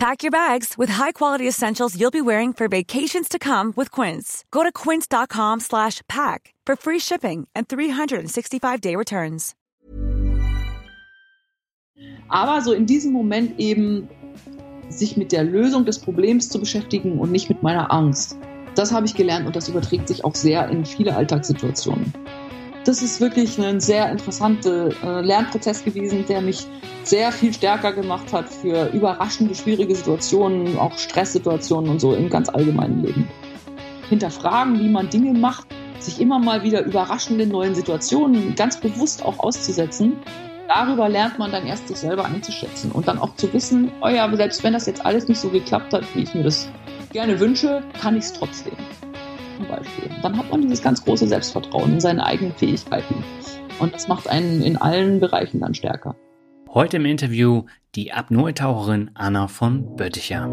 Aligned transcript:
Pack 0.00 0.22
your 0.22 0.30
bags 0.30 0.78
with 0.78 0.88
high-quality 0.88 1.46
essentials 1.46 1.94
you'll 1.94 2.10
be 2.10 2.22
wearing 2.22 2.54
for 2.54 2.68
vacations 2.68 3.28
to 3.28 3.38
come 3.38 3.74
with 3.76 3.90
Quince. 3.90 4.46
Go 4.50 4.62
to 4.62 4.72
quince.com 4.72 5.60
slash 5.60 6.00
pack 6.08 6.54
for 6.64 6.74
free 6.74 6.98
shipping 6.98 7.46
and 7.54 7.68
365-day 7.68 8.96
returns. 8.96 9.54
Aber 12.30 12.62
so 12.62 12.72
in 12.72 12.86
diesem 12.86 13.12
Moment 13.12 13.60
eben 13.60 14.08
sich 14.88 15.18
mit 15.18 15.32
der 15.32 15.44
Lösung 15.44 15.84
des 15.84 15.98
Problems 15.98 16.48
zu 16.48 16.58
beschäftigen 16.58 17.18
und 17.18 17.30
nicht 17.30 17.50
mit 17.50 17.62
meiner 17.62 17.92
Angst. 17.92 18.38
Das 18.76 18.92
habe 18.92 19.04
ich 19.04 19.14
gelernt 19.14 19.46
und 19.46 19.54
das 19.54 19.68
überträgt 19.68 20.08
sich 20.08 20.24
auch 20.24 20.34
sehr 20.34 20.66
in 20.70 20.86
viele 20.86 21.14
Alltagssituationen. 21.14 22.14
Das 22.90 23.02
ist 23.02 23.20
wirklich 23.20 23.56
ein 23.60 23.78
sehr 23.78 24.10
interessanter 24.10 24.88
äh, 25.04 25.20
Lernprozess 25.20 25.84
gewesen, 25.84 26.24
der 26.28 26.40
mich 26.40 26.66
sehr 27.04 27.30
viel 27.30 27.54
stärker 27.54 27.92
gemacht 27.92 28.32
hat 28.32 28.48
für 28.48 28.86
überraschende, 28.88 29.54
schwierige 29.54 29.94
Situationen, 29.94 30.76
auch 30.76 30.98
Stresssituationen 30.98 31.88
und 31.88 32.00
so 32.00 32.16
im 32.16 32.28
ganz 32.28 32.48
allgemeinen 32.48 33.04
Leben. 33.04 33.28
Hinterfragen, 34.08 34.80
wie 34.80 34.88
man 34.88 35.08
Dinge 35.08 35.38
macht, 35.38 35.68
sich 36.00 36.20
immer 36.20 36.40
mal 36.40 36.64
wieder 36.64 36.84
überraschenden 36.84 37.50
neuen 37.50 37.76
Situationen 37.76 38.56
ganz 38.56 38.80
bewusst 38.80 39.24
auch 39.24 39.38
auszusetzen. 39.38 40.16
Darüber 40.66 41.08
lernt 41.08 41.38
man 41.38 41.52
dann 41.52 41.68
erst 41.68 41.86
sich 41.86 41.98
selber 41.98 42.24
einzuschätzen 42.24 42.90
und 42.90 43.06
dann 43.06 43.20
auch 43.20 43.36
zu 43.36 43.52
wissen, 43.52 43.92
oh 44.02 44.08
ja, 44.08 44.28
selbst 44.34 44.64
wenn 44.64 44.72
das 44.72 44.86
jetzt 44.86 45.06
alles 45.06 45.28
nicht 45.28 45.38
so 45.38 45.48
geklappt 45.50 45.92
hat, 45.92 46.02
wie 46.16 46.24
ich 46.24 46.34
mir 46.34 46.42
das 46.42 46.68
gerne 47.12 47.38
wünsche, 47.38 47.84
kann 48.00 48.16
ich 48.16 48.24
es 48.24 48.32
trotzdem. 48.32 48.74
Zum 49.60 49.68
Beispiel. 49.68 50.10
Dann 50.22 50.38
hat 50.38 50.50
man 50.50 50.62
dieses 50.62 50.82
ganz 50.82 51.04
große 51.04 51.28
Selbstvertrauen 51.28 51.92
in 51.92 52.00
seine 52.00 52.24
eigenen 52.24 52.54
Fähigkeiten. 52.54 53.22
Und 53.78 53.92
das 53.92 54.08
macht 54.08 54.26
einen 54.26 54.62
in 54.62 54.78
allen 54.78 55.20
Bereichen 55.20 55.60
dann 55.60 55.74
stärker. 55.74 56.16
Heute 56.72 56.96
im 56.96 57.04
Interview 57.04 57.64
die 57.94 58.10
Apnoe-Taucherin 58.10 59.10
Anna 59.12 59.48
von 59.48 59.96
Bötticher. 59.96 60.46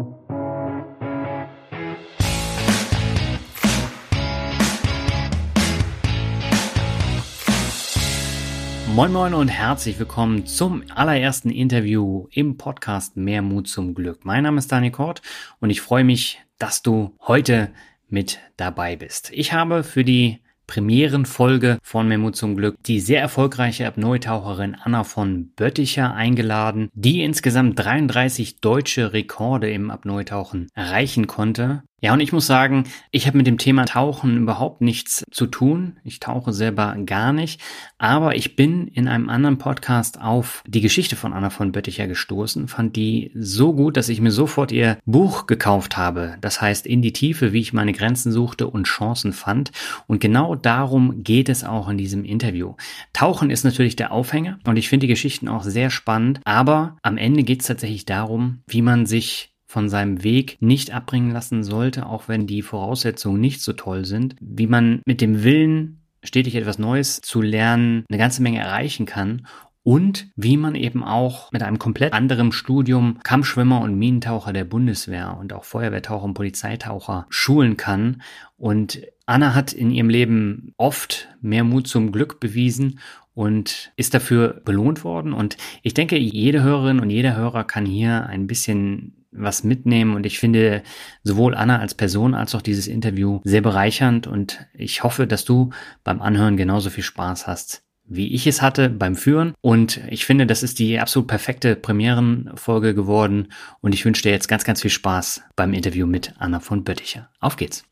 Moin 8.94 9.12
Moin 9.12 9.32
und 9.32 9.48
herzlich 9.48 9.98
willkommen 9.98 10.44
zum 10.44 10.82
allerersten 10.94 11.48
Interview 11.48 12.26
im 12.30 12.58
Podcast 12.58 13.16
Mehr 13.16 13.40
Mut 13.40 13.68
zum 13.68 13.94
Glück. 13.94 14.26
Mein 14.26 14.42
Name 14.42 14.58
ist 14.58 14.70
Dani 14.70 14.90
Kort 14.90 15.22
und 15.60 15.70
ich 15.70 15.80
freue 15.80 16.04
mich, 16.04 16.42
dass 16.58 16.82
du 16.82 17.14
heute 17.26 17.70
mit 18.08 18.40
dabei 18.56 18.96
bist. 18.96 19.30
Ich 19.32 19.52
habe 19.52 19.84
für 19.84 20.04
die 20.04 20.40
Premierenfolge 20.68 21.78
von 21.82 22.06
Memo 22.06 22.30
zum 22.30 22.54
Glück 22.54 22.76
die 22.84 23.00
sehr 23.00 23.20
erfolgreiche 23.20 23.86
Apnoe-Taucherin 23.86 24.76
Anna 24.76 25.02
von 25.02 25.48
Bötticher 25.56 26.14
eingeladen, 26.14 26.90
die 26.92 27.22
insgesamt 27.22 27.78
33 27.78 28.60
deutsche 28.60 29.14
Rekorde 29.14 29.70
im 29.70 29.90
Apnoe-Tauchen 29.90 30.68
erreichen 30.74 31.26
konnte. 31.26 31.82
Ja, 32.00 32.12
und 32.12 32.20
ich 32.20 32.32
muss 32.32 32.46
sagen, 32.46 32.84
ich 33.10 33.26
habe 33.26 33.36
mit 33.36 33.48
dem 33.48 33.58
Thema 33.58 33.84
Tauchen 33.84 34.36
überhaupt 34.36 34.80
nichts 34.82 35.24
zu 35.32 35.46
tun. 35.46 35.96
Ich 36.04 36.20
tauche 36.20 36.52
selber 36.52 36.96
gar 37.04 37.32
nicht. 37.32 37.60
Aber 37.98 38.36
ich 38.36 38.54
bin 38.54 38.86
in 38.86 39.08
einem 39.08 39.28
anderen 39.28 39.58
Podcast 39.58 40.20
auf 40.20 40.62
die 40.64 40.80
Geschichte 40.80 41.16
von 41.16 41.32
Anna 41.32 41.50
von 41.50 41.72
Bötticher 41.72 42.06
gestoßen, 42.06 42.68
fand 42.68 42.94
die 42.94 43.32
so 43.34 43.72
gut, 43.72 43.96
dass 43.96 44.08
ich 44.08 44.20
mir 44.20 44.30
sofort 44.30 44.70
ihr 44.70 44.98
Buch 45.06 45.46
gekauft 45.46 45.96
habe. 45.96 46.36
Das 46.40 46.60
heißt, 46.60 46.86
in 46.86 47.02
die 47.02 47.12
Tiefe, 47.12 47.52
wie 47.52 47.60
ich 47.60 47.72
meine 47.72 47.92
Grenzen 47.92 48.30
suchte 48.30 48.68
und 48.68 48.84
Chancen 48.84 49.32
fand. 49.32 49.72
Und 50.06 50.20
genau 50.20 50.54
darum 50.54 51.24
geht 51.24 51.48
es 51.48 51.64
auch 51.64 51.88
in 51.88 51.98
diesem 51.98 52.24
Interview. 52.24 52.74
Tauchen 53.12 53.50
ist 53.50 53.64
natürlich 53.64 53.96
der 53.96 54.12
Aufhänger 54.12 54.60
und 54.64 54.76
ich 54.76 54.88
finde 54.88 55.06
die 55.06 55.12
Geschichten 55.12 55.48
auch 55.48 55.64
sehr 55.64 55.90
spannend. 55.90 56.40
Aber 56.44 56.96
am 57.02 57.16
Ende 57.16 57.42
geht 57.42 57.62
es 57.62 57.66
tatsächlich 57.66 58.06
darum, 58.06 58.62
wie 58.68 58.82
man 58.82 59.04
sich 59.04 59.52
von 59.68 59.88
seinem 59.90 60.24
Weg 60.24 60.56
nicht 60.60 60.92
abbringen 60.92 61.30
lassen 61.30 61.62
sollte, 61.62 62.06
auch 62.06 62.26
wenn 62.26 62.46
die 62.46 62.62
Voraussetzungen 62.62 63.40
nicht 63.40 63.60
so 63.60 63.74
toll 63.74 64.06
sind, 64.06 64.34
wie 64.40 64.66
man 64.66 65.02
mit 65.04 65.20
dem 65.20 65.44
Willen, 65.44 66.00
stetig 66.24 66.54
etwas 66.56 66.78
Neues 66.78 67.20
zu 67.20 67.42
lernen, 67.42 68.04
eine 68.08 68.18
ganze 68.18 68.42
Menge 68.42 68.58
erreichen 68.58 69.06
kann 69.06 69.46
und 69.82 70.28
wie 70.36 70.56
man 70.56 70.74
eben 70.74 71.04
auch 71.04 71.52
mit 71.52 71.62
einem 71.62 71.78
komplett 71.78 72.12
anderen 72.12 72.50
Studium 72.50 73.18
Kampfschwimmer 73.22 73.80
und 73.80 73.94
Minentaucher 73.94 74.52
der 74.52 74.64
Bundeswehr 74.64 75.36
und 75.38 75.52
auch 75.52 75.64
Feuerwehrtaucher 75.64 76.24
und 76.24 76.34
Polizeitaucher 76.34 77.26
schulen 77.28 77.76
kann. 77.76 78.22
Und 78.56 79.02
Anna 79.26 79.54
hat 79.54 79.72
in 79.72 79.90
ihrem 79.90 80.08
Leben 80.08 80.72
oft 80.78 81.28
mehr 81.40 81.64
Mut 81.64 81.86
zum 81.86 82.10
Glück 82.10 82.40
bewiesen 82.40 83.00
und 83.34 83.92
ist 83.96 84.14
dafür 84.14 84.60
belohnt 84.64 85.04
worden. 85.04 85.32
Und 85.32 85.56
ich 85.82 85.94
denke, 85.94 86.18
jede 86.18 86.62
Hörerin 86.62 87.00
und 87.00 87.10
jeder 87.10 87.36
Hörer 87.36 87.64
kann 87.64 87.86
hier 87.86 88.26
ein 88.26 88.46
bisschen 88.46 89.17
was 89.30 89.64
mitnehmen 89.64 90.14
und 90.14 90.26
ich 90.26 90.38
finde 90.38 90.82
sowohl 91.22 91.54
Anna 91.54 91.78
als 91.78 91.94
Person 91.94 92.34
als 92.34 92.54
auch 92.54 92.62
dieses 92.62 92.86
Interview 92.86 93.40
sehr 93.44 93.60
bereichernd 93.60 94.26
und 94.26 94.66
ich 94.74 95.02
hoffe, 95.02 95.26
dass 95.26 95.44
du 95.44 95.70
beim 96.04 96.22
Anhören 96.22 96.56
genauso 96.56 96.90
viel 96.90 97.04
Spaß 97.04 97.46
hast 97.46 97.82
wie 98.08 98.34
ich 98.34 98.46
es 98.46 98.62
hatte 98.62 98.88
beim 98.88 99.14
Führen. 99.14 99.54
Und 99.60 100.00
ich 100.08 100.24
finde, 100.24 100.46
das 100.46 100.62
ist 100.62 100.78
die 100.78 100.98
absolut 100.98 101.28
perfekte 101.28 101.76
Premierenfolge 101.76 102.94
geworden. 102.94 103.52
Und 103.80 103.94
ich 103.94 104.04
wünsche 104.04 104.22
dir 104.22 104.30
jetzt 104.30 104.48
ganz, 104.48 104.64
ganz 104.64 104.82
viel 104.82 104.90
Spaß 104.90 105.42
beim 105.54 105.74
Interview 105.74 106.06
mit 106.06 106.32
Anna 106.38 106.60
von 106.60 106.84
Bötticher. 106.84 107.30
Auf 107.40 107.56
geht's! 107.56 107.84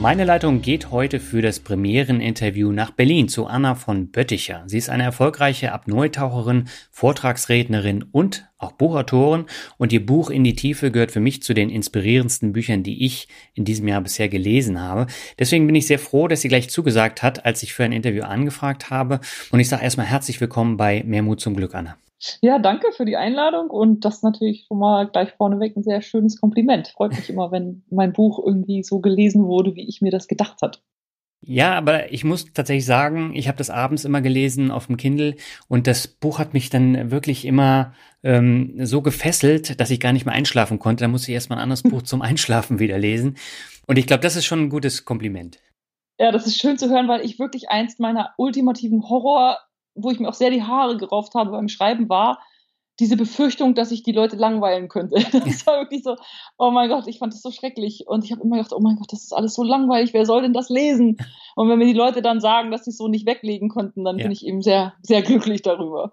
Meine 0.00 0.22
Leitung 0.22 0.62
geht 0.62 0.92
heute 0.92 1.18
für 1.18 1.42
das 1.42 1.58
Premiereninterview 1.58 2.70
nach 2.70 2.92
Berlin 2.92 3.28
zu 3.28 3.48
Anna 3.48 3.74
von 3.74 4.12
Bötticher. 4.12 4.62
Sie 4.66 4.78
ist 4.78 4.90
eine 4.90 5.02
erfolgreiche 5.02 5.72
Apnoe-Taucherin, 5.72 6.68
Vortragsrednerin 6.92 8.04
und 8.12 8.48
auch 8.58 8.70
Buchautorin 8.70 9.46
und 9.76 9.92
ihr 9.92 10.06
Buch 10.06 10.30
In 10.30 10.44
die 10.44 10.54
Tiefe 10.54 10.92
gehört 10.92 11.10
für 11.10 11.18
mich 11.18 11.42
zu 11.42 11.52
den 11.52 11.68
inspirierendsten 11.68 12.52
Büchern, 12.52 12.84
die 12.84 13.04
ich 13.04 13.26
in 13.54 13.64
diesem 13.64 13.88
Jahr 13.88 14.00
bisher 14.00 14.28
gelesen 14.28 14.80
habe. 14.80 15.08
Deswegen 15.36 15.66
bin 15.66 15.74
ich 15.74 15.88
sehr 15.88 15.98
froh, 15.98 16.28
dass 16.28 16.42
sie 16.42 16.48
gleich 16.48 16.70
zugesagt 16.70 17.24
hat, 17.24 17.44
als 17.44 17.64
ich 17.64 17.74
für 17.74 17.82
ein 17.82 17.92
Interview 17.92 18.22
angefragt 18.22 18.90
habe. 18.90 19.18
Und 19.50 19.58
ich 19.58 19.68
sage 19.68 19.82
erstmal 19.82 20.06
herzlich 20.06 20.40
willkommen 20.40 20.76
bei 20.76 21.02
Mehr 21.04 21.24
Mut 21.24 21.40
zum 21.40 21.56
Glück, 21.56 21.74
Anna. 21.74 21.96
Ja, 22.40 22.58
danke 22.58 22.92
für 22.92 23.04
die 23.04 23.16
Einladung 23.16 23.70
und 23.70 24.04
das 24.04 24.22
natürlich 24.22 24.64
schon 24.66 24.78
mal 24.78 25.06
gleich 25.08 25.32
vorneweg 25.32 25.76
ein 25.76 25.84
sehr 25.84 26.02
schönes 26.02 26.40
Kompliment. 26.40 26.88
Freut 26.88 27.12
mich 27.12 27.30
immer, 27.30 27.52
wenn 27.52 27.84
mein 27.90 28.12
Buch 28.12 28.44
irgendwie 28.44 28.82
so 28.82 29.00
gelesen 29.00 29.46
wurde, 29.46 29.74
wie 29.76 29.88
ich 29.88 30.00
mir 30.00 30.10
das 30.10 30.26
gedacht 30.26 30.60
hat. 30.62 30.82
Ja, 31.40 31.74
aber 31.74 32.12
ich 32.12 32.24
muss 32.24 32.52
tatsächlich 32.52 32.84
sagen, 32.84 33.32
ich 33.34 33.46
habe 33.46 33.58
das 33.58 33.70
abends 33.70 34.04
immer 34.04 34.20
gelesen 34.20 34.72
auf 34.72 34.86
dem 34.86 34.96
Kindle 34.96 35.36
und 35.68 35.86
das 35.86 36.08
Buch 36.08 36.40
hat 36.40 36.52
mich 36.52 36.68
dann 36.68 37.12
wirklich 37.12 37.44
immer 37.44 37.94
ähm, 38.24 38.74
so 38.84 39.02
gefesselt, 39.02 39.78
dass 39.80 39.90
ich 39.90 40.00
gar 40.00 40.12
nicht 40.12 40.26
mehr 40.26 40.34
einschlafen 40.34 40.80
konnte. 40.80 41.04
Da 41.04 41.08
musste 41.08 41.30
ich 41.30 41.34
erstmal 41.34 41.60
ein 41.60 41.62
anderes 41.62 41.84
Buch 41.84 42.02
zum 42.02 42.22
Einschlafen 42.22 42.80
wieder 42.80 42.98
lesen. 42.98 43.36
Und 43.86 43.98
ich 43.98 44.08
glaube, 44.08 44.22
das 44.22 44.34
ist 44.34 44.46
schon 44.46 44.62
ein 44.62 44.68
gutes 44.68 45.04
Kompliment. 45.04 45.60
Ja, 46.18 46.32
das 46.32 46.48
ist 46.48 46.58
schön 46.58 46.76
zu 46.76 46.90
hören, 46.90 47.06
weil 47.06 47.24
ich 47.24 47.38
wirklich 47.38 47.70
einst 47.70 48.00
meiner 48.00 48.34
ultimativen 48.36 49.08
Horror 49.08 49.58
wo 50.02 50.10
ich 50.10 50.20
mir 50.20 50.28
auch 50.28 50.34
sehr 50.34 50.50
die 50.50 50.62
Haare 50.62 50.96
gerauft 50.96 51.34
habe 51.34 51.50
beim 51.50 51.68
Schreiben, 51.68 52.08
war 52.08 52.38
diese 53.00 53.16
Befürchtung, 53.16 53.74
dass 53.74 53.92
ich 53.92 54.02
die 54.02 54.12
Leute 54.12 54.36
langweilen 54.36 54.88
könnte. 54.88 55.16
Das 55.32 55.66
war 55.66 55.80
wirklich 55.80 56.02
so, 56.02 56.16
oh 56.56 56.70
mein 56.70 56.88
Gott, 56.88 57.06
ich 57.06 57.18
fand 57.18 57.32
das 57.32 57.42
so 57.42 57.50
schrecklich. 57.50 58.04
Und 58.06 58.24
ich 58.24 58.32
habe 58.32 58.42
immer 58.42 58.56
gedacht, 58.56 58.72
oh 58.72 58.80
mein 58.80 58.96
Gott, 58.96 59.12
das 59.12 59.22
ist 59.22 59.32
alles 59.32 59.54
so 59.54 59.62
langweilig, 59.62 60.12
wer 60.12 60.26
soll 60.26 60.42
denn 60.42 60.52
das 60.52 60.68
lesen? 60.68 61.16
Und 61.54 61.68
wenn 61.68 61.78
mir 61.78 61.86
die 61.86 61.92
Leute 61.92 62.22
dann 62.22 62.40
sagen, 62.40 62.70
dass 62.70 62.84
sie 62.84 62.90
es 62.90 62.98
so 62.98 63.08
nicht 63.08 63.26
weglegen 63.26 63.68
konnten, 63.68 64.04
dann 64.04 64.18
ja. 64.18 64.24
bin 64.24 64.32
ich 64.32 64.44
eben 64.44 64.62
sehr, 64.62 64.94
sehr 65.02 65.22
glücklich 65.22 65.62
darüber. 65.62 66.12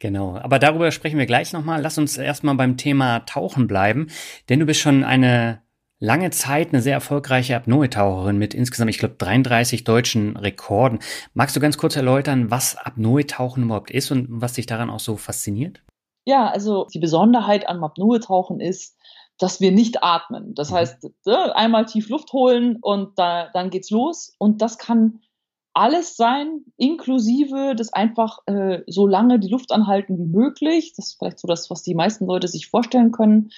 Genau, 0.00 0.36
aber 0.36 0.58
darüber 0.58 0.90
sprechen 0.90 1.18
wir 1.18 1.26
gleich 1.26 1.52
nochmal. 1.52 1.80
Lass 1.80 1.98
uns 1.98 2.18
erstmal 2.18 2.56
beim 2.56 2.76
Thema 2.76 3.20
Tauchen 3.20 3.66
bleiben, 3.66 4.08
denn 4.48 4.60
du 4.60 4.66
bist 4.66 4.80
schon 4.80 5.04
eine 5.04 5.62
lange 5.98 6.30
Zeit 6.30 6.72
eine 6.72 6.82
sehr 6.82 6.94
erfolgreiche 6.94 7.56
Apnoe-Taucherin 7.56 8.36
mit 8.36 8.54
insgesamt, 8.54 8.90
ich 8.90 8.98
glaube, 8.98 9.14
33 9.18 9.84
deutschen 9.84 10.36
Rekorden. 10.36 10.98
Magst 11.34 11.56
du 11.56 11.60
ganz 11.60 11.78
kurz 11.78 11.96
erläutern, 11.96 12.50
was 12.50 12.76
Apnoe-Tauchen 12.76 13.64
überhaupt 13.64 13.90
ist 13.90 14.10
und 14.10 14.26
was 14.28 14.54
dich 14.54 14.66
daran 14.66 14.90
auch 14.90 15.00
so 15.00 15.16
fasziniert? 15.16 15.82
Ja, 16.26 16.48
also 16.48 16.86
die 16.92 16.98
Besonderheit 16.98 17.68
am 17.68 17.82
Apnoe-Tauchen 17.82 18.60
ist, 18.60 18.96
dass 19.38 19.60
wir 19.60 19.72
nicht 19.72 20.02
atmen. 20.02 20.54
Das 20.54 20.70
mhm. 20.70 20.74
heißt, 20.76 21.10
einmal 21.54 21.86
tief 21.86 22.08
Luft 22.08 22.32
holen 22.32 22.78
und 22.80 23.18
da, 23.18 23.50
dann 23.52 23.70
geht's 23.70 23.90
los. 23.90 24.34
Und 24.38 24.60
das 24.62 24.78
kann 24.78 25.20
alles 25.72 26.16
sein, 26.16 26.64
inklusive 26.78 27.74
das 27.76 27.92
einfach 27.92 28.38
äh, 28.46 28.80
so 28.86 29.06
lange 29.06 29.38
die 29.38 29.48
Luft 29.48 29.72
anhalten 29.72 30.18
wie 30.18 30.26
möglich. 30.26 30.94
Das 30.96 31.08
ist 31.08 31.18
vielleicht 31.18 31.38
so 31.38 31.46
das, 31.46 31.70
was 31.70 31.82
die 31.82 31.94
meisten 31.94 32.26
Leute 32.26 32.48
sich 32.48 32.68
vorstellen 32.68 33.12
können 33.12 33.50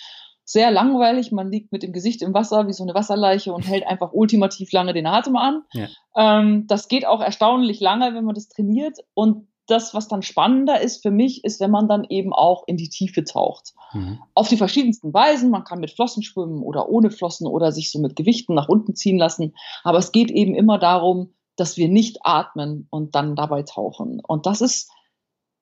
sehr 0.48 0.70
langweilig. 0.70 1.30
Man 1.30 1.50
liegt 1.50 1.72
mit 1.72 1.82
dem 1.82 1.92
Gesicht 1.92 2.22
im 2.22 2.32
Wasser 2.32 2.66
wie 2.68 2.72
so 2.72 2.82
eine 2.82 2.94
Wasserleiche 2.94 3.52
und 3.52 3.68
hält 3.68 3.86
einfach 3.86 4.14
ultimativ 4.14 4.72
lange 4.72 4.94
den 4.94 5.06
Atem 5.06 5.36
an. 5.36 5.62
Ja. 5.74 5.88
Ähm, 6.16 6.66
das 6.66 6.88
geht 6.88 7.06
auch 7.06 7.20
erstaunlich 7.20 7.80
lange, 7.80 8.14
wenn 8.14 8.24
man 8.24 8.34
das 8.34 8.48
trainiert. 8.48 8.98
Und 9.12 9.46
das, 9.66 9.92
was 9.92 10.08
dann 10.08 10.22
spannender 10.22 10.80
ist 10.80 11.02
für 11.02 11.10
mich, 11.10 11.44
ist, 11.44 11.60
wenn 11.60 11.70
man 11.70 11.86
dann 11.86 12.04
eben 12.08 12.32
auch 12.32 12.64
in 12.66 12.78
die 12.78 12.88
Tiefe 12.88 13.24
taucht. 13.24 13.74
Mhm. 13.92 14.20
Auf 14.32 14.48
die 14.48 14.56
verschiedensten 14.56 15.12
Weisen. 15.12 15.50
Man 15.50 15.64
kann 15.64 15.80
mit 15.80 15.90
Flossen 15.90 16.22
schwimmen 16.22 16.62
oder 16.62 16.88
ohne 16.88 17.10
Flossen 17.10 17.46
oder 17.46 17.70
sich 17.70 17.90
so 17.90 17.98
mit 17.98 18.16
Gewichten 18.16 18.54
nach 18.54 18.70
unten 18.70 18.94
ziehen 18.94 19.18
lassen. 19.18 19.54
Aber 19.84 19.98
es 19.98 20.12
geht 20.12 20.30
eben 20.30 20.54
immer 20.54 20.78
darum, 20.78 21.34
dass 21.56 21.76
wir 21.76 21.90
nicht 21.90 22.20
atmen 22.22 22.88
und 22.88 23.14
dann 23.14 23.36
dabei 23.36 23.64
tauchen. 23.64 24.22
Und 24.26 24.46
das 24.46 24.62
ist 24.62 24.90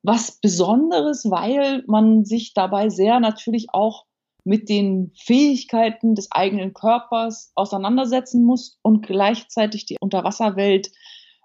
was 0.05 0.39
Besonderes, 0.41 1.29
weil 1.29 1.83
man 1.89 2.25
sich 2.25 2.55
dabei 2.55 2.89
sehr 2.89 3.19
natürlich 3.19 3.67
auch 3.73 4.05
mit 4.47 4.69
den 4.69 5.13
Fähigkeiten 5.17 6.15
des 6.15 6.31
eigenen 6.31 6.73
Körpers 6.73 7.53
auseinandersetzen 7.55 8.45
muss 8.45 8.79
und 8.83 9.07
gleichzeitig 9.07 9.87
die 9.87 9.97
Unterwasserwelt 10.01 10.93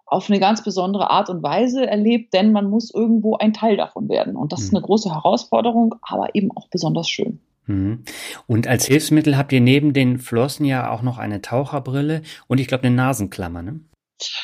auf 0.05 0.29
eine 0.29 0.39
ganz 0.39 0.63
besondere 0.63 1.09
Art 1.09 1.29
und 1.29 1.41
Weise 1.41 1.87
erlebt, 1.87 2.33
denn 2.33 2.51
man 2.51 2.69
muss 2.69 2.93
irgendwo 2.93 3.37
ein 3.37 3.53
Teil 3.53 3.77
davon 3.77 4.09
werden. 4.09 4.35
Und 4.35 4.51
das 4.51 4.59
mhm. 4.59 4.65
ist 4.65 4.75
eine 4.75 4.81
große 4.83 5.09
Herausforderung, 5.09 5.95
aber 6.01 6.35
eben 6.35 6.51
auch 6.51 6.67
besonders 6.69 7.09
schön. 7.09 7.39
Mhm. 7.65 8.03
Und 8.45 8.67
als 8.67 8.85
Hilfsmittel 8.85 9.37
habt 9.37 9.51
ihr 9.53 9.61
neben 9.61 9.93
den 9.93 10.19
Flossen 10.19 10.65
ja 10.65 10.91
auch 10.91 11.01
noch 11.01 11.17
eine 11.17 11.41
Taucherbrille 11.41 12.21
und 12.47 12.59
ich 12.59 12.67
glaube 12.67 12.85
eine 12.85 12.95
Nasenklammer, 12.95 13.61
ne? 13.61 13.79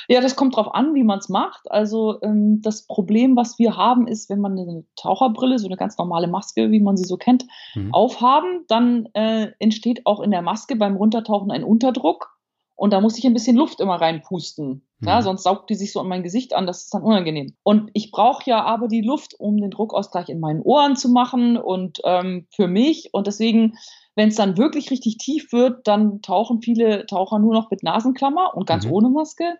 Ja, 0.08 0.22
das 0.22 0.36
kommt 0.36 0.56
drauf 0.56 0.74
an, 0.74 0.94
wie 0.94 1.04
man 1.04 1.20
es 1.20 1.30
macht. 1.30 1.72
Also 1.72 2.20
ähm, 2.22 2.62
das 2.62 2.88
Problem, 2.88 3.36
was 3.36 3.60
wir 3.60 3.76
haben, 3.76 4.08
ist, 4.08 4.30
wenn 4.30 4.40
man 4.40 4.54
eine 4.54 4.84
Taucherbrille, 4.96 5.60
so 5.60 5.68
eine 5.68 5.78
ganz 5.78 5.98
normale 5.98 6.28
Maske, 6.28 6.72
wie 6.72 6.80
man 6.80 6.98
sie 6.98 7.06
so 7.06 7.18
kennt, 7.18 7.46
mhm. 7.76 7.94
aufhaben, 7.94 8.66
dann 8.68 9.08
äh, 9.14 9.52
entsteht 9.60 10.06
auch 10.06 10.20
in 10.20 10.32
der 10.32 10.42
Maske 10.42 10.76
beim 10.76 10.96
Runtertauchen 10.96 11.52
ein 11.52 11.64
Unterdruck. 11.64 12.38
Und 12.76 12.94
da 12.94 13.02
muss 13.02 13.18
ich 13.18 13.26
ein 13.26 13.34
bisschen 13.34 13.58
Luft 13.58 13.80
immer 13.80 13.96
reinpusten. 13.96 14.88
Mhm. 15.00 15.08
Ja, 15.08 15.22
sonst 15.22 15.44
saugt 15.44 15.70
die 15.70 15.76
sich 15.76 15.92
so 15.92 16.00
an 16.00 16.08
mein 16.08 16.24
Gesicht 16.24 16.54
an, 16.54 16.68
das 16.68 16.84
ist 16.84 16.94
dann 16.94 17.02
unangenehm. 17.02 17.56
Und 17.64 17.90
ich 17.94 18.12
brauche 18.12 18.44
ja 18.46 18.64
aber 18.64 18.88
die 18.88 19.02
Luft, 19.02 19.34
um 19.40 19.58
den 19.58 19.72
Druckausgleich 19.72 20.30
in 20.30 20.40
meinen 20.40 20.62
Ohren 20.62 20.96
zu 20.96 21.10
machen 21.10 21.58
und 21.58 22.00
ähm, 22.04 22.48
für 22.52 22.68
mich. 22.68 23.10
Und 23.14 23.26
deswegen 23.26 23.74
wenn 24.18 24.30
es 24.30 24.36
dann 24.36 24.58
wirklich 24.58 24.90
richtig 24.90 25.20
tief 25.20 25.54
wird, 25.54 25.88
dann 25.88 26.24
tauchen 26.24 26.64
viele 26.64 27.06
Taucher 27.06 27.38
nur 27.38 27.54
noch 27.54 27.70
mit 27.70 27.84
Nasenklammer 27.84 28.56
und 28.56 28.66
ganz 28.66 28.86
mhm. 28.86 28.92
ohne 28.92 29.10
Maske 29.10 29.60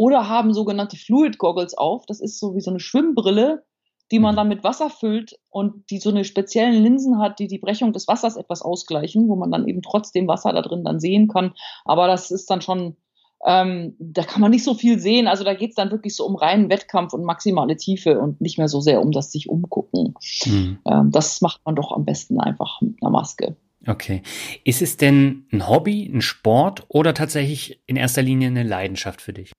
oder 0.00 0.30
haben 0.30 0.54
sogenannte 0.54 0.96
Fluid 0.96 1.36
Goggles 1.36 1.76
auf. 1.76 2.06
Das 2.06 2.22
ist 2.22 2.40
so 2.40 2.54
wie 2.54 2.62
so 2.62 2.70
eine 2.70 2.80
Schwimmbrille, 2.80 3.64
die 4.10 4.18
man 4.18 4.34
mhm. 4.34 4.36
dann 4.36 4.48
mit 4.48 4.64
Wasser 4.64 4.88
füllt 4.88 5.38
und 5.50 5.90
die 5.90 5.98
so 5.98 6.08
eine 6.08 6.24
speziellen 6.24 6.82
Linsen 6.82 7.18
hat, 7.18 7.38
die 7.38 7.48
die 7.48 7.58
Brechung 7.58 7.92
des 7.92 8.08
Wassers 8.08 8.36
etwas 8.36 8.62
ausgleichen, 8.62 9.28
wo 9.28 9.36
man 9.36 9.50
dann 9.50 9.68
eben 9.68 9.82
trotzdem 9.82 10.26
Wasser 10.26 10.54
da 10.54 10.62
drin 10.62 10.84
dann 10.84 11.00
sehen 11.00 11.28
kann. 11.28 11.52
Aber 11.84 12.06
das 12.06 12.30
ist 12.30 12.48
dann 12.48 12.62
schon, 12.62 12.96
ähm, 13.44 13.94
da 13.98 14.22
kann 14.22 14.40
man 14.40 14.52
nicht 14.52 14.64
so 14.64 14.72
viel 14.72 14.98
sehen. 14.98 15.28
Also 15.28 15.44
da 15.44 15.52
geht 15.52 15.72
es 15.72 15.76
dann 15.76 15.90
wirklich 15.90 16.16
so 16.16 16.24
um 16.24 16.34
reinen 16.34 16.70
Wettkampf 16.70 17.12
und 17.12 17.24
maximale 17.24 17.76
Tiefe 17.76 18.18
und 18.18 18.40
nicht 18.40 18.56
mehr 18.56 18.68
so 18.68 18.80
sehr 18.80 19.02
um 19.02 19.12
das 19.12 19.30
sich 19.30 19.50
umgucken. 19.50 20.14
Mhm. 20.46 20.78
Ähm, 20.86 21.10
das 21.10 21.42
macht 21.42 21.60
man 21.66 21.76
doch 21.76 21.92
am 21.92 22.06
besten 22.06 22.40
einfach 22.40 22.80
mit 22.80 22.96
einer 23.02 23.10
Maske. 23.10 23.54
Okay. 23.86 24.22
Ist 24.64 24.80
es 24.80 24.96
denn 24.96 25.44
ein 25.52 25.68
Hobby, 25.68 26.10
ein 26.10 26.22
Sport 26.22 26.86
oder 26.88 27.12
tatsächlich 27.12 27.82
in 27.86 27.96
erster 27.96 28.22
Linie 28.22 28.48
eine 28.48 28.62
Leidenschaft 28.62 29.20
für 29.20 29.34
dich? 29.34 29.52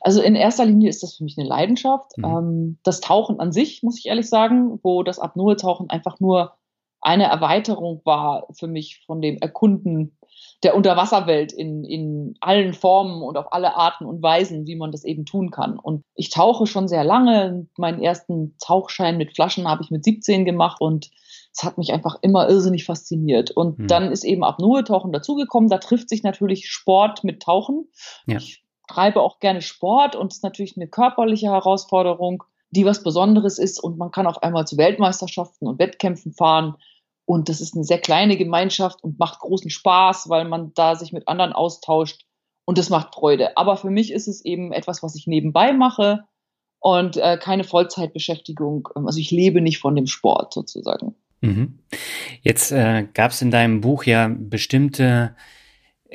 Also 0.00 0.22
in 0.22 0.34
erster 0.34 0.64
Linie 0.64 0.88
ist 0.88 1.02
das 1.02 1.16
für 1.16 1.24
mich 1.24 1.38
eine 1.38 1.48
Leidenschaft. 1.48 2.16
Mhm. 2.18 2.24
Ähm, 2.24 2.78
das 2.82 3.00
Tauchen 3.00 3.40
an 3.40 3.52
sich, 3.52 3.82
muss 3.82 3.98
ich 3.98 4.06
ehrlich 4.06 4.28
sagen, 4.28 4.78
wo 4.82 5.02
das 5.02 5.18
Apnoe-Tauchen 5.18 5.90
einfach 5.90 6.20
nur 6.20 6.54
eine 7.00 7.24
Erweiterung 7.24 8.00
war 8.04 8.46
für 8.58 8.66
mich 8.66 9.02
von 9.06 9.20
dem 9.20 9.36
Erkunden 9.36 10.16
der 10.62 10.74
Unterwasserwelt 10.74 11.52
in, 11.52 11.84
in 11.84 12.34
allen 12.40 12.72
Formen 12.72 13.22
und 13.22 13.36
auf 13.36 13.52
alle 13.52 13.76
Arten 13.76 14.06
und 14.06 14.22
Weisen, 14.22 14.66
wie 14.66 14.76
man 14.76 14.90
das 14.90 15.04
eben 15.04 15.26
tun 15.26 15.50
kann. 15.50 15.78
Und 15.78 16.02
ich 16.14 16.30
tauche 16.30 16.66
schon 16.66 16.88
sehr 16.88 17.04
lange. 17.04 17.66
Meinen 17.76 18.02
ersten 18.02 18.56
Tauchschein 18.64 19.18
mit 19.18 19.34
Flaschen 19.34 19.68
habe 19.68 19.82
ich 19.82 19.90
mit 19.90 20.04
17 20.04 20.46
gemacht 20.46 20.80
und 20.80 21.10
es 21.52 21.62
hat 21.62 21.76
mich 21.76 21.92
einfach 21.92 22.16
immer 22.22 22.48
irrsinnig 22.48 22.84
fasziniert. 22.84 23.50
Und 23.50 23.78
hm. 23.78 23.86
dann 23.86 24.10
ist 24.10 24.24
eben 24.24 24.42
Apnoe-Tauchen 24.42 25.12
dazugekommen. 25.12 25.68
Da 25.68 25.78
trifft 25.78 26.08
sich 26.08 26.22
natürlich 26.22 26.68
Sport 26.70 27.22
mit 27.22 27.42
Tauchen. 27.42 27.86
Ja. 28.26 28.38
Ich 28.38 28.63
treibe 28.86 29.20
auch 29.20 29.40
gerne 29.40 29.62
Sport 29.62 30.16
und 30.16 30.32
es 30.32 30.38
ist 30.38 30.44
natürlich 30.44 30.76
eine 30.76 30.88
körperliche 30.88 31.46
Herausforderung, 31.46 32.44
die 32.70 32.84
was 32.84 33.02
Besonderes 33.02 33.58
ist 33.58 33.82
und 33.82 33.98
man 33.98 34.10
kann 34.10 34.26
auf 34.26 34.42
einmal 34.42 34.66
zu 34.66 34.76
Weltmeisterschaften 34.76 35.66
und 35.66 35.78
Wettkämpfen 35.78 36.32
fahren 36.32 36.76
und 37.24 37.48
das 37.48 37.60
ist 37.60 37.74
eine 37.74 37.84
sehr 37.84 37.98
kleine 37.98 38.36
Gemeinschaft 38.36 39.02
und 39.02 39.18
macht 39.18 39.40
großen 39.40 39.70
Spaß, 39.70 40.28
weil 40.28 40.44
man 40.46 40.72
da 40.74 40.94
sich 40.94 41.12
mit 41.12 41.28
anderen 41.28 41.52
austauscht 41.52 42.26
und 42.64 42.78
das 42.78 42.90
macht 42.90 43.14
Freude. 43.14 43.56
Aber 43.56 43.76
für 43.76 43.90
mich 43.90 44.12
ist 44.12 44.28
es 44.28 44.44
eben 44.44 44.72
etwas, 44.72 45.02
was 45.02 45.14
ich 45.14 45.26
nebenbei 45.26 45.72
mache 45.72 46.24
und 46.80 47.16
äh, 47.16 47.38
keine 47.38 47.64
Vollzeitbeschäftigung. 47.64 48.88
Also 48.94 49.18
ich 49.18 49.30
lebe 49.30 49.60
nicht 49.60 49.78
von 49.78 49.96
dem 49.96 50.06
Sport 50.06 50.52
sozusagen. 50.52 51.14
Mhm. 51.40 51.78
Jetzt 52.42 52.72
äh, 52.72 53.06
gab 53.14 53.30
es 53.30 53.42
in 53.42 53.50
deinem 53.50 53.80
Buch 53.80 54.04
ja 54.04 54.30
bestimmte 54.36 55.34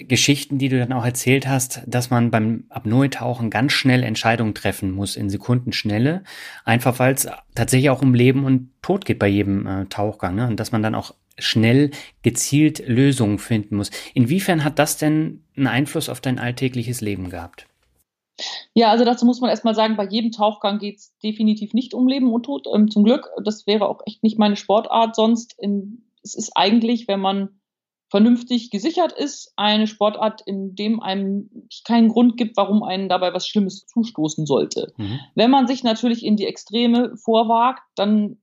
Geschichten, 0.07 0.57
die 0.57 0.69
du 0.69 0.79
dann 0.79 0.93
auch 0.93 1.05
erzählt 1.05 1.47
hast, 1.47 1.81
dass 1.85 2.09
man 2.09 2.31
beim 2.31 2.65
Apnoe-Tauchen 2.69 3.49
ganz 3.49 3.71
schnell 3.71 4.03
Entscheidungen 4.03 4.53
treffen 4.53 4.91
muss, 4.91 5.15
in 5.15 5.29
Sekundenschnelle, 5.29 6.23
einfach 6.65 6.99
weil 6.99 7.13
es 7.13 7.27
tatsächlich 7.55 7.89
auch 7.89 8.01
um 8.01 8.13
Leben 8.13 8.45
und 8.45 8.69
Tod 8.81 9.05
geht 9.05 9.19
bei 9.19 9.27
jedem 9.27 9.67
äh, 9.67 9.85
Tauchgang, 9.85 10.35
ne? 10.35 10.47
und 10.47 10.59
dass 10.59 10.71
man 10.71 10.83
dann 10.83 10.95
auch 10.95 11.13
schnell 11.37 11.91
gezielt 12.21 12.85
Lösungen 12.87 13.39
finden 13.39 13.75
muss. 13.75 13.91
Inwiefern 14.13 14.63
hat 14.63 14.79
das 14.79 14.97
denn 14.97 15.43
einen 15.55 15.67
Einfluss 15.67 16.09
auf 16.09 16.21
dein 16.21 16.39
alltägliches 16.39 17.01
Leben 17.01 17.29
gehabt? 17.29 17.65
Ja, 18.73 18.91
also 18.91 19.03
dazu 19.05 19.25
muss 19.25 19.41
man 19.41 19.49
erstmal 19.49 19.75
sagen, 19.75 19.97
bei 19.97 20.05
jedem 20.05 20.31
Tauchgang 20.31 20.79
geht 20.79 20.97
es 20.97 21.17
definitiv 21.19 21.73
nicht 21.73 21.93
um 21.93 22.07
Leben 22.07 22.31
und 22.31 22.43
Tod. 22.43 22.67
Ähm, 22.73 22.89
zum 22.89 23.03
Glück, 23.03 23.29
das 23.43 23.67
wäre 23.67 23.87
auch 23.87 24.01
echt 24.05 24.23
nicht 24.23 24.39
meine 24.39 24.55
Sportart 24.55 25.15
sonst. 25.15 25.55
In, 25.59 26.03
es 26.23 26.35
ist 26.35 26.51
eigentlich, 26.55 27.07
wenn 27.07 27.19
man 27.19 27.58
vernünftig 28.09 28.71
gesichert 28.71 29.11
ist, 29.11 29.53
eine 29.55 29.87
Sportart, 29.87 30.41
in 30.45 30.75
dem 30.75 30.99
einem 30.99 31.49
keinen 31.85 32.09
Grund 32.09 32.37
gibt, 32.37 32.57
warum 32.57 32.83
einen 32.83 33.07
dabei 33.09 33.33
was 33.33 33.47
Schlimmes 33.47 33.85
zustoßen 33.85 34.45
sollte. 34.45 34.93
Mhm. 34.97 35.19
Wenn 35.35 35.51
man 35.51 35.67
sich 35.67 35.83
natürlich 35.83 36.25
in 36.25 36.35
die 36.35 36.47
Extreme 36.47 37.15
vorwagt, 37.17 37.81
dann 37.95 38.41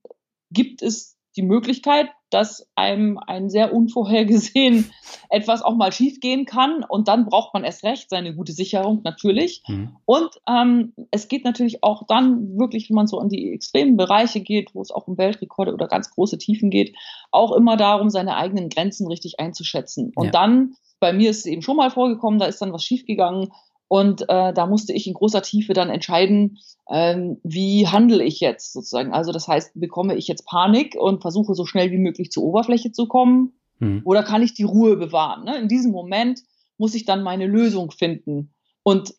gibt 0.51 0.83
es 0.83 1.16
die 1.37 1.43
Möglichkeit, 1.43 2.09
dass 2.31 2.69
einem 2.75 3.19
ein 3.19 3.49
sehr 3.50 3.73
unvorhergesehen 3.73 4.91
etwas 5.31 5.62
auch 5.62 5.77
mal 5.77 5.93
schiefgehen 5.93 6.44
kann 6.44 6.85
und 6.88 7.09
dann 7.09 7.27
braucht 7.27 7.55
man 7.55 7.65
erst 7.65 7.85
recht 7.85 8.11
seine 8.11 8.35
gute 8.35 8.53
Sicherung 8.53 9.03
natürlich. 9.05 9.62
Mhm. 9.69 9.97
Und 10.05 10.31
ähm, 10.49 10.93
es 11.11 11.29
geht 11.29 11.44
natürlich 11.44 11.82
auch 11.82 12.05
dann 12.08 12.58
wirklich, 12.58 12.89
wenn 12.89 12.96
man 12.96 13.06
so 13.06 13.19
an 13.19 13.29
die 13.29 13.53
extremen 13.53 13.96
Bereiche 13.96 14.41
geht, 14.41 14.75
wo 14.75 14.82
es 14.82 14.91
auch 14.91 15.06
um 15.06 15.19
Weltrekorde 15.19 15.72
oder 15.72 15.87
ganz 15.87 16.10
große 16.10 16.39
Tiefen 16.39 16.70
geht, 16.70 16.96
auch 17.31 17.53
immer 17.53 17.77
darum, 17.77 18.10
seine 18.10 18.37
eigenen 18.37 18.69
Grenzen 18.69 19.06
richtig 19.06 19.39
einzuschätzen. 19.39 20.13
Und 20.15 20.27
ja. 20.27 20.31
dann 20.32 20.75
bei 20.99 21.13
mir 21.13 21.31
ist 21.31 21.41
es 21.41 21.46
eben 21.46 21.63
schon 21.63 21.77
mal 21.77 21.91
vorgekommen, 21.91 22.39
da 22.39 22.46
ist 22.46 22.60
dann 22.60 22.72
was 22.72 22.82
schiefgegangen 22.82 23.53
und 23.88 24.22
äh, 24.22 24.52
da 24.52 24.66
musste 24.66 24.93
ich 24.93 25.06
in 25.06 25.14
großer 25.14 25.43
Tiefe 25.43 25.72
dann 25.72 25.90
entscheiden, 25.90 26.58
ähm, 26.90 27.38
wie 27.44 27.86
handle 27.86 28.22
ich 28.24 28.40
jetzt 28.40 28.72
sozusagen. 28.72 29.12
Also 29.12 29.32
das 29.32 29.46
heißt, 29.46 29.72
bekomme 29.74 30.16
ich 30.16 30.26
jetzt 30.26 30.46
Panik 30.46 30.96
und 30.98 31.20
versuche 31.20 31.55
so 31.55 31.64
schnell 31.64 31.90
wie 31.93 31.98
möglich 31.98 32.31
zur 32.31 32.43
Oberfläche 32.43 32.93
zu 32.93 33.06
kommen 33.06 33.52
mhm. 33.78 34.02
oder 34.05 34.22
kann 34.22 34.43
ich 34.43 34.55
die 34.55 34.64
Ruhe 34.64 34.96
bewahren? 34.96 35.44
Ne? 35.44 35.56
In 35.58 35.69
diesem 35.69 35.93
Moment 35.93 36.40
muss 36.78 36.94
ich 36.94 37.05
dann 37.05 37.22
meine 37.22 37.46
Lösung 37.46 37.90
finden. 37.90 38.52
Und 38.82 39.14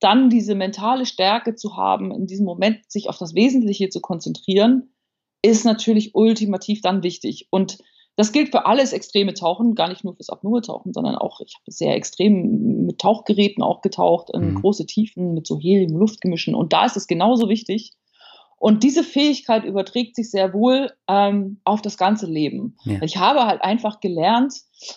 dann 0.00 0.30
diese 0.30 0.54
mentale 0.54 1.06
Stärke 1.06 1.54
zu 1.54 1.76
haben, 1.76 2.12
in 2.12 2.26
diesem 2.26 2.46
Moment 2.46 2.90
sich 2.90 3.08
auf 3.08 3.18
das 3.18 3.34
Wesentliche 3.34 3.88
zu 3.88 4.00
konzentrieren, 4.00 4.94
ist 5.42 5.64
natürlich 5.64 6.14
ultimativ 6.14 6.80
dann 6.80 7.02
wichtig. 7.02 7.48
Und 7.50 7.78
das 8.18 8.32
gilt 8.32 8.50
für 8.50 8.66
alles 8.66 8.92
extreme 8.92 9.32
Tauchen, 9.32 9.76
gar 9.76 9.88
nicht 9.88 10.02
nur 10.02 10.16
fürs 10.16 10.28
Apnoe-Tauchen, 10.28 10.92
sondern 10.92 11.14
auch, 11.14 11.38
ich 11.38 11.54
habe 11.54 11.70
sehr 11.70 11.94
extrem 11.94 12.84
mit 12.84 12.98
Tauchgeräten 12.98 13.62
auch 13.62 13.80
getaucht, 13.80 14.30
in 14.34 14.54
mhm. 14.54 14.54
große 14.56 14.86
Tiefen 14.86 15.34
mit 15.34 15.46
so 15.46 15.56
Helium-Luftgemischen. 15.56 16.56
Und 16.56 16.72
da 16.72 16.84
ist 16.84 16.96
es 16.96 17.06
genauso 17.06 17.48
wichtig. 17.48 17.92
Und 18.58 18.82
diese 18.82 19.04
Fähigkeit 19.04 19.64
überträgt 19.64 20.16
sich 20.16 20.32
sehr 20.32 20.52
wohl 20.52 20.90
ähm, 21.06 21.60
auf 21.62 21.80
das 21.80 21.96
ganze 21.96 22.26
Leben. 22.26 22.76
Ja. 22.82 23.00
Ich 23.02 23.18
habe 23.18 23.46
halt 23.46 23.62
einfach 23.62 24.00
gelernt, 24.00 24.52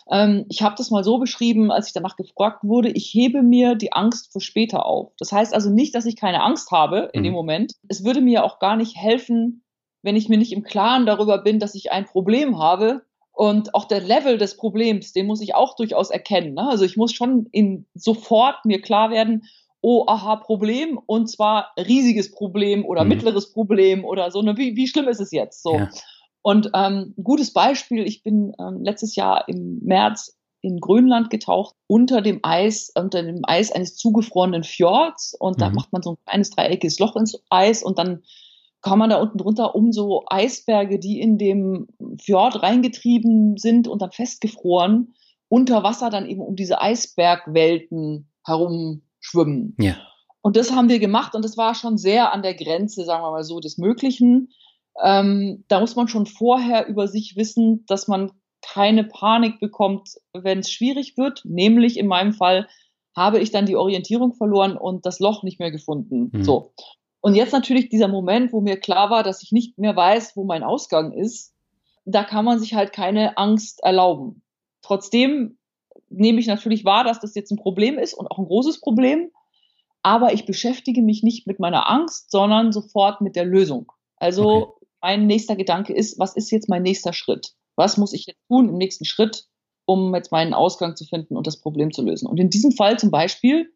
ähm, 0.09 0.47
ich 0.49 0.63
habe 0.63 0.73
das 0.75 0.89
mal 0.89 1.03
so 1.03 1.19
beschrieben, 1.19 1.69
als 1.69 1.85
ich 1.85 1.93
danach 1.93 2.15
gefragt 2.15 2.63
wurde, 2.63 2.89
ich 2.89 3.13
hebe 3.13 3.43
mir 3.43 3.75
die 3.75 3.93
Angst 3.93 4.33
für 4.33 4.41
später 4.41 4.87
auf. 4.87 5.11
Das 5.19 5.31
heißt 5.31 5.53
also 5.53 5.69
nicht, 5.69 5.93
dass 5.93 6.07
ich 6.07 6.15
keine 6.15 6.41
Angst 6.41 6.71
habe 6.71 7.11
in 7.13 7.19
mhm. 7.19 7.25
dem 7.25 7.33
Moment. 7.33 7.73
Es 7.87 8.03
würde 8.03 8.21
mir 8.21 8.43
auch 8.43 8.57
gar 8.57 8.77
nicht 8.77 8.97
helfen, 8.97 9.63
wenn 10.01 10.15
ich 10.15 10.27
mir 10.27 10.39
nicht 10.39 10.53
im 10.53 10.63
Klaren 10.63 11.05
darüber 11.05 11.37
bin, 11.37 11.59
dass 11.59 11.75
ich 11.75 11.91
ein 11.91 12.05
Problem 12.05 12.57
habe, 12.57 13.03
und 13.41 13.73
auch 13.73 13.85
der 13.85 14.01
Level 14.01 14.37
des 14.37 14.55
Problems, 14.55 15.13
den 15.13 15.25
muss 15.25 15.41
ich 15.41 15.55
auch 15.55 15.75
durchaus 15.75 16.11
erkennen. 16.11 16.53
Ne? 16.53 16.69
Also 16.69 16.85
ich 16.85 16.95
muss 16.95 17.11
schon 17.11 17.47
in, 17.51 17.87
sofort 17.95 18.65
mir 18.65 18.83
klar 18.83 19.09
werden, 19.09 19.45
oh, 19.81 20.05
aha, 20.05 20.35
Problem 20.35 20.99
und 21.07 21.25
zwar 21.25 21.71
riesiges 21.75 22.29
Problem 22.29 22.85
oder 22.85 23.01
mhm. 23.03 23.09
mittleres 23.09 23.51
Problem 23.51 24.05
oder 24.05 24.29
so. 24.29 24.43
Ne? 24.43 24.57
Wie, 24.57 24.75
wie 24.75 24.87
schlimm 24.87 25.07
ist 25.07 25.21
es 25.21 25.31
jetzt? 25.31 25.63
So. 25.63 25.73
Ja. 25.73 25.89
Und 26.43 26.67
ähm, 26.75 27.15
ein 27.17 27.23
gutes 27.23 27.51
Beispiel, 27.51 28.05
ich 28.05 28.21
bin 28.21 28.53
ähm, 28.59 28.83
letztes 28.83 29.15
Jahr 29.15 29.47
im 29.47 29.79
März 29.81 30.37
in 30.61 30.79
Grönland 30.79 31.31
getaucht, 31.31 31.73
unter 31.87 32.21
dem 32.21 32.41
Eis, 32.43 32.91
unter 32.93 33.23
dem 33.23 33.41
Eis 33.41 33.71
eines 33.71 33.95
zugefrorenen 33.95 34.63
Fjords. 34.63 35.35
Und 35.39 35.61
da 35.61 35.69
mhm. 35.69 35.75
macht 35.77 35.91
man 35.91 36.03
so 36.03 36.11
ein 36.11 36.17
kleines 36.27 36.51
dreieckiges 36.51 36.99
Loch 36.99 37.15
ins 37.15 37.41
Eis 37.49 37.81
und 37.81 37.97
dann 37.97 38.21
kann 38.81 38.99
man 38.99 39.09
da 39.09 39.21
unten 39.21 39.37
drunter 39.37 39.75
um 39.75 39.91
so 39.91 40.23
Eisberge, 40.27 40.99
die 40.99 41.19
in 41.19 41.37
dem 41.37 41.87
Fjord 42.19 42.63
reingetrieben 42.63 43.57
sind 43.57 43.87
und 43.87 44.01
dann 44.01 44.11
festgefroren, 44.11 45.13
unter 45.47 45.83
Wasser 45.83 46.09
dann 46.09 46.27
eben 46.27 46.41
um 46.41 46.55
diese 46.55 46.81
Eisbergwelten 46.81 48.29
herumschwimmen. 48.45 49.75
Ja. 49.79 49.97
Und 50.41 50.57
das 50.57 50.71
haben 50.71 50.89
wir 50.89 50.99
gemacht 50.99 51.35
und 51.35 51.45
das 51.45 51.57
war 51.57 51.75
schon 51.75 51.97
sehr 51.97 52.33
an 52.33 52.41
der 52.41 52.55
Grenze, 52.55 53.05
sagen 53.05 53.23
wir 53.23 53.31
mal 53.31 53.43
so, 53.43 53.59
des 53.59 53.77
Möglichen. 53.77 54.49
Ähm, 55.01 55.63
da 55.67 55.79
muss 55.79 55.95
man 55.95 56.07
schon 56.07 56.25
vorher 56.25 56.87
über 56.87 57.07
sich 57.07 57.35
wissen, 57.35 57.85
dass 57.87 58.07
man 58.07 58.31
keine 58.61 59.03
Panik 59.03 59.59
bekommt, 59.59 60.15
wenn 60.33 60.59
es 60.59 60.71
schwierig 60.71 61.17
wird. 61.17 61.43
Nämlich 61.45 61.97
in 61.97 62.07
meinem 62.07 62.33
Fall 62.33 62.67
habe 63.15 63.39
ich 63.39 63.51
dann 63.51 63.65
die 63.65 63.75
Orientierung 63.75 64.33
verloren 64.33 64.77
und 64.77 65.05
das 65.05 65.19
Loch 65.19 65.43
nicht 65.43 65.59
mehr 65.59 65.71
gefunden. 65.71 66.29
Mhm. 66.31 66.43
So. 66.43 66.73
Und 67.21 67.35
jetzt 67.35 67.53
natürlich 67.53 67.89
dieser 67.89 68.07
Moment, 68.07 68.51
wo 68.51 68.61
mir 68.61 68.77
klar 68.77 69.09
war, 69.09 69.23
dass 69.23 69.43
ich 69.43 69.51
nicht 69.51 69.77
mehr 69.77 69.95
weiß, 69.95 70.35
wo 70.35 70.43
mein 70.43 70.63
Ausgang 70.63 71.13
ist, 71.13 71.53
da 72.03 72.23
kann 72.23 72.45
man 72.45 72.59
sich 72.59 72.73
halt 72.73 72.93
keine 72.93 73.37
Angst 73.37 73.83
erlauben. 73.83 74.41
Trotzdem 74.81 75.57
nehme 76.09 76.39
ich 76.39 76.47
natürlich 76.47 76.83
wahr, 76.83 77.03
dass 77.03 77.19
das 77.19 77.35
jetzt 77.35 77.51
ein 77.51 77.57
Problem 77.57 77.99
ist 77.99 78.15
und 78.15 78.27
auch 78.27 78.39
ein 78.39 78.45
großes 78.45 78.81
Problem. 78.81 79.31
Aber 80.01 80.33
ich 80.33 80.47
beschäftige 80.47 81.03
mich 81.03 81.21
nicht 81.21 81.45
mit 81.45 81.59
meiner 81.59 81.89
Angst, 81.89 82.31
sondern 82.31 82.71
sofort 82.71 83.21
mit 83.21 83.35
der 83.35 83.45
Lösung. 83.45 83.91
Also 84.17 84.49
okay. 84.49 84.85
mein 85.01 85.27
nächster 85.27 85.55
Gedanke 85.55 85.93
ist, 85.93 86.17
was 86.17 86.35
ist 86.35 86.49
jetzt 86.49 86.69
mein 86.69 86.81
nächster 86.81 87.13
Schritt? 87.13 87.53
Was 87.75 87.97
muss 87.97 88.13
ich 88.13 88.25
jetzt 88.25 88.47
tun 88.47 88.69
im 88.69 88.77
nächsten 88.77 89.05
Schritt, 89.05 89.45
um 89.85 90.13
jetzt 90.15 90.31
meinen 90.31 90.55
Ausgang 90.55 90.95
zu 90.95 91.05
finden 91.05 91.37
und 91.37 91.45
das 91.45 91.61
Problem 91.61 91.93
zu 91.93 92.01
lösen? 92.01 92.27
Und 92.27 92.39
in 92.39 92.49
diesem 92.49 92.71
Fall 92.71 92.97
zum 92.97 93.11
Beispiel 93.11 93.71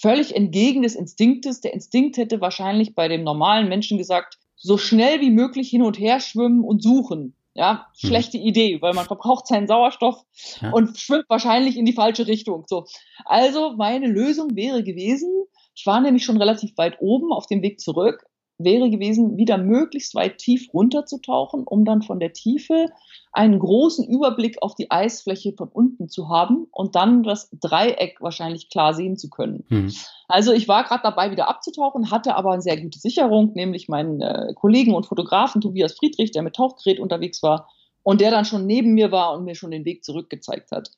völlig 0.00 0.34
entgegen 0.34 0.82
des 0.82 0.94
Instinktes. 0.94 1.60
Der 1.60 1.74
Instinkt 1.74 2.16
hätte 2.16 2.40
wahrscheinlich 2.40 2.94
bei 2.94 3.08
dem 3.08 3.24
normalen 3.24 3.68
Menschen 3.68 3.98
gesagt, 3.98 4.38
so 4.56 4.78
schnell 4.78 5.20
wie 5.20 5.30
möglich 5.30 5.68
hin 5.68 5.82
und 5.82 5.98
her 5.98 6.20
schwimmen 6.20 6.64
und 6.64 6.82
suchen. 6.82 7.36
Ja, 7.56 7.86
hm. 8.00 8.08
schlechte 8.08 8.38
mhm. 8.38 8.44
Idee, 8.44 8.82
weil 8.82 8.94
man 8.94 9.06
verbraucht 9.06 9.46
seinen 9.46 9.68
Sauerstoff 9.68 10.24
ja. 10.60 10.70
und 10.70 10.98
schwimmt 10.98 11.26
wahrscheinlich 11.28 11.76
in 11.76 11.84
die 11.84 11.92
falsche 11.92 12.26
Richtung. 12.26 12.64
So. 12.66 12.86
Also 13.24 13.74
meine 13.76 14.08
Lösung 14.08 14.56
wäre 14.56 14.82
gewesen, 14.82 15.30
ich 15.76 15.86
war 15.86 16.00
nämlich 16.00 16.24
schon 16.24 16.36
relativ 16.36 16.76
weit 16.76 16.96
oben 17.00 17.32
auf 17.32 17.46
dem 17.46 17.62
Weg 17.62 17.80
zurück, 17.80 18.24
wäre 18.58 18.88
gewesen, 18.88 19.36
wieder 19.36 19.58
möglichst 19.58 20.14
weit 20.14 20.38
tief 20.38 20.72
runterzutauchen, 20.72 21.64
um 21.64 21.84
dann 21.84 22.02
von 22.02 22.20
der 22.20 22.32
Tiefe 22.32 22.86
einen 23.32 23.58
großen 23.58 24.06
Überblick 24.06 24.62
auf 24.62 24.76
die 24.76 24.90
Eisfläche 24.90 25.52
von 25.56 25.68
unten 25.68 26.08
zu 26.08 26.28
haben 26.28 26.68
und 26.70 26.94
dann 26.94 27.24
das 27.24 27.50
Dreieck 27.50 28.20
wahrscheinlich 28.20 28.70
klar 28.70 28.94
sehen 28.94 29.16
zu 29.16 29.28
können. 29.28 29.64
Mhm. 29.68 29.92
Also 30.28 30.52
ich 30.52 30.68
war 30.68 30.84
gerade 30.84 31.02
dabei, 31.02 31.32
wieder 31.32 31.48
abzutauchen, 31.48 32.12
hatte 32.12 32.36
aber 32.36 32.52
eine 32.52 32.62
sehr 32.62 32.80
gute 32.80 32.98
Sicherung, 32.98 33.52
nämlich 33.54 33.88
meinen 33.88 34.20
äh, 34.20 34.54
Kollegen 34.54 34.94
und 34.94 35.06
Fotografen 35.06 35.60
Tobias 35.60 35.94
Friedrich, 35.94 36.30
der 36.30 36.42
mit 36.42 36.54
Tauchgerät 36.54 37.00
unterwegs 37.00 37.42
war 37.42 37.68
und 38.04 38.20
der 38.20 38.30
dann 38.30 38.44
schon 38.44 38.66
neben 38.66 38.94
mir 38.94 39.10
war 39.10 39.34
und 39.34 39.44
mir 39.44 39.56
schon 39.56 39.72
den 39.72 39.84
Weg 39.84 40.04
zurückgezeigt 40.04 40.70
hat. 40.70 40.90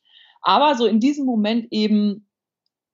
Aber 0.43 0.75
so 0.75 0.85
in 0.85 1.01
diesem 1.01 1.25
Moment 1.25 1.69
eben 1.71 2.29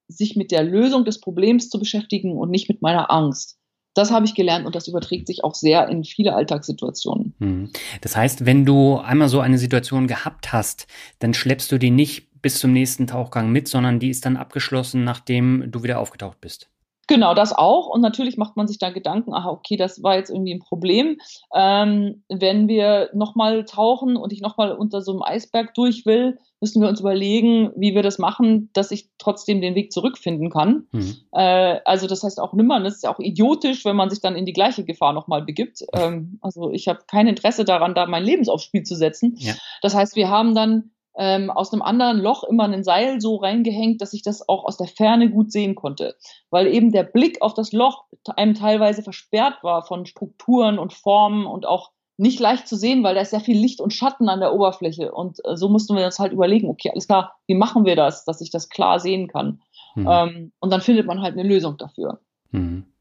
sich 0.06 0.36
mit 0.36 0.52
der 0.52 0.62
Lösung 0.62 1.04
des 1.04 1.20
Problems 1.20 1.68
zu 1.68 1.78
beschäftigen 1.78 2.36
und 2.36 2.50
nicht 2.50 2.68
mit 2.68 2.82
meiner 2.82 3.10
Angst. 3.10 3.58
Das 3.94 4.10
habe 4.10 4.24
ich 4.24 4.34
gelernt 4.34 4.64
und 4.64 4.74
das 4.74 4.88
überträgt 4.88 5.26
sich 5.26 5.44
auch 5.44 5.54
sehr 5.54 5.88
in 5.88 6.04
viele 6.04 6.34
Alltagssituationen. 6.34 7.34
Hm. 7.38 7.70
Das 8.00 8.16
heißt, 8.16 8.46
wenn 8.46 8.64
du 8.64 8.98
einmal 8.98 9.28
so 9.28 9.40
eine 9.40 9.58
Situation 9.58 10.06
gehabt 10.06 10.52
hast, 10.52 10.86
dann 11.18 11.34
schleppst 11.34 11.70
du 11.72 11.78
die 11.78 11.90
nicht 11.90 12.40
bis 12.40 12.58
zum 12.58 12.72
nächsten 12.72 13.06
Tauchgang 13.06 13.50
mit, 13.50 13.68
sondern 13.68 14.00
die 14.00 14.10
ist 14.10 14.26
dann 14.26 14.36
abgeschlossen, 14.36 15.04
nachdem 15.04 15.70
du 15.70 15.82
wieder 15.82 16.00
aufgetaucht 16.00 16.40
bist. 16.40 16.68
Genau, 17.08 17.34
das 17.34 17.52
auch. 17.52 17.88
Und 17.88 18.00
natürlich 18.00 18.36
macht 18.36 18.56
man 18.56 18.68
sich 18.68 18.78
da 18.78 18.90
Gedanken, 18.90 19.34
aha, 19.34 19.50
okay, 19.50 19.76
das 19.76 20.02
war 20.02 20.16
jetzt 20.16 20.30
irgendwie 20.30 20.54
ein 20.54 20.60
Problem. 20.60 21.18
Ähm, 21.54 22.22
wenn 22.28 22.68
wir 22.68 23.10
nochmal 23.12 23.64
tauchen 23.64 24.16
und 24.16 24.32
ich 24.32 24.40
nochmal 24.40 24.72
unter 24.72 25.02
so 25.02 25.12
einem 25.12 25.22
Eisberg 25.22 25.74
durch 25.74 26.06
will, 26.06 26.38
müssen 26.60 26.80
wir 26.80 26.88
uns 26.88 27.00
überlegen, 27.00 27.72
wie 27.76 27.96
wir 27.96 28.02
das 28.02 28.20
machen, 28.20 28.70
dass 28.72 28.92
ich 28.92 29.10
trotzdem 29.18 29.60
den 29.60 29.74
Weg 29.74 29.90
zurückfinden 29.90 30.48
kann. 30.48 30.86
Mhm. 30.92 31.16
Äh, 31.32 31.80
also 31.84 32.06
das 32.06 32.22
heißt 32.22 32.38
auch 32.38 32.52
nimmer, 32.52 32.78
das 32.80 32.94
ist 32.94 33.02
ja 33.02 33.12
auch 33.12 33.18
idiotisch, 33.18 33.84
wenn 33.84 33.96
man 33.96 34.08
sich 34.08 34.20
dann 34.20 34.36
in 34.36 34.46
die 34.46 34.52
gleiche 34.52 34.84
Gefahr 34.84 35.12
nochmal 35.12 35.42
begibt. 35.42 35.84
Ähm, 35.92 36.38
also 36.40 36.70
ich 36.70 36.86
habe 36.86 37.00
kein 37.08 37.26
Interesse 37.26 37.64
daran, 37.64 37.96
da 37.96 38.06
mein 38.06 38.22
Leben 38.22 38.48
aufs 38.48 38.62
Spiel 38.62 38.84
zu 38.84 38.94
setzen. 38.94 39.34
Ja. 39.38 39.54
Das 39.82 39.96
heißt, 39.96 40.14
wir 40.14 40.30
haben 40.30 40.54
dann 40.54 40.91
ähm, 41.16 41.50
aus 41.50 41.72
einem 41.72 41.82
anderen 41.82 42.18
Loch 42.18 42.44
immer 42.44 42.64
ein 42.64 42.84
Seil 42.84 43.20
so 43.20 43.36
reingehängt, 43.36 44.00
dass 44.00 44.14
ich 44.14 44.22
das 44.22 44.48
auch 44.48 44.64
aus 44.64 44.76
der 44.76 44.88
Ferne 44.88 45.30
gut 45.30 45.52
sehen 45.52 45.74
konnte. 45.74 46.16
Weil 46.50 46.66
eben 46.68 46.92
der 46.92 47.02
Blick 47.02 47.42
auf 47.42 47.54
das 47.54 47.72
Loch 47.72 48.04
einem 48.36 48.54
teilweise 48.54 49.02
versperrt 49.02 49.62
war 49.62 49.82
von 49.84 50.06
Strukturen 50.06 50.78
und 50.78 50.92
Formen 50.92 51.46
und 51.46 51.66
auch 51.66 51.90
nicht 52.16 52.40
leicht 52.40 52.68
zu 52.68 52.76
sehen, 52.76 53.02
weil 53.02 53.14
da 53.14 53.22
ist 53.22 53.30
sehr 53.30 53.40
viel 53.40 53.58
Licht 53.58 53.80
und 53.80 53.92
Schatten 53.92 54.28
an 54.28 54.40
der 54.40 54.54
Oberfläche. 54.54 55.12
Und 55.12 55.38
äh, 55.44 55.56
so 55.56 55.68
mussten 55.68 55.96
wir 55.96 56.04
uns 56.04 56.18
halt 56.18 56.32
überlegen, 56.32 56.68
okay, 56.68 56.90
alles 56.90 57.06
klar, 57.06 57.34
wie 57.46 57.54
machen 57.54 57.84
wir 57.84 57.96
das, 57.96 58.24
dass 58.24 58.40
ich 58.40 58.50
das 58.50 58.68
klar 58.68 59.00
sehen 59.00 59.28
kann? 59.28 59.60
Mhm. 59.94 60.08
Ähm, 60.08 60.52
und 60.60 60.70
dann 60.70 60.80
findet 60.80 61.06
man 61.06 61.20
halt 61.20 61.34
eine 61.36 61.48
Lösung 61.48 61.76
dafür. 61.78 62.20
Mhm. 62.50 62.91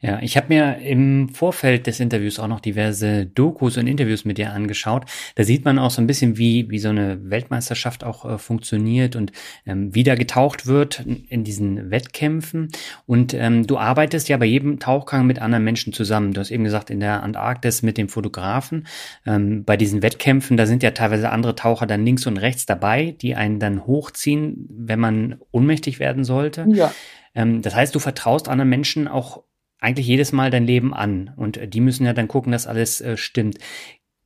Ja, 0.00 0.20
ich 0.22 0.36
habe 0.36 0.46
mir 0.48 0.78
im 0.78 1.28
Vorfeld 1.30 1.88
des 1.88 1.98
Interviews 1.98 2.38
auch 2.38 2.46
noch 2.46 2.60
diverse 2.60 3.26
Dokus 3.26 3.76
und 3.76 3.88
Interviews 3.88 4.24
mit 4.24 4.38
dir 4.38 4.52
angeschaut. 4.52 5.04
Da 5.34 5.42
sieht 5.42 5.64
man 5.64 5.80
auch 5.80 5.90
so 5.90 6.00
ein 6.00 6.06
bisschen, 6.06 6.38
wie, 6.38 6.70
wie 6.70 6.78
so 6.78 6.90
eine 6.90 7.18
Weltmeisterschaft 7.28 8.04
auch 8.04 8.24
äh, 8.24 8.38
funktioniert 8.38 9.16
und 9.16 9.32
ähm, 9.66 9.92
wie 9.92 10.04
da 10.04 10.14
getaucht 10.14 10.66
wird 10.66 11.04
in 11.28 11.42
diesen 11.42 11.90
Wettkämpfen. 11.90 12.68
Und 13.06 13.34
ähm, 13.34 13.66
du 13.66 13.76
arbeitest 13.76 14.28
ja 14.28 14.36
bei 14.36 14.46
jedem 14.46 14.78
Tauchgang 14.78 15.26
mit 15.26 15.40
anderen 15.40 15.64
Menschen 15.64 15.92
zusammen. 15.92 16.32
Du 16.32 16.40
hast 16.40 16.52
eben 16.52 16.62
gesagt, 16.62 16.90
in 16.90 17.00
der 17.00 17.24
Antarktis 17.24 17.82
mit 17.82 17.98
dem 17.98 18.08
Fotografen. 18.08 18.86
Ähm, 19.26 19.64
bei 19.64 19.76
diesen 19.76 20.02
Wettkämpfen, 20.02 20.56
da 20.56 20.66
sind 20.66 20.84
ja 20.84 20.92
teilweise 20.92 21.30
andere 21.30 21.56
Taucher 21.56 21.86
dann 21.86 22.04
links 22.04 22.24
und 22.24 22.36
rechts 22.36 22.66
dabei, 22.66 23.16
die 23.20 23.34
einen 23.34 23.58
dann 23.58 23.84
hochziehen, 23.84 24.68
wenn 24.70 25.00
man 25.00 25.40
ohnmächtig 25.50 25.98
werden 25.98 26.22
sollte. 26.22 26.66
Ja. 26.68 26.92
Ähm, 27.34 27.62
das 27.62 27.74
heißt, 27.74 27.94
du 27.94 27.98
vertraust 27.98 28.48
anderen 28.48 28.68
Menschen 28.68 29.08
auch 29.08 29.42
eigentlich 29.80 30.06
jedes 30.06 30.32
Mal 30.32 30.50
dein 30.50 30.66
Leben 30.66 30.94
an 30.94 31.32
und 31.36 31.56
äh, 31.56 31.68
die 31.68 31.80
müssen 31.80 32.06
ja 32.06 32.12
dann 32.12 32.28
gucken, 32.28 32.52
dass 32.52 32.66
alles 32.66 33.00
äh, 33.00 33.16
stimmt. 33.16 33.58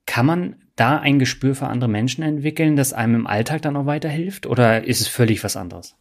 Kann 0.06 0.26
man 0.26 0.56
da 0.76 0.98
ein 0.98 1.18
Gespür 1.18 1.54
für 1.54 1.68
andere 1.68 1.90
Menschen 1.90 2.22
entwickeln, 2.22 2.76
das 2.76 2.92
einem 2.92 3.14
im 3.14 3.26
Alltag 3.26 3.62
dann 3.62 3.76
auch 3.76 3.86
weiterhilft 3.86 4.46
oder 4.46 4.84
ist 4.84 5.00
es 5.00 5.08
völlig 5.08 5.44
was 5.44 5.56
anderes? 5.56 5.96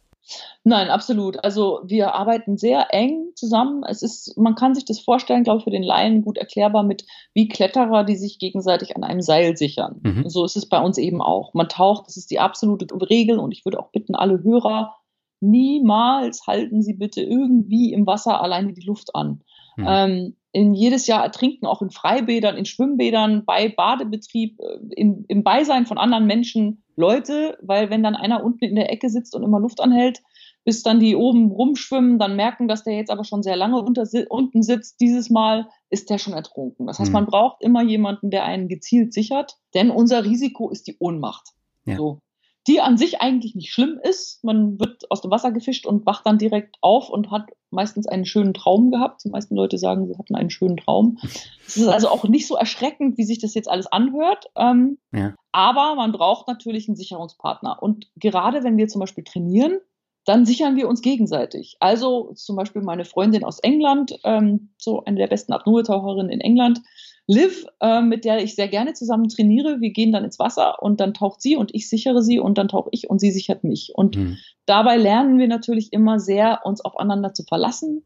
Nein, 0.64 0.88
absolut. 0.88 1.42
Also 1.44 1.80
wir 1.84 2.14
arbeiten 2.14 2.56
sehr 2.56 2.86
eng 2.94 3.32
zusammen. 3.34 3.82
Es 3.88 4.02
ist, 4.02 4.36
man 4.38 4.54
kann 4.54 4.74
sich 4.74 4.84
das 4.84 5.00
vorstellen, 5.00 5.42
glaube 5.42 5.58
ich, 5.58 5.64
für 5.64 5.70
den 5.70 5.82
Laien 5.82 6.22
gut 6.22 6.38
erklärbar 6.38 6.84
mit 6.84 7.04
wie 7.34 7.48
Kletterer, 7.48 8.04
die 8.04 8.16
sich 8.16 8.38
gegenseitig 8.38 8.96
an 8.96 9.02
einem 9.02 9.20
Seil 9.20 9.56
sichern. 9.56 10.00
Mhm. 10.02 10.28
So 10.28 10.44
ist 10.44 10.56
es 10.56 10.68
bei 10.68 10.80
uns 10.80 10.96
eben 10.96 11.20
auch. 11.20 11.54
Man 11.54 11.68
taucht, 11.68 12.06
das 12.06 12.16
ist 12.16 12.30
die 12.30 12.38
absolute 12.38 12.86
Regel 13.10 13.38
und 13.38 13.52
ich 13.52 13.64
würde 13.64 13.80
auch 13.80 13.90
bitten, 13.90 14.14
alle 14.14 14.42
Hörer 14.42 14.94
niemals 15.42 16.46
halten 16.46 16.82
Sie 16.82 16.94
bitte 16.94 17.22
irgendwie 17.22 17.92
im 17.92 18.06
Wasser 18.06 18.40
alleine 18.40 18.72
die 18.72 18.86
Luft 18.86 19.14
an. 19.14 19.42
Mhm. 19.76 19.86
Ähm, 19.88 20.36
in 20.52 20.74
jedes 20.74 21.06
Jahr 21.06 21.22
ertrinken 21.22 21.66
auch 21.66 21.80
in 21.82 21.90
Freibädern, 21.90 22.56
in 22.56 22.66
Schwimmbädern, 22.66 23.44
bei 23.44 23.68
Badebetrieb, 23.70 24.58
äh, 24.60 24.78
im, 24.96 25.24
im 25.28 25.42
Beisein 25.42 25.86
von 25.86 25.98
anderen 25.98 26.26
Menschen 26.26 26.82
Leute, 26.94 27.58
weil 27.62 27.90
wenn 27.90 28.02
dann 28.02 28.14
einer 28.14 28.44
unten 28.44 28.64
in 28.64 28.74
der 28.74 28.92
Ecke 28.92 29.08
sitzt 29.08 29.34
und 29.34 29.42
immer 29.42 29.60
Luft 29.60 29.80
anhält, 29.80 30.22
bis 30.64 30.82
dann 30.82 31.00
die 31.00 31.16
oben 31.16 31.50
rumschwimmen, 31.50 32.18
dann 32.18 32.36
merken, 32.36 32.68
dass 32.68 32.84
der 32.84 32.94
jetzt 32.94 33.10
aber 33.10 33.24
schon 33.24 33.42
sehr 33.42 33.56
lange 33.56 33.80
unter, 33.80 34.04
unten 34.28 34.62
sitzt. 34.62 35.00
Dieses 35.00 35.28
Mal 35.28 35.68
ist 35.90 36.10
der 36.10 36.18
schon 36.18 36.34
ertrunken. 36.34 36.86
Das 36.86 36.98
heißt, 36.98 37.10
mhm. 37.10 37.14
man 37.14 37.26
braucht 37.26 37.62
immer 37.62 37.82
jemanden, 37.82 38.30
der 38.30 38.44
einen 38.44 38.68
gezielt 38.68 39.12
sichert, 39.12 39.56
denn 39.74 39.90
unser 39.90 40.24
Risiko 40.24 40.70
ist 40.70 40.86
die 40.86 40.96
Ohnmacht. 41.00 41.48
Ja. 41.84 41.96
So 41.96 42.20
die 42.68 42.80
an 42.80 42.96
sich 42.96 43.20
eigentlich 43.20 43.54
nicht 43.54 43.72
schlimm 43.72 43.98
ist. 44.02 44.44
Man 44.44 44.78
wird 44.78 45.10
aus 45.10 45.20
dem 45.20 45.30
Wasser 45.30 45.50
gefischt 45.50 45.84
und 45.84 46.06
wacht 46.06 46.26
dann 46.26 46.38
direkt 46.38 46.76
auf 46.80 47.10
und 47.10 47.30
hat 47.30 47.50
meistens 47.70 48.06
einen 48.06 48.24
schönen 48.24 48.54
Traum 48.54 48.90
gehabt. 48.90 49.24
Die 49.24 49.30
meisten 49.30 49.56
Leute 49.56 49.78
sagen, 49.78 50.06
sie 50.06 50.16
hatten 50.16 50.36
einen 50.36 50.50
schönen 50.50 50.76
Traum. 50.76 51.18
Es 51.66 51.78
ist 51.78 51.88
also 51.88 52.08
auch 52.08 52.24
nicht 52.24 52.46
so 52.46 52.54
erschreckend, 52.54 53.16
wie 53.16 53.24
sich 53.24 53.38
das 53.38 53.54
jetzt 53.54 53.70
alles 53.70 53.86
anhört. 53.86 54.44
Ähm, 54.56 54.98
ja. 55.10 55.34
Aber 55.52 55.94
man 55.94 56.12
braucht 56.12 56.46
natürlich 56.46 56.86
einen 56.86 56.96
Sicherungspartner. 56.96 57.82
Und 57.82 58.10
gerade 58.16 58.62
wenn 58.62 58.76
wir 58.76 58.88
zum 58.88 59.00
Beispiel 59.00 59.24
trainieren, 59.24 59.78
dann 60.26 60.44
sichern 60.44 60.76
wir 60.76 60.88
uns 60.88 61.00
gegenseitig. 61.00 61.76
Also 61.80 62.32
zum 62.34 62.56
Beispiel 62.56 62.82
meine 62.82 63.06
Freundin 63.06 63.42
aus 63.42 63.58
England, 63.60 64.18
ähm, 64.24 64.74
so 64.76 65.02
eine 65.04 65.16
der 65.16 65.28
besten 65.28 65.52
Apnoe-Taucherinnen 65.52 66.30
in 66.30 66.40
England, 66.40 66.80
Liv, 67.26 67.64
äh, 67.80 68.02
mit 68.02 68.24
der 68.24 68.42
ich 68.42 68.54
sehr 68.54 68.68
gerne 68.68 68.94
zusammen 68.94 69.28
trainiere. 69.28 69.80
Wir 69.80 69.90
gehen 69.90 70.12
dann 70.12 70.24
ins 70.24 70.38
Wasser 70.38 70.82
und 70.82 71.00
dann 71.00 71.14
taucht 71.14 71.40
sie 71.40 71.56
und 71.56 71.74
ich 71.74 71.88
sichere 71.88 72.22
sie 72.22 72.38
und 72.38 72.58
dann 72.58 72.68
tauche 72.68 72.88
ich 72.92 73.08
und 73.08 73.20
sie 73.20 73.30
sichert 73.30 73.64
mich. 73.64 73.92
Und 73.94 74.16
mhm. 74.16 74.38
dabei 74.66 74.96
lernen 74.96 75.38
wir 75.38 75.48
natürlich 75.48 75.92
immer 75.92 76.18
sehr, 76.18 76.60
uns 76.64 76.84
aufeinander 76.84 77.32
zu 77.32 77.44
verlassen, 77.44 78.04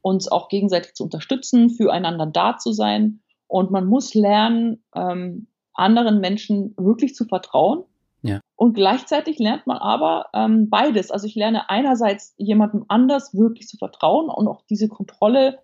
uns 0.00 0.30
auch 0.30 0.48
gegenseitig 0.48 0.94
zu 0.94 1.04
unterstützen, 1.04 1.70
füreinander 1.70 2.26
da 2.26 2.56
zu 2.56 2.72
sein. 2.72 3.20
Und 3.48 3.70
man 3.70 3.86
muss 3.86 4.14
lernen, 4.14 4.82
ähm, 4.94 5.48
anderen 5.74 6.20
Menschen 6.20 6.74
wirklich 6.76 7.14
zu 7.14 7.24
vertrauen. 7.24 7.84
Ja. 8.22 8.40
Und 8.54 8.74
gleichzeitig 8.74 9.38
lernt 9.38 9.66
man 9.66 9.78
aber 9.78 10.26
ähm, 10.32 10.70
beides. 10.70 11.10
Also 11.10 11.26
ich 11.26 11.34
lerne 11.34 11.68
einerseits 11.68 12.34
jemandem 12.36 12.84
anders 12.88 13.34
wirklich 13.34 13.66
zu 13.66 13.76
vertrauen 13.76 14.30
und 14.30 14.46
auch 14.46 14.62
diese 14.70 14.88
Kontrolle 14.88 15.58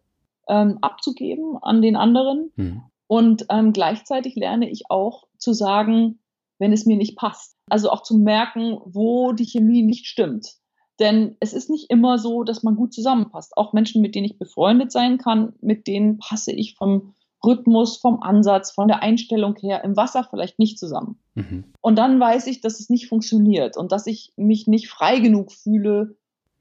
ähm, 0.49 0.79
abzugeben 0.81 1.57
an 1.61 1.83
den 1.83 1.97
anderen. 1.97 2.53
Mhm. 2.57 2.83
Und 3.07 3.47
ähm, 3.51 3.73
gleichzeitig 3.73 4.35
lerne 4.37 4.71
ich 4.71 4.91
auch 4.91 5.25
zu 5.39 5.53
sagen, 5.53 6.21
wenn 6.59 6.73
es 6.73 6.87
mir 6.87 6.97
nicht 6.97 7.17
passt. 7.17 7.57
Also 7.69 7.91
auch 7.91 8.03
zu 8.03 8.17
merken, 8.19 8.79
wo 8.85 9.33
die 9.33 9.47
Chemie 9.47 9.83
nicht 9.83 10.07
stimmt. 10.07 10.57
Denn 10.99 11.37
es 11.41 11.53
ist 11.53 11.71
nicht 11.71 11.91
immer 11.91 12.19
so, 12.19 12.43
dass 12.43 12.63
man 12.63 12.75
gut 12.75 12.93
zusammenpasst. 12.93 13.57
Auch 13.57 13.73
Menschen, 13.73 14.03
mit 14.03 14.15
denen 14.15 14.27
ich 14.27 14.39
befreundet 14.39 14.91
sein 14.91 15.19
kann, 15.19 15.53
mit 15.61 15.87
denen 15.87 16.19
passe 16.19 16.53
ich 16.53 16.75
vom 16.75 17.15
Rhythmus, 17.45 17.99
vom 17.99 18.21
Ansatz, 18.23 18.73
von 18.73 18.89
der 18.89 19.03
Einstellung 19.03 19.55
her 19.57 19.85
im 19.85 19.97
Wasser 19.97 20.27
vielleicht 20.29 20.59
nicht 20.59 20.79
zusammen. 20.79 21.21
Mhm. 21.35 21.73
Und 21.81 21.97
dann 21.97 22.19
weiß 22.19 22.49
ich, 22.49 22.61
dass 22.61 22.81
es 22.81 22.91
nicht 22.91 23.09
funktioniert 23.09 23.77
und 23.77 23.93
dass 23.93 24.07
ich 24.07 24.33
mich 24.37 24.67
nicht 24.67 24.89
frei 24.89 25.21
genug 25.21 25.53
fühle, 25.53 26.17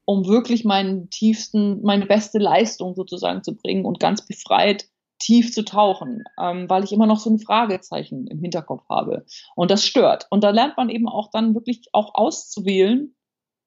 um 0.08 0.26
wirklich 0.26 0.64
meinen 0.64 1.10
tiefsten, 1.10 1.82
meine 1.82 2.06
beste 2.06 2.38
Leistung 2.38 2.94
sozusagen 2.94 3.42
zu 3.42 3.54
bringen 3.54 3.84
und 3.84 4.00
ganz 4.00 4.24
befreit 4.24 4.88
tief 5.18 5.52
zu 5.52 5.66
tauchen, 5.66 6.24
ähm, 6.40 6.64
weil 6.70 6.82
ich 6.82 6.92
immer 6.92 7.04
noch 7.04 7.18
so 7.18 7.28
ein 7.28 7.38
Fragezeichen 7.38 8.26
im 8.26 8.40
Hinterkopf 8.40 8.88
habe. 8.88 9.26
Und 9.54 9.70
das 9.70 9.84
stört. 9.84 10.26
Und 10.30 10.44
da 10.44 10.48
lernt 10.48 10.78
man 10.78 10.88
eben 10.88 11.10
auch 11.10 11.28
dann 11.30 11.54
wirklich 11.54 11.82
auch 11.92 12.14
auszuwählen, 12.14 13.14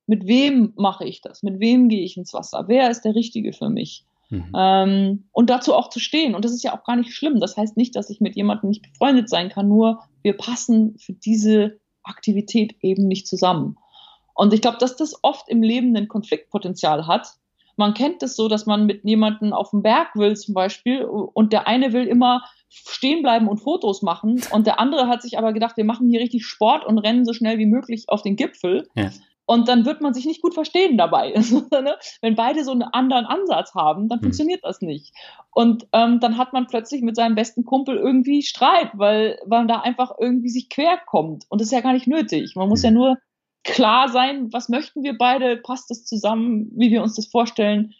mit 0.07 0.25
wem 0.25 0.74
mache 0.77 1.05
ich 1.05 1.21
das? 1.21 1.43
Mit 1.43 1.60
wem 1.60 1.89
gehe 1.89 2.03
ich 2.03 2.17
ins 2.17 2.33
Wasser? 2.33 2.63
Wer 2.65 2.89
ist 2.89 3.01
der 3.01 3.13
Richtige 3.13 3.53
für 3.53 3.69
mich? 3.69 4.07
Mhm. 4.31 4.51
Ähm, 4.57 5.29
und 5.31 5.51
dazu 5.51 5.75
auch 5.75 5.91
zu 5.91 6.00
stehen. 6.00 6.33
Und 6.33 6.43
das 6.43 6.53
ist 6.53 6.63
ja 6.63 6.75
auch 6.75 6.83
gar 6.86 6.95
nicht 6.95 7.13
schlimm. 7.13 7.39
Das 7.39 7.55
heißt 7.55 7.77
nicht, 7.77 7.95
dass 7.95 8.10
ich 8.10 8.19
mit 8.19 8.36
jemandem 8.36 8.69
nicht 8.69 8.81
befreundet 8.81 9.29
sein 9.29 9.50
kann, 9.50 9.67
nur 9.67 10.00
wir 10.24 10.36
passen 10.36 10.98
für 10.98 11.13
diese 11.13 11.79
Aktivität 12.01 12.77
eben 12.81 13.07
nicht 13.07 13.27
zusammen. 13.27 13.77
Und 14.33 14.53
ich 14.53 14.61
glaube, 14.61 14.77
dass 14.79 14.95
das 14.95 15.15
oft 15.23 15.50
im 15.50 15.61
Leben 15.61 15.95
ein 15.95 16.07
Konfliktpotenzial 16.07 17.07
hat. 17.07 17.27
Man 17.77 17.93
kennt 17.93 18.21
das 18.21 18.35
so, 18.35 18.47
dass 18.47 18.65
man 18.65 18.85
mit 18.85 19.03
jemandem 19.03 19.53
auf 19.53 19.71
den 19.71 19.81
Berg 19.81 20.15
will 20.15 20.35
zum 20.35 20.53
Beispiel 20.53 21.03
und 21.03 21.53
der 21.53 21.67
eine 21.67 21.93
will 21.93 22.05
immer 22.05 22.43
stehen 22.69 23.21
bleiben 23.21 23.47
und 23.47 23.57
Fotos 23.57 24.01
machen 24.01 24.41
und 24.51 24.67
der 24.67 24.79
andere 24.79 25.07
hat 25.07 25.21
sich 25.21 25.38
aber 25.38 25.53
gedacht, 25.53 25.77
wir 25.77 25.85
machen 25.85 26.09
hier 26.09 26.21
richtig 26.21 26.45
Sport 26.45 26.85
und 26.85 27.00
rennen 27.00 27.25
so 27.25 27.33
schnell 27.33 27.57
wie 27.57 27.65
möglich 27.65 28.05
auf 28.07 28.21
den 28.21 28.35
Gipfel. 28.35 28.88
Ja. 28.95 29.09
Und 29.45 29.67
dann 29.67 29.85
wird 29.85 30.00
man 30.00 30.13
sich 30.13 30.25
nicht 30.25 30.41
gut 30.41 30.53
verstehen 30.53 30.97
dabei. 30.97 31.33
Ne? 31.81 31.95
Wenn 32.21 32.35
beide 32.35 32.63
so 32.63 32.71
einen 32.71 32.83
anderen 32.83 33.25
Ansatz 33.25 33.73
haben, 33.73 34.07
dann 34.07 34.19
mhm. 34.19 34.23
funktioniert 34.23 34.63
das 34.63 34.81
nicht. 34.81 35.13
Und 35.51 35.88
ähm, 35.93 36.19
dann 36.19 36.38
hat 36.38 36.53
man 36.53 36.67
plötzlich 36.67 37.01
mit 37.01 37.15
seinem 37.15 37.33
besten 37.33 37.65
Kumpel 37.65 37.97
irgendwie 37.97 38.43
Streit, 38.43 38.91
weil, 38.93 39.39
weil 39.45 39.59
man 39.59 39.67
da 39.67 39.79
einfach 39.79 40.11
irgendwie 40.19 40.50
sich 40.50 40.69
quer 40.69 41.00
kommt. 41.05 41.45
Und 41.50 41.59
das 41.59 41.67
ist 41.67 41.73
ja 41.73 41.81
gar 41.81 41.93
nicht 41.93 42.07
nötig. 42.07 42.55
Man 42.55 42.69
muss 42.69 42.81
mhm. 42.81 42.85
ja 42.85 42.91
nur 42.91 43.17
klar 43.63 44.09
sein, 44.09 44.51
was 44.51 44.69
möchten 44.69 45.03
wir 45.03 45.17
beide, 45.17 45.57
passt 45.57 45.89
das 45.89 46.05
zusammen, 46.05 46.71
wie 46.75 46.91
wir 46.91 47.01
uns 47.01 47.15
das 47.15 47.27
vorstellen. 47.27 47.93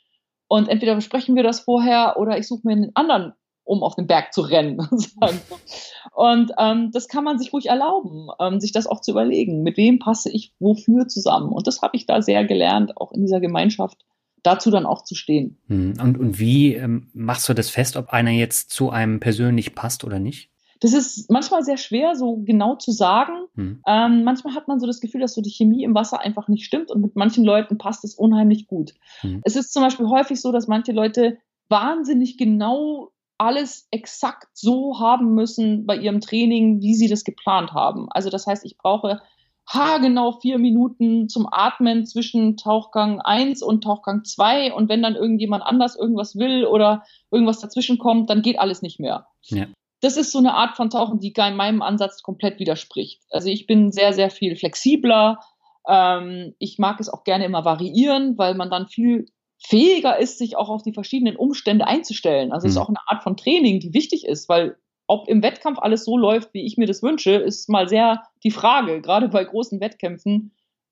Und 0.48 0.68
entweder 0.68 0.96
besprechen 0.96 1.36
wir 1.36 1.44
das 1.44 1.62
vorher 1.62 2.18
oder 2.18 2.38
ich 2.38 2.48
suche 2.48 2.62
mir 2.66 2.74
einen 2.74 2.92
anderen 2.96 3.34
um 3.72 3.84
auf 3.84 3.96
den 3.96 4.06
Berg 4.06 4.34
zu 4.34 4.42
rennen. 4.42 4.80
und 6.14 6.52
ähm, 6.58 6.92
das 6.92 7.08
kann 7.08 7.24
man 7.24 7.40
sich 7.40 7.54
ruhig 7.54 7.68
erlauben, 7.68 8.28
ähm, 8.40 8.60
sich 8.60 8.74
das 8.74 8.86
auch 8.86 9.00
zu 9.00 9.12
überlegen, 9.12 9.64
mit 9.64 9.78
wem 9.78 9.98
passe 9.98 10.30
ich 10.30 10.54
wofür 10.60 11.08
zusammen. 11.08 11.54
Und 11.54 11.68
das 11.68 11.82
habe 11.82 11.96
ich 11.96 12.06
da 12.06 12.22
sehr 12.22 12.46
gelernt, 12.46 12.98
auch 12.98 13.14
in 13.14 13.22
dieser 13.22 13.40
Gemeinschaft 13.40 14.06
dazu 14.44 14.72
dann 14.72 14.86
auch 14.86 15.04
zu 15.04 15.16
stehen. 15.16 15.58
Hm. 15.68 15.94
Und, 16.02 16.20
und 16.20 16.40
wie 16.40 16.74
ähm, 16.74 17.10
machst 17.14 17.48
du 17.48 17.54
das 17.54 17.70
fest, 17.70 17.96
ob 17.96 18.10
einer 18.10 18.32
jetzt 18.32 18.72
zu 18.72 18.90
einem 18.90 19.20
persönlich 19.20 19.74
passt 19.74 20.04
oder 20.04 20.20
nicht? 20.20 20.51
Das 20.82 20.94
ist 20.94 21.30
manchmal 21.30 21.64
sehr 21.64 21.78
schwer, 21.78 22.16
so 22.16 22.38
genau 22.44 22.76
zu 22.76 22.92
sagen. 22.92 23.46
Hm. 23.56 23.82
Ähm, 23.88 24.24
manchmal 24.24 24.56
hat 24.56 24.68
man 24.68 24.80
so 24.80 24.88
das 24.88 25.00
Gefühl, 25.00 25.22
dass 25.22 25.36
so 25.36 25.42
die 25.42 25.52
Chemie 25.52 25.84
im 25.84 25.94
Wasser 25.96 26.20
einfach 26.20 26.48
nicht 26.48 26.66
stimmt 26.66 26.92
und 26.92 27.02
mit 27.02 27.16
manchen 27.16 27.46
Leuten 27.46 27.78
passt 27.78 28.04
es 28.04 28.16
unheimlich 28.16 28.68
gut. 28.68 28.94
Hm. 29.22 29.42
Es 29.44 29.56
ist 29.56 29.72
zum 29.72 29.84
Beispiel 29.84 30.08
häufig 30.08 30.42
so, 30.42 30.52
dass 30.52 30.68
manche 30.68 30.92
Leute 30.92 31.38
wahnsinnig 31.70 32.38
genau 32.38 33.12
alles 33.38 33.88
exakt 33.92 34.50
so 34.54 35.00
haben 35.00 35.36
müssen 35.36 35.86
bei 35.86 35.98
ihrem 35.98 36.20
Training, 36.20 36.82
wie 36.82 36.96
sie 36.96 37.08
das 37.08 37.24
geplant 37.24 37.74
haben. 37.74 38.08
Also 38.10 38.30
das 38.30 38.48
heißt, 38.48 38.66
ich 38.66 38.78
brauche 38.78 39.22
haargenau 39.68 40.34
vier 40.34 40.58
Minuten 40.58 41.30
zum 41.30 41.48
Atmen 41.52 42.06
zwischen 42.06 42.58
Tauchgang 42.58 43.22
1 43.22 43.62
und 43.62 43.84
Tauchgang 43.84 44.24
2 44.24 44.74
und 44.74 44.90
wenn 44.90 45.02
dann 45.04 45.16
irgendjemand 45.16 45.64
anders 45.64 45.96
irgendwas 45.96 46.36
will 46.36 46.66
oder 46.66 47.04
irgendwas 47.30 47.60
dazwischen 47.60 47.98
kommt, 48.00 48.30
dann 48.30 48.42
geht 48.42 48.60
alles 48.60 48.82
nicht 48.82 49.00
mehr. 49.00 49.28
Ja. 49.44 49.68
Das 50.02 50.18
ist 50.18 50.32
so 50.32 50.40
eine 50.40 50.56
Art 50.56 50.76
von 50.76 50.90
Tauchen, 50.90 51.20
die 51.20 51.34
in 51.36 51.56
meinem 51.56 51.82
Ansatz 51.82 52.24
komplett 52.24 52.60
widerspricht. 52.60 53.22
Also 53.30 53.50
ich 53.50 53.68
bin 53.68 53.92
sehr, 53.92 54.14
sehr 54.14 54.30
viel 54.30 54.56
flexibler. 54.56 55.40
Ähm, 55.88 56.56
ich 56.60 56.80
mag 56.80 57.00
es 57.00 57.10
auch 57.10 57.24
gerne 57.24 57.46
immer 57.46 57.66
variieren, 57.66 58.38
weil 58.38 58.56
man 58.56 58.70
dann 58.70 58.88
viel 58.88 59.28
fähiger 59.60 60.18
ist, 60.18 60.40
sich 60.40 60.58
auch 60.58 60.70
auf 60.70 60.82
die 60.82 60.94
verschiedenen 60.94 61.36
Umstände 61.36 61.88
einzustellen. 61.88 62.52
Also 62.52 62.66
es 62.66 62.74
ist 62.74 62.78
mhm. 62.78 62.84
auch 62.84 62.90
eine 62.90 63.08
Art 63.08 63.24
von 63.24 63.38
Training, 63.38 63.80
die 63.80 63.94
wichtig 63.94 64.26
ist, 64.26 64.50
weil 64.50 64.76
ob 65.06 65.28
im 65.28 65.44
Wettkampf 65.44 65.78
alles 65.80 66.06
so 66.06 66.18
läuft, 66.18 66.54
wie 66.54 66.66
ich 66.66 66.78
mir 66.78 66.88
das 66.88 67.04
wünsche, 67.04 67.32
ist 67.32 67.70
mal 67.70 67.88
sehr 67.88 68.24
die 68.44 68.52
Frage. 68.52 69.02
Gerade 69.02 69.28
bei 69.30 69.44
großen 69.44 69.80
Wettkämpfen 69.82 70.52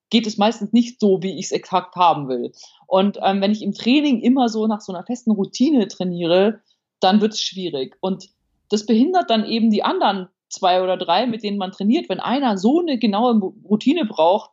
geht 0.09 0.27
es 0.27 0.37
meistens 0.37 0.73
nicht 0.73 0.99
so, 0.99 1.23
wie 1.23 1.39
ich 1.39 1.45
es 1.45 1.51
exakt 1.51 1.95
haben 1.95 2.27
will. 2.27 2.51
Und 2.85 3.17
ähm, 3.23 3.41
wenn 3.41 3.51
ich 3.51 3.61
im 3.61 3.73
Training 3.73 4.21
immer 4.21 4.49
so 4.49 4.67
nach 4.67 4.81
so 4.81 4.93
einer 4.93 5.05
festen 5.05 5.31
Routine 5.31 5.87
trainiere, 5.87 6.61
dann 6.99 7.21
wird 7.21 7.33
es 7.33 7.41
schwierig. 7.41 7.95
Und 8.01 8.29
das 8.69 8.85
behindert 8.85 9.29
dann 9.29 9.45
eben 9.45 9.69
die 9.69 9.83
anderen 9.83 10.29
zwei 10.49 10.81
oder 10.81 10.97
drei, 10.97 11.27
mit 11.27 11.43
denen 11.43 11.57
man 11.57 11.71
trainiert. 11.71 12.09
Wenn 12.09 12.19
einer 12.19 12.57
so 12.57 12.79
eine 12.79 12.97
genaue 12.97 13.39
Routine 13.63 14.05
braucht, 14.05 14.51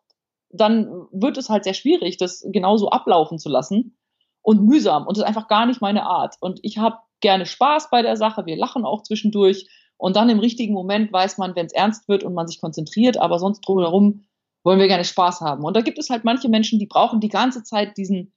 dann 0.51 1.07
wird 1.13 1.39
es 1.39 1.49
halt 1.49 1.65
sehr 1.65 1.75
schwierig, 1.75 2.17
das 2.17 2.47
genauso 2.53 2.91
ablaufen 2.91 3.39
zu 3.39 3.49
lassen 3.49 3.97
und 4.43 4.63
mühsam 4.63 5.07
und 5.07 5.17
das 5.17 5.23
ist 5.23 5.29
einfach 5.29 5.49
gar 5.49 5.67
nicht 5.67 5.81
meine 5.81 6.05
Art. 6.05 6.37
Und 6.41 6.61
ich 6.63 6.79
habe 6.79 6.99
gerne 7.21 7.47
Spaß 7.47 7.91
bei 7.91 8.03
der 8.03 8.17
Sache, 8.17 8.47
wir 8.47 8.57
lachen 8.57 8.85
auch 8.85 9.03
zwischendurch 9.03 9.69
und 9.97 10.17
dann 10.17 10.29
im 10.29 10.39
richtigen 10.39 10.75
Moment 10.75 11.13
weiß 11.13 11.39
man, 11.39 11.57
wenn 11.57 11.67
es 11.67 11.73
ernst 11.73 12.09
wird 12.09 12.23
und 12.23 12.35
man 12.35 12.47
sich 12.47 12.61
konzentriert, 12.61 13.19
aber 13.19 13.39
sonst 13.39 13.61
drumherum 13.63 14.25
wollen 14.63 14.79
wir 14.79 14.89
gerne 14.89 15.05
Spaß 15.05 15.41
haben. 15.41 15.65
Und 15.65 15.77
da 15.77 15.81
gibt 15.81 15.99
es 15.99 16.11
halt 16.11 16.25
manche 16.25 16.49
Menschen, 16.49 16.79
die 16.79 16.87
brauchen 16.87 17.21
die 17.21 17.29
ganze 17.29 17.63
Zeit 17.63 17.97
diesen 17.97 18.33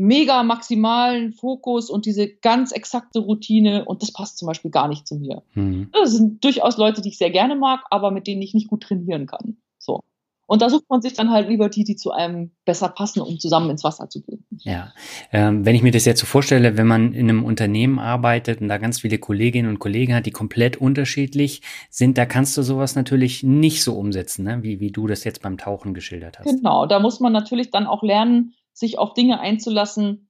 mega 0.00 0.42
maximalen 0.42 1.32
Fokus 1.32 1.90
und 1.90 2.06
diese 2.06 2.26
ganz 2.28 2.72
exakte 2.72 3.18
Routine 3.18 3.84
und 3.84 4.02
das 4.02 4.12
passt 4.12 4.38
zum 4.38 4.46
Beispiel 4.46 4.70
gar 4.70 4.88
nicht 4.88 5.06
zu 5.06 5.16
mir. 5.16 5.42
Mhm. 5.54 5.90
Das 5.92 6.12
sind 6.12 6.42
durchaus 6.42 6.78
Leute, 6.78 7.02
die 7.02 7.10
ich 7.10 7.18
sehr 7.18 7.30
gerne 7.30 7.54
mag, 7.54 7.84
aber 7.90 8.10
mit 8.10 8.26
denen 8.26 8.40
ich 8.40 8.54
nicht 8.54 8.68
gut 8.68 8.82
trainieren 8.82 9.26
kann. 9.26 9.58
So. 9.78 10.02
Und 10.46 10.62
da 10.62 10.70
sucht 10.70 10.86
man 10.88 11.00
sich 11.00 11.12
dann 11.12 11.30
halt 11.30 11.48
lieber 11.48 11.68
die, 11.68 11.84
die 11.84 11.94
zu 11.94 12.10
einem 12.10 12.50
besser 12.64 12.88
passen, 12.88 13.20
um 13.20 13.38
zusammen 13.38 13.70
ins 13.70 13.84
Wasser 13.84 14.08
zu 14.08 14.20
gehen. 14.22 14.44
Ja, 14.62 14.92
ähm, 15.32 15.64
wenn 15.64 15.76
ich 15.76 15.82
mir 15.82 15.92
das 15.92 16.06
jetzt 16.06 16.18
so 16.18 16.26
vorstelle, 16.26 16.76
wenn 16.76 16.88
man 16.88 17.12
in 17.12 17.28
einem 17.28 17.44
Unternehmen 17.44 17.98
arbeitet 17.98 18.60
und 18.60 18.68
da 18.68 18.78
ganz 18.78 19.00
viele 19.00 19.18
Kolleginnen 19.18 19.68
und 19.68 19.78
Kollegen 19.78 20.14
hat, 20.14 20.26
die 20.26 20.32
komplett 20.32 20.78
unterschiedlich 20.78 21.62
sind, 21.88 22.18
da 22.18 22.26
kannst 22.26 22.56
du 22.56 22.62
sowas 22.62 22.96
natürlich 22.96 23.44
nicht 23.44 23.84
so 23.84 23.94
umsetzen, 23.94 24.44
ne? 24.44 24.62
wie, 24.62 24.80
wie 24.80 24.90
du 24.90 25.06
das 25.06 25.22
jetzt 25.22 25.40
beim 25.40 25.56
Tauchen 25.56 25.94
geschildert 25.94 26.40
hast. 26.40 26.46
Genau, 26.46 26.86
da 26.86 26.98
muss 26.98 27.20
man 27.20 27.32
natürlich 27.32 27.70
dann 27.70 27.86
auch 27.86 28.02
lernen, 28.02 28.54
sich 28.80 28.98
auf 28.98 29.14
Dinge 29.14 29.38
einzulassen, 29.38 30.28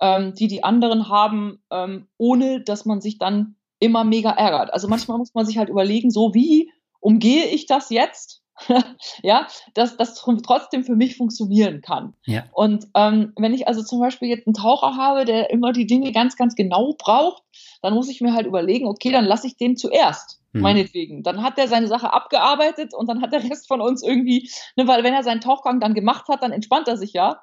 ähm, 0.00 0.34
die 0.34 0.48
die 0.48 0.64
anderen 0.64 1.08
haben, 1.08 1.62
ähm, 1.70 2.08
ohne 2.18 2.62
dass 2.62 2.84
man 2.84 3.00
sich 3.00 3.18
dann 3.18 3.56
immer 3.78 4.04
mega 4.04 4.30
ärgert. 4.30 4.72
Also 4.72 4.88
manchmal 4.88 5.18
muss 5.18 5.34
man 5.34 5.46
sich 5.46 5.58
halt 5.58 5.68
überlegen, 5.68 6.10
so 6.10 6.34
wie 6.34 6.72
umgehe 7.00 7.46
ich 7.46 7.66
das 7.66 7.90
jetzt? 7.90 8.42
ja, 9.22 9.46
dass 9.72 9.96
das 9.96 10.14
trotzdem 10.14 10.84
für 10.84 10.94
mich 10.94 11.16
funktionieren 11.16 11.80
kann. 11.80 12.14
Ja. 12.26 12.44
Und 12.52 12.88
ähm, 12.94 13.32
wenn 13.38 13.54
ich 13.54 13.68
also 13.68 13.82
zum 13.82 14.00
Beispiel 14.00 14.28
jetzt 14.28 14.46
einen 14.46 14.54
Taucher 14.54 14.96
habe, 14.96 15.24
der 15.24 15.50
immer 15.50 15.72
die 15.72 15.86
Dinge 15.86 16.12
ganz, 16.12 16.36
ganz 16.36 16.54
genau 16.54 16.94
braucht, 16.98 17.42
dann 17.80 17.94
muss 17.94 18.10
ich 18.10 18.20
mir 18.20 18.34
halt 18.34 18.46
überlegen, 18.46 18.86
okay, 18.86 19.12
dann 19.12 19.24
lasse 19.24 19.46
ich 19.46 19.56
den 19.56 19.76
zuerst. 19.76 20.42
Hm. 20.52 20.62
Meinetwegen. 20.62 21.22
Dann 21.22 21.42
hat 21.42 21.58
er 21.58 21.68
seine 21.68 21.86
Sache 21.86 22.12
abgearbeitet 22.12 22.92
und 22.92 23.08
dann 23.08 23.22
hat 23.22 23.32
der 23.32 23.44
Rest 23.44 23.68
von 23.68 23.80
uns 23.80 24.02
irgendwie, 24.02 24.50
ne, 24.76 24.86
weil 24.86 25.04
wenn 25.04 25.14
er 25.14 25.22
seinen 25.22 25.40
Tauchgang 25.40 25.80
dann 25.80 25.94
gemacht 25.94 26.28
hat, 26.28 26.42
dann 26.42 26.52
entspannt 26.52 26.88
er 26.88 26.96
sich 26.96 27.12
ja. 27.12 27.40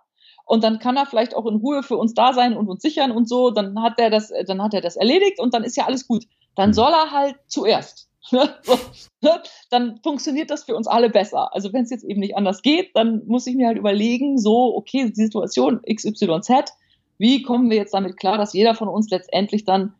Und 0.48 0.64
dann 0.64 0.80
kann 0.80 0.96
er 0.96 1.06
vielleicht 1.06 1.36
auch 1.36 1.46
in 1.46 1.58
Ruhe 1.58 1.84
für 1.84 1.98
uns 1.98 2.14
da 2.14 2.32
sein 2.34 2.56
und 2.56 2.70
uns 2.70 2.82
sichern 2.82 3.12
und 3.12 3.28
so. 3.28 3.52
Dann 3.52 3.82
hat 3.82 4.00
er 4.00 4.10
das, 4.10 4.32
dann 4.48 4.64
hat 4.64 4.74
er 4.74 4.82
das 4.82 4.96
erledigt 4.96 5.40
und 5.40 5.54
dann 5.54 5.64
ist 5.64 5.76
ja 5.76 5.86
alles 5.86 6.08
gut. 6.08 6.26
Dann 6.56 6.70
hm. 6.70 6.74
soll 6.74 6.92
er 6.92 7.12
halt 7.12 7.36
zuerst. 7.48 8.08
Ne, 9.20 9.42
dann 9.72 10.00
funktioniert 10.04 10.52
das 10.52 10.66
für 10.66 10.76
uns 10.76 10.86
alle 10.86 11.10
besser. 11.10 11.52
Also 11.56 11.74
wenn 11.74 11.84
es 11.84 11.90
jetzt 11.90 12.04
eben 12.04 12.20
nicht 12.20 12.38
anders 12.38 12.62
geht, 12.62 12.96
dann 12.96 13.24
muss 13.26 13.48
ich 13.48 13.56
mir 13.56 13.66
halt 13.66 13.80
überlegen, 13.80 14.38
so, 14.38 14.76
okay, 14.76 15.10
die 15.10 15.16
Situation 15.16 15.82
XYZ, 15.92 16.72
wie 17.18 17.42
kommen 17.42 17.72
wir 17.72 17.78
jetzt 17.78 17.96
damit 17.96 18.18
klar, 18.18 18.38
dass 18.38 18.54
jeder 18.54 18.76
von 18.76 18.90
uns 18.90 19.10
letztendlich 19.10 19.66
dann 19.66 19.96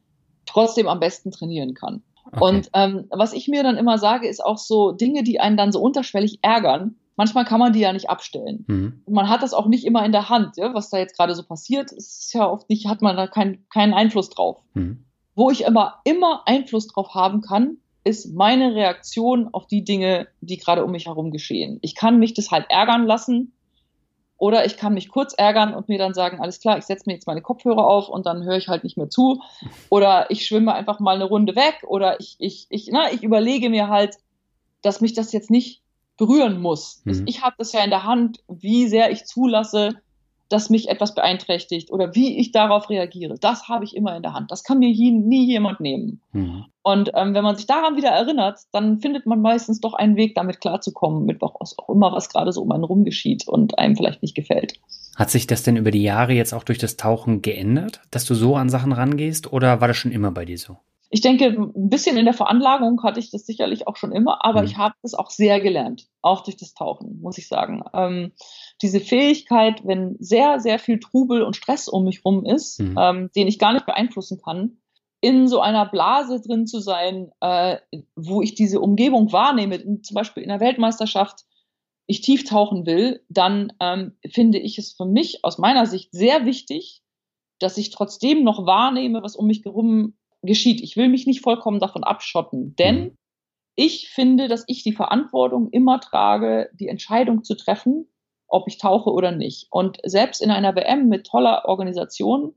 trotzdem 0.46 0.88
am 0.88 1.00
besten 1.00 1.32
trainieren 1.32 1.74
kann. 1.74 2.04
Okay. 2.28 2.44
Und 2.44 2.70
ähm, 2.74 3.06
was 3.10 3.34
ich 3.34 3.48
mir 3.48 3.64
dann 3.64 3.76
immer 3.76 3.98
sage, 3.98 4.28
ist 4.28 4.46
auch 4.46 4.60
so 4.60 4.92
Dinge, 4.92 5.24
die 5.24 5.40
einen 5.40 5.58
dann 5.58 5.72
so 5.72 5.80
unterschwellig 5.82 6.40
ärgern. 6.44 6.96
Manchmal 7.18 7.46
kann 7.46 7.60
man 7.60 7.74
die 7.74 7.80
ja 7.80 7.92
nicht 7.92 8.10
abstellen. 8.10 8.64
Mhm. 8.68 9.02
man 9.10 9.28
hat 9.28 9.42
das 9.44 9.54
auch 9.54 9.66
nicht 9.66 9.86
immer 9.86 10.06
in 10.06 10.12
der 10.12 10.30
Hand, 10.30 10.56
ja, 10.56 10.74
was 10.74 10.90
da 10.90 11.00
jetzt 11.00 11.18
gerade 11.18 11.36
so 11.36 11.44
passiert. 11.44 11.92
Ist 11.92 12.34
ja 12.34 12.50
oft 12.50 12.70
nicht, 12.70 12.88
hat 12.88 13.02
man 13.02 13.18
da 13.18 13.28
kein, 13.28 13.66
keinen 13.70 13.94
Einfluss 13.94 14.30
drauf. 14.30 14.62
Mhm. 14.76 15.04
Wo 15.36 15.50
ich 15.50 15.68
aber 15.68 16.00
immer 16.04 16.44
Einfluss 16.46 16.88
drauf 16.88 17.14
haben 17.14 17.42
kann, 17.42 17.78
ist 18.04 18.34
meine 18.34 18.74
Reaktion 18.74 19.50
auf 19.52 19.68
die 19.68 19.84
Dinge, 19.84 20.28
die 20.42 20.58
gerade 20.58 20.86
um 20.86 20.92
mich 20.92 21.08
herum 21.08 21.32
geschehen. 21.32 21.80
Ich 21.82 21.96
kann 21.96 22.20
mich 22.20 22.34
das 22.34 22.52
halt 22.52 22.68
ärgern 22.70 23.06
lassen 23.06 23.52
oder 24.38 24.66
ich 24.66 24.78
kann 24.78 24.94
mich 24.94 25.10
kurz 25.10 25.34
ärgern 25.34 25.74
und 25.74 25.90
mir 25.90 25.98
dann 25.98 26.14
sagen, 26.14 26.40
alles 26.40 26.60
klar, 26.60 26.78
ich 26.78 26.86
setze 26.86 27.04
mir 27.08 27.14
jetzt 27.14 27.28
meine 27.28 27.42
Kopfhörer 27.42 27.86
auf 27.86 28.10
und 28.10 28.26
dann 28.28 28.44
höre 28.44 28.58
ich 28.58 28.68
halt 28.68 28.84
nicht 28.84 28.98
mehr 28.98 29.10
zu. 29.10 29.42
Oder 29.90 30.30
ich 30.30 30.46
schwimme 30.46 30.74
einfach 30.74 31.00
mal 31.00 31.16
eine 31.16 31.26
Runde 31.26 31.56
weg 31.56 31.84
oder 31.88 32.20
ich, 32.20 32.36
ich, 32.40 32.68
ich, 32.70 32.90
na, 32.92 33.12
ich 33.12 33.24
überlege 33.24 33.70
mir 33.70 33.88
halt, 33.88 34.18
dass 34.84 35.02
mich 35.02 35.14
das 35.14 35.32
jetzt 35.32 35.50
nicht 35.50 35.82
berühren 36.18 36.62
muss. 36.62 37.02
Mhm. 37.06 37.24
Ich 37.26 37.42
habe 37.44 37.56
das 37.58 37.72
ja 37.72 37.84
in 37.84 37.90
der 37.90 38.04
Hand, 38.04 38.40
wie 38.48 38.88
sehr 38.88 39.12
ich 39.12 39.26
zulasse, 39.26 40.02
dass 40.50 40.70
mich 40.70 40.90
etwas 40.90 41.14
beeinträchtigt 41.14 41.92
oder 41.92 42.16
wie 42.16 42.38
ich 42.38 42.52
darauf 42.52 42.90
reagiere. 42.90 43.36
Das 43.40 43.68
habe 43.68 43.84
ich 43.84 43.96
immer 43.96 44.16
in 44.16 44.24
der 44.24 44.34
Hand. 44.34 44.52
Das 44.52 44.64
kann 44.64 44.80
mir 44.80 44.90
nie, 44.90 45.46
jemand 45.46 45.80
nehmen. 45.80 46.22
Mhm. 46.32 46.66
Und 46.84 47.12
ähm, 47.16 47.34
wenn 47.34 47.44
man 47.44 47.58
sich 47.58 47.68
daran 47.68 47.98
wieder 47.98 48.10
erinnert, 48.10 48.60
dann 48.72 49.00
findet 49.00 49.26
man 49.26 49.42
meistens 49.42 49.82
doch 49.82 49.94
einen 49.94 50.16
Weg, 50.16 50.36
damit 50.36 50.62
klarzukommen, 50.62 51.26
mit 51.26 51.42
was 51.42 51.78
auch 51.78 51.90
immer, 51.90 52.14
was 52.14 52.30
gerade 52.30 52.54
so 52.54 52.62
um 52.62 52.72
einen 52.72 52.86
rum 52.86 53.04
geschieht 53.04 53.48
und 53.48 53.78
einem 53.78 53.98
vielleicht 53.98 54.22
nicht 54.22 54.36
gefällt. 54.36 54.80
Hat 55.18 55.30
sich 55.30 55.48
das 55.48 55.64
denn 55.64 55.76
über 55.76 55.92
die 55.92 56.04
Jahre 56.04 56.34
jetzt 56.34 56.54
auch 56.54 56.64
durch 56.64 56.78
das 56.78 56.96
Tauchen 56.96 57.42
geändert, 57.42 58.02
dass 58.12 58.26
du 58.26 58.36
so 58.36 58.56
an 58.56 58.70
Sachen 58.70 58.94
rangehst 58.94 59.52
oder 59.52 59.82
war 59.82 59.88
das 59.88 59.98
schon 59.98 60.12
immer 60.12 60.32
bei 60.32 60.46
dir 60.46 60.58
so? 60.58 60.78
Ich 61.10 61.22
denke, 61.22 61.46
ein 61.46 61.90
bisschen 61.90 62.18
in 62.18 62.26
der 62.26 62.34
Veranlagung 62.34 63.02
hatte 63.04 63.20
ich 63.20 63.32
das 63.32 63.46
sicherlich 63.46 63.88
auch 63.88 63.96
schon 63.96 64.12
immer, 64.12 64.44
aber 64.44 64.62
mhm. 64.62 64.68
ich 64.68 64.78
habe 64.78 64.96
das 65.02 65.14
auch 65.14 65.30
sehr 65.30 65.62
gelernt, 65.62 66.08
auch 66.22 66.44
durch 66.44 66.58
das 66.58 66.74
Tauchen, 66.74 67.22
muss 67.22 67.38
ich 67.38 67.48
sagen. 67.48 67.84
Ähm, 67.94 68.34
diese 68.82 69.00
Fähigkeit, 69.00 69.86
wenn 69.86 70.18
sehr, 70.20 70.60
sehr 70.60 70.80
viel 70.80 71.00
Trubel 71.00 71.44
und 71.44 71.56
Stress 71.56 71.88
um 71.88 72.04
mich 72.04 72.26
rum 72.26 72.46
ist, 72.46 72.80
mhm. 72.82 72.98
ähm, 73.00 73.30
den 73.36 73.48
ich 73.48 73.60
gar 73.60 73.74
nicht 73.74 73.86
beeinflussen 73.86 74.42
kann, 74.44 74.78
in 75.22 75.48
so 75.48 75.62
einer 75.62 75.86
Blase 75.86 76.42
drin 76.42 76.68
zu 76.68 76.80
sein, 76.80 77.32
äh, 77.40 77.78
wo 78.16 78.42
ich 78.42 78.54
diese 78.54 78.80
Umgebung 78.80 79.32
wahrnehme, 79.32 80.02
zum 80.02 80.16
Beispiel 80.16 80.44
in 80.44 80.50
der 80.50 80.60
Weltmeisterschaft, 80.60 81.46
ich 82.06 82.22
tief 82.22 82.46
tauchen 82.46 82.86
will, 82.86 83.22
dann 83.30 83.74
ähm, 83.82 84.18
finde 84.30 84.60
ich 84.60 84.78
es 84.78 84.94
für 84.94 85.06
mich 85.06 85.44
aus 85.44 85.58
meiner 85.58 85.86
Sicht 85.86 86.12
sehr 86.14 86.46
wichtig, 86.46 87.02
dass 87.60 87.78
ich 87.78 87.90
trotzdem 87.90 88.44
noch 88.44 88.66
wahrnehme, 88.66 89.24
was 89.24 89.36
um 89.36 89.48
mich 89.48 89.66
herum 89.66 90.16
geschieht. 90.48 90.82
Ich 90.82 90.98
will 90.98 91.10
mich 91.10 91.28
nicht 91.28 91.42
vollkommen 91.42 91.80
davon 91.80 92.04
abschotten, 92.04 92.76
denn 92.76 93.00
mhm. 93.00 93.18
ich 93.76 94.10
finde, 94.10 94.48
dass 94.48 94.64
ich 94.68 94.84
die 94.84 94.94
Verantwortung 94.94 95.70
immer 95.70 96.00
trage, 96.00 96.70
die 96.74 96.88
Entscheidung 96.88 97.44
zu 97.44 97.56
treffen, 97.56 98.08
ob 98.48 98.68
ich 98.68 98.78
tauche 98.80 99.12
oder 99.12 99.32
nicht. 99.32 99.68
Und 99.70 100.00
selbst 100.04 100.42
in 100.42 100.50
einer 100.50 100.76
WM 100.76 101.10
mit 101.10 101.28
toller 101.28 101.66
Organisation 101.66 102.56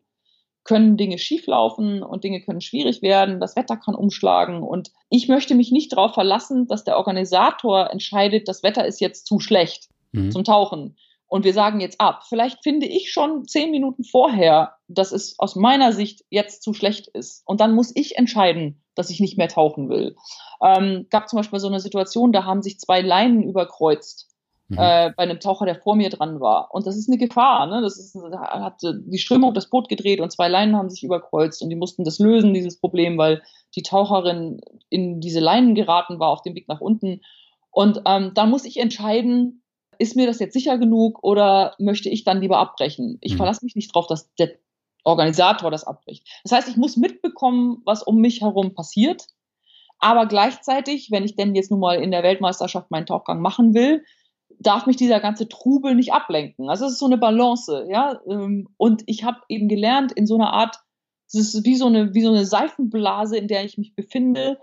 können 0.64 0.96
Dinge 0.96 1.18
schieflaufen 1.18 2.02
und 2.02 2.24
Dinge 2.24 2.42
können 2.42 2.60
schwierig 2.60 3.02
werden, 3.02 3.40
das 3.40 3.56
Wetter 3.56 3.76
kann 3.76 3.94
umschlagen 3.94 4.62
und 4.62 4.92
ich 5.08 5.26
möchte 5.26 5.54
mich 5.54 5.72
nicht 5.72 5.92
darauf 5.92 6.12
verlassen, 6.12 6.66
dass 6.66 6.84
der 6.84 6.98
Organisator 6.98 7.90
entscheidet, 7.90 8.46
das 8.46 8.62
Wetter 8.62 8.86
ist 8.86 9.00
jetzt 9.00 9.26
zu 9.26 9.40
schlecht 9.40 9.88
mhm. 10.12 10.30
zum 10.30 10.44
Tauchen 10.44 10.96
und 11.30 11.44
wir 11.44 11.54
sagen 11.54 11.78
jetzt 11.78 12.00
ab. 12.00 12.24
Vielleicht 12.28 12.64
finde 12.64 12.86
ich 12.86 13.12
schon 13.12 13.46
zehn 13.46 13.70
Minuten 13.70 14.02
vorher, 14.02 14.74
dass 14.88 15.12
es 15.12 15.38
aus 15.38 15.54
meiner 15.54 15.92
Sicht 15.92 16.24
jetzt 16.28 16.64
zu 16.64 16.74
schlecht 16.74 17.06
ist. 17.06 17.44
Und 17.46 17.60
dann 17.60 17.72
muss 17.72 17.92
ich 17.94 18.18
entscheiden, 18.18 18.82
dass 18.96 19.10
ich 19.10 19.20
nicht 19.20 19.38
mehr 19.38 19.46
tauchen 19.46 19.88
will. 19.88 20.16
Ähm, 20.60 21.06
gab 21.08 21.28
zum 21.28 21.36
Beispiel 21.36 21.60
so 21.60 21.68
eine 21.68 21.78
Situation, 21.78 22.32
da 22.32 22.44
haben 22.44 22.62
sich 22.62 22.80
zwei 22.80 23.00
Leinen 23.00 23.44
überkreuzt. 23.44 24.28
Mhm. 24.66 24.78
Äh, 24.78 25.12
bei 25.16 25.22
einem 25.22 25.38
Taucher, 25.38 25.66
der 25.66 25.76
vor 25.76 25.94
mir 25.94 26.10
dran 26.10 26.40
war. 26.40 26.74
Und 26.74 26.88
das 26.88 26.96
ist 26.96 27.08
eine 27.08 27.16
Gefahr. 27.16 27.66
Ne? 27.66 27.80
Das 27.80 27.96
ist, 27.96 28.16
hat 28.16 28.80
die 28.82 29.18
Strömung 29.18 29.54
das 29.54 29.70
Boot 29.70 29.88
gedreht 29.88 30.20
und 30.20 30.32
zwei 30.32 30.48
Leinen 30.48 30.76
haben 30.76 30.90
sich 30.90 31.04
überkreuzt 31.04 31.62
und 31.62 31.70
die 31.70 31.76
mussten 31.76 32.02
das 32.02 32.18
lösen, 32.18 32.54
dieses 32.54 32.80
Problem, 32.80 33.16
weil 33.18 33.40
die 33.76 33.82
Taucherin 33.82 34.60
in 34.88 35.20
diese 35.20 35.38
Leinen 35.38 35.76
geraten 35.76 36.18
war 36.18 36.30
auf 36.30 36.42
dem 36.42 36.56
Weg 36.56 36.66
nach 36.66 36.80
unten. 36.80 37.20
Und 37.70 38.02
ähm, 38.04 38.32
dann 38.34 38.50
muss 38.50 38.64
ich 38.64 38.78
entscheiden, 38.78 39.62
ist 40.00 40.16
mir 40.16 40.26
das 40.26 40.38
jetzt 40.38 40.54
sicher 40.54 40.78
genug 40.78 41.22
oder 41.22 41.74
möchte 41.78 42.08
ich 42.08 42.24
dann 42.24 42.40
lieber 42.40 42.58
abbrechen? 42.58 43.18
Ich 43.20 43.34
mhm. 43.34 43.36
verlasse 43.36 43.64
mich 43.64 43.76
nicht 43.76 43.94
darauf, 43.94 44.06
dass 44.06 44.34
der 44.36 44.52
Organisator 45.04 45.70
das 45.70 45.84
abbricht. 45.84 46.26
Das 46.42 46.52
heißt, 46.52 46.68
ich 46.68 46.76
muss 46.76 46.96
mitbekommen, 46.96 47.82
was 47.84 48.02
um 48.02 48.16
mich 48.16 48.40
herum 48.40 48.74
passiert. 48.74 49.26
Aber 49.98 50.26
gleichzeitig, 50.26 51.10
wenn 51.10 51.24
ich 51.24 51.36
denn 51.36 51.54
jetzt 51.54 51.70
nun 51.70 51.80
mal 51.80 52.02
in 52.02 52.10
der 52.10 52.22
Weltmeisterschaft 52.22 52.90
meinen 52.90 53.04
Tauchgang 53.04 53.42
machen 53.42 53.74
will, 53.74 54.02
darf 54.58 54.86
mich 54.86 54.96
dieser 54.96 55.20
ganze 55.20 55.48
Trubel 55.48 55.94
nicht 55.94 56.14
ablenken. 56.14 56.70
Also 56.70 56.86
es 56.86 56.92
ist 56.92 56.98
so 56.98 57.06
eine 57.06 57.18
Balance, 57.18 57.86
ja. 57.90 58.20
Ähm, 58.26 58.68
und 58.78 59.02
ich 59.06 59.22
habe 59.24 59.40
eben 59.48 59.68
gelernt, 59.68 60.12
in 60.12 60.26
so 60.26 60.34
einer 60.36 60.54
Art, 60.54 60.76
es 61.26 61.34
ist 61.34 61.64
wie 61.66 61.76
so 61.76 61.86
eine, 61.86 62.14
wie 62.14 62.22
so 62.22 62.30
eine 62.30 62.46
Seifenblase, 62.46 63.36
in 63.36 63.48
der 63.48 63.64
ich 63.64 63.76
mich 63.76 63.94
befinde, 63.94 64.58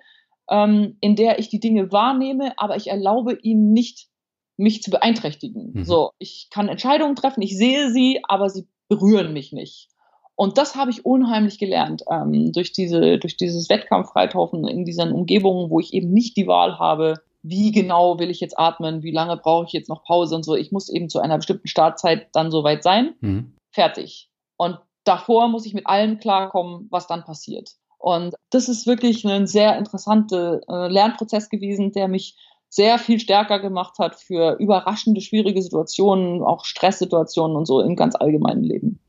ähm, 0.50 0.98
in 1.00 1.16
der 1.16 1.38
ich 1.38 1.50
die 1.50 1.60
Dinge 1.60 1.92
wahrnehme, 1.92 2.54
aber 2.58 2.76
ich 2.76 2.88
erlaube 2.88 3.38
ihnen 3.42 3.72
nicht 3.74 4.10
mich 4.58 4.82
zu 4.82 4.92
beeinträchtigen. 4.92 5.72
Mhm. 5.74 5.84
So, 5.86 6.12
ich 6.20 6.48
kann 6.52 6.68
Entscheidungen 6.68 7.16
treffen, 7.16 7.42
ich 7.42 7.56
sehe 7.56 7.92
sie, 7.92 8.22
aber 8.28 8.50
sie 8.50 8.68
berühren 8.90 9.34
mich 9.34 9.54
nicht. 9.54 9.90
Und 10.36 10.58
das 10.58 10.76
habe 10.76 10.92
ich 10.92 11.06
unheimlich 11.06 11.58
gelernt 11.58 12.04
ähm, 12.12 12.52
durch 12.52 12.72
diese, 12.72 13.18
durch 13.18 13.38
dieses 13.38 13.70
Wettkampffreitauchen 13.70 14.68
in 14.68 14.86
diesen 14.86 15.12
Umgebungen, 15.12 15.72
wo 15.72 15.80
ich 15.80 15.94
eben 15.94 16.12
nicht 16.12 16.38
die 16.38 16.46
Wahl 16.46 16.78
habe, 16.78 17.16
wie 17.42 17.72
genau 17.72 18.20
will 18.20 18.30
ich 18.30 18.40
jetzt 18.40 18.58
atmen, 18.58 19.04
wie 19.04 19.12
lange 19.12 19.38
brauche 19.38 19.66
ich 19.66 19.74
jetzt 19.74 19.90
noch 19.90 20.04
Pause 20.04 20.36
und 20.36 20.44
so. 20.44 20.56
Ich 20.56 20.72
muss 20.72 20.90
eben 20.90 21.10
zu 21.10 21.20
einer 21.20 21.38
bestimmten 21.38 21.68
Startzeit 21.68 22.28
dann 22.34 22.52
soweit 22.52 22.84
sein. 22.84 23.16
Mhm. 23.22 23.56
Fertig. 23.72 24.30
Und 24.58 24.78
davor 25.04 25.48
muss 25.48 25.66
ich 25.66 25.74
mit 25.74 25.88
allem 25.88 26.20
klarkommen, 26.20 26.88
was 26.92 27.08
dann 27.08 27.24
passiert. 27.24 27.72
Und 27.98 28.36
das 28.52 28.70
ist 28.70 28.86
wirklich 28.86 29.26
ein 29.26 29.48
sehr 29.48 29.78
interessanter 29.78 30.62
äh, 30.68 30.88
Lernprozess 30.88 31.50
gewesen, 31.50 31.92
der 31.94 32.08
mich 32.08 32.38
sehr 32.70 33.00
viel 33.00 33.20
stärker 33.20 33.60
gemacht 33.60 34.00
hat 34.00 34.16
für 34.16 34.58
überraschende, 34.60 35.22
schwierige 35.22 35.62
Situationen, 35.62 36.44
auch 36.44 36.66
Stresssituationen 36.66 37.56
und 37.56 37.66
so 37.66 37.82
im 37.82 37.96
ganz 37.96 38.16
allgemeinen 38.16 38.64
Leben. 38.64 39.00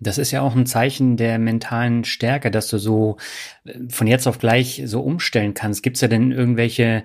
Das 0.00 0.18
ist 0.18 0.30
ja 0.30 0.42
auch 0.42 0.54
ein 0.54 0.66
Zeichen 0.66 1.16
der 1.16 1.38
mentalen 1.38 2.04
Stärke, 2.04 2.50
dass 2.50 2.68
du 2.68 2.78
so 2.78 3.16
äh, 3.64 3.78
von 3.88 4.06
jetzt 4.06 4.26
auf 4.26 4.38
gleich 4.38 4.82
so 4.86 5.00
umstellen 5.00 5.54
kannst. 5.54 5.82
Gibt 5.82 5.96
es 5.96 6.00
da 6.00 6.08
denn 6.08 6.30
irgendwelche 6.30 7.02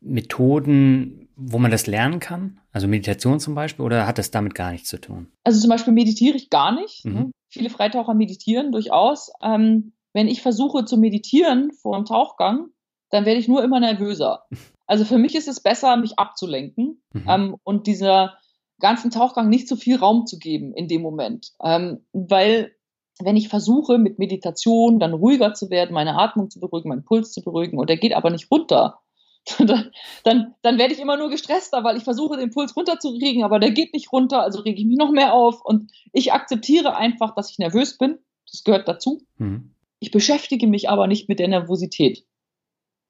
Methoden, 0.00 1.28
wo 1.34 1.58
man 1.58 1.70
das 1.70 1.86
lernen 1.86 2.20
kann? 2.20 2.60
Also 2.72 2.86
Meditation 2.86 3.40
zum 3.40 3.54
Beispiel, 3.54 3.84
oder 3.84 4.06
hat 4.06 4.18
das 4.18 4.30
damit 4.30 4.54
gar 4.54 4.70
nichts 4.70 4.88
zu 4.88 5.00
tun? 5.00 5.28
Also 5.44 5.60
zum 5.60 5.70
Beispiel 5.70 5.92
meditiere 5.92 6.36
ich 6.36 6.50
gar 6.50 6.72
nicht. 6.72 7.04
Mhm. 7.04 7.32
Viele 7.48 7.70
Freitaucher 7.70 8.14
meditieren 8.14 8.70
durchaus. 8.70 9.32
Ähm, 9.42 9.92
wenn 10.12 10.28
ich 10.28 10.40
versuche 10.40 10.84
zu 10.84 10.96
meditieren 10.96 11.72
vor 11.72 11.96
einem 11.96 12.04
Tauchgang, 12.04 12.68
dann 13.10 13.24
werde 13.24 13.40
ich 13.40 13.48
nur 13.48 13.62
immer 13.64 13.80
nervöser. 13.80 14.44
Also 14.86 15.04
für 15.04 15.18
mich 15.18 15.34
ist 15.34 15.48
es 15.48 15.60
besser, 15.60 15.96
mich 15.96 16.18
abzulenken 16.18 17.02
mhm. 17.12 17.24
ähm, 17.28 17.56
und 17.64 17.86
dieser 17.86 18.38
ganzen 18.78 19.10
Tauchgang 19.10 19.48
nicht 19.48 19.68
so 19.68 19.76
viel 19.76 19.96
Raum 19.96 20.26
zu 20.26 20.38
geben 20.38 20.72
in 20.74 20.88
dem 20.88 21.02
Moment. 21.02 21.52
Ähm, 21.62 22.06
weil 22.12 22.72
wenn 23.18 23.36
ich 23.36 23.48
versuche, 23.48 23.98
mit 23.98 24.18
Meditation 24.18 24.98
dann 24.98 25.14
ruhiger 25.14 25.54
zu 25.54 25.70
werden, 25.70 25.94
meine 25.94 26.18
Atmung 26.18 26.50
zu 26.50 26.60
beruhigen, 26.60 26.90
meinen 26.90 27.04
Puls 27.04 27.32
zu 27.32 27.42
beruhigen, 27.42 27.78
und 27.78 27.88
der 27.88 27.96
geht 27.96 28.14
aber 28.14 28.30
nicht 28.30 28.50
runter, 28.50 29.00
dann, 29.58 29.90
dann, 30.24 30.54
dann 30.62 30.78
werde 30.78 30.92
ich 30.92 31.00
immer 31.00 31.16
nur 31.16 31.30
gestresster, 31.30 31.84
weil 31.84 31.96
ich 31.96 32.04
versuche, 32.04 32.36
den 32.36 32.50
Puls 32.50 32.76
runterzukriegen, 32.76 33.44
aber 33.44 33.58
der 33.58 33.70
geht 33.70 33.94
nicht 33.94 34.12
runter, 34.12 34.42
also 34.42 34.60
rege 34.60 34.80
ich 34.80 34.86
mich 34.86 34.98
noch 34.98 35.12
mehr 35.12 35.32
auf. 35.32 35.64
Und 35.64 35.92
ich 36.12 36.32
akzeptiere 36.32 36.96
einfach, 36.96 37.34
dass 37.34 37.50
ich 37.50 37.58
nervös 37.58 37.96
bin. 37.96 38.18
Das 38.50 38.64
gehört 38.64 38.88
dazu. 38.88 39.22
Mhm. 39.38 39.74
Ich 40.00 40.10
beschäftige 40.10 40.66
mich 40.66 40.90
aber 40.90 41.06
nicht 41.06 41.28
mit 41.28 41.38
der 41.38 41.48
Nervosität. 41.48 42.26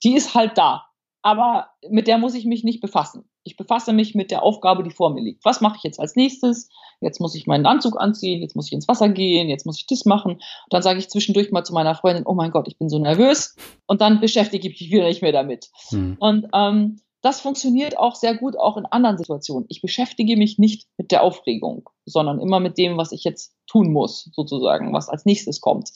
Die 0.05 0.15
ist 0.15 0.35
halt 0.35 0.59
da 0.59 0.85
aber 1.27 1.71
mit 1.91 2.07
der 2.07 2.19
muss 2.19 2.37
ich 2.37 2.45
mich 2.45 2.63
nicht 2.63 2.81
befassen. 2.81 3.29
Ich 3.43 3.57
befasse 3.57 3.93
mich 3.93 4.15
mit 4.15 4.31
der 4.31 4.45
Aufgabe, 4.45 4.85
die 4.85 4.93
vor 4.93 5.11
mir 5.13 5.21
liegt. 5.21 5.45
Was 5.45 5.61
mache 5.61 5.75
ich 5.77 5.83
jetzt 5.83 5.99
als 5.99 6.15
nächstes? 6.15 6.69
Jetzt 7.01 7.21
muss 7.21 7.35
ich 7.35 7.49
meinen 7.49 7.67
Anzug 7.67 8.01
anziehen, 8.01 8.43
jetzt 8.43 8.55
muss 8.55 8.69
ich 8.69 8.73
ins 8.73 8.87
Wasser 8.87 9.09
gehen, 9.09 9.49
jetzt 9.49 9.67
muss 9.67 9.77
ich 9.77 9.89
das 9.89 10.05
machen. 10.05 10.35
Und 10.35 10.43
dann 10.71 10.83
sage 10.83 11.01
ich 11.01 11.11
zwischendurch 11.11 11.51
mal 11.51 11.65
zu 11.65 11.73
meiner 11.73 11.97
Freundin, 11.97 12.27
oh 12.27 12.35
mein 12.35 12.53
Gott, 12.53 12.69
ich 12.69 12.79
bin 12.79 12.89
so 12.89 13.01
nervös. 13.01 13.57
Und 13.89 14.01
dann 14.03 14.21
beschäftige 14.21 14.69
ich 14.69 14.81
mich 14.81 14.93
wieder 14.93 15.03
nicht 15.03 15.21
mehr 15.21 15.33
damit. 15.33 15.69
Mhm. 15.91 16.17
Und 16.21 16.47
ähm, 16.55 17.01
das 17.23 17.41
funktioniert 17.41 17.99
auch 17.99 18.15
sehr 18.15 18.37
gut 18.37 18.57
auch 18.57 18.77
in 18.77 18.87
anderen 18.87 19.19
Situationen. 19.19 19.67
Ich 19.69 19.83
beschäftige 19.83 20.37
mich 20.37 20.61
nicht 20.61 20.87
mit 20.97 21.11
der 21.11 21.25
Aufregung, 21.25 21.91
sondern 22.05 22.39
immer 22.39 22.61
mit 22.61 22.79
dem, 22.79 22.99
was 22.99 23.11
ich 23.11 23.25
jetzt 23.25 23.53
tun 23.67 23.93
muss, 23.93 24.31
sozusagen, 24.33 24.93
was 24.93 25.09
als 25.09 25.25
nächstes 25.25 25.61
kommt. 25.61 25.91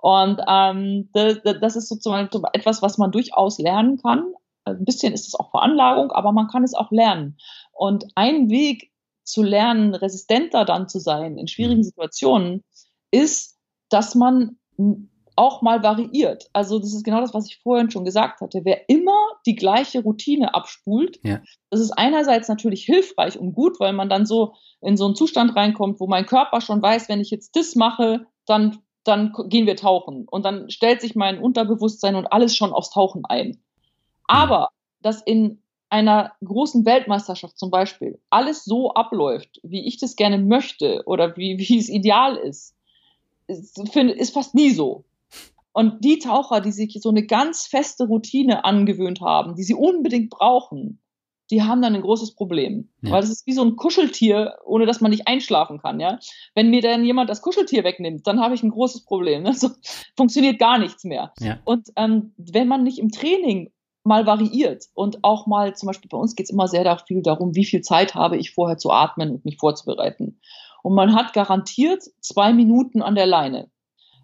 Und 0.00 0.40
ähm, 0.46 1.08
das, 1.12 1.40
das 1.42 1.74
ist 1.74 1.88
sozusagen 1.88 2.28
etwas, 2.52 2.80
was 2.80 2.96
man 2.96 3.10
durchaus 3.10 3.58
lernen 3.58 3.98
kann, 4.00 4.32
ein 4.70 4.84
bisschen 4.84 5.12
ist 5.12 5.26
es 5.26 5.34
auch 5.34 5.50
Veranlagung, 5.50 6.12
aber 6.12 6.32
man 6.32 6.48
kann 6.48 6.64
es 6.64 6.74
auch 6.74 6.90
lernen. 6.90 7.36
Und 7.72 8.06
ein 8.14 8.50
Weg 8.50 8.92
zu 9.24 9.42
lernen, 9.42 9.94
resistenter 9.94 10.64
dann 10.64 10.88
zu 10.88 10.98
sein 10.98 11.38
in 11.38 11.48
schwierigen 11.48 11.80
mhm. 11.80 11.84
Situationen, 11.84 12.64
ist, 13.10 13.58
dass 13.88 14.14
man 14.14 14.58
auch 15.38 15.62
mal 15.62 15.82
variiert. 15.82 16.48
Also 16.52 16.78
das 16.78 16.92
ist 16.92 17.04
genau 17.04 17.20
das, 17.20 17.32
was 17.32 17.46
ich 17.46 17.60
vorhin 17.62 17.90
schon 17.90 18.04
gesagt 18.04 18.40
hatte. 18.40 18.62
Wer 18.64 18.88
immer 18.88 19.16
die 19.46 19.54
gleiche 19.54 20.02
Routine 20.02 20.54
abspult, 20.54 21.20
ja. 21.22 21.40
das 21.70 21.80
ist 21.80 21.92
einerseits 21.92 22.48
natürlich 22.48 22.84
hilfreich 22.84 23.38
und 23.38 23.54
gut, 23.54 23.78
weil 23.78 23.92
man 23.92 24.08
dann 24.08 24.26
so 24.26 24.54
in 24.80 24.96
so 24.96 25.06
einen 25.06 25.14
Zustand 25.14 25.54
reinkommt, 25.54 26.00
wo 26.00 26.08
mein 26.08 26.26
Körper 26.26 26.60
schon 26.60 26.82
weiß, 26.82 27.08
wenn 27.08 27.20
ich 27.20 27.30
jetzt 27.30 27.54
das 27.54 27.76
mache, 27.76 28.26
dann, 28.46 28.78
dann 29.04 29.32
gehen 29.48 29.66
wir 29.66 29.76
tauchen. 29.76 30.26
Und 30.28 30.44
dann 30.44 30.70
stellt 30.70 31.00
sich 31.00 31.14
mein 31.14 31.38
Unterbewusstsein 31.38 32.16
und 32.16 32.32
alles 32.32 32.56
schon 32.56 32.72
aufs 32.72 32.90
Tauchen 32.90 33.24
ein. 33.24 33.62
Aber 34.28 34.68
dass 35.02 35.22
in 35.22 35.60
einer 35.90 36.32
großen 36.44 36.84
Weltmeisterschaft 36.84 37.58
zum 37.58 37.70
Beispiel 37.70 38.20
alles 38.30 38.64
so 38.64 38.92
abläuft, 38.92 39.60
wie 39.62 39.86
ich 39.86 39.98
das 39.98 40.16
gerne 40.16 40.38
möchte 40.38 41.02
oder 41.06 41.36
wie, 41.36 41.58
wie 41.68 41.78
es 41.78 41.88
ideal 41.88 42.36
ist, 42.36 42.76
ist, 43.46 43.78
ist 43.78 44.34
fast 44.34 44.54
nie 44.54 44.70
so. 44.70 45.04
Und 45.72 46.04
die 46.04 46.18
Taucher, 46.18 46.60
die 46.60 46.72
sich 46.72 46.98
so 47.00 47.08
eine 47.08 47.24
ganz 47.24 47.66
feste 47.66 48.04
Routine 48.04 48.64
angewöhnt 48.64 49.20
haben, 49.20 49.54
die 49.54 49.62
sie 49.62 49.74
unbedingt 49.74 50.30
brauchen, 50.30 51.00
die 51.50 51.62
haben 51.62 51.80
dann 51.80 51.94
ein 51.94 52.02
großes 52.02 52.34
Problem. 52.34 52.88
Ja. 53.00 53.12
Weil 53.12 53.20
das 53.22 53.30
ist 53.30 53.46
wie 53.46 53.52
so 53.52 53.64
ein 53.64 53.76
Kuscheltier, 53.76 54.58
ohne 54.64 54.86
dass 54.86 55.00
man 55.00 55.10
nicht 55.10 55.28
einschlafen 55.28 55.78
kann, 55.78 56.00
ja. 56.00 56.18
Wenn 56.54 56.70
mir 56.70 56.82
dann 56.82 57.04
jemand 57.04 57.30
das 57.30 57.42
Kuscheltier 57.42 57.84
wegnimmt, 57.84 58.26
dann 58.26 58.40
habe 58.40 58.54
ich 58.54 58.62
ein 58.62 58.70
großes 58.70 59.04
Problem. 59.04 59.44
Ne? 59.44 59.52
So 59.58 59.70
funktioniert 60.16 60.58
gar 60.58 60.78
nichts 60.78 61.04
mehr. 61.04 61.32
Ja. 61.40 61.58
Und 61.64 61.88
ähm, 61.96 62.32
wenn 62.36 62.68
man 62.68 62.82
nicht 62.82 62.98
im 62.98 63.10
Training 63.10 63.70
mal 64.08 64.26
variiert 64.26 64.86
und 64.94 65.22
auch 65.22 65.46
mal, 65.46 65.76
zum 65.76 65.86
Beispiel 65.86 66.08
bei 66.08 66.18
uns 66.18 66.34
geht 66.34 66.46
es 66.46 66.50
immer 66.50 66.66
sehr 66.66 66.98
viel 67.06 67.22
darum, 67.22 67.54
wie 67.54 67.64
viel 67.64 67.82
Zeit 67.82 68.14
habe 68.14 68.36
ich 68.36 68.52
vorher 68.52 68.78
zu 68.78 68.90
atmen 68.90 69.30
und 69.30 69.44
mich 69.44 69.58
vorzubereiten. 69.58 70.40
Und 70.82 70.94
man 70.94 71.14
hat 71.14 71.32
garantiert 71.32 72.02
zwei 72.20 72.52
Minuten 72.52 73.02
an 73.02 73.14
der 73.14 73.26
Leine. 73.26 73.70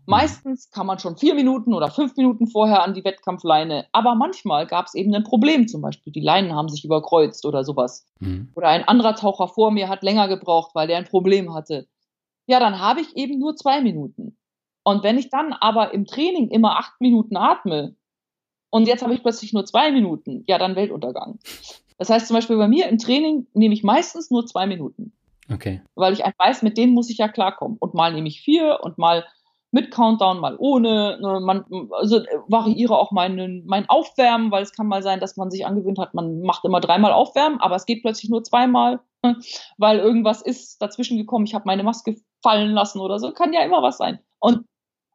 Meistens 0.06 0.70
kann 0.70 0.86
man 0.86 0.98
schon 0.98 1.16
vier 1.16 1.34
Minuten 1.34 1.72
oder 1.72 1.90
fünf 1.90 2.14
Minuten 2.16 2.46
vorher 2.46 2.82
an 2.82 2.92
die 2.92 3.04
Wettkampfleine, 3.04 3.86
aber 3.92 4.14
manchmal 4.14 4.66
gab 4.66 4.86
es 4.86 4.94
eben 4.94 5.14
ein 5.14 5.24
Problem, 5.24 5.66
zum 5.66 5.80
Beispiel 5.80 6.12
die 6.12 6.20
Leinen 6.20 6.54
haben 6.54 6.68
sich 6.68 6.84
überkreuzt 6.84 7.46
oder 7.46 7.64
sowas. 7.64 8.06
Mhm. 8.20 8.50
Oder 8.54 8.68
ein 8.68 8.86
anderer 8.86 9.14
Taucher 9.14 9.48
vor 9.48 9.70
mir 9.70 9.88
hat 9.88 10.02
länger 10.02 10.28
gebraucht, 10.28 10.74
weil 10.74 10.88
der 10.88 10.98
ein 10.98 11.06
Problem 11.06 11.54
hatte. 11.54 11.86
Ja, 12.46 12.60
dann 12.60 12.80
habe 12.80 13.00
ich 13.00 13.16
eben 13.16 13.38
nur 13.38 13.56
zwei 13.56 13.80
Minuten. 13.80 14.36
Und 14.84 15.02
wenn 15.02 15.16
ich 15.16 15.30
dann 15.30 15.54
aber 15.54 15.94
im 15.94 16.04
Training 16.04 16.50
immer 16.50 16.78
acht 16.78 17.00
Minuten 17.00 17.38
atme 17.38 17.96
und 18.74 18.88
jetzt 18.88 19.04
habe 19.04 19.14
ich 19.14 19.22
plötzlich 19.22 19.52
nur 19.52 19.64
zwei 19.64 19.92
Minuten, 19.92 20.42
ja, 20.48 20.58
dann 20.58 20.74
Weltuntergang. 20.74 21.38
Das 21.96 22.10
heißt 22.10 22.26
zum 22.26 22.34
Beispiel 22.34 22.56
bei 22.56 22.66
mir 22.66 22.88
im 22.88 22.98
Training 22.98 23.46
nehme 23.54 23.72
ich 23.72 23.84
meistens 23.84 24.32
nur 24.32 24.46
zwei 24.46 24.66
Minuten. 24.66 25.12
Okay. 25.48 25.80
Weil 25.94 26.12
ich 26.12 26.24
weiß, 26.38 26.62
mit 26.62 26.76
denen 26.76 26.92
muss 26.92 27.08
ich 27.08 27.18
ja 27.18 27.28
klarkommen. 27.28 27.76
Und 27.78 27.94
mal 27.94 28.12
nehme 28.12 28.26
ich 28.26 28.40
vier 28.40 28.80
und 28.82 28.98
mal 28.98 29.26
mit 29.70 29.92
Countdown, 29.92 30.40
mal 30.40 30.56
ohne. 30.58 31.20
Ne, 31.22 31.38
man, 31.38 31.64
also 31.92 32.22
variiere 32.48 32.98
auch 32.98 33.12
meinen, 33.12 33.62
mein 33.64 33.88
Aufwärmen, 33.88 34.50
weil 34.50 34.64
es 34.64 34.72
kann 34.72 34.88
mal 34.88 35.04
sein, 35.04 35.20
dass 35.20 35.36
man 35.36 35.52
sich 35.52 35.64
angewöhnt 35.64 36.00
hat, 36.00 36.12
man 36.14 36.40
macht 36.40 36.64
immer 36.64 36.80
dreimal 36.80 37.12
Aufwärmen, 37.12 37.60
aber 37.60 37.76
es 37.76 37.86
geht 37.86 38.02
plötzlich 38.02 38.28
nur 38.28 38.42
zweimal, 38.42 38.98
weil 39.78 40.00
irgendwas 40.00 40.42
ist 40.42 40.82
dazwischen 40.82 41.16
gekommen, 41.16 41.46
ich 41.46 41.54
habe 41.54 41.66
meine 41.66 41.84
Maske 41.84 42.16
fallen 42.42 42.72
lassen 42.72 42.98
oder 42.98 43.20
so. 43.20 43.30
Kann 43.30 43.52
ja 43.52 43.60
immer 43.60 43.84
was 43.84 43.98
sein. 43.98 44.18
Und 44.40 44.66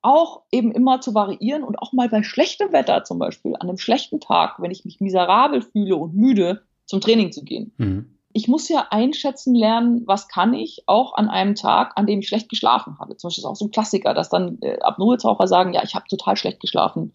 auch 0.02 0.44
eben 0.52 0.72
immer 0.72 1.02
zu 1.02 1.14
variieren 1.14 1.64
und 1.64 1.78
auch 1.80 1.94
mal 1.94 2.10
bei 2.10 2.24
schlechtem 2.24 2.72
Wetter 2.72 3.04
zum 3.04 3.20
Beispiel, 3.20 3.56
an 3.56 3.68
einem 3.68 3.78
schlechten 3.78 4.20
Tag, 4.20 4.56
wenn 4.60 4.72
ich 4.72 4.86
mich 4.86 5.00
miserabel 5.00 5.62
fühle 5.62 5.96
und 5.96 6.16
müde, 6.16 6.62
zum 6.86 7.02
Training 7.02 7.32
zu 7.32 7.44
gehen. 7.44 7.74
Mhm 7.78 8.20
ich 8.32 8.48
muss 8.48 8.70
ja 8.70 8.88
einschätzen 8.92 9.56
lernen, 9.56 10.04
was 10.06 10.28
kann 10.28 10.54
ich 10.54 10.84
auch 10.86 11.16
an 11.16 11.30
einem 11.30 11.56
Tag, 11.56 11.94
an 11.96 12.06
dem 12.06 12.20
ich 12.20 12.28
schlecht 12.28 12.50
geschlafen 12.50 13.00
habe. 13.00 13.18
Zum 13.18 13.30
Beispiel 13.30 13.42
ist 13.42 13.48
auch 13.48 13.56
so 13.56 13.66
ein 13.66 13.72
Klassiker, 13.72 14.14
dass 14.14 14.30
dann 14.30 14.60
äh, 14.62 14.80
Apnoe-Taucher 14.82 15.48
sagen, 15.48 15.74
ja, 15.74 15.84
ich 15.84 15.96
habe 15.96 16.06
total 16.08 16.38
schlecht 16.38 16.60
geschlafen, 16.60 17.14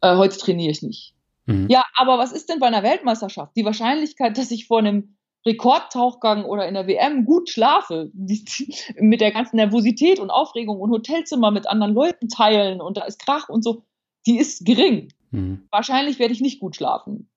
äh, 0.00 0.16
heute 0.16 0.38
trainiere 0.38 0.72
ich 0.72 0.82
nicht. 0.82 1.14
Mhm. 1.46 1.68
Ja, 1.70 1.84
aber 1.94 2.18
was 2.18 2.32
ist 2.32 2.48
denn 2.48 2.58
bei 2.58 2.66
einer 2.66 2.82
Weltmeisterschaft? 2.82 3.52
Die 3.56 3.64
Wahrscheinlichkeit, 3.64 4.36
dass 4.38 4.50
ich 4.50 4.66
vor 4.66 4.78
einem 4.80 5.16
Rekordtauchgang 5.46 6.44
oder 6.44 6.68
in 6.68 6.74
der 6.74 6.86
WM 6.86 7.24
gut 7.24 7.48
schlafe, 7.48 8.10
mit 8.14 9.20
der 9.20 9.32
ganzen 9.32 9.56
Nervosität 9.56 10.20
und 10.20 10.30
Aufregung 10.30 10.80
und 10.80 10.90
Hotelzimmer 10.90 11.50
mit 11.50 11.66
anderen 11.66 11.94
Leuten 11.94 12.28
teilen 12.28 12.80
und 12.80 12.96
da 12.96 13.04
ist 13.04 13.18
Krach 13.18 13.48
und 13.48 13.62
so, 13.62 13.84
die 14.26 14.38
ist 14.38 14.66
gering. 14.66 15.08
Mhm. 15.30 15.66
Wahrscheinlich 15.70 16.18
werde 16.18 16.34
ich 16.34 16.40
nicht 16.40 16.60
gut 16.60 16.76
schlafen. 16.76 17.30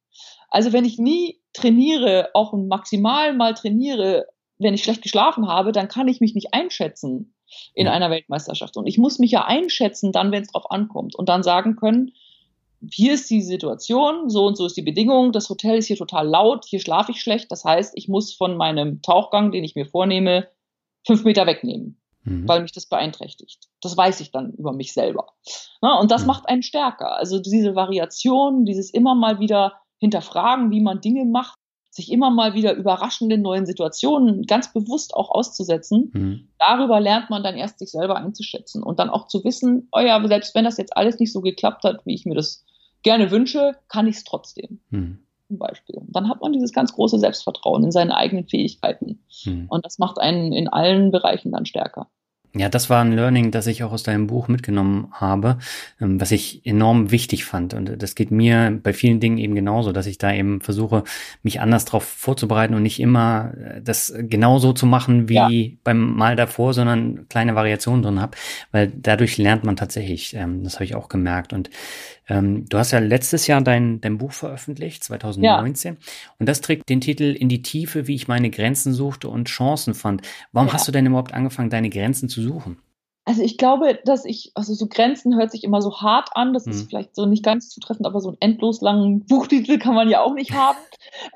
Also 0.50 0.74
wenn 0.74 0.86
ich 0.86 1.00
nie 1.00 1.42
trainiere, 1.54 2.30
auch 2.34 2.54
maximal 2.54 3.34
mal 3.34 3.54
trainiere, 3.54 4.28
wenn 4.60 4.74
ich 4.74 4.84
schlecht 4.84 5.02
geschlafen 5.02 5.48
habe, 5.48 5.72
dann 5.72 5.88
kann 5.88 6.08
ich 6.08 6.22
mich 6.22 6.36
nicht 6.36 6.54
einschätzen 6.54 7.36
in 7.74 7.86
ja. 7.86 7.92
einer 7.92 8.10
Weltmeisterschaft. 8.10 8.78
Und 8.78 8.88
ich 8.88 8.98
muss 8.98 9.20
mich 9.20 9.32
ja 9.32 9.46
einschätzen, 9.46 10.12
dann, 10.12 10.32
wenn 10.32 10.44
es 10.44 10.52
drauf 10.52 10.70
ankommt 10.70 11.16
und 11.16 11.30
dann 11.30 11.44
sagen 11.44 11.76
können, 11.76 12.12
hier 12.92 13.14
ist 13.14 13.30
die 13.30 13.42
Situation, 13.42 14.30
so 14.30 14.46
und 14.46 14.58
so 14.58 14.66
ist 14.66 14.78
die 14.78 14.82
Bedingung, 14.82 15.32
das 15.32 15.50
Hotel 15.50 15.78
ist 15.78 15.88
hier 15.88 15.98
total 15.98 16.28
laut, 16.28 16.66
hier 16.66 16.80
schlafe 16.80 17.12
ich 17.12 17.22
schlecht, 17.22 17.52
das 17.52 17.64
heißt, 17.64 17.94
ich 17.96 18.08
muss 18.08 18.34
von 18.34 18.58
meinem 18.58 19.02
Tauchgang, 19.02 19.52
den 19.52 19.64
ich 19.64 19.76
mir 19.76 19.86
vornehme, 19.86 20.48
fünf 21.06 21.24
Meter 21.24 21.46
wegnehmen, 21.46 22.02
mhm. 22.24 22.48
weil 22.48 22.62
mich 22.62 22.72
das 22.72 22.88
beeinträchtigt. 22.88 23.68
Das 23.82 23.96
weiß 23.96 24.20
ich 24.22 24.32
dann 24.32 24.54
über 24.54 24.74
mich 24.74 24.94
selber. 24.94 25.28
Na, 25.82 26.00
und 26.00 26.12
das 26.12 26.22
mhm. 26.22 26.28
macht 26.28 26.50
einen 26.50 26.64
stärker. 26.64 27.16
Also 27.18 27.40
diese 27.40 27.76
Variation, 27.76 28.66
dieses 28.66 28.90
immer 28.90 29.16
mal 29.16 29.40
wieder 29.40 29.74
hinterfragen, 30.00 30.72
wie 30.72 30.82
man 30.82 31.02
Dinge 31.02 31.26
macht, 31.26 31.60
sich 31.94 32.12
immer 32.12 32.32
mal 32.32 32.56
wieder 32.56 32.74
überraschende 32.74 33.38
neuen 33.38 33.68
Situationen 33.68 34.44
ganz 34.44 34.74
bewusst 34.74 35.14
auch 35.14 35.30
auszusetzen. 35.30 36.12
Mhm. 36.14 36.48
Darüber 36.58 37.00
lernt 37.00 37.30
man 37.30 37.44
dann 37.44 37.56
erst 37.56 37.80
sich 37.80 37.92
selber 37.92 38.16
einzuschätzen 38.16 38.82
und 38.82 38.98
dann 38.98 39.12
auch 39.12 39.28
zu 39.28 39.44
wissen, 39.44 39.90
oh 39.92 40.00
ja, 40.00 40.26
selbst 40.28 40.56
wenn 40.56 40.66
das 40.66 40.78
jetzt 40.78 40.98
alles 40.98 41.20
nicht 41.20 41.32
so 41.32 41.42
geklappt 41.42 41.84
hat, 41.84 42.04
wie 42.06 42.16
ich 42.16 42.26
mir 42.26 42.34
das 42.34 42.66
gerne 43.04 43.32
wünsche, 43.32 43.74
kann 43.88 44.08
ich 44.08 44.18
es 44.18 44.24
trotzdem. 44.24 44.80
Mhm. 44.90 45.20
Zum 45.48 45.58
Beispiel. 45.60 46.02
Dann 46.08 46.30
hat 46.30 46.42
man 46.42 46.54
dieses 46.54 46.72
ganz 46.72 46.94
große 46.94 47.20
Selbstvertrauen 47.20 47.84
in 47.84 47.92
seine 47.92 48.18
eigenen 48.18 48.48
Fähigkeiten. 48.48 49.24
Mhm. 49.46 49.68
Und 49.70 49.86
das 49.86 50.00
macht 50.00 50.20
einen 50.20 50.52
in 50.54 50.68
allen 50.68 51.12
Bereichen 51.12 51.52
dann 51.52 51.66
stärker. 51.66 52.10
Ja, 52.56 52.70
das 52.70 52.88
war 52.88 53.04
ein 53.04 53.14
Learning, 53.14 53.50
das 53.50 53.66
ich 53.66 53.84
auch 53.84 53.92
aus 53.92 54.04
deinem 54.04 54.28
Buch 54.28 54.48
mitgenommen 54.48 55.08
habe, 55.12 55.58
ähm, 56.00 56.22
was 56.22 56.30
ich 56.30 56.64
enorm 56.66 57.10
wichtig 57.10 57.46
fand. 57.46 57.74
Und 57.74 58.02
das 58.02 58.14
geht 58.14 58.30
mir 58.30 58.80
bei 58.84 58.94
vielen 58.94 59.20
Dingen 59.20 59.40
eben 59.40 59.56
genauso, 59.56 59.92
dass 59.92 60.06
ich 60.06 60.20
da 60.20 60.32
eben 60.32 60.62
versuche, 60.62 61.04
mich 61.42 61.62
anders 61.62 61.86
darauf 61.86 62.04
vorzubereiten 62.04 62.76
und 62.76 62.84
nicht 62.84 63.00
immer 63.00 63.54
äh, 63.58 63.82
das 63.82 64.14
genauso 64.20 64.72
zu 64.72 64.86
machen 64.86 65.30
wie 65.30 65.34
ja. 65.34 65.78
beim 65.84 66.16
Mal 66.16 66.36
davor, 66.36 66.76
sondern 66.76 67.28
kleine 67.28 67.56
Variationen 67.56 68.04
drin 68.04 68.22
habe, 68.22 68.38
weil 68.72 68.92
dadurch 68.96 69.40
lernt 69.40 69.64
man 69.64 69.76
tatsächlich. 69.76 70.36
Ähm, 70.36 70.64
das 70.64 70.76
habe 70.76 70.86
ich 70.86 70.94
auch 70.94 71.10
gemerkt. 71.10 71.54
Und 71.54 71.72
ähm, 72.30 72.66
du 72.70 72.78
hast 72.78 72.92
ja 72.92 73.00
letztes 73.00 73.48
Jahr 73.48 73.62
dein, 73.62 74.00
dein 74.00 74.18
Buch 74.18 74.32
veröffentlicht, 74.32 75.04
2019, 75.04 75.94
ja. 75.94 76.00
und 76.40 76.48
das 76.48 76.62
trägt 76.62 76.88
den 76.88 77.02
Titel 77.02 77.24
In 77.24 77.50
die 77.50 77.62
Tiefe, 77.62 78.08
wie 78.08 78.16
ich 78.16 78.30
meine 78.30 78.50
Grenzen 78.50 78.94
suchte 78.94 79.28
und 79.28 79.50
Chancen 79.50 79.94
fand. 79.94 80.22
Warum 80.54 80.68
ja. 80.68 80.74
hast 80.74 80.88
du 80.88 80.92
denn 80.94 81.06
überhaupt 81.06 81.34
angefangen, 81.34 81.70
deine 81.70 81.90
Grenzen 81.90 82.30
zu 82.30 82.42
suchen? 82.44 82.82
Also 83.26 83.42
ich 83.42 83.58
glaube, 83.58 84.00
dass 84.06 84.26
ich, 84.26 84.52
also 84.54 84.74
so 84.74 84.88
Grenzen 84.88 85.36
hört 85.38 85.52
sich 85.52 85.64
immer 85.64 85.82
so 85.82 86.02
hart 86.02 86.30
an, 86.36 86.54
das 86.54 86.66
hm. 86.66 86.74
ist 86.74 86.90
vielleicht 86.90 87.16
so 87.16 87.26
nicht 87.26 87.44
ganz 87.44 87.70
zutreffend, 87.70 88.06
aber 88.06 88.20
so 88.20 88.30
einen 88.30 88.38
endlos 88.42 88.82
langen 88.82 89.26
Buchtitel 89.28 89.80
kann 89.80 89.96
man 89.96 90.10
ja 90.10 90.22
auch 90.22 90.34
nicht 90.34 90.52
haben. 90.52 90.80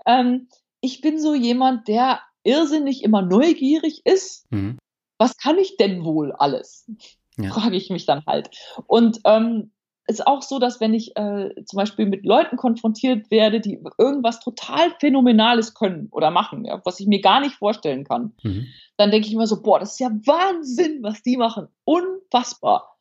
ähm, 0.06 0.48
ich 0.82 1.02
bin 1.02 1.20
so 1.20 1.34
jemand, 1.34 1.88
der 1.88 2.22
irrsinnig 2.44 3.04
immer 3.04 3.22
neugierig 3.22 4.02
ist. 4.06 4.46
Hm. 4.52 4.78
Was 5.18 5.38
kann 5.38 5.58
ich 5.58 5.78
denn 5.78 6.04
wohl 6.04 6.32
alles? 6.34 6.90
Ja. 7.38 7.52
Frage 7.52 7.76
ich 7.76 7.90
mich 7.90 8.06
dann 8.06 8.26
halt. 8.26 8.50
Und 8.86 9.20
ähm, 9.26 9.72
ist 10.08 10.26
auch 10.26 10.42
so, 10.42 10.58
dass 10.58 10.80
wenn 10.80 10.94
ich 10.94 11.16
äh, 11.18 11.50
zum 11.66 11.78
Beispiel 11.78 12.06
mit 12.06 12.26
Leuten 12.26 12.56
konfrontiert 12.56 13.30
werde, 13.30 13.60
die 13.60 13.80
irgendwas 13.98 14.40
total 14.40 14.92
Phänomenales 15.00 15.74
können 15.74 16.08
oder 16.12 16.32
machen, 16.32 16.66
ja, 16.66 16.82
was 16.86 17.00
ich 17.00 17.08
mir 17.08 17.22
gar 17.22 17.42
nicht 17.42 17.56
vorstellen 17.56 18.06
kann, 18.06 18.34
mhm. 18.42 18.68
dann 18.96 19.12
denke 19.12 19.28
ich 19.28 19.34
immer 19.34 19.48
so, 19.48 19.62
boah, 19.62 19.80
das 19.80 19.94
ist 19.94 20.00
ja 20.00 20.10
Wahnsinn, 20.10 21.04
was 21.04 21.22
die 21.24 21.36
machen. 21.36 21.68
Unfassbar. 21.84 22.98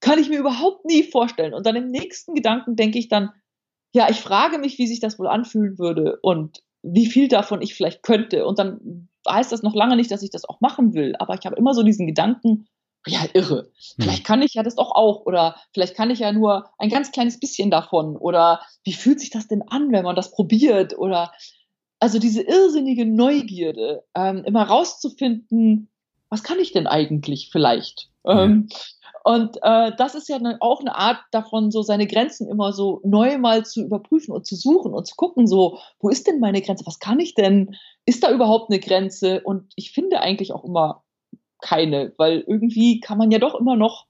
Kann 0.00 0.18
ich 0.18 0.30
mir 0.30 0.38
überhaupt 0.38 0.86
nie 0.86 1.02
vorstellen. 1.02 1.52
Und 1.52 1.66
dann 1.66 1.76
im 1.76 1.90
nächsten 1.90 2.34
Gedanken 2.34 2.74
denke 2.74 2.98
ich 2.98 3.08
dann, 3.08 3.30
ja, 3.94 4.08
ich 4.10 4.20
frage 4.20 4.58
mich, 4.58 4.78
wie 4.78 4.86
sich 4.86 5.00
das 5.00 5.18
wohl 5.18 5.26
anfühlen 5.26 5.78
würde 5.78 6.18
und 6.22 6.62
wie 6.82 7.06
viel 7.06 7.28
davon 7.28 7.62
ich 7.62 7.74
vielleicht 7.74 8.02
könnte. 8.02 8.46
Und 8.46 8.58
dann 8.58 9.08
heißt 9.28 9.52
das 9.52 9.62
noch 9.62 9.74
lange 9.74 9.96
nicht, 9.96 10.10
dass 10.10 10.22
ich 10.22 10.30
das 10.30 10.44
auch 10.44 10.60
machen 10.60 10.94
will. 10.94 11.14
Aber 11.18 11.34
ich 11.34 11.44
habe 11.44 11.56
immer 11.56 11.74
so 11.74 11.82
diesen 11.82 12.06
Gedanken, 12.06 12.66
ja, 13.06 13.20
irre. 13.34 13.70
Vielleicht 13.98 14.18
hm. 14.18 14.24
kann 14.24 14.42
ich 14.42 14.54
ja 14.54 14.62
das 14.62 14.76
doch 14.76 14.90
auch 14.90 15.24
oder 15.26 15.56
vielleicht 15.72 15.96
kann 15.96 16.10
ich 16.10 16.18
ja 16.18 16.32
nur 16.32 16.70
ein 16.78 16.88
ganz 16.88 17.12
kleines 17.12 17.38
bisschen 17.38 17.70
davon 17.70 18.16
oder 18.16 18.60
wie 18.84 18.92
fühlt 18.92 19.20
sich 19.20 19.30
das 19.30 19.48
denn 19.48 19.62
an, 19.62 19.92
wenn 19.92 20.04
man 20.04 20.16
das 20.16 20.32
probiert 20.32 20.98
oder 20.98 21.32
also 21.98 22.18
diese 22.18 22.42
irrsinnige 22.42 23.06
Neugierde, 23.06 24.04
ähm, 24.14 24.44
immer 24.44 24.64
rauszufinden, 24.64 25.88
was 26.28 26.42
kann 26.42 26.58
ich 26.58 26.72
denn 26.72 26.86
eigentlich 26.86 27.48
vielleicht? 27.50 28.10
Ja. 28.24 28.44
Ähm, 28.44 28.68
und 29.24 29.56
äh, 29.62 29.90
das 29.96 30.14
ist 30.14 30.28
ja 30.28 30.38
auch 30.60 30.80
eine 30.80 30.94
Art 30.94 31.18
davon, 31.32 31.72
so 31.72 31.82
seine 31.82 32.06
Grenzen 32.06 32.48
immer 32.48 32.72
so 32.72 33.00
neu 33.04 33.38
mal 33.38 33.64
zu 33.64 33.82
überprüfen 33.82 34.32
und 34.32 34.46
zu 34.46 34.54
suchen 34.54 34.94
und 34.94 35.06
zu 35.06 35.16
gucken, 35.16 35.48
so, 35.48 35.78
wo 35.98 36.10
ist 36.10 36.28
denn 36.28 36.38
meine 36.38 36.62
Grenze? 36.62 36.86
Was 36.86 37.00
kann 37.00 37.18
ich 37.18 37.34
denn? 37.34 37.74
Ist 38.04 38.22
da 38.22 38.30
überhaupt 38.30 38.70
eine 38.70 38.78
Grenze? 38.78 39.40
Und 39.40 39.72
ich 39.74 39.90
finde 39.90 40.20
eigentlich 40.20 40.52
auch 40.52 40.64
immer 40.64 41.02
keine, 41.60 42.12
weil 42.16 42.44
irgendwie 42.46 43.00
kann 43.00 43.18
man 43.18 43.30
ja 43.30 43.38
doch 43.38 43.54
immer 43.54 43.76
noch 43.76 44.06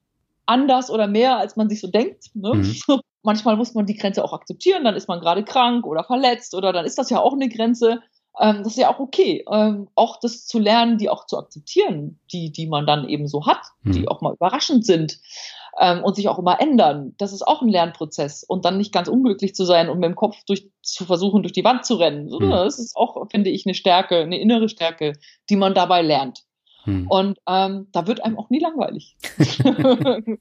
anders 0.46 0.90
oder 0.90 1.06
mehr, 1.06 1.38
als 1.38 1.56
man 1.56 1.68
sich 1.68 1.80
so 1.80 1.88
denkt. 1.88 2.26
Ne? 2.34 2.54
Mhm. 2.54 2.76
Manchmal 3.22 3.56
muss 3.56 3.74
man 3.74 3.86
die 3.86 3.96
Grenze 3.96 4.24
auch 4.24 4.32
akzeptieren, 4.32 4.84
dann 4.84 4.94
ist 4.94 5.08
man 5.08 5.20
gerade 5.20 5.44
krank 5.44 5.84
oder 5.84 6.04
verletzt 6.04 6.54
oder 6.54 6.72
dann 6.72 6.84
ist 6.84 6.98
das 6.98 7.10
ja 7.10 7.20
auch 7.20 7.32
eine 7.32 7.48
Grenze. 7.48 8.00
Ähm, 8.38 8.58
das 8.58 8.68
ist 8.68 8.78
ja 8.78 8.92
auch 8.92 9.00
okay. 9.00 9.44
Ähm, 9.50 9.88
auch 9.96 10.20
das 10.20 10.46
zu 10.46 10.58
lernen, 10.58 10.98
die 10.98 11.08
auch 11.08 11.26
zu 11.26 11.36
akzeptieren, 11.36 12.20
die, 12.32 12.52
die 12.52 12.68
man 12.68 12.86
dann 12.86 13.08
eben 13.08 13.26
so 13.26 13.46
hat, 13.46 13.62
mhm. 13.82 13.92
die 13.92 14.08
auch 14.08 14.20
mal 14.20 14.34
überraschend 14.34 14.86
sind. 14.86 15.18
ähm, 15.78 16.02
und 16.02 16.16
sich 16.16 16.28
auch 16.28 16.38
immer 16.38 16.60
ändern. 16.60 17.14
Das 17.18 17.32
ist 17.32 17.46
auch 17.46 17.62
ein 17.62 17.68
Lernprozess 17.68 18.44
und 18.44 18.64
dann 18.64 18.78
nicht 18.78 18.92
ganz 18.92 19.08
unglücklich 19.08 19.54
zu 19.54 19.64
sein 19.64 19.88
und 19.88 19.98
mit 19.98 20.08
dem 20.08 20.16
Kopf 20.16 20.36
durch, 20.46 20.70
zu 20.82 21.04
versuchen, 21.04 21.42
durch 21.42 21.52
die 21.52 21.64
Wand 21.64 21.84
zu 21.84 21.96
rennen. 21.96 22.30
Mhm. 22.30 22.50
Das 22.50 22.78
ist 22.78 22.96
auch, 22.96 23.16
finde 23.30 23.50
ich, 23.50 23.66
eine 23.66 23.74
Stärke, 23.74 24.18
eine 24.18 24.38
innere 24.38 24.68
Stärke, 24.68 25.12
die 25.50 25.56
man 25.56 25.74
dabei 25.74 26.02
lernt. 26.02 26.44
Hm. 26.86 27.06
Und 27.08 27.38
ähm, 27.48 27.88
da 27.92 28.06
wird 28.06 28.24
einem 28.24 28.38
auch 28.38 28.48
nie 28.48 28.60
langweilig. 28.60 29.16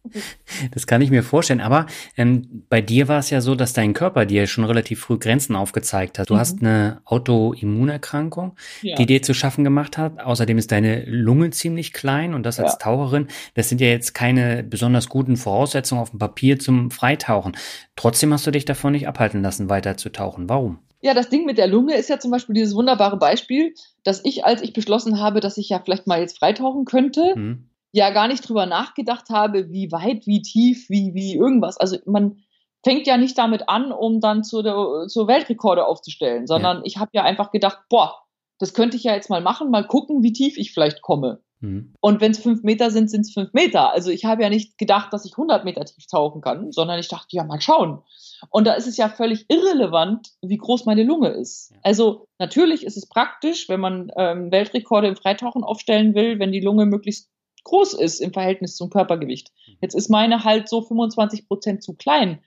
das 0.72 0.88
kann 0.88 1.02
ich 1.02 1.10
mir 1.10 1.24
vorstellen. 1.24 1.60
Aber 1.60 1.88
ähm, 2.18 2.64
bei 2.70 2.82
dir 2.82 3.08
war 3.08 3.20
es 3.20 3.32
ja 3.32 3.42
so, 3.42 3.56
dass 3.56 3.74
dein 3.74 3.94
Körper 3.94 4.26
dir 4.26 4.48
schon 4.48 4.64
relativ 4.64 5.02
früh 5.02 5.18
Grenzen 5.18 5.56
aufgezeigt 5.56 6.20
hat. 6.20 6.30
Du 6.30 6.36
mhm. 6.36 6.40
hast 6.40 6.62
eine 6.62 7.02
Autoimmunerkrankung, 7.06 8.56
ja. 8.82 8.96
die 8.96 9.08
dir 9.08 9.22
zu 9.22 9.34
schaffen 9.34 9.64
gemacht 9.64 9.98
hat. 9.98 10.20
Außerdem 10.20 10.58
ist 10.58 10.72
deine 10.72 11.04
Lunge 11.06 11.50
ziemlich 11.50 11.94
klein 11.94 12.34
und 12.34 12.44
das 12.44 12.60
als 12.60 12.74
ja. 12.74 12.78
Taucherin, 12.78 13.28
das 13.56 13.70
sind 13.70 13.82
ja 13.82 13.88
jetzt 13.88 14.14
keine 14.14 14.64
besonders 14.64 15.10
guten 15.10 15.38
Voraussetzungen 15.38 16.02
auf 16.02 16.12
dem 16.12 16.20
Papier 16.20 16.60
zum 16.60 16.92
Freitauchen. 16.92 17.58
Trotzdem 17.96 18.32
hast 18.32 18.46
du 18.46 18.52
dich 18.52 18.66
davon 18.66 18.92
nicht 18.92 19.08
abhalten 19.08 19.42
lassen, 19.42 19.70
weiter 19.70 19.98
zu 19.98 20.12
tauchen. 20.12 20.48
Warum? 20.48 20.80
Ja, 21.06 21.14
das 21.14 21.30
Ding 21.30 21.46
mit 21.46 21.60
der 21.60 21.68
Lunge 21.68 21.94
ist 21.94 22.10
ja 22.10 22.18
zum 22.18 22.32
Beispiel 22.32 22.56
dieses 22.56 22.74
wunderbare 22.74 23.18
Beispiel, 23.18 23.76
dass 24.04 24.26
ich, 24.26 24.44
als 24.44 24.64
ich 24.64 24.74
beschlossen 24.74 25.20
habe, 25.22 25.40
dass 25.40 25.60
ich 25.60 25.70
ja 25.70 25.80
vielleicht 25.80 26.08
mal 26.08 26.20
jetzt 26.20 26.40
freitauchen 26.40 26.86
könnte, 26.86 27.36
mhm. 27.36 27.70
ja 27.92 28.10
gar 28.10 28.28
nicht 28.28 28.50
drüber 28.50 28.66
nachgedacht 28.66 29.30
habe, 29.30 29.70
wie 29.70 29.92
weit, 29.92 30.26
wie 30.26 30.42
tief, 30.42 30.90
wie, 30.90 31.14
wie 31.14 31.36
irgendwas. 31.36 31.78
Also 31.78 31.98
man 32.08 32.38
fängt 32.84 33.06
ja 33.06 33.18
nicht 33.18 33.38
damit 33.38 33.70
an, 33.70 33.92
um 33.92 34.20
dann 34.20 34.44
zu 34.44 34.64
der, 34.64 35.06
zur 35.08 35.28
Weltrekorde 35.28 35.86
aufzustellen, 35.86 36.48
sondern 36.48 36.78
ja. 36.78 36.84
ich 36.86 36.98
habe 36.98 37.12
ja 37.14 37.22
einfach 37.22 37.52
gedacht, 37.52 37.82
boah, 37.88 38.16
das 38.58 38.74
könnte 38.74 38.98
ich 38.98 39.04
ja 39.04 39.14
jetzt 39.14 39.30
mal 39.30 39.42
machen, 39.42 39.70
mal 39.70 39.86
gucken, 39.86 40.24
wie 40.24 40.34
tief 40.34 40.58
ich 40.58 40.74
vielleicht 40.74 41.04
komme. 41.04 41.44
Mhm. 41.62 41.94
Und 42.02 42.22
wenn 42.22 42.32
es 42.32 42.40
fünf 42.40 42.64
Meter 42.64 42.92
sind, 42.92 43.10
sind 43.10 43.22
es 43.22 43.34
fünf 43.34 43.54
Meter. 43.54 43.92
Also 43.92 44.12
ich 44.12 44.26
habe 44.26 44.44
ja 44.44 44.50
nicht 44.50 44.78
gedacht, 44.78 45.14
dass 45.14 45.26
ich 45.26 45.34
100 45.34 45.66
Meter 45.66 45.86
tief 45.86 46.08
tauchen 46.08 46.42
kann, 46.42 46.72
sondern 46.72 47.00
ich 47.00 47.08
dachte, 47.08 47.36
ja, 47.36 47.44
mal 47.44 47.62
schauen. 47.62 48.02
Und 48.50 48.68
da 48.68 48.74
ist 48.74 48.88
es 48.88 48.98
ja 48.98 49.10
völlig 49.10 49.46
irrelevant, 49.50 50.34
wie 50.42 50.58
groß 50.58 50.86
meine 50.86 51.04
Lunge 51.04 51.30
ist. 51.30 51.74
Also 51.82 52.28
natürlich 52.40 52.86
ist 52.86 52.98
es 52.98 53.08
praktisch, 53.08 53.70
wenn 53.70 53.80
man 53.80 54.12
ähm, 54.18 54.52
Weltrekorde 54.52 55.08
im 55.08 55.16
Freitauchen 55.16 55.64
aufstellen 55.64 56.16
will, 56.16 56.40
wenn 56.40 56.52
die 56.52 56.62
Lunge 56.62 56.86
möglichst 56.86 57.30
groß 57.64 57.94
ist 57.94 58.20
im 58.20 58.34
Verhältnis 58.34 58.76
zum 58.76 58.90
Körpergewicht. 58.90 59.52
Mhm. 59.68 59.78
Jetzt 59.82 59.96
ist 59.96 60.10
meine 60.10 60.44
halt 60.44 60.70
so 60.70 60.82
25 60.82 61.48
Prozent 61.48 61.84
zu 61.84 61.96
klein. 61.96 62.44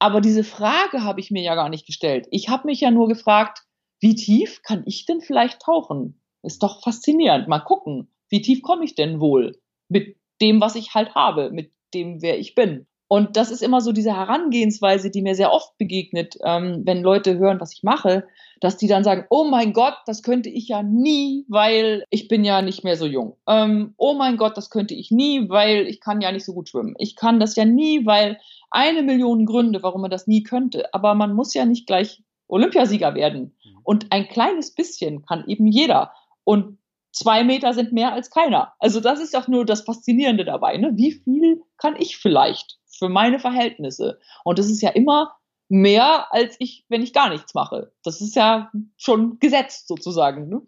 Aber 0.00 0.20
diese 0.20 0.44
Frage 0.44 1.02
habe 1.02 1.20
ich 1.20 1.30
mir 1.30 1.42
ja 1.42 1.54
gar 1.54 1.68
nicht 1.68 1.86
gestellt. 1.86 2.26
Ich 2.30 2.48
habe 2.48 2.66
mich 2.66 2.80
ja 2.80 2.90
nur 2.90 3.08
gefragt, 3.08 3.64
wie 4.00 4.14
tief 4.14 4.62
kann 4.62 4.84
ich 4.86 5.06
denn 5.06 5.20
vielleicht 5.20 5.60
tauchen? 5.60 6.20
Ist 6.42 6.62
doch 6.62 6.82
faszinierend. 6.82 7.48
Mal 7.48 7.58
gucken 7.58 8.08
wie 8.28 8.42
tief 8.42 8.62
komme 8.62 8.84
ich 8.84 8.94
denn 8.94 9.20
wohl 9.20 9.58
mit 9.88 10.16
dem, 10.40 10.60
was 10.60 10.76
ich 10.76 10.94
halt 10.94 11.14
habe, 11.14 11.50
mit 11.50 11.72
dem, 11.94 12.22
wer 12.22 12.38
ich 12.38 12.54
bin. 12.54 12.86
Und 13.10 13.36
das 13.38 13.50
ist 13.50 13.62
immer 13.62 13.80
so 13.80 13.92
diese 13.92 14.14
Herangehensweise, 14.14 15.10
die 15.10 15.22
mir 15.22 15.34
sehr 15.34 15.50
oft 15.50 15.78
begegnet, 15.78 16.36
ähm, 16.44 16.82
wenn 16.84 17.02
Leute 17.02 17.38
hören, 17.38 17.58
was 17.58 17.72
ich 17.72 17.82
mache, 17.82 18.28
dass 18.60 18.76
die 18.76 18.86
dann 18.86 19.02
sagen, 19.02 19.24
oh 19.30 19.44
mein 19.44 19.72
Gott, 19.72 19.94
das 20.04 20.22
könnte 20.22 20.50
ich 20.50 20.68
ja 20.68 20.82
nie, 20.82 21.46
weil 21.48 22.04
ich 22.10 22.28
bin 22.28 22.44
ja 22.44 22.60
nicht 22.60 22.84
mehr 22.84 22.96
so 22.96 23.06
jung. 23.06 23.36
Ähm, 23.46 23.94
oh 23.96 24.12
mein 24.12 24.36
Gott, 24.36 24.58
das 24.58 24.68
könnte 24.68 24.94
ich 24.94 25.10
nie, 25.10 25.48
weil 25.48 25.86
ich 25.86 26.00
kann 26.00 26.20
ja 26.20 26.30
nicht 26.30 26.44
so 26.44 26.52
gut 26.52 26.68
schwimmen. 26.68 26.94
Ich 26.98 27.16
kann 27.16 27.40
das 27.40 27.56
ja 27.56 27.64
nie, 27.64 28.04
weil 28.04 28.38
eine 28.70 29.02
Million 29.02 29.46
Gründe, 29.46 29.82
warum 29.82 30.02
man 30.02 30.10
das 30.10 30.26
nie 30.26 30.42
könnte. 30.42 30.92
Aber 30.92 31.14
man 31.14 31.32
muss 31.32 31.54
ja 31.54 31.64
nicht 31.64 31.86
gleich 31.86 32.22
Olympiasieger 32.46 33.14
werden. 33.14 33.56
Mhm. 33.64 33.78
Und 33.84 34.06
ein 34.10 34.28
kleines 34.28 34.74
bisschen 34.74 35.24
kann 35.24 35.44
eben 35.46 35.66
jeder. 35.66 36.12
Und 36.44 36.77
zwei 37.12 37.44
Meter 37.44 37.72
sind 37.72 37.92
mehr 37.92 38.12
als 38.12 38.30
keiner. 38.30 38.74
Also 38.78 39.00
das 39.00 39.20
ist 39.20 39.34
doch 39.34 39.48
nur 39.48 39.64
das 39.64 39.82
Faszinierende 39.82 40.44
dabei. 40.44 40.76
Ne? 40.76 40.92
Wie 40.94 41.12
viel 41.12 41.62
kann 41.76 41.96
ich 41.96 42.16
vielleicht 42.16 42.78
für 42.86 43.08
meine 43.08 43.38
Verhältnisse? 43.38 44.18
Und 44.44 44.58
das 44.58 44.66
ist 44.66 44.82
ja 44.82 44.90
immer 44.90 45.34
mehr, 45.68 46.32
als 46.32 46.56
ich, 46.58 46.86
wenn 46.88 47.02
ich 47.02 47.12
gar 47.12 47.28
nichts 47.28 47.54
mache. 47.54 47.92
Das 48.02 48.20
ist 48.20 48.34
ja 48.34 48.70
schon 48.96 49.38
gesetzt 49.38 49.86
sozusagen. 49.86 50.48
Ne? 50.48 50.62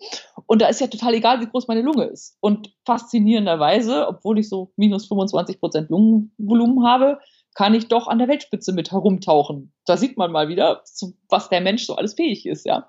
Und 0.46 0.60
da 0.60 0.68
ist 0.68 0.80
ja 0.80 0.88
total 0.88 1.14
egal, 1.14 1.40
wie 1.40 1.46
groß 1.46 1.68
meine 1.68 1.82
Lunge 1.82 2.04
ist. 2.04 2.36
Und 2.40 2.74
faszinierenderweise, 2.84 4.06
obwohl 4.06 4.38
ich 4.38 4.48
so 4.48 4.72
minus 4.76 5.06
25 5.06 5.58
Prozent 5.58 5.90
Lungenvolumen 5.90 6.86
habe, 6.86 7.18
kann 7.54 7.74
ich 7.74 7.88
doch 7.88 8.06
an 8.08 8.18
der 8.18 8.28
Weltspitze 8.28 8.72
mit 8.72 8.92
herumtauchen. 8.92 9.72
Da 9.86 9.96
sieht 9.96 10.16
man 10.16 10.30
mal 10.30 10.48
wieder, 10.48 10.82
was 11.28 11.48
der 11.48 11.60
Mensch 11.60 11.84
so 11.84 11.96
alles 11.96 12.14
fähig 12.14 12.46
ist, 12.46 12.64
ja. 12.64 12.86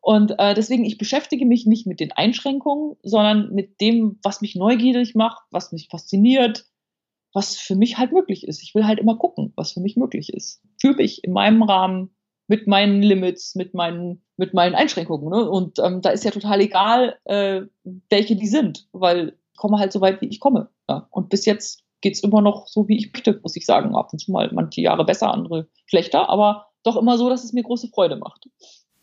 Und 0.00 0.38
äh, 0.38 0.54
deswegen, 0.54 0.84
ich 0.84 0.98
beschäftige 0.98 1.44
mich 1.44 1.66
nicht 1.66 1.86
mit 1.86 2.00
den 2.00 2.12
Einschränkungen, 2.12 2.96
sondern 3.02 3.52
mit 3.52 3.80
dem, 3.80 4.18
was 4.22 4.40
mich 4.40 4.54
neugierig 4.54 5.14
macht, 5.14 5.42
was 5.50 5.72
mich 5.72 5.88
fasziniert, 5.88 6.66
was 7.32 7.56
für 7.56 7.76
mich 7.76 7.98
halt 7.98 8.12
möglich 8.12 8.46
ist. 8.46 8.62
Ich 8.62 8.74
will 8.74 8.86
halt 8.86 8.98
immer 8.98 9.16
gucken, 9.16 9.52
was 9.56 9.72
für 9.72 9.80
mich 9.80 9.96
möglich 9.96 10.32
ist. 10.32 10.62
Für 10.80 10.94
mich 10.94 11.24
in 11.24 11.32
meinem 11.32 11.62
Rahmen, 11.62 12.14
mit 12.46 12.66
meinen 12.66 13.02
Limits, 13.02 13.54
mit 13.54 13.74
meinen, 13.74 14.22
mit 14.36 14.54
meinen 14.54 14.74
Einschränkungen. 14.74 15.28
Ne? 15.28 15.48
Und 15.48 15.78
ähm, 15.78 16.00
da 16.00 16.10
ist 16.10 16.24
ja 16.24 16.30
total 16.30 16.60
egal, 16.60 17.18
äh, 17.24 17.62
welche 18.08 18.36
die 18.36 18.46
sind, 18.46 18.88
weil 18.92 19.36
ich 19.52 19.58
komme 19.58 19.78
halt 19.78 19.92
so 19.92 20.00
weit, 20.00 20.20
wie 20.22 20.28
ich 20.28 20.40
komme. 20.40 20.70
Ja? 20.88 21.06
Und 21.10 21.28
bis 21.28 21.44
jetzt 21.44 21.84
geht's 22.00 22.20
immer 22.20 22.40
noch 22.40 22.66
so, 22.66 22.88
wie 22.88 22.96
ich 22.96 23.12
möchte, 23.12 23.38
muss 23.42 23.56
ich 23.56 23.66
sagen. 23.66 23.94
Ab 23.94 24.12
und 24.12 24.18
zu 24.18 24.32
mal 24.32 24.50
manche 24.52 24.80
Jahre 24.80 25.04
besser, 25.04 25.32
andere 25.32 25.68
schlechter, 25.86 26.28
aber 26.28 26.68
doch 26.84 26.96
immer 26.96 27.18
so, 27.18 27.28
dass 27.28 27.44
es 27.44 27.52
mir 27.52 27.62
große 27.62 27.88
Freude 27.88 28.16
macht. 28.16 28.48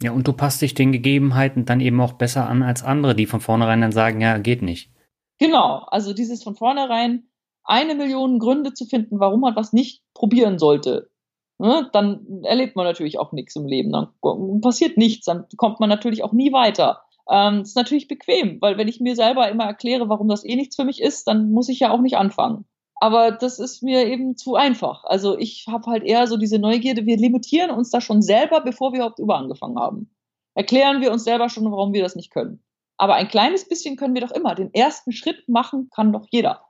Ja, 0.01 0.11
und 0.11 0.27
du 0.27 0.33
passt 0.33 0.61
dich 0.61 0.73
den 0.73 0.91
Gegebenheiten 0.91 1.65
dann 1.65 1.79
eben 1.79 2.01
auch 2.01 2.13
besser 2.13 2.49
an 2.49 2.63
als 2.63 2.83
andere, 2.83 3.15
die 3.15 3.25
von 3.25 3.39
vornherein 3.39 3.81
dann 3.81 3.91
sagen, 3.91 4.21
ja, 4.21 4.37
geht 4.37 4.61
nicht. 4.61 4.91
Genau, 5.39 5.85
also 5.87 6.13
dieses 6.13 6.43
von 6.43 6.55
vornherein 6.55 7.29
eine 7.63 7.95
Million 7.95 8.39
Gründe 8.39 8.73
zu 8.73 8.85
finden, 8.85 9.19
warum 9.19 9.41
man 9.41 9.55
was 9.55 9.73
nicht 9.73 10.03
probieren 10.13 10.59
sollte. 10.59 11.09
Ne, 11.57 11.89
dann 11.93 12.43
erlebt 12.43 12.75
man 12.75 12.85
natürlich 12.85 13.17
auch 13.17 13.31
nichts 13.31 13.55
im 13.55 13.65
Leben, 13.65 13.93
dann 13.93 14.09
passiert 14.59 14.97
nichts, 14.97 15.25
dann 15.25 15.45
kommt 15.55 15.79
man 15.79 15.87
natürlich 15.87 16.21
auch 16.21 16.33
nie 16.33 16.51
weiter. 16.51 17.03
Ähm, 17.29 17.59
das 17.59 17.69
ist 17.69 17.75
natürlich 17.77 18.09
bequem, 18.09 18.59
weil 18.61 18.77
wenn 18.77 18.89
ich 18.89 18.99
mir 18.99 19.15
selber 19.15 19.49
immer 19.49 19.63
erkläre, 19.63 20.09
warum 20.09 20.27
das 20.27 20.43
eh 20.43 20.57
nichts 20.57 20.75
für 20.75 20.83
mich 20.83 21.01
ist, 21.01 21.27
dann 21.27 21.51
muss 21.51 21.69
ich 21.69 21.79
ja 21.79 21.91
auch 21.91 22.01
nicht 22.01 22.17
anfangen. 22.17 22.65
Aber 22.95 23.31
das 23.31 23.59
ist 23.59 23.83
mir 23.83 24.07
eben 24.07 24.37
zu 24.37 24.55
einfach. 24.55 25.03
Also 25.03 25.37
ich 25.37 25.65
habe 25.67 25.85
halt 25.87 26.03
eher 26.03 26.27
so 26.27 26.37
diese 26.37 26.59
Neugierde, 26.59 27.05
wir 27.05 27.17
limitieren 27.17 27.71
uns 27.71 27.89
da 27.89 27.99
schon 27.99 28.21
selber, 28.21 28.61
bevor 28.61 28.93
wir 28.93 28.99
überhaupt 28.99 29.19
über 29.19 29.37
angefangen 29.37 29.77
haben. 29.77 30.15
Erklären 30.53 31.01
wir 31.01 31.11
uns 31.11 31.25
selber 31.25 31.49
schon, 31.49 31.69
warum 31.69 31.93
wir 31.93 32.01
das 32.01 32.15
nicht 32.15 32.31
können. 32.31 32.63
Aber 32.97 33.15
ein 33.15 33.27
kleines 33.27 33.67
bisschen 33.67 33.97
können 33.97 34.13
wir 34.13 34.21
doch 34.21 34.31
immer. 34.31 34.55
Den 34.55 34.73
ersten 34.73 35.11
Schritt 35.11 35.49
machen 35.49 35.89
kann 35.93 36.13
doch 36.13 36.27
jeder. 36.29 36.61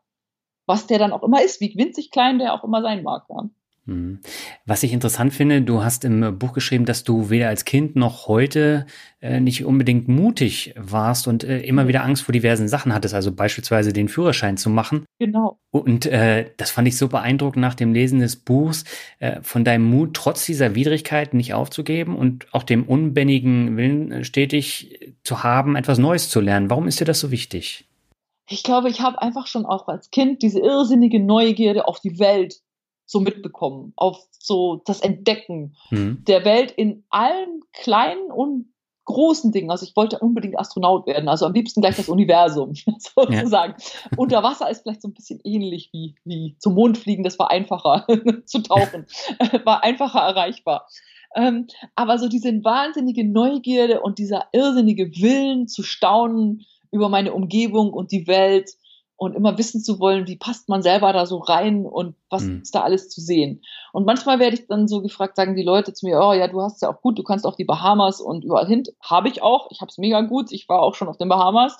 Was 0.65 0.87
der 0.87 0.97
dann 0.97 1.13
auch 1.13 1.21
immer 1.21 1.43
ist, 1.43 1.61
wie 1.61 1.75
winzig 1.77 2.09
klein 2.09 2.39
der 2.39 2.53
auch 2.55 2.63
immer 2.63 2.81
sein 2.81 3.03
mag. 3.03 3.27
Ja. 3.29 3.47
Mhm. 3.87 4.19
Was 4.65 4.81
ich 4.81 4.93
interessant 4.93 5.33
finde, 5.33 5.61
du 5.61 5.83
hast 5.83 6.05
im 6.05 6.39
Buch 6.39 6.53
geschrieben, 6.53 6.85
dass 6.85 7.03
du 7.03 7.29
weder 7.29 7.49
als 7.49 7.65
Kind 7.65 7.95
noch 7.95 8.27
heute 8.27 8.87
äh, 9.21 9.39
nicht 9.39 9.63
unbedingt 9.63 10.07
mutig 10.07 10.73
warst 10.75 11.27
und 11.27 11.43
äh, 11.43 11.59
immer 11.59 11.87
wieder 11.87 12.03
Angst 12.03 12.23
vor 12.23 12.33
diversen 12.33 12.67
Sachen 12.67 12.95
hattest, 12.95 13.13
also 13.13 13.31
beispielsweise 13.31 13.93
den 13.93 14.09
Führerschein 14.09 14.57
zu 14.57 14.71
machen. 14.71 15.05
Genau. 15.19 15.59
Und 15.69 16.07
äh, 16.07 16.49
das 16.57 16.71
fand 16.71 16.87
ich 16.87 16.97
so 16.97 17.09
beeindruckend 17.09 17.61
nach 17.61 17.75
dem 17.75 17.93
Lesen 17.93 18.19
des 18.19 18.37
Buchs, 18.37 18.85
äh, 19.19 19.41
von 19.43 19.63
deinem 19.63 19.85
Mut, 19.85 20.15
trotz 20.15 20.45
dieser 20.45 20.73
Widrigkeiten 20.73 21.37
nicht 21.37 21.53
aufzugeben 21.53 22.15
und 22.15 22.51
auch 22.53 22.63
dem 22.63 22.85
unbändigen 22.87 23.77
Willen 23.77 24.11
äh, 24.11 24.23
stetig 24.23 25.15
zu 25.23 25.43
haben, 25.43 25.75
etwas 25.75 25.99
Neues 25.99 26.29
zu 26.29 26.41
lernen. 26.41 26.71
Warum 26.71 26.87
ist 26.87 26.99
dir 26.99 27.05
das 27.05 27.19
so 27.19 27.29
wichtig? 27.29 27.85
Ich 28.49 28.63
glaube, 28.63 28.89
ich 28.89 29.01
habe 29.01 29.21
einfach 29.21 29.47
schon 29.47 29.65
auch 29.65 29.87
als 29.87 30.11
Kind 30.11 30.43
diese 30.43 30.59
irrsinnige 30.59 31.19
Neugierde 31.19 31.87
auf 31.87 31.99
die 31.99 32.19
Welt 32.19 32.61
so 33.05 33.19
mitbekommen, 33.19 33.93
auf 33.95 34.19
so 34.39 34.81
das 34.85 35.01
Entdecken 35.01 35.75
mhm. 35.89 36.23
der 36.27 36.45
Welt 36.45 36.71
in 36.71 37.03
allen 37.09 37.61
kleinen 37.73 38.31
und 38.31 38.67
großen 39.05 39.51
Dingen. 39.51 39.69
Also 39.69 39.85
ich 39.85 39.95
wollte 39.95 40.19
unbedingt 40.19 40.59
Astronaut 40.59 41.05
werden, 41.05 41.29
also 41.29 41.45
am 41.45 41.53
liebsten 41.53 41.81
gleich 41.81 41.95
das 41.95 42.09
Universum 42.09 42.73
sozusagen. 42.97 43.75
Ja. 43.77 44.09
Unter 44.17 44.43
Wasser 44.43 44.69
ist 44.69 44.81
vielleicht 44.81 45.01
so 45.01 45.07
ein 45.07 45.13
bisschen 45.13 45.39
ähnlich 45.43 45.89
wie, 45.93 46.15
wie 46.25 46.55
zum 46.59 46.73
Mond 46.73 46.97
fliegen, 46.97 47.23
das 47.23 47.39
war 47.39 47.51
einfacher 47.51 48.05
zu 48.45 48.59
tauchen, 48.59 49.05
war 49.63 49.83
einfacher 49.83 50.19
erreichbar. 50.19 50.87
Ähm, 51.35 51.67
aber 51.95 52.17
so 52.17 52.27
diese 52.27 52.49
wahnsinnige 52.63 53.27
Neugierde 53.27 54.01
und 54.01 54.19
dieser 54.19 54.45
irrsinnige 54.53 55.11
Willen 55.21 55.67
zu 55.67 55.83
staunen 55.83 56.65
über 56.91 57.09
meine 57.09 57.33
Umgebung 57.33 57.91
und 57.91 58.11
die 58.11 58.25
Welt, 58.25 58.71
und 59.17 59.35
immer 59.35 59.57
wissen 59.57 59.81
zu 59.81 59.99
wollen, 59.99 60.27
wie 60.27 60.37
passt 60.37 60.67
man 60.67 60.81
selber 60.81 61.13
da 61.13 61.25
so 61.25 61.37
rein 61.37 61.85
und 61.85 62.15
was 62.29 62.43
mhm. 62.43 62.61
ist 62.61 62.75
da 62.75 62.81
alles 62.81 63.09
zu 63.09 63.21
sehen. 63.21 63.61
Und 63.93 64.05
manchmal 64.05 64.39
werde 64.39 64.55
ich 64.55 64.67
dann 64.67 64.87
so 64.87 65.01
gefragt, 65.01 65.37
sagen 65.37 65.55
die 65.55 65.63
Leute 65.63 65.93
zu 65.93 66.05
mir, 66.05 66.19
oh 66.19 66.33
ja, 66.33 66.47
du 66.47 66.61
hast 66.61 66.81
ja 66.81 66.89
auch 66.89 67.01
gut, 67.01 67.17
du 67.17 67.23
kannst 67.23 67.45
auf 67.45 67.55
die 67.55 67.63
Bahamas 67.63 68.19
und 68.19 68.43
überall 68.43 68.67
hin. 68.67 68.83
Habe 69.01 69.29
ich 69.29 69.41
auch, 69.41 69.69
ich 69.71 69.81
habe 69.81 69.89
es 69.89 69.97
mega 69.97 70.21
gut, 70.21 70.51
ich 70.51 70.67
war 70.67 70.81
auch 70.81 70.95
schon 70.95 71.07
auf 71.07 71.17
den 71.17 71.29
Bahamas. 71.29 71.77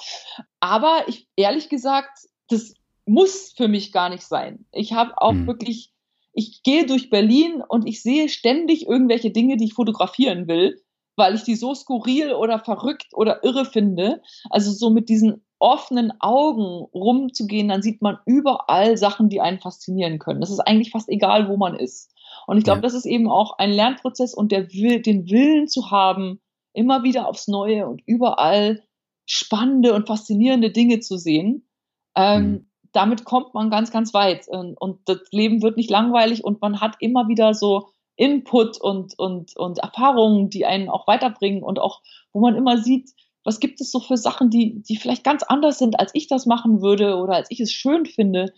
Aber 0.59 1.03
ich, 1.07 1.27
ehrlich 1.35 1.67
gesagt, 1.67 2.27
das 2.47 2.73
muss 3.05 3.53
für 3.55 3.67
mich 3.67 3.91
gar 3.91 4.09
nicht 4.09 4.23
sein. 4.23 4.65
Ich 4.71 4.93
habe 4.93 5.13
auch 5.17 5.33
mhm. 5.33 5.47
wirklich, 5.47 5.91
ich 6.31 6.63
gehe 6.63 6.85
durch 6.85 7.09
Berlin 7.09 7.61
und 7.67 7.85
ich 7.85 8.01
sehe 8.01 8.29
ständig 8.29 8.87
irgendwelche 8.87 9.31
Dinge, 9.31 9.57
die 9.57 9.65
ich 9.65 9.73
fotografieren 9.73 10.47
will 10.47 10.81
weil 11.15 11.35
ich 11.35 11.43
die 11.43 11.55
so 11.55 11.73
skurril 11.73 12.33
oder 12.33 12.59
verrückt 12.59 13.07
oder 13.13 13.43
irre 13.43 13.65
finde. 13.65 14.21
Also 14.49 14.71
so 14.71 14.89
mit 14.89 15.09
diesen 15.09 15.44
offenen 15.59 16.13
Augen 16.19 16.85
rumzugehen, 16.93 17.69
dann 17.69 17.81
sieht 17.81 18.01
man 18.01 18.17
überall 18.25 18.97
Sachen, 18.97 19.29
die 19.29 19.41
einen 19.41 19.59
faszinieren 19.59 20.19
können. 20.19 20.41
Das 20.41 20.51
ist 20.51 20.59
eigentlich 20.59 20.91
fast 20.91 21.09
egal, 21.09 21.49
wo 21.49 21.57
man 21.57 21.75
ist. 21.75 22.11
Und 22.47 22.57
ich 22.57 22.63
glaube, 22.63 22.79
ja. 22.79 22.81
das 22.83 22.93
ist 22.93 23.05
eben 23.05 23.29
auch 23.29 23.57
ein 23.57 23.71
Lernprozess 23.71 24.33
und 24.33 24.51
der 24.51 24.71
Will, 24.73 25.01
den 25.01 25.29
Willen 25.29 25.67
zu 25.67 25.91
haben, 25.91 26.41
immer 26.73 27.03
wieder 27.03 27.27
aufs 27.27 27.47
Neue 27.47 27.87
und 27.87 28.01
überall 28.05 28.83
spannende 29.25 29.93
und 29.93 30.07
faszinierende 30.07 30.71
Dinge 30.71 30.99
zu 30.99 31.17
sehen. 31.17 31.67
Ähm, 32.15 32.43
mhm. 32.43 32.69
Damit 32.91 33.25
kommt 33.25 33.53
man 33.53 33.69
ganz, 33.69 33.91
ganz 33.91 34.13
weit. 34.13 34.47
Und, 34.47 34.79
und, 34.79 34.99
das 35.05 35.19
Leben 35.31 35.61
wird 35.61 35.77
nicht 35.77 35.89
langweilig 35.89 36.43
und 36.43 36.61
man 36.61 36.79
hat 36.81 36.95
immer 36.99 37.27
wieder 37.27 37.53
so 37.53 37.89
Input 38.15 38.79
und, 38.79 39.17
und, 39.17 39.57
und 39.57 39.79
Erfahrungen, 39.79 40.49
die 40.49 40.65
einen 40.65 40.89
auch 40.89 41.07
weiterbringen 41.07 41.63
und 41.63 41.79
auch, 41.79 42.01
wo 42.31 42.39
man 42.39 42.55
immer 42.55 42.77
sieht, 42.77 43.11
was 43.45 43.59
gibt 43.59 43.79
es 43.79 43.91
so 43.91 43.99
für 43.99 44.17
Sachen, 44.17 44.49
die, 44.49 44.81
die 44.81 44.97
vielleicht 44.97 45.23
ganz 45.23 45.43
anders 45.43 45.77
sind, 45.77 45.99
als 45.99 46.11
ich 46.13 46.27
das 46.27 46.45
machen 46.45 46.81
würde 46.81 47.15
oder 47.15 47.35
als 47.35 47.49
ich 47.51 47.59
es 47.61 47.71
schön 47.71 48.05
finde. 48.05 48.53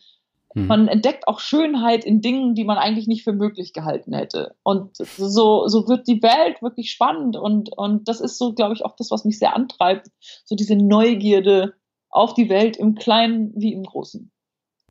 Mhm. 0.55 0.67
Man 0.67 0.87
entdeckt 0.87 1.27
auch 1.27 1.39
Schönheit 1.39 2.05
in 2.05 2.21
Dingen, 2.21 2.55
die 2.55 2.63
man 2.63 2.77
eigentlich 2.77 3.07
nicht 3.07 3.23
für 3.23 3.33
möglich 3.33 3.73
gehalten 3.73 4.13
hätte. 4.13 4.55
Und 4.63 4.95
so, 4.95 5.67
so 5.67 5.87
wird 5.87 6.07
die 6.07 6.23
Welt 6.23 6.61
wirklich 6.61 6.89
spannend. 6.89 7.35
Und, 7.35 7.77
und 7.77 8.07
das 8.07 8.21
ist 8.21 8.37
so, 8.37 8.53
glaube 8.53 8.73
ich, 8.73 8.85
auch 8.85 8.95
das, 8.95 9.11
was 9.11 9.25
mich 9.25 9.37
sehr 9.37 9.55
antreibt. 9.55 10.07
So 10.45 10.55
diese 10.55 10.77
Neugierde 10.77 11.73
auf 12.09 12.33
die 12.33 12.49
Welt 12.49 12.77
im 12.77 12.95
Kleinen 12.95 13.51
wie 13.55 13.73
im 13.73 13.83
Großen. 13.83 14.31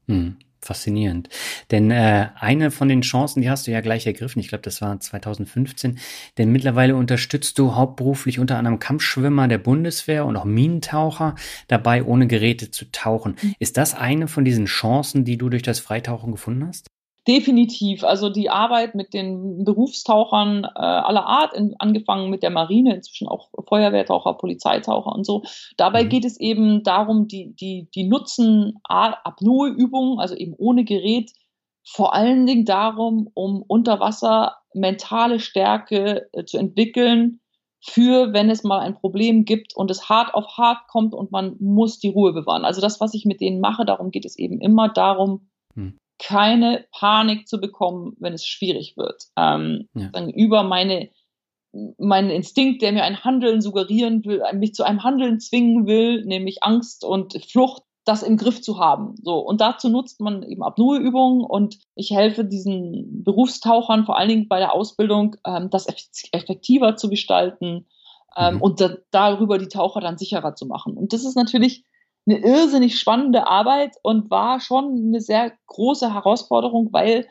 Mhm. 0.06 0.38
Faszinierend. 0.60 1.28
Denn 1.70 1.90
äh, 1.90 2.28
eine 2.34 2.70
von 2.70 2.88
den 2.88 3.02
Chancen, 3.02 3.40
die 3.42 3.50
hast 3.50 3.66
du 3.66 3.70
ja 3.70 3.80
gleich 3.80 4.06
ergriffen, 4.06 4.40
ich 4.40 4.48
glaube, 4.48 4.62
das 4.62 4.80
war 4.80 4.98
2015, 4.98 5.98
denn 6.38 6.50
mittlerweile 6.50 6.96
unterstützt 6.96 7.58
du 7.58 7.74
hauptberuflich 7.74 8.38
unter 8.38 8.58
anderem 8.58 8.78
Kampfschwimmer 8.78 9.48
der 9.48 9.58
Bundeswehr 9.58 10.24
und 10.24 10.36
auch 10.36 10.44
Minentaucher 10.44 11.34
dabei, 11.68 12.02
ohne 12.02 12.26
Geräte 12.26 12.70
zu 12.70 12.90
tauchen. 12.90 13.36
Mhm. 13.40 13.54
Ist 13.58 13.76
das 13.76 13.94
eine 13.94 14.28
von 14.28 14.44
diesen 14.44 14.66
Chancen, 14.66 15.24
die 15.24 15.38
du 15.38 15.48
durch 15.48 15.62
das 15.62 15.78
Freitauchen 15.78 16.32
gefunden 16.32 16.66
hast? 16.66 16.88
Definitiv. 17.26 18.04
Also 18.04 18.30
die 18.30 18.50
Arbeit 18.50 18.94
mit 18.94 19.12
den 19.12 19.64
Berufstauchern 19.64 20.62
äh, 20.62 20.68
aller 20.78 21.26
Art, 21.26 21.54
in, 21.54 21.74
angefangen 21.80 22.30
mit 22.30 22.44
der 22.44 22.50
Marine, 22.50 22.94
inzwischen 22.94 23.26
auch 23.26 23.50
Feuerwehrtaucher, 23.68 24.34
Polizeitaucher 24.34 25.10
und 25.10 25.26
so. 25.26 25.42
Dabei 25.76 26.04
mhm. 26.04 26.08
geht 26.08 26.24
es 26.24 26.38
eben 26.38 26.84
darum, 26.84 27.26
die, 27.26 27.52
die, 27.56 27.88
die 27.92 28.04
nutzen 28.04 28.78
Apnoe-Übungen, 28.84 30.20
also 30.20 30.36
eben 30.36 30.54
ohne 30.56 30.84
Gerät, 30.84 31.32
vor 31.84 32.14
allen 32.14 32.46
Dingen 32.46 32.64
darum, 32.64 33.28
um 33.34 33.62
unter 33.66 33.98
Wasser 33.98 34.58
mentale 34.72 35.40
Stärke 35.40 36.28
äh, 36.32 36.44
zu 36.44 36.58
entwickeln, 36.58 37.40
für 37.80 38.32
wenn 38.32 38.50
es 38.50 38.62
mal 38.62 38.80
ein 38.80 38.94
Problem 38.94 39.44
gibt 39.44 39.74
und 39.74 39.90
es 39.90 40.08
hart 40.08 40.32
auf 40.32 40.56
hart 40.58 40.86
kommt 40.88 41.12
und 41.12 41.32
man 41.32 41.56
muss 41.58 41.98
die 41.98 42.08
Ruhe 42.08 42.32
bewahren. 42.32 42.64
Also 42.64 42.80
das, 42.80 43.00
was 43.00 43.14
ich 43.14 43.24
mit 43.24 43.40
denen 43.40 43.60
mache, 43.60 43.84
darum 43.84 44.12
geht 44.12 44.24
es 44.24 44.38
eben 44.38 44.60
immer 44.60 44.88
darum, 44.88 45.48
hm 45.74 45.98
keine 46.18 46.86
Panik 46.92 47.48
zu 47.48 47.60
bekommen, 47.60 48.16
wenn 48.18 48.32
es 48.32 48.46
schwierig 48.46 48.96
wird. 48.96 49.24
Ähm, 49.36 49.88
ja. 49.94 50.08
Dann 50.12 50.30
über 50.30 50.62
meine, 50.62 51.10
meinen 51.98 52.30
Instinkt, 52.30 52.82
der 52.82 52.92
mir 52.92 53.04
ein 53.04 53.24
Handeln 53.24 53.60
suggerieren 53.60 54.24
will, 54.24 54.42
mich 54.54 54.74
zu 54.74 54.84
einem 54.84 55.02
Handeln 55.02 55.40
zwingen 55.40 55.86
will, 55.86 56.24
nämlich 56.24 56.62
Angst 56.62 57.04
und 57.04 57.34
Flucht, 57.50 57.82
das 58.06 58.22
im 58.22 58.36
Griff 58.36 58.62
zu 58.62 58.78
haben. 58.78 59.16
So. 59.22 59.38
Und 59.38 59.60
dazu 59.60 59.88
nutzt 59.88 60.20
man 60.20 60.44
eben 60.44 60.62
Apnoe-Übungen 60.62 61.44
und 61.44 61.78
ich 61.96 62.12
helfe 62.12 62.44
diesen 62.44 63.24
Berufstauchern 63.24 64.06
vor 64.06 64.16
allen 64.16 64.28
Dingen 64.28 64.48
bei 64.48 64.60
der 64.60 64.72
Ausbildung, 64.72 65.36
ähm, 65.44 65.70
das 65.70 65.86
effektiver 66.32 66.96
zu 66.96 67.10
gestalten 67.10 67.86
ähm, 68.36 68.54
mhm. 68.54 68.62
und 68.62 68.80
da, 68.80 68.96
darüber 69.10 69.58
die 69.58 69.68
Taucher 69.68 70.00
dann 70.00 70.18
sicherer 70.18 70.54
zu 70.54 70.66
machen. 70.66 70.96
Und 70.96 71.12
das 71.12 71.24
ist 71.24 71.34
natürlich 71.34 71.84
eine 72.26 72.38
irrsinnig 72.38 72.98
spannende 72.98 73.46
Arbeit 73.46 73.96
und 74.02 74.30
war 74.30 74.60
schon 74.60 75.06
eine 75.08 75.20
sehr 75.20 75.52
große 75.66 76.12
Herausforderung, 76.12 76.92
weil 76.92 77.26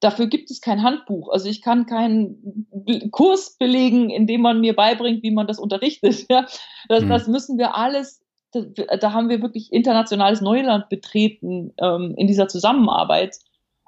dafür 0.00 0.26
gibt 0.26 0.50
es 0.50 0.60
kein 0.60 0.82
Handbuch. 0.82 1.30
Also 1.30 1.48
ich 1.48 1.62
kann 1.62 1.86
keinen 1.86 2.68
Kurs 3.10 3.56
belegen, 3.56 4.10
in 4.10 4.26
dem 4.26 4.42
man 4.42 4.60
mir 4.60 4.76
beibringt, 4.76 5.22
wie 5.22 5.30
man 5.30 5.46
das 5.46 5.58
unterrichtet. 5.58 6.26
Ja, 6.30 6.46
das, 6.88 7.04
mhm. 7.04 7.08
das 7.08 7.26
müssen 7.26 7.58
wir 7.58 7.74
alles, 7.74 8.22
da, 8.52 8.60
da, 8.96 9.12
haben 9.12 9.28
wir 9.28 9.40
wirklich 9.40 9.72
internationales 9.72 10.40
Neuland 10.40 10.88
betreten 10.88 11.72
ähm, 11.78 12.14
in 12.16 12.26
dieser 12.26 12.48
Zusammenarbeit 12.48 13.36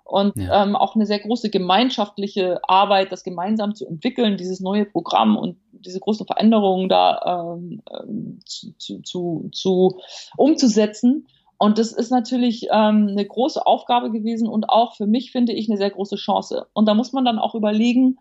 und 0.07 0.37
ja. 0.37 0.63
ähm, 0.63 0.77
auch 0.77 0.95
eine 0.95 1.07
sehr 1.07 1.19
große 1.19 1.51
gemeinschaftliche 1.51 2.61
Arbeit, 2.69 3.13
das 3.13 3.25
gemeinsam 3.25 3.75
zu 3.75 3.87
entwickeln, 3.87 4.37
dieses 4.37 4.61
neue 4.61 4.85
Programm 4.85 5.37
und 5.37 5.57
diese 5.73 6.01
großen 6.01 6.27
Veränderungen 6.27 6.89
da 6.89 7.49
ähm, 7.51 8.41
zu, 8.45 8.73
zu, 8.79 9.03
zu, 9.03 9.49
zu 9.53 9.99
umzusetzen. 10.37 11.27
Und 11.59 11.79
das 11.79 11.93
ist 11.93 12.11
natürlich 12.11 12.69
ähm, 12.71 13.09
eine 13.11 13.25
große 13.25 13.67
Aufgabe 13.67 14.11
gewesen 14.11 14.47
und 14.47 14.69
auch 14.69 14.95
für 14.95 15.07
mich 15.07 15.33
finde 15.33 15.53
ich 15.53 15.69
eine 15.69 15.79
sehr 15.79 15.91
große 15.91 16.17
Chance. 16.17 16.67
Und 16.73 16.87
da 16.87 16.95
muss 16.95 17.13
man 17.13 17.25
dann 17.25 17.39
auch 17.39 17.55
überlegen, 17.55 18.19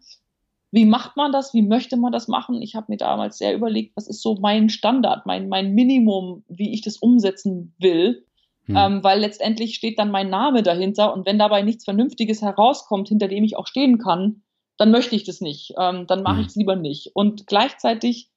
wie 0.71 0.85
macht 0.85 1.15
man 1.15 1.31
das? 1.31 1.53
Wie 1.53 1.61
möchte 1.61 1.97
man 1.97 2.11
das 2.11 2.27
machen? 2.27 2.61
Ich 2.61 2.75
habe 2.75 2.87
mir 2.89 2.97
damals 2.97 3.37
sehr 3.37 3.53
überlegt, 3.55 3.95
was 3.95 4.07
ist 4.07 4.21
so 4.21 4.35
mein 4.35 4.69
Standard, 4.69 5.25
mein, 5.25 5.47
mein 5.47 5.73
Minimum, 5.73 6.43
wie 6.47 6.73
ich 6.73 6.81
das 6.81 6.97
umsetzen 6.97 7.73
will. 7.77 8.25
Hm. 8.65 8.75
Ähm, 8.75 9.03
weil 9.03 9.19
letztendlich 9.19 9.75
steht 9.75 9.99
dann 9.99 10.11
mein 10.11 10.29
Name 10.29 10.63
dahinter 10.63 11.13
und 11.13 11.25
wenn 11.25 11.37
dabei 11.37 11.61
nichts 11.61 11.85
Vernünftiges 11.85 12.41
herauskommt, 12.41 13.09
hinter 13.09 13.27
dem 13.27 13.43
ich 13.43 13.57
auch 13.57 13.67
stehen 13.67 13.99
kann, 13.99 14.43
dann 14.77 14.91
möchte 14.91 15.15
ich 15.15 15.23
das 15.23 15.39
nicht. 15.39 15.73
Ähm, 15.79 16.07
dann 16.07 16.23
mache 16.23 16.37
hm. 16.37 16.41
ich 16.41 16.47
es 16.47 16.55
lieber 16.55 16.75
nicht. 16.75 17.11
Und 17.13 17.47
gleichzeitig 17.47 18.31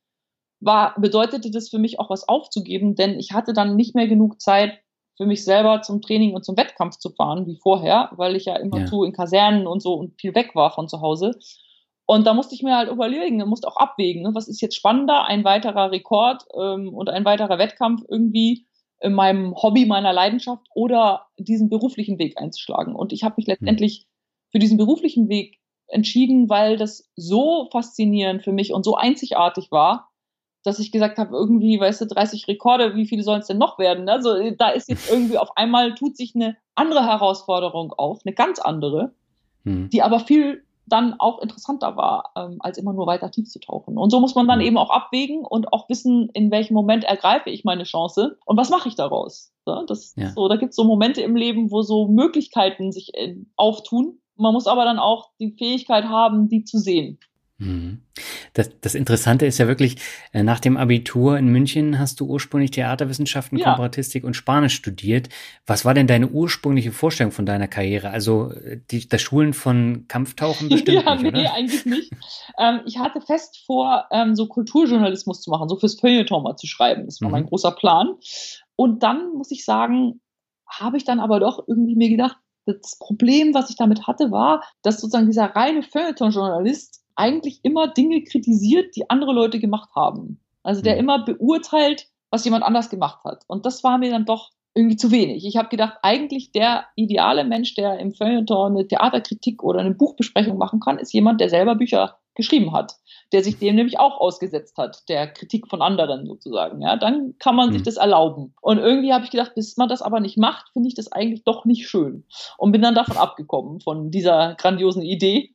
war, 0.60 0.94
bedeutete 1.00 1.50
das 1.50 1.68
für 1.68 1.78
mich 1.78 1.98
auch 1.98 2.10
was 2.10 2.28
aufzugeben, 2.28 2.94
denn 2.94 3.18
ich 3.18 3.32
hatte 3.32 3.52
dann 3.52 3.76
nicht 3.76 3.94
mehr 3.94 4.08
genug 4.08 4.40
Zeit 4.40 4.78
für 5.16 5.26
mich 5.26 5.44
selber 5.44 5.82
zum 5.82 6.00
Training 6.00 6.34
und 6.34 6.44
zum 6.44 6.56
Wettkampf 6.56 6.96
zu 6.98 7.10
fahren 7.10 7.46
wie 7.46 7.56
vorher, 7.56 8.10
weil 8.16 8.36
ich 8.36 8.44
ja 8.44 8.56
immer 8.56 8.80
ja. 8.80 8.86
zu 8.86 9.02
in 9.02 9.12
Kasernen 9.12 9.66
und 9.66 9.82
so 9.82 9.94
und 9.94 10.20
viel 10.20 10.34
weg 10.34 10.54
war 10.54 10.70
von 10.70 10.88
zu 10.88 11.00
Hause. 11.00 11.38
Und 12.06 12.26
da 12.26 12.34
musste 12.34 12.54
ich 12.54 12.62
mir 12.62 12.76
halt 12.76 12.88
überlegen, 12.88 13.36
musste 13.48 13.68
auch 13.68 13.76
abwägen, 13.76 14.22
ne? 14.22 14.30
was 14.32 14.48
ist 14.48 14.60
jetzt 14.60 14.76
spannender, 14.76 15.26
ein 15.26 15.44
weiterer 15.44 15.90
Rekord 15.90 16.44
ähm, 16.58 16.94
und 16.94 17.10
ein 17.10 17.24
weiterer 17.24 17.58
Wettkampf 17.58 18.02
irgendwie 18.08 18.67
in 19.00 19.12
meinem 19.12 19.54
Hobby, 19.54 19.86
meiner 19.86 20.12
Leidenschaft 20.12 20.66
oder 20.74 21.26
diesen 21.38 21.68
beruflichen 21.68 22.18
Weg 22.18 22.40
einzuschlagen. 22.40 22.94
Und 22.94 23.12
ich 23.12 23.22
habe 23.22 23.34
mich 23.36 23.46
hm. 23.46 23.52
letztendlich 23.52 24.06
für 24.50 24.58
diesen 24.58 24.78
beruflichen 24.78 25.28
Weg 25.28 25.58
entschieden, 25.88 26.48
weil 26.48 26.76
das 26.76 27.08
so 27.16 27.68
faszinierend 27.70 28.42
für 28.42 28.52
mich 28.52 28.72
und 28.72 28.84
so 28.84 28.96
einzigartig 28.96 29.70
war, 29.70 30.10
dass 30.64 30.78
ich 30.78 30.92
gesagt 30.92 31.18
habe, 31.18 31.34
irgendwie, 31.34 31.80
weißt 31.80 32.00
du, 32.00 32.06
30 32.06 32.48
Rekorde, 32.48 32.94
wie 32.94 33.06
viele 33.06 33.22
sollen 33.22 33.40
es 33.40 33.46
denn 33.46 33.58
noch 33.58 33.78
werden? 33.78 34.08
Also 34.08 34.50
da 34.50 34.70
ist 34.70 34.88
jetzt 34.88 35.10
irgendwie 35.10 35.38
auf 35.38 35.56
einmal 35.56 35.94
tut 35.94 36.16
sich 36.16 36.34
eine 36.34 36.56
andere 36.74 37.06
Herausforderung 37.06 37.92
auf, 37.92 38.20
eine 38.24 38.34
ganz 38.34 38.58
andere, 38.58 39.14
hm. 39.64 39.88
die 39.90 40.02
aber 40.02 40.20
viel 40.20 40.64
dann 40.88 41.14
auch 41.18 41.40
interessanter 41.40 41.96
war, 41.96 42.32
ähm, 42.36 42.58
als 42.60 42.78
immer 42.78 42.92
nur 42.92 43.06
weiter 43.06 43.30
tief 43.30 43.48
zu 43.48 43.60
tauchen. 43.60 43.96
Und 43.96 44.10
so 44.10 44.20
muss 44.20 44.34
man 44.34 44.48
dann 44.48 44.58
mhm. 44.58 44.64
eben 44.64 44.78
auch 44.78 44.90
abwägen 44.90 45.44
und 45.44 45.72
auch 45.72 45.88
wissen, 45.88 46.28
in 46.32 46.50
welchem 46.50 46.74
Moment 46.74 47.04
ergreife 47.04 47.50
ich 47.50 47.64
meine 47.64 47.84
Chance 47.84 48.38
und 48.44 48.56
was 48.56 48.70
mache 48.70 48.88
ich 48.88 48.94
daraus. 48.94 49.52
Ja, 49.66 49.84
das, 49.86 50.14
ja. 50.16 50.30
So, 50.30 50.48
da 50.48 50.56
gibt 50.56 50.70
es 50.70 50.76
so 50.76 50.84
Momente 50.84 51.20
im 51.20 51.36
Leben, 51.36 51.70
wo 51.70 51.82
so 51.82 52.08
Möglichkeiten 52.08 52.92
sich 52.92 53.14
äh, 53.14 53.36
auftun. 53.56 54.20
Man 54.36 54.54
muss 54.54 54.66
aber 54.66 54.84
dann 54.84 54.98
auch 54.98 55.30
die 55.40 55.52
Fähigkeit 55.58 56.04
haben, 56.04 56.48
die 56.48 56.64
zu 56.64 56.78
sehen. 56.78 57.18
Mhm. 57.58 58.02
Das, 58.54 58.70
das 58.80 58.94
Interessante 58.94 59.44
ist 59.44 59.58
ja 59.58 59.66
wirklich, 59.66 59.96
äh, 60.32 60.44
nach 60.44 60.60
dem 60.60 60.76
Abitur 60.76 61.36
in 61.36 61.48
München 61.48 61.98
hast 61.98 62.20
du 62.20 62.26
ursprünglich 62.26 62.70
Theaterwissenschaften, 62.70 63.58
ja. 63.58 63.64
Komparatistik 63.64 64.22
und 64.22 64.34
Spanisch 64.34 64.74
studiert. 64.74 65.28
Was 65.66 65.84
war 65.84 65.92
denn 65.92 66.06
deine 66.06 66.28
ursprüngliche 66.28 66.92
Vorstellung 66.92 67.32
von 67.32 67.46
deiner 67.46 67.66
Karriere? 67.66 68.10
Also 68.10 68.52
äh, 68.52 68.80
die, 68.90 69.08
das 69.08 69.22
Schulen 69.22 69.54
von 69.54 70.04
Kampftauchen 70.06 70.68
bestimmt 70.68 71.04
ja, 71.04 71.14
nicht, 71.16 71.32
nee, 71.32 71.40
oder? 71.40 71.54
eigentlich 71.54 71.84
nicht. 71.84 72.12
Ähm, 72.58 72.80
ich 72.86 72.98
hatte 72.98 73.20
fest 73.20 73.64
vor, 73.66 74.06
ähm, 74.12 74.36
so 74.36 74.46
Kulturjournalismus 74.46 75.40
zu 75.40 75.50
machen, 75.50 75.68
so 75.68 75.76
fürs 75.76 75.98
Feuilleton 75.98 76.44
mal 76.44 76.56
zu 76.56 76.68
schreiben. 76.68 77.06
Das 77.06 77.20
war 77.20 77.28
mhm. 77.28 77.32
mein 77.32 77.46
großer 77.46 77.72
Plan. 77.72 78.14
Und 78.76 79.02
dann 79.02 79.32
muss 79.32 79.50
ich 79.50 79.64
sagen, 79.64 80.20
habe 80.68 80.96
ich 80.96 81.04
dann 81.04 81.18
aber 81.18 81.40
doch 81.40 81.66
irgendwie 81.66 81.96
mir 81.96 82.08
gedacht, 82.08 82.36
das 82.66 82.98
Problem, 82.98 83.54
was 83.54 83.70
ich 83.70 83.76
damit 83.76 84.06
hatte, 84.06 84.30
war, 84.30 84.62
dass 84.82 85.00
sozusagen 85.00 85.26
dieser 85.26 85.46
reine 85.46 85.82
Feuilleton-Journalist 85.82 87.02
eigentlich 87.18 87.60
immer 87.62 87.88
Dinge 87.88 88.22
kritisiert, 88.22 88.96
die 88.96 89.10
andere 89.10 89.32
Leute 89.32 89.58
gemacht 89.58 89.90
haben. 89.94 90.40
Also 90.62 90.82
der 90.82 90.94
mhm. 90.94 91.00
immer 91.00 91.24
beurteilt, 91.24 92.08
was 92.30 92.44
jemand 92.44 92.64
anders 92.64 92.90
gemacht 92.90 93.24
hat. 93.24 93.44
Und 93.46 93.66
das 93.66 93.82
war 93.84 93.98
mir 93.98 94.10
dann 94.10 94.24
doch 94.24 94.50
irgendwie 94.74 94.96
zu 94.96 95.10
wenig. 95.10 95.44
Ich 95.44 95.56
habe 95.56 95.68
gedacht, 95.68 95.98
eigentlich 96.02 96.52
der 96.52 96.84
ideale 96.94 97.44
Mensch, 97.44 97.74
der 97.74 97.98
im 97.98 98.12
Feuilleton 98.12 98.76
eine 98.76 98.86
Theaterkritik 98.86 99.62
oder 99.62 99.80
eine 99.80 99.94
Buchbesprechung 99.94 100.56
machen 100.56 100.78
kann, 100.78 100.98
ist 100.98 101.12
jemand, 101.12 101.40
der 101.40 101.48
selber 101.48 101.74
Bücher 101.74 102.18
geschrieben 102.34 102.72
hat, 102.72 102.94
der 103.32 103.42
sich 103.42 103.58
dem 103.58 103.74
nämlich 103.74 103.98
auch 103.98 104.20
ausgesetzt 104.20 104.78
hat, 104.78 105.08
der 105.08 105.26
Kritik 105.26 105.66
von 105.66 105.82
anderen 105.82 106.24
sozusagen. 106.26 106.80
Ja, 106.80 106.96
dann 106.96 107.34
kann 107.40 107.56
man 107.56 107.70
mhm. 107.70 107.72
sich 107.72 107.82
das 107.82 107.96
erlauben. 107.96 108.54
Und 108.60 108.78
irgendwie 108.78 109.12
habe 109.12 109.24
ich 109.24 109.30
gedacht, 109.30 109.56
bis 109.56 109.76
man 109.76 109.88
das 109.88 110.02
aber 110.02 110.20
nicht 110.20 110.38
macht, 110.38 110.68
finde 110.72 110.88
ich 110.88 110.94
das 110.94 111.10
eigentlich 111.10 111.42
doch 111.42 111.64
nicht 111.64 111.88
schön. 111.88 112.24
Und 112.56 112.70
bin 112.70 112.82
dann 112.82 112.94
davon 112.94 113.16
abgekommen, 113.16 113.80
von 113.80 114.12
dieser 114.12 114.54
grandiosen 114.54 115.02
Idee. 115.02 115.52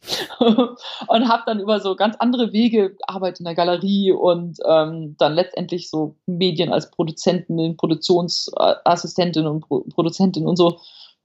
und 0.38 1.28
habe 1.28 1.42
dann 1.46 1.60
über 1.60 1.80
so 1.80 1.94
ganz 1.94 2.16
andere 2.18 2.52
Wege 2.52 2.94
gearbeitet 2.94 3.40
in 3.40 3.44
der 3.44 3.54
Galerie 3.54 4.12
und 4.12 4.58
ähm, 4.66 5.16
dann 5.18 5.34
letztendlich 5.34 5.90
so 5.90 6.16
Medien 6.26 6.72
als 6.72 6.90
Produzentin, 6.90 7.76
Produktionsassistentin 7.76 9.46
und 9.46 9.60
Pro 9.60 9.84
Produzentin 9.90 10.46
und 10.46 10.56
so 10.56 10.78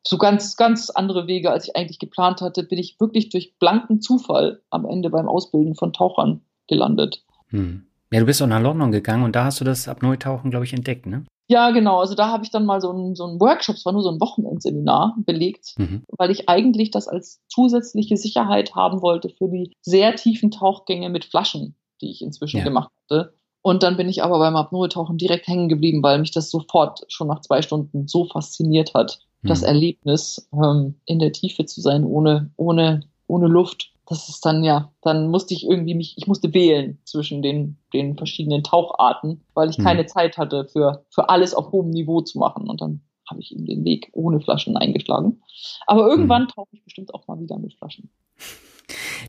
so 0.07 0.17
ganz, 0.17 0.55
ganz 0.55 0.91
andere 0.91 1.27
Wege, 1.27 1.51
als 1.51 1.67
ich 1.67 1.75
eigentlich 1.75 1.99
geplant 1.99 2.41
hatte, 2.41 2.63
bin 2.63 2.77
ich 2.77 2.99
wirklich 2.99 3.29
durch 3.29 3.57
blanken 3.57 4.01
Zufall 4.01 4.61
am 4.69 4.85
Ende 4.85 5.09
beim 5.09 5.27
Ausbilden 5.27 5.75
von 5.75 5.93
Tauchern 5.93 6.41
gelandet. 6.67 7.23
Hm. 7.47 7.87
Ja, 8.11 8.19
du 8.19 8.27
bist 8.27 8.41
auch 8.41 8.47
nach 8.47 8.61
London 8.61 8.91
gegangen 8.91 9.23
und 9.23 9.35
da 9.35 9.45
hast 9.45 9.59
du 9.59 9.65
das 9.65 9.87
Apnoe-Tauchen, 9.87 10.51
glaube 10.51 10.65
ich, 10.65 10.73
entdeckt, 10.73 11.07
ne? 11.07 11.25
Ja, 11.47 11.71
genau. 11.71 11.99
Also 11.99 12.15
da 12.15 12.29
habe 12.29 12.43
ich 12.43 12.49
dann 12.49 12.65
mal 12.65 12.81
so 12.81 12.91
ein, 12.91 13.15
so 13.15 13.25
ein 13.25 13.39
Workshop, 13.39 13.75
es 13.75 13.85
war 13.85 13.93
nur 13.93 14.01
so 14.01 14.09
ein 14.09 14.19
Wochenendseminar 14.19 15.15
belegt, 15.17 15.75
mhm. 15.77 16.03
weil 16.17 16.31
ich 16.31 16.49
eigentlich 16.49 16.91
das 16.91 17.07
als 17.07 17.41
zusätzliche 17.47 18.17
Sicherheit 18.17 18.75
haben 18.75 19.01
wollte 19.01 19.29
für 19.29 19.47
die 19.47 19.71
sehr 19.81 20.15
tiefen 20.15 20.49
Tauchgänge 20.49 21.09
mit 21.09 21.25
Flaschen, 21.25 21.75
die 22.01 22.09
ich 22.09 22.21
inzwischen 22.21 22.57
ja. 22.57 22.63
gemacht 22.63 22.91
hatte. 23.03 23.33
Und 23.61 23.83
dann 23.83 23.97
bin 23.97 24.09
ich 24.09 24.23
aber 24.23 24.39
beim 24.39 24.55
Apnoe-Tauchen 24.55 25.17
direkt 25.17 25.47
hängen 25.47 25.69
geblieben, 25.69 26.03
weil 26.03 26.19
mich 26.19 26.31
das 26.31 26.51
sofort 26.51 27.01
schon 27.07 27.27
nach 27.27 27.41
zwei 27.41 27.61
Stunden 27.61 28.07
so 28.07 28.25
fasziniert 28.25 28.93
hat, 28.93 29.19
mhm. 29.41 29.47
das 29.47 29.61
Erlebnis, 29.61 30.47
ähm, 30.53 30.95
in 31.05 31.19
der 31.19 31.31
Tiefe 31.31 31.65
zu 31.65 31.81
sein, 31.81 32.05
ohne, 32.05 32.51
ohne, 32.57 33.01
ohne 33.27 33.47
Luft 33.47 33.91
das 34.07 34.29
ist 34.29 34.45
dann 34.45 34.63
ja, 34.63 34.91
dann 35.01 35.29
musste 35.29 35.53
ich 35.53 35.65
irgendwie 35.65 35.95
mich, 35.95 36.15
ich 36.17 36.27
musste 36.27 36.53
wählen 36.53 36.99
zwischen 37.05 37.41
den, 37.41 37.77
den 37.93 38.17
verschiedenen 38.17 38.63
Taucharten, 38.63 39.43
weil 39.53 39.69
ich 39.69 39.77
mhm. 39.77 39.83
keine 39.83 40.05
Zeit 40.05 40.37
hatte 40.37 40.65
für, 40.65 41.05
für 41.09 41.29
alles 41.29 41.53
auf 41.53 41.71
hohem 41.71 41.89
Niveau 41.89 42.21
zu 42.21 42.37
machen. 42.39 42.69
Und 42.69 42.81
dann 42.81 43.01
habe 43.29 43.41
ich 43.41 43.51
eben 43.51 43.65
den 43.65 43.83
Weg 43.83 44.09
ohne 44.13 44.39
Flaschen 44.39 44.77
eingeschlagen. 44.77 45.41
Aber 45.87 46.07
irgendwann 46.07 46.43
mhm. 46.43 46.49
tauche 46.49 46.69
ich 46.71 46.83
bestimmt 46.83 47.13
auch 47.13 47.27
mal 47.27 47.39
wieder 47.39 47.57
mit 47.57 47.73
Flaschen. 47.73 48.11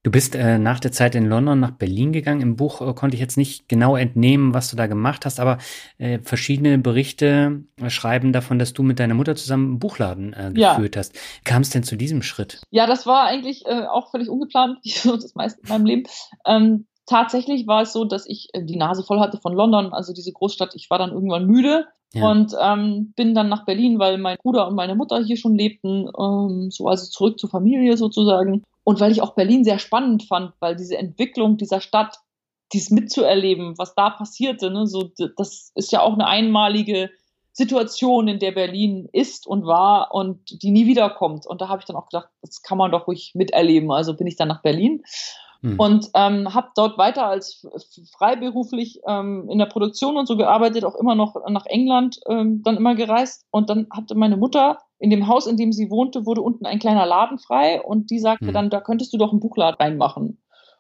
Du 0.03 0.11
bist 0.11 0.35
äh, 0.35 0.59
nach 0.59 0.81
der 0.81 0.93
Zeit 0.93 1.15
in 1.15 1.27
London 1.27 1.61
nach 1.61 1.73
Berlin 1.73 2.13
gegangen. 2.13 2.41
Im 2.41 2.57
Buch 2.57 2.81
äh, 2.81 2.93
konnte 2.95 3.15
ich 3.15 3.21
jetzt 3.21 3.37
nicht 3.37 3.69
genau 3.69 3.97
entnehmen, 3.97 4.55
was 4.55 4.71
du 4.71 4.77
da 4.77 4.87
gemacht 4.87 5.25
hast, 5.25 5.41
aber 5.41 5.59
äh, 5.99 6.19
verschiedene 6.21 6.79
Berichte 6.79 7.65
äh, 7.81 7.91
schreiben 7.91 8.33
davon, 8.33 8.59
dass 8.59 8.73
du 8.73 8.83
mit 8.83 8.99
deiner 8.99 9.15
Mutter 9.15 9.37
zusammen 9.37 9.67
einen 9.67 9.79
Buchladen 9.79 10.33
äh, 10.33 10.53
geführt 10.53 10.97
ja. 10.97 11.01
hast. 11.01 11.15
Kam 11.45 11.63
es 11.63 11.71
denn 11.71 11.83
zu 11.83 11.97
diesem 11.97 12.23
Schritt? 12.23 12.61
Ja, 12.71 12.87
das 12.87 13.07
war 13.07 13.25
eigentlich 13.25 13.65
äh, 13.67 13.87
auch 13.87 14.11
völlig 14.11 14.29
ungeplant, 14.29 14.79
wie 14.83 14.91
so 14.91 15.17
das 15.17 15.35
meiste 15.35 15.61
in 15.63 15.69
meinem 15.69 15.87
Leben. 15.87 16.03
Ähm, 16.47 16.87
tatsächlich 17.07 17.67
war 17.67 17.83
es 17.83 17.93
so, 17.93 18.05
dass 18.05 18.27
ich 18.27 18.49
die 18.55 18.77
Nase 18.77 19.03
voll 19.03 19.21
hatte 19.21 19.39
von 19.39 19.55
London, 19.55 19.93
also 19.93 20.13
diese 20.13 20.33
Großstadt. 20.33 20.75
Ich 20.75 20.91
war 20.91 20.99
dann 20.99 21.13
irgendwann 21.13 21.47
müde 21.47 21.87
ja. 22.15 22.31
Und 22.31 22.55
ähm, 22.61 23.13
bin 23.15 23.35
dann 23.35 23.49
nach 23.49 23.67
Berlin, 23.67 23.99
weil 23.99 24.17
mein 24.17 24.39
Bruder 24.43 24.69
und 24.69 24.75
meine 24.75 24.95
Mutter 24.95 25.23
hier 25.23 25.37
schon 25.37 25.57
lebten, 25.57 26.09
ähm, 26.19 26.71
so 26.71 26.87
also 26.87 27.11
zurück 27.11 27.39
zur 27.39 27.51
Familie 27.51 27.97
sozusagen. 27.97 28.63
Und 28.89 29.01
weil 29.01 29.11
ich 29.11 29.21
auch 29.21 29.35
Berlin 29.35 29.65
sehr 29.65 29.81
spannend 29.81 30.23
fand, 30.23 30.53
weil 30.61 30.77
diese 30.77 30.97
Entwicklung 30.97 31.57
dieser 31.57 31.81
Stadt, 31.81 32.21
dies 32.73 32.91
mitzuerleben, 32.91 33.77
was 33.79 33.97
da 33.97 34.11
passierte, 34.11 34.71
ne, 34.71 34.87
so, 34.87 35.11
das 35.37 35.73
ist 35.75 35.91
ja 35.91 36.03
auch 36.03 36.13
eine 36.13 36.29
einmalige 36.29 37.11
Situation, 37.51 38.29
in 38.29 38.39
der 38.39 38.53
Berlin 38.53 39.09
ist 39.13 39.45
und 39.49 39.67
war 39.67 40.15
und 40.15 40.63
die 40.63 40.71
nie 40.71 40.87
wiederkommt. 40.87 41.47
Und 41.47 41.61
da 41.61 41.69
habe 41.69 41.81
ich 41.81 41.87
dann 41.87 41.97
auch 41.97 42.09
gedacht, 42.09 42.29
das 42.43 42.63
kann 42.63 42.79
man 42.79 42.93
doch 42.93 43.09
ruhig 43.09 43.33
miterleben. 43.35 43.91
Also 43.91 44.15
bin 44.15 44.29
ich 44.29 44.37
dann 44.37 44.49
nach 44.49 44.63
Berlin 44.63 45.03
Mhm. 45.63 45.79
Und 45.79 46.11
ähm, 46.15 46.55
habe 46.55 46.69
dort 46.75 46.99
weiter 46.99 47.27
als 47.27 47.67
freiberuflich 48.17 49.01
ähm, 49.07 49.49
in 49.51 49.59
der 49.59 49.67
Produktion 49.67 50.17
und 50.17 50.27
so 50.27 50.37
gearbeitet, 50.37 50.85
auch 50.85 50.97
immer 50.97 51.15
noch 51.15 51.37
nach 51.49 51.67
England 51.67 52.21
ähm, 52.29 52.63
dann 52.63 52.77
immer 52.77 52.95
gereist. 52.95 53.47
Und 53.51 53.71
dann 53.71 53.87
hatte 53.91 54.15
meine 54.15 54.37
Mutter 54.37 54.79
in 54.99 55.11
dem 55.11 55.29
Haus, 55.29 55.47
in 55.47 55.57
dem 55.57 55.73
sie 55.73 55.91
wohnte, 55.91 56.27
wurde 56.27 56.43
unten 56.43 56.67
ein 56.67 56.79
kleiner 56.79 57.07
Laden 57.07 57.39
frei 57.39 57.83
und 57.83 58.11
die 58.11 58.19
sagte 58.19 58.47
mhm. 58.47 58.53
dann, 58.53 58.71
da 58.71 58.81
könntest 58.81 59.13
du 59.13 59.19
doch 59.19 59.31
einen 59.31 59.41
Buchladen 59.41 59.77
reinmachen. 59.79 60.39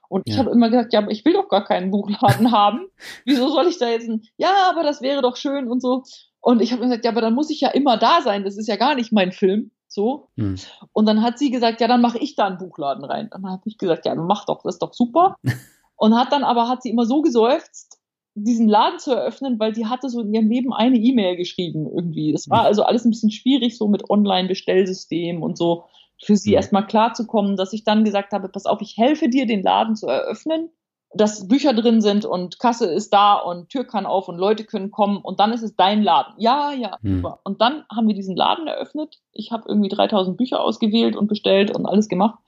Und 0.08 0.22
ich 0.26 0.38
habe 0.38 0.50
immer 0.50 0.70
gesagt, 0.70 0.92
ja, 0.92 1.00
aber 1.00 1.10
ich 1.10 1.24
will 1.24 1.32
doch 1.32 1.48
gar 1.48 1.64
keinen 1.64 1.90
Buchladen 1.90 2.52
haben. 2.52 2.86
Wieso 3.24 3.48
soll 3.48 3.66
ich 3.66 3.78
da 3.78 3.88
jetzt 3.88 4.08
ein, 4.08 4.22
ja, 4.36 4.70
aber 4.70 4.82
das 4.82 5.02
wäre 5.02 5.20
doch 5.20 5.36
schön 5.36 5.68
und 5.68 5.82
so. 5.82 6.04
Und 6.40 6.62
ich 6.62 6.70
habe 6.70 6.82
gesagt, 6.82 7.04
ja, 7.04 7.10
aber 7.10 7.20
dann 7.20 7.34
muss 7.34 7.50
ich 7.50 7.60
ja 7.60 7.70
immer 7.70 7.96
da 7.96 8.20
sein. 8.22 8.44
Das 8.44 8.56
ist 8.56 8.68
ja 8.68 8.76
gar 8.76 8.94
nicht 8.94 9.12
mein 9.12 9.32
Film. 9.32 9.72
So. 9.96 10.28
Hm. 10.36 10.56
Und 10.92 11.06
dann 11.06 11.22
hat 11.22 11.38
sie 11.38 11.50
gesagt, 11.50 11.80
ja, 11.80 11.88
dann 11.88 12.02
mache 12.02 12.18
ich 12.18 12.36
da 12.36 12.46
einen 12.46 12.58
Buchladen 12.58 13.02
rein. 13.02 13.30
Dann 13.32 13.46
habe 13.50 13.62
ich 13.64 13.78
gesagt, 13.78 14.04
ja, 14.04 14.14
mach 14.14 14.44
doch, 14.44 14.62
das 14.62 14.74
ist 14.74 14.82
doch 14.82 14.92
super. 14.92 15.36
und 15.96 16.14
hat 16.14 16.32
dann 16.32 16.44
aber, 16.44 16.68
hat 16.68 16.82
sie 16.82 16.90
immer 16.90 17.06
so 17.06 17.22
geseufzt, 17.22 17.98
diesen 18.34 18.68
Laden 18.68 18.98
zu 18.98 19.12
eröffnen, 19.12 19.58
weil 19.58 19.74
sie 19.74 19.86
hatte 19.86 20.10
so 20.10 20.20
in 20.20 20.34
ihrem 20.34 20.50
Leben 20.50 20.74
eine 20.74 20.98
E-Mail 20.98 21.36
geschrieben 21.36 21.86
irgendwie. 21.86 22.32
Das 22.32 22.50
war 22.50 22.60
hm. 22.60 22.66
also 22.66 22.82
alles 22.82 23.06
ein 23.06 23.10
bisschen 23.10 23.30
schwierig, 23.30 23.78
so 23.78 23.88
mit 23.88 24.10
Online-Bestellsystem 24.10 25.42
und 25.42 25.56
so 25.56 25.84
für 26.22 26.36
sie 26.36 26.50
mhm. 26.50 26.56
erstmal 26.56 26.86
klarzukommen, 26.86 27.56
dass 27.56 27.74
ich 27.74 27.84
dann 27.84 28.04
gesagt 28.04 28.32
habe, 28.32 28.48
pass 28.48 28.64
auf, 28.64 28.80
ich 28.80 28.96
helfe 28.96 29.28
dir, 29.28 29.46
den 29.46 29.62
Laden 29.62 29.96
zu 29.96 30.06
eröffnen 30.06 30.70
dass 31.14 31.48
Bücher 31.48 31.72
drin 31.72 32.00
sind 32.00 32.24
und 32.24 32.58
Kasse 32.58 32.86
ist 32.86 33.12
da 33.12 33.34
und 33.34 33.68
Tür 33.68 33.84
kann 33.84 34.06
auf 34.06 34.28
und 34.28 34.38
Leute 34.38 34.64
können 34.64 34.90
kommen 34.90 35.18
und 35.18 35.40
dann 35.40 35.52
ist 35.52 35.62
es 35.62 35.76
dein 35.76 36.02
Laden. 36.02 36.34
Ja, 36.38 36.72
ja, 36.72 36.98
hm. 37.02 37.16
super. 37.16 37.40
Und 37.44 37.60
dann 37.60 37.84
haben 37.94 38.08
wir 38.08 38.14
diesen 38.14 38.36
Laden 38.36 38.66
eröffnet. 38.66 39.20
Ich 39.32 39.52
habe 39.52 39.64
irgendwie 39.68 39.88
3000 39.88 40.36
Bücher 40.36 40.60
ausgewählt 40.62 41.16
und 41.16 41.28
bestellt 41.28 41.74
und 41.74 41.86
alles 41.86 42.08
gemacht. 42.08 42.38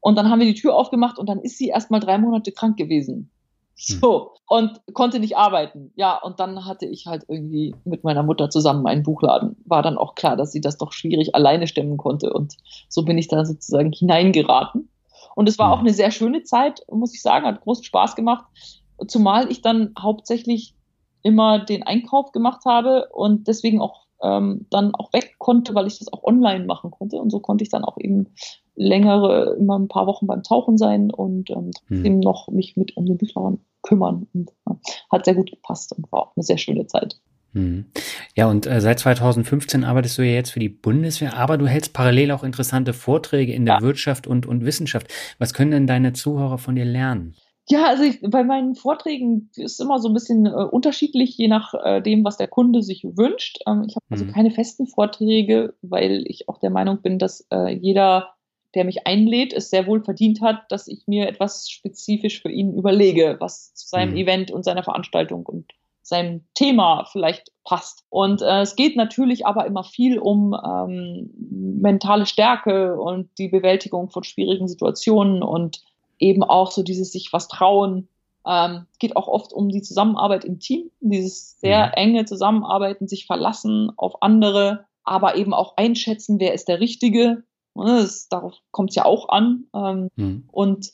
Und 0.00 0.16
dann 0.16 0.30
haben 0.30 0.40
wir 0.40 0.46
die 0.46 0.58
Tür 0.58 0.74
aufgemacht 0.74 1.18
und 1.18 1.28
dann 1.28 1.40
ist 1.40 1.58
sie 1.58 1.68
erstmal 1.68 2.00
drei 2.00 2.16
Monate 2.16 2.52
krank 2.52 2.76
gewesen. 2.76 3.30
Hm. 3.88 3.98
So. 4.00 4.32
Und 4.48 4.80
konnte 4.94 5.20
nicht 5.20 5.36
arbeiten. 5.36 5.92
Ja, 5.94 6.16
und 6.20 6.40
dann 6.40 6.64
hatte 6.66 6.86
ich 6.86 7.06
halt 7.06 7.24
irgendwie 7.28 7.74
mit 7.84 8.02
meiner 8.02 8.22
Mutter 8.22 8.50
zusammen 8.50 8.86
einen 8.86 9.02
Buchladen. 9.02 9.56
War 9.64 9.82
dann 9.82 9.98
auch 9.98 10.14
klar, 10.14 10.36
dass 10.36 10.52
sie 10.52 10.60
das 10.60 10.78
doch 10.78 10.92
schwierig 10.92 11.34
alleine 11.34 11.66
stemmen 11.66 11.96
konnte. 11.96 12.32
Und 12.32 12.56
so 12.88 13.04
bin 13.04 13.18
ich 13.18 13.28
da 13.28 13.44
sozusagen 13.44 13.92
hineingeraten. 13.92 14.88
Und 15.34 15.48
es 15.48 15.58
war 15.58 15.68
mhm. 15.68 15.72
auch 15.72 15.80
eine 15.80 15.92
sehr 15.92 16.10
schöne 16.10 16.42
Zeit, 16.42 16.82
muss 16.90 17.14
ich 17.14 17.22
sagen, 17.22 17.46
hat 17.46 17.60
großen 17.60 17.84
Spaß 17.84 18.16
gemacht. 18.16 18.46
Zumal 19.06 19.50
ich 19.50 19.62
dann 19.62 19.94
hauptsächlich 19.98 20.74
immer 21.22 21.58
den 21.64 21.82
Einkauf 21.82 22.32
gemacht 22.32 22.64
habe 22.64 23.08
und 23.12 23.48
deswegen 23.48 23.80
auch 23.80 24.06
ähm, 24.22 24.66
dann 24.70 24.94
auch 24.94 25.12
weg 25.12 25.36
konnte, 25.38 25.74
weil 25.74 25.86
ich 25.86 25.98
das 25.98 26.12
auch 26.12 26.24
online 26.24 26.64
machen 26.64 26.90
konnte. 26.90 27.16
Und 27.16 27.30
so 27.30 27.40
konnte 27.40 27.64
ich 27.64 27.70
dann 27.70 27.84
auch 27.84 27.96
eben 27.98 28.28
längere, 28.74 29.56
immer 29.58 29.78
ein 29.78 29.88
paar 29.88 30.06
Wochen 30.06 30.26
beim 30.26 30.42
Tauchen 30.42 30.78
sein 30.78 31.10
und 31.10 31.50
ähm, 31.50 31.70
trotzdem 31.72 32.14
mhm. 32.14 32.20
noch 32.20 32.48
mich 32.48 32.76
mit 32.76 32.96
um 32.96 33.06
den 33.06 33.18
Büchern 33.18 33.60
kümmern. 33.82 34.26
Und 34.32 34.52
ja, 34.66 34.76
hat 35.10 35.24
sehr 35.24 35.34
gut 35.34 35.50
gepasst 35.50 35.94
und 35.96 36.10
war 36.12 36.20
auch 36.20 36.36
eine 36.36 36.44
sehr 36.44 36.58
schöne 36.58 36.86
Zeit. 36.86 37.20
Hm. 37.52 37.86
Ja, 38.36 38.46
und 38.46 38.66
äh, 38.66 38.80
seit 38.80 39.00
2015 39.00 39.84
arbeitest 39.84 40.18
du 40.18 40.22
ja 40.22 40.32
jetzt 40.32 40.50
für 40.50 40.60
die 40.60 40.68
Bundeswehr, 40.68 41.36
aber 41.36 41.58
du 41.58 41.66
hältst 41.66 41.92
parallel 41.92 42.30
auch 42.30 42.44
interessante 42.44 42.92
Vorträge 42.92 43.52
in 43.52 43.66
der 43.66 43.76
ja. 43.76 43.80
Wirtschaft 43.80 44.26
und, 44.26 44.46
und 44.46 44.64
Wissenschaft. 44.64 45.08
Was 45.38 45.54
können 45.54 45.72
denn 45.72 45.86
deine 45.86 46.12
Zuhörer 46.12 46.58
von 46.58 46.76
dir 46.76 46.84
lernen? 46.84 47.34
Ja, 47.68 47.86
also 47.86 48.02
ich, 48.02 48.20
bei 48.20 48.42
meinen 48.42 48.74
Vorträgen 48.74 49.50
ist 49.54 49.80
immer 49.80 50.00
so 50.00 50.08
ein 50.08 50.14
bisschen 50.14 50.46
äh, 50.46 50.50
unterschiedlich, 50.50 51.36
je 51.36 51.46
nach 51.46 51.72
äh, 51.74 52.00
dem, 52.00 52.24
was 52.24 52.36
der 52.36 52.48
Kunde 52.48 52.82
sich 52.82 53.04
wünscht. 53.04 53.58
Ähm, 53.66 53.84
ich 53.86 53.94
habe 53.94 54.04
also 54.10 54.24
mhm. 54.24 54.32
keine 54.32 54.50
festen 54.50 54.88
Vorträge, 54.88 55.74
weil 55.80 56.24
ich 56.26 56.48
auch 56.48 56.58
der 56.58 56.70
Meinung 56.70 57.00
bin, 57.00 57.20
dass 57.20 57.46
äh, 57.52 57.72
jeder, 57.72 58.34
der 58.74 58.84
mich 58.84 59.06
einlädt, 59.06 59.52
es 59.52 59.70
sehr 59.70 59.86
wohl 59.86 60.02
verdient 60.02 60.40
hat, 60.40 60.62
dass 60.70 60.88
ich 60.88 61.04
mir 61.06 61.28
etwas 61.28 61.70
spezifisch 61.70 62.42
für 62.42 62.50
ihn 62.50 62.74
überlege, 62.74 63.36
was 63.38 63.72
zu 63.74 63.86
seinem 63.86 64.12
mhm. 64.12 64.16
Event 64.16 64.50
und 64.50 64.64
seiner 64.64 64.82
Veranstaltung 64.82 65.46
und 65.46 65.70
seinem 66.02 66.44
Thema 66.54 67.04
vielleicht 67.10 67.52
passt. 67.64 68.04
Und 68.08 68.42
äh, 68.42 68.62
es 68.62 68.76
geht 68.76 68.96
natürlich 68.96 69.46
aber 69.46 69.66
immer 69.66 69.84
viel 69.84 70.18
um 70.18 70.54
ähm, 70.54 71.30
mentale 71.80 72.26
Stärke 72.26 73.00
und 73.00 73.30
die 73.38 73.48
Bewältigung 73.48 74.10
von 74.10 74.24
schwierigen 74.24 74.68
Situationen 74.68 75.42
und 75.42 75.82
eben 76.18 76.42
auch 76.42 76.70
so 76.70 76.82
dieses 76.82 77.12
sich 77.12 77.32
was 77.32 77.48
trauen. 77.48 78.08
Ähm, 78.46 78.86
geht 78.98 79.16
auch 79.16 79.28
oft 79.28 79.52
um 79.52 79.68
die 79.68 79.82
Zusammenarbeit 79.82 80.44
im 80.44 80.60
Team, 80.60 80.90
dieses 81.00 81.60
sehr 81.60 81.88
mhm. 81.88 81.92
enge 81.94 82.24
Zusammenarbeiten, 82.24 83.06
sich 83.06 83.26
verlassen 83.26 83.92
auf 83.96 84.22
andere, 84.22 84.86
aber 85.04 85.36
eben 85.36 85.52
auch 85.52 85.76
einschätzen, 85.76 86.40
wer 86.40 86.54
ist 86.54 86.68
der 86.68 86.80
Richtige. 86.80 87.44
Ne, 87.74 88.00
das, 88.00 88.28
darauf 88.28 88.54
kommt 88.70 88.90
es 88.90 88.96
ja 88.96 89.04
auch 89.04 89.28
an. 89.28 89.64
Ähm, 89.74 90.08
mhm. 90.16 90.48
Und 90.50 90.90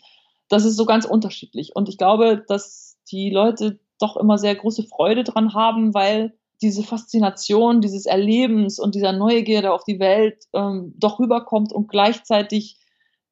das 0.49 0.65
ist 0.65 0.77
so 0.77 0.85
ganz 0.85 1.05
unterschiedlich. 1.05 1.75
Und 1.75 1.89
ich 1.89 1.99
glaube, 1.99 2.45
dass 2.47 2.99
die 3.11 3.31
Leute 3.31 3.79
doch 3.99 4.17
immer 4.17 4.39
sehr 4.39 4.55
große 4.55 4.85
Freude 4.85 5.25
dran 5.25 5.55
haben, 5.55 5.95
weil 5.95 6.35
diese 6.63 6.83
Faszination 6.83 7.81
dieses 7.81 8.07
Erlebens 8.07 8.79
und 8.79 8.95
dieser 8.95 9.13
Neugierde 9.13 9.73
auf 9.73 9.85
die 9.85 9.99
Welt 9.99 10.45
ähm, 10.55 10.95
doch 10.97 11.19
rüberkommt 11.19 11.73
und 11.73 11.89
gleichzeitig 11.89 12.79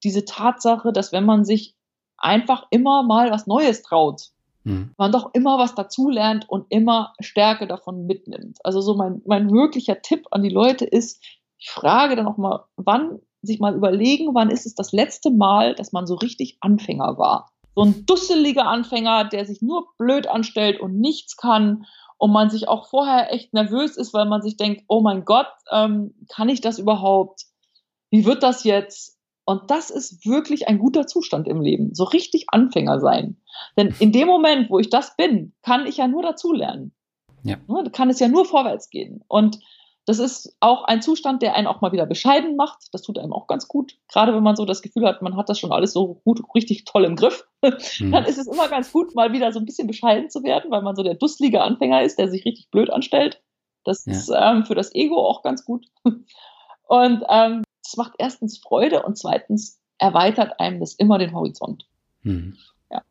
diese 0.02 0.24
Tatsache, 0.24 0.92
dass 0.92 1.12
wenn 1.12 1.24
man 1.24 1.44
sich 1.44 1.74
einfach 2.18 2.66
immer 2.70 3.02
mal 3.02 3.30
was 3.30 3.46
Neues 3.46 3.82
traut, 3.82 4.28
mhm. 4.64 4.92
man 4.98 5.12
doch 5.12 5.30
immer 5.32 5.58
was 5.58 5.74
dazulernt 5.74 6.48
und 6.48 6.66
immer 6.68 7.14
Stärke 7.20 7.66
davon 7.66 8.06
mitnimmt. 8.06 8.58
Also 8.62 8.80
so 8.80 8.94
mein, 8.94 9.22
mein 9.26 9.50
wirklicher 9.50 10.02
Tipp 10.02 10.26
an 10.30 10.42
die 10.42 10.50
Leute 10.50 10.84
ist, 10.84 11.22
ich 11.58 11.70
frage 11.70 12.16
dann 12.16 12.26
noch 12.26 12.36
mal, 12.36 12.64
wann 12.76 13.20
sich 13.40 13.58
mal 13.58 13.74
überlegen, 13.74 14.34
wann 14.34 14.50
ist 14.50 14.66
es 14.66 14.74
das 14.74 14.92
letzte 14.92 15.30
Mal, 15.30 15.74
dass 15.74 15.92
man 15.92 16.06
so 16.06 16.14
richtig 16.14 16.58
Anfänger 16.60 17.16
war 17.16 17.53
so 17.74 17.82
ein 17.82 18.06
dusseliger 18.06 18.66
Anfänger, 18.66 19.24
der 19.24 19.46
sich 19.46 19.62
nur 19.62 19.88
blöd 19.98 20.26
anstellt 20.26 20.80
und 20.80 20.98
nichts 20.98 21.36
kann 21.36 21.86
und 22.18 22.32
man 22.32 22.50
sich 22.50 22.68
auch 22.68 22.88
vorher 22.88 23.32
echt 23.32 23.52
nervös 23.52 23.96
ist, 23.96 24.14
weil 24.14 24.26
man 24.26 24.42
sich 24.42 24.56
denkt, 24.56 24.84
oh 24.88 25.00
mein 25.00 25.24
Gott, 25.24 25.48
ähm, 25.70 26.14
kann 26.28 26.48
ich 26.48 26.60
das 26.60 26.78
überhaupt? 26.78 27.42
Wie 28.10 28.24
wird 28.24 28.42
das 28.42 28.64
jetzt? 28.64 29.18
Und 29.44 29.70
das 29.70 29.90
ist 29.90 30.24
wirklich 30.24 30.68
ein 30.68 30.78
guter 30.78 31.06
Zustand 31.06 31.48
im 31.48 31.60
Leben. 31.60 31.94
So 31.94 32.04
richtig 32.04 32.46
Anfänger 32.48 33.00
sein. 33.00 33.36
Denn 33.76 33.94
in 33.98 34.12
dem 34.12 34.26
Moment, 34.26 34.70
wo 34.70 34.78
ich 34.78 34.88
das 34.88 35.16
bin, 35.16 35.52
kann 35.62 35.86
ich 35.86 35.98
ja 35.98 36.08
nur 36.08 36.22
dazulernen. 36.22 36.94
Ja. 37.42 37.58
Ne, 37.66 37.90
kann 37.90 38.08
es 38.08 38.20
ja 38.20 38.28
nur 38.28 38.46
vorwärts 38.46 38.88
gehen. 38.88 39.22
Und 39.28 39.58
das 40.06 40.18
ist 40.18 40.54
auch 40.60 40.84
ein 40.84 41.00
Zustand, 41.00 41.40
der 41.40 41.54
einen 41.54 41.66
auch 41.66 41.80
mal 41.80 41.92
wieder 41.92 42.04
bescheiden 42.04 42.56
macht. 42.56 42.88
Das 42.92 43.02
tut 43.02 43.18
einem 43.18 43.32
auch 43.32 43.46
ganz 43.46 43.68
gut. 43.68 43.96
Gerade 44.12 44.34
wenn 44.34 44.42
man 44.42 44.56
so 44.56 44.66
das 44.66 44.82
Gefühl 44.82 45.06
hat, 45.06 45.22
man 45.22 45.36
hat 45.36 45.48
das 45.48 45.58
schon 45.58 45.72
alles 45.72 45.92
so 45.92 46.20
gut, 46.24 46.42
richtig 46.54 46.84
toll 46.84 47.04
im 47.04 47.16
Griff, 47.16 47.46
mhm. 47.62 48.12
dann 48.12 48.24
ist 48.24 48.38
es 48.38 48.46
immer 48.46 48.68
ganz 48.68 48.92
gut, 48.92 49.14
mal 49.14 49.32
wieder 49.32 49.52
so 49.52 49.58
ein 49.58 49.64
bisschen 49.64 49.86
bescheiden 49.86 50.28
zu 50.28 50.42
werden, 50.42 50.70
weil 50.70 50.82
man 50.82 50.96
so 50.96 51.02
der 51.02 51.14
dusselige 51.14 51.62
Anfänger 51.62 52.02
ist, 52.02 52.18
der 52.18 52.28
sich 52.28 52.44
richtig 52.44 52.70
blöd 52.70 52.90
anstellt. 52.90 53.42
Das 53.84 54.04
ja. 54.04 54.12
ist 54.12 54.30
ähm, 54.34 54.64
für 54.64 54.74
das 54.74 54.94
Ego 54.94 55.16
auch 55.16 55.42
ganz 55.42 55.64
gut. 55.64 55.86
Und 56.86 57.24
ähm, 57.28 57.62
es 57.84 57.96
macht 57.96 58.14
erstens 58.18 58.58
Freude 58.58 59.02
und 59.02 59.16
zweitens 59.16 59.80
erweitert 59.98 60.60
einem 60.60 60.80
das 60.80 60.94
immer 60.94 61.18
den 61.18 61.34
Horizont. 61.34 61.86
Mhm. 62.22 62.56
Ja. 62.90 63.02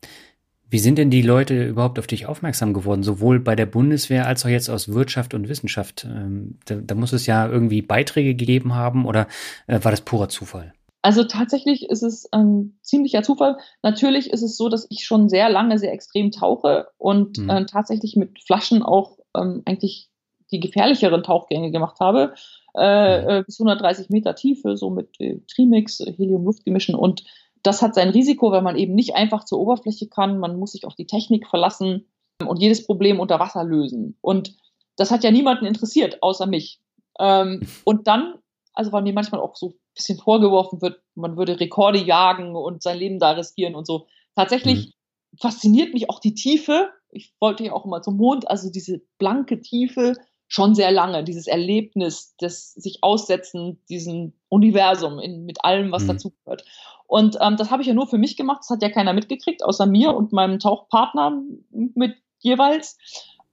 Wie 0.74 0.80
sind 0.80 0.98
denn 0.98 1.12
die 1.12 1.22
Leute 1.22 1.68
überhaupt 1.68 2.00
auf 2.00 2.08
dich 2.08 2.26
aufmerksam 2.26 2.74
geworden, 2.74 3.04
sowohl 3.04 3.40
bei 3.40 3.56
der 3.56 3.68
Bundeswehr 3.68 4.26
als 4.26 4.44
auch 4.44 4.50
jetzt 4.50 4.70
aus 4.70 4.92
Wirtschaft 4.92 5.36
und 5.36 5.48
Wissenschaft? 5.48 6.04
Ähm, 6.10 6.58
da, 6.66 6.74
da 6.78 6.96
muss 6.96 7.14
es 7.14 7.28
ja 7.28 7.48
irgendwie 7.48 7.84
Beiträge 7.84 8.34
gegeben 8.34 8.74
haben 8.74 9.06
oder 9.06 9.28
äh, 9.68 9.78
war 9.84 9.92
das 9.92 10.02
purer 10.02 10.30
Zufall? 10.30 10.74
Also 11.04 11.26
tatsächlich 11.26 11.92
ist 11.92 12.02
es 12.02 12.28
ein 12.34 12.80
ziemlicher 12.82 13.22
Zufall. 13.22 13.58
Natürlich 13.84 14.32
ist 14.32 14.42
es 14.42 14.58
so, 14.58 14.68
dass 14.68 14.88
ich 14.90 15.06
schon 15.06 15.30
sehr 15.30 15.48
lange 15.48 15.78
sehr 15.78 15.94
extrem 15.94 16.32
tauche 16.32 16.88
und 16.98 17.38
mhm. 17.38 17.52
äh, 17.52 17.66
tatsächlich 17.68 18.16
mit 18.16 18.42
Flaschen 18.42 18.82
auch 18.82 19.20
ähm, 19.38 19.62
eigentlich 19.66 20.10
die 20.52 20.60
gefährlicheren 20.60 21.22
Tauchgänge 21.22 21.70
gemacht 21.70 22.00
habe. 22.00 22.34
Äh, 22.76 23.22
mhm. 23.22 23.30
äh, 23.30 23.44
bis 23.44 23.60
130 23.60 24.10
Meter 24.10 24.34
Tiefe, 24.34 24.76
so 24.76 24.90
mit 24.90 25.10
äh, 25.20 25.38
Trimix, 25.54 26.00
Helium-Luftgemischen 26.00 26.96
und 26.96 27.26
das 27.64 27.82
hat 27.82 27.96
sein 27.96 28.10
Risiko, 28.10 28.52
weil 28.52 28.62
man 28.62 28.78
eben 28.78 28.94
nicht 28.94 29.16
einfach 29.16 29.46
zur 29.46 29.60
Oberfläche 29.60 30.08
kann. 30.08 30.38
Man 30.38 30.60
muss 30.60 30.74
sich 30.74 30.86
auf 30.86 30.96
die 30.96 31.08
Technik 31.08 31.48
verlassen 31.48 32.06
und 32.46 32.62
jedes 32.62 32.86
Problem 32.86 33.20
unter 33.20 33.40
Wasser 33.40 33.64
lösen. 33.64 34.18
Und 34.22 34.56
das 34.98 35.12
hat 35.12 35.24
ja 35.24 35.32
niemanden 35.32 35.66
interessiert, 35.66 36.22
außer 36.22 36.46
mich. 36.46 36.82
Ähm, 37.20 37.62
und 37.86 38.08
dann, 38.08 38.36
also 38.74 38.92
weil 38.92 39.04
mir 39.04 39.14
manchmal 39.14 39.42
auch 39.42 39.56
so 39.56 39.70
ein 39.70 39.80
bisschen 39.96 40.20
vorgeworfen 40.20 40.82
wird, 40.82 41.02
man 41.16 41.38
würde 41.38 41.60
Rekorde 41.60 42.00
jagen 42.00 42.56
und 42.56 42.84
sein 42.84 42.98
Leben 42.98 43.20
da 43.20 43.32
riskieren 43.32 43.76
und 43.76 43.88
so. 43.88 44.08
Tatsächlich 44.36 44.88
mhm. 44.88 45.38
fasziniert 45.40 45.94
mich 45.94 46.10
auch 46.10 46.20
die 46.20 46.34
Tiefe. 46.34 46.90
Ich 47.10 47.34
wollte 47.40 47.64
ja 47.64 47.74
auch 47.74 47.86
immer 47.86 48.02
zum 48.02 48.18
Mond, 48.18 48.50
also 48.50 48.70
diese 48.70 49.02
blanke 49.20 49.62
Tiefe 49.62 50.16
schon 50.48 50.76
sehr 50.76 50.92
lange, 50.92 51.24
dieses 51.24 51.48
Erlebnis 51.48 52.36
des 52.36 52.74
sich 52.74 53.00
Aussetzen, 53.02 53.82
diesem 53.90 54.34
Universum 54.50 55.20
in, 55.20 55.46
mit 55.46 55.64
allem, 55.64 55.92
was 55.92 56.04
mhm. 56.04 56.10
dazugehört. 56.10 56.66
Und 57.14 57.38
ähm, 57.42 57.58
das 57.58 57.70
habe 57.70 57.84
ich 57.84 57.88
ja 57.88 57.94
nur 57.94 58.08
für 58.08 58.18
mich 58.18 58.38
gemacht, 58.38 58.62
das 58.62 58.72
hat 58.72 58.82
ja 58.82 58.90
keiner 58.90 59.14
mitgekriegt, 59.14 59.64
außer 59.64 59.86
mir 59.86 60.16
und 60.16 60.34
meinem 60.34 60.58
Tauchpartner 60.58 61.44
mit 61.70 62.16
jeweils. 62.40 62.98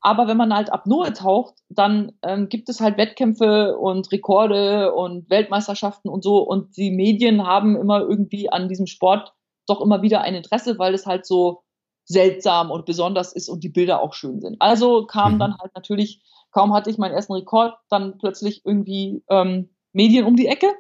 Aber 0.01 0.27
wenn 0.29 0.39
man 0.39 0.55
halt 0.55 0.73
Apnoe 0.73 1.13
taucht, 1.13 1.57
dann 1.69 2.13
ähm, 2.23 2.49
gibt 2.49 2.71
es 2.71 2.81
halt 2.81 2.97
Wettkämpfe 2.97 3.77
und 3.77 4.11
Rekorde 4.13 4.95
und 4.95 5.29
Weltmeisterschaften 5.29 6.09
und 6.09 6.25
so. 6.25 6.39
Und 6.39 6.75
die 6.79 6.91
Medien 6.91 7.47
haben 7.47 7.77
immer 7.77 8.01
irgendwie 8.01 8.51
an 8.51 8.71
diesem 8.71 8.87
Sport 8.87 9.35
doch 9.67 9.83
immer 9.83 10.01
wieder 10.01 10.23
ein 10.23 10.35
Interesse, 10.35 10.79
weil 10.79 10.95
es 10.95 11.05
halt 11.05 11.27
so 11.27 11.61
seltsam 12.07 12.71
und 12.71 12.87
besonders 12.87 13.35
ist 13.35 13.51
und 13.51 13.63
die 13.63 13.69
Bilder 13.69 14.01
auch 14.01 14.15
schön 14.15 14.41
sind. 14.41 14.57
Also 14.61 15.05
kam 15.05 15.35
mhm. 15.35 15.39
dann 15.39 15.59
halt 15.59 15.75
natürlich 15.75 16.23
Kaum 16.51 16.73
hatte 16.73 16.91
ich 16.91 16.99
meinen 16.99 17.15
ersten 17.15 17.35
Rekord, 17.35 17.75
dann 17.89 18.19
plötzlich 18.19 18.63
irgendwie 18.65 19.23
ähm, 19.29 19.71
Medien 19.93 20.25
um 20.25 20.37
die 20.37 20.47
Ecke. 20.47 20.73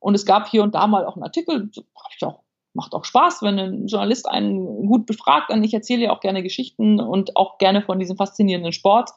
Und 0.00 0.14
es 0.14 0.26
gab 0.26 0.48
hier 0.48 0.62
und 0.62 0.74
da 0.74 0.86
mal 0.86 1.06
auch 1.06 1.16
einen 1.16 1.24
Artikel, 1.24 1.70
auch, 2.22 2.40
macht 2.74 2.94
auch 2.94 3.04
Spaß, 3.04 3.42
wenn 3.42 3.58
ein 3.58 3.86
Journalist 3.86 4.28
einen 4.28 4.86
gut 4.86 5.06
befragt. 5.06 5.50
Und 5.50 5.64
ich 5.64 5.74
erzähle 5.74 6.04
ja 6.04 6.12
auch 6.12 6.20
gerne 6.20 6.42
Geschichten 6.42 7.00
und 7.00 7.36
auch 7.36 7.58
gerne 7.58 7.82
von 7.82 7.98
diesem 7.98 8.16
faszinierenden 8.16 8.72
Sport. 8.72 9.10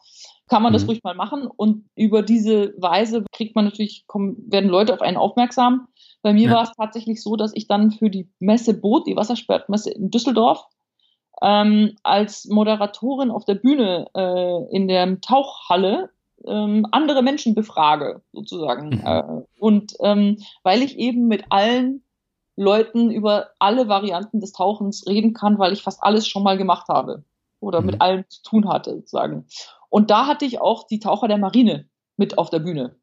Kann 0.48 0.64
man 0.64 0.74
das 0.74 0.84
mhm. 0.84 0.90
ruhig 0.90 1.04
mal 1.04 1.16
machen. 1.16 1.48
Und 1.48 1.86
über 1.96 2.24
diese 2.24 2.74
Weise 2.78 3.24
kriegt 3.32 3.56
man 3.56 3.66
natürlich, 3.66 4.06
kommen, 4.08 4.38
werden 4.52 4.70
Leute 4.70 4.94
auf 4.94 5.02
einen 5.02 5.18
aufmerksam. 5.18 5.88
Bei 6.22 6.34
mir 6.34 6.50
ja. 6.50 6.56
war 6.56 6.64
es 6.64 6.72
tatsächlich 6.78 7.22
so, 7.22 7.36
dass 7.36 7.52
ich 7.56 7.68
dann 7.68 7.92
für 7.92 8.10
die 8.10 8.30
Messe 8.40 8.74
Boot, 8.74 9.08
die 9.08 9.16
Wassersportmesse 9.16 9.92
in 9.92 10.12
Düsseldorf, 10.12 10.66
ähm, 11.42 11.96
als 12.04 12.46
Moderatorin 12.46 13.32
auf 13.32 13.46
der 13.46 13.56
Bühne 13.56 14.08
äh, 14.16 14.76
in 14.76 14.88
der 14.88 15.20
Tauchhalle 15.22 16.12
ähm, 16.48 16.86
andere 16.92 17.22
Menschen 17.22 17.56
befrage, 17.56 18.22
sozusagen. 18.32 18.90
Mhm. 18.90 19.02
Äh, 19.06 19.24
und 19.60 19.94
ähm, 20.02 20.38
weil 20.64 20.82
ich 20.82 20.98
eben 20.98 21.28
mit 21.28 21.46
allen 21.50 22.04
Leuten 22.56 23.12
über 23.12 23.50
alle 23.60 23.88
Varianten 23.88 24.40
des 24.40 24.52
Tauchens 24.52 25.08
reden 25.08 25.34
kann, 25.34 25.58
weil 25.58 25.74
ich 25.74 25.82
fast 25.82 26.04
alles 26.04 26.28
schon 26.28 26.44
mal 26.44 26.58
gemacht 26.58 26.88
habe 26.90 27.24
oder 27.60 27.82
mhm. 27.82 27.88
mit 27.88 28.02
allem 28.02 28.26
zu 28.30 28.44
tun 28.44 28.70
hatte, 28.70 28.96
sozusagen. 28.96 29.46
Und 29.90 30.10
da 30.10 30.28
hatte 30.28 30.46
ich 30.46 30.62
auch 30.62 30.88
die 30.88 31.00
Taucher 31.00 31.28
der 31.28 31.38
Marine 31.38 31.90
mit 32.18 32.38
auf 32.38 32.50
der 32.50 32.60
Bühne 32.60 32.96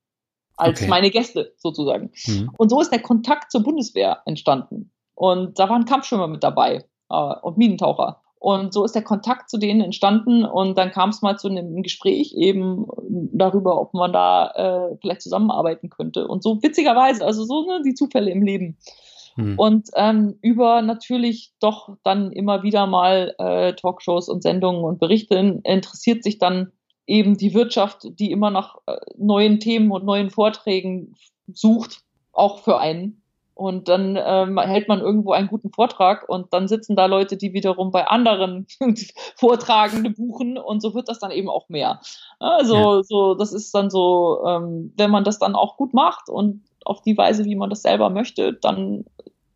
als 0.59 0.81
okay. 0.81 0.91
meine 0.91 1.11
Gäste 1.11 1.55
sozusagen. 1.57 2.11
Mhm. 2.27 2.51
Und 2.57 2.69
so 2.69 2.81
ist 2.81 2.91
der 2.91 3.01
Kontakt 3.01 3.51
zur 3.51 3.63
Bundeswehr 3.63 4.23
entstanden. 4.27 4.91
Und 5.15 5.59
da 5.59 5.69
waren 5.69 5.85
Kampfschwimmer 5.85 6.27
mit 6.27 6.43
dabei 6.43 6.85
äh, 7.09 7.35
und 7.43 7.57
Minentaucher. 7.57 8.23
Und 8.41 8.73
so 8.73 8.85
ist 8.85 8.95
der 8.95 9.03
Kontakt 9.03 9.51
zu 9.51 9.59
denen 9.59 9.81
entstanden 9.81 10.45
und 10.45 10.79
dann 10.79 10.93
kam 10.93 11.11
es 11.11 11.23
mal 11.23 11.37
zu 11.37 11.49
einem 11.49 11.83
Gespräch 11.83 12.35
eben 12.37 12.87
darüber, 13.33 13.81
ob 13.81 13.95
man 13.95 14.13
da 14.13 14.51
äh, 14.51 14.97
vielleicht 15.01 15.23
zusammenarbeiten 15.23 15.91
könnte. 15.91 16.29
Und 16.29 16.43
so 16.43 16.63
witzigerweise, 16.63 17.25
also 17.25 17.45
so 17.45 17.67
ne, 17.67 17.83
die 17.85 17.95
Zufälle 17.95 18.31
im 18.31 18.43
Leben. 18.43 18.77
Hm. 19.35 19.59
Und 19.59 19.89
ähm, 19.95 20.39
über 20.41 20.83
natürlich 20.83 21.53
doch 21.61 21.97
dann 22.05 22.31
immer 22.31 22.63
wieder 22.63 22.87
mal 22.87 23.35
äh, 23.39 23.73
Talkshows 23.75 24.29
und 24.29 24.43
Sendungen 24.43 24.85
und 24.85 25.01
Berichte 25.01 25.61
interessiert 25.65 26.23
sich 26.23 26.39
dann 26.39 26.73
eben 27.07 27.37
die 27.37 27.55
Wirtschaft, 27.55 28.07
die 28.21 28.31
immer 28.31 28.51
nach 28.51 28.77
äh, 28.87 28.97
neuen 29.17 29.59
Themen 29.59 29.91
und 29.91 30.05
neuen 30.05 30.31
Vorträgen 30.31 31.15
sucht, 31.53 32.03
auch 32.33 32.61
für 32.61 32.79
einen. 32.79 33.23
Und 33.59 33.89
dann 33.89 34.17
ähm, 34.17 34.57
hält 34.57 34.87
man 34.87 35.01
irgendwo 35.01 35.33
einen 35.33 35.49
guten 35.49 35.73
Vortrag 35.73 36.29
und 36.29 36.55
dann 36.55 36.69
sitzen 36.69 36.95
da 36.95 37.07
Leute, 37.07 37.37
die 37.37 37.53
wiederum 37.53 37.91
bei 37.91 38.07
anderen 38.07 38.69
Vortragende 39.35 40.11
buchen 40.11 40.57
und 40.59 40.81
so 40.81 40.95
wird 40.95 41.09
das 41.09 41.19
dann 41.19 41.33
eben 41.33 41.51
auch 41.51 41.69
mehr. 41.69 42.01
Also 42.39 42.77
ja. 42.77 43.03
so, 43.03 43.35
das 43.35 43.53
ist 43.53 43.75
dann 43.75 43.91
so, 43.91 44.45
ähm, 44.47 44.93
wenn 44.97 45.11
man 45.11 45.25
das 45.25 45.41
dann 45.41 45.57
auch 45.57 45.77
gut 45.77 45.93
macht 45.93 46.29
und 46.29 46.63
auf 46.85 47.03
die 47.03 47.19
Weise, 47.19 47.47
wie 47.47 47.57
man 47.57 47.69
das 47.69 47.83
selber 47.83 48.11
möchte, 48.11 48.53
dann 48.53 49.05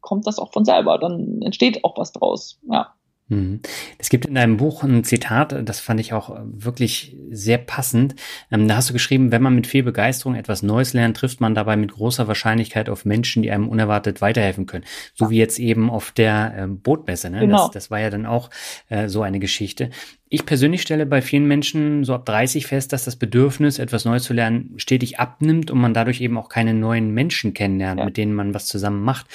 kommt 0.00 0.26
das 0.26 0.40
auch 0.40 0.52
von 0.52 0.64
selber, 0.64 0.98
dann 0.98 1.40
entsteht 1.40 1.84
auch 1.84 1.96
was 1.96 2.10
draus. 2.10 2.58
Ja. 2.68 2.94
Mhm. 3.28 3.60
Es 3.98 4.08
gibt 4.08 4.26
in 4.26 4.34
deinem 4.34 4.56
Buch 4.56 4.82
ein 4.82 5.04
Zitat, 5.04 5.56
das 5.68 5.80
fand 5.80 6.00
ich 6.00 6.12
auch 6.12 6.38
wirklich 6.44 7.16
sehr 7.30 7.58
passend. 7.58 8.14
Ähm, 8.50 8.68
da 8.68 8.76
hast 8.76 8.90
du 8.90 8.92
geschrieben, 8.92 9.32
wenn 9.32 9.42
man 9.42 9.54
mit 9.54 9.66
viel 9.66 9.82
Begeisterung 9.82 10.34
etwas 10.34 10.62
Neues 10.62 10.92
lernt, 10.92 11.16
trifft 11.16 11.40
man 11.40 11.54
dabei 11.54 11.76
mit 11.76 11.92
großer 11.92 12.28
Wahrscheinlichkeit 12.28 12.88
auf 12.88 13.04
Menschen, 13.04 13.42
die 13.42 13.50
einem 13.50 13.68
unerwartet 13.68 14.20
weiterhelfen 14.20 14.66
können. 14.66 14.84
So 15.14 15.30
wie 15.30 15.38
jetzt 15.38 15.58
eben 15.58 15.90
auf 15.90 16.12
der 16.12 16.54
ähm, 16.56 16.80
Bootmesse. 16.80 17.30
Ne? 17.30 17.40
Genau. 17.40 17.64
Das, 17.64 17.70
das 17.70 17.90
war 17.90 18.00
ja 18.00 18.10
dann 18.10 18.26
auch 18.26 18.50
äh, 18.88 19.08
so 19.08 19.22
eine 19.22 19.38
Geschichte. 19.38 19.90
Ich 20.34 20.46
persönlich 20.46 20.80
stelle 20.80 21.04
bei 21.04 21.20
vielen 21.20 21.46
Menschen 21.46 22.04
so 22.04 22.14
ab 22.14 22.24
30 22.24 22.66
fest, 22.66 22.94
dass 22.94 23.04
das 23.04 23.16
Bedürfnis, 23.16 23.78
etwas 23.78 24.06
Neues 24.06 24.22
zu 24.22 24.32
lernen, 24.32 24.72
stetig 24.78 25.20
abnimmt 25.20 25.70
und 25.70 25.78
man 25.78 25.92
dadurch 25.92 26.22
eben 26.22 26.38
auch 26.38 26.48
keine 26.48 26.72
neuen 26.72 27.10
Menschen 27.10 27.52
kennenlernt, 27.52 28.00
ja. 28.00 28.06
mit 28.06 28.16
denen 28.16 28.32
man 28.32 28.54
was 28.54 28.66
zusammen 28.66 29.02
macht 29.02 29.26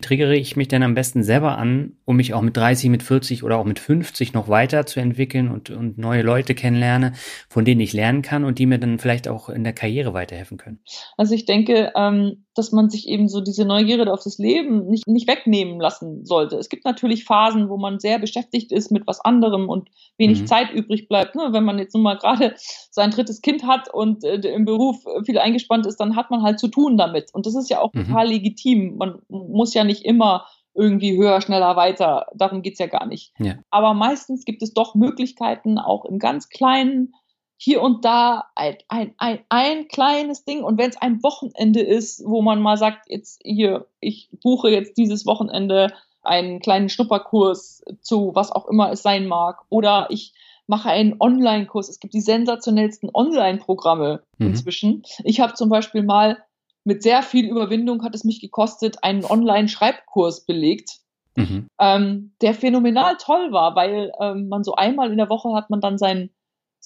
triggere 0.00 0.36
ich 0.36 0.56
mich 0.56 0.68
denn 0.68 0.82
am 0.82 0.94
besten 0.94 1.22
selber 1.22 1.58
an, 1.58 1.96
um 2.04 2.16
mich 2.16 2.34
auch 2.34 2.42
mit 2.42 2.56
30, 2.56 2.90
mit 2.90 3.02
40 3.02 3.42
oder 3.42 3.58
auch 3.58 3.64
mit 3.64 3.78
50 3.78 4.32
noch 4.32 4.48
weiterzuentwickeln 4.48 5.50
und, 5.50 5.70
und 5.70 5.98
neue 5.98 6.22
Leute 6.22 6.54
kennenlerne, 6.54 7.12
von 7.48 7.64
denen 7.64 7.80
ich 7.80 7.92
lernen 7.92 8.22
kann 8.22 8.44
und 8.44 8.58
die 8.58 8.66
mir 8.66 8.78
dann 8.78 8.98
vielleicht 8.98 9.28
auch 9.28 9.48
in 9.48 9.64
der 9.64 9.72
Karriere 9.72 10.14
weiterhelfen 10.14 10.58
können? 10.58 10.80
Also 11.16 11.34
ich 11.34 11.46
denke, 11.46 11.92
ähm, 11.96 12.45
dass 12.58 12.72
man 12.72 12.90
sich 12.90 13.08
eben 13.08 13.28
so 13.28 13.40
diese 13.40 13.64
Neugierde 13.64 14.12
auf 14.12 14.22
das 14.22 14.38
Leben 14.38 14.86
nicht, 14.86 15.06
nicht 15.06 15.28
wegnehmen 15.28 15.80
lassen 15.80 16.24
sollte. 16.24 16.56
Es 16.56 16.68
gibt 16.68 16.84
natürlich 16.84 17.24
Phasen, 17.24 17.68
wo 17.68 17.76
man 17.76 18.00
sehr 18.00 18.18
beschäftigt 18.18 18.72
ist 18.72 18.90
mit 18.90 19.06
was 19.06 19.20
anderem 19.20 19.68
und 19.68 19.88
wenig 20.18 20.42
mhm. 20.42 20.46
Zeit 20.46 20.72
übrig 20.72 21.08
bleibt. 21.08 21.34
Ne? 21.34 21.48
Wenn 21.50 21.64
man 21.64 21.78
jetzt 21.78 21.94
nun 21.94 22.02
mal 22.02 22.16
gerade 22.16 22.54
sein 22.90 23.10
drittes 23.10 23.42
Kind 23.42 23.66
hat 23.66 23.92
und 23.92 24.24
äh, 24.24 24.36
im 24.36 24.64
Beruf 24.64 25.04
viel 25.24 25.38
eingespannt 25.38 25.86
ist, 25.86 25.98
dann 25.98 26.16
hat 26.16 26.30
man 26.30 26.42
halt 26.42 26.58
zu 26.58 26.68
tun 26.68 26.96
damit. 26.96 27.30
Und 27.32 27.46
das 27.46 27.54
ist 27.54 27.70
ja 27.70 27.80
auch 27.80 27.92
mhm. 27.92 28.06
total 28.06 28.28
legitim. 28.28 28.96
Man 28.96 29.18
muss 29.28 29.74
ja 29.74 29.84
nicht 29.84 30.04
immer 30.04 30.46
irgendwie 30.74 31.16
höher, 31.16 31.40
schneller, 31.40 31.76
weiter. 31.76 32.26
Darum 32.34 32.62
geht's 32.62 32.78
ja 32.78 32.86
gar 32.86 33.06
nicht. 33.06 33.32
Ja. 33.38 33.54
Aber 33.70 33.94
meistens 33.94 34.44
gibt 34.44 34.62
es 34.62 34.74
doch 34.74 34.94
Möglichkeiten, 34.94 35.78
auch 35.78 36.04
im 36.04 36.18
ganz 36.18 36.48
kleinen, 36.48 37.14
hier 37.56 37.82
und 37.82 38.04
da 38.04 38.44
ein, 38.54 38.76
ein, 38.88 39.14
ein, 39.18 39.40
ein 39.48 39.88
kleines 39.88 40.44
Ding. 40.44 40.62
Und 40.62 40.78
wenn 40.78 40.90
es 40.90 40.96
ein 40.96 41.22
Wochenende 41.22 41.80
ist, 41.80 42.22
wo 42.24 42.42
man 42.42 42.60
mal 42.60 42.76
sagt, 42.76 43.06
jetzt 43.08 43.40
hier, 43.42 43.86
ich 44.00 44.28
buche 44.42 44.68
jetzt 44.68 44.96
dieses 44.96 45.26
Wochenende 45.26 45.92
einen 46.22 46.60
kleinen 46.60 46.88
Schnupperkurs 46.88 47.84
zu 48.00 48.32
was 48.34 48.52
auch 48.52 48.66
immer 48.66 48.90
es 48.90 49.02
sein 49.02 49.26
mag. 49.26 49.64
Oder 49.68 50.08
ich 50.10 50.34
mache 50.66 50.90
einen 50.90 51.16
Online-Kurs. 51.18 51.88
Es 51.88 52.00
gibt 52.00 52.14
die 52.14 52.20
sensationellsten 52.20 53.10
Online-Programme 53.12 54.22
mhm. 54.38 54.48
inzwischen. 54.48 55.02
Ich 55.24 55.40
habe 55.40 55.54
zum 55.54 55.68
Beispiel 55.68 56.02
mal 56.02 56.38
mit 56.84 57.02
sehr 57.02 57.22
viel 57.22 57.46
Überwindung 57.48 58.04
hat 58.04 58.14
es 58.14 58.22
mich 58.22 58.40
gekostet, 58.40 59.02
einen 59.02 59.24
Online-Schreibkurs 59.24 60.46
belegt, 60.46 60.98
mhm. 61.34 61.66
ähm, 61.80 62.32
der 62.40 62.54
phänomenal 62.54 63.16
toll 63.18 63.50
war, 63.50 63.74
weil 63.74 64.12
ähm, 64.20 64.48
man 64.48 64.62
so 64.62 64.74
einmal 64.76 65.10
in 65.10 65.16
der 65.16 65.28
Woche 65.28 65.52
hat 65.52 65.68
man 65.68 65.80
dann 65.80 65.98
sein, 65.98 66.30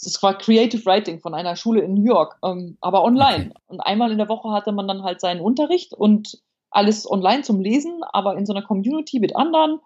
das 0.01 0.23
war 0.23 0.39
Creative 0.39 0.85
Writing 0.87 1.21
von 1.21 1.35
einer 1.35 1.57
Schule 1.57 1.83
in 1.83 1.95
New 1.95 2.05
York, 2.05 2.39
ähm, 2.45 2.77
aber 2.81 3.05
online. 3.05 3.53
Und 3.67 3.81
einmal 3.81 4.11
in 4.13 4.19
der 4.19 4.29
Woche 4.29 4.51
hatte 4.51 4.73
man 4.73 4.89
dann 4.89 5.03
halt 5.03 5.21
seinen 5.21 5.41
Unterricht 5.41 5.93
und 5.93 6.41
alles 6.71 7.11
online 7.11 7.43
zum 7.43 7.61
Lesen, 7.61 8.01
aber 8.13 8.37
in 8.37 8.47
so 8.47 8.53
einer 8.55 8.65
Community 8.65 9.19
mit 9.19 9.37
anderen. 9.37 9.81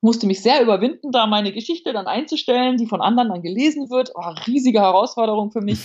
Musste 0.00 0.26
mich 0.26 0.42
sehr 0.42 0.62
überwinden, 0.62 1.12
da 1.12 1.26
meine 1.26 1.52
Geschichte 1.52 1.92
dann 1.92 2.06
einzustellen, 2.06 2.78
die 2.78 2.86
von 2.86 3.02
anderen 3.02 3.28
dann 3.28 3.42
gelesen 3.42 3.90
wird. 3.90 4.12
Oh, 4.14 4.34
riesige 4.46 4.80
Herausforderung 4.80 5.50
für 5.50 5.60
mich. 5.60 5.80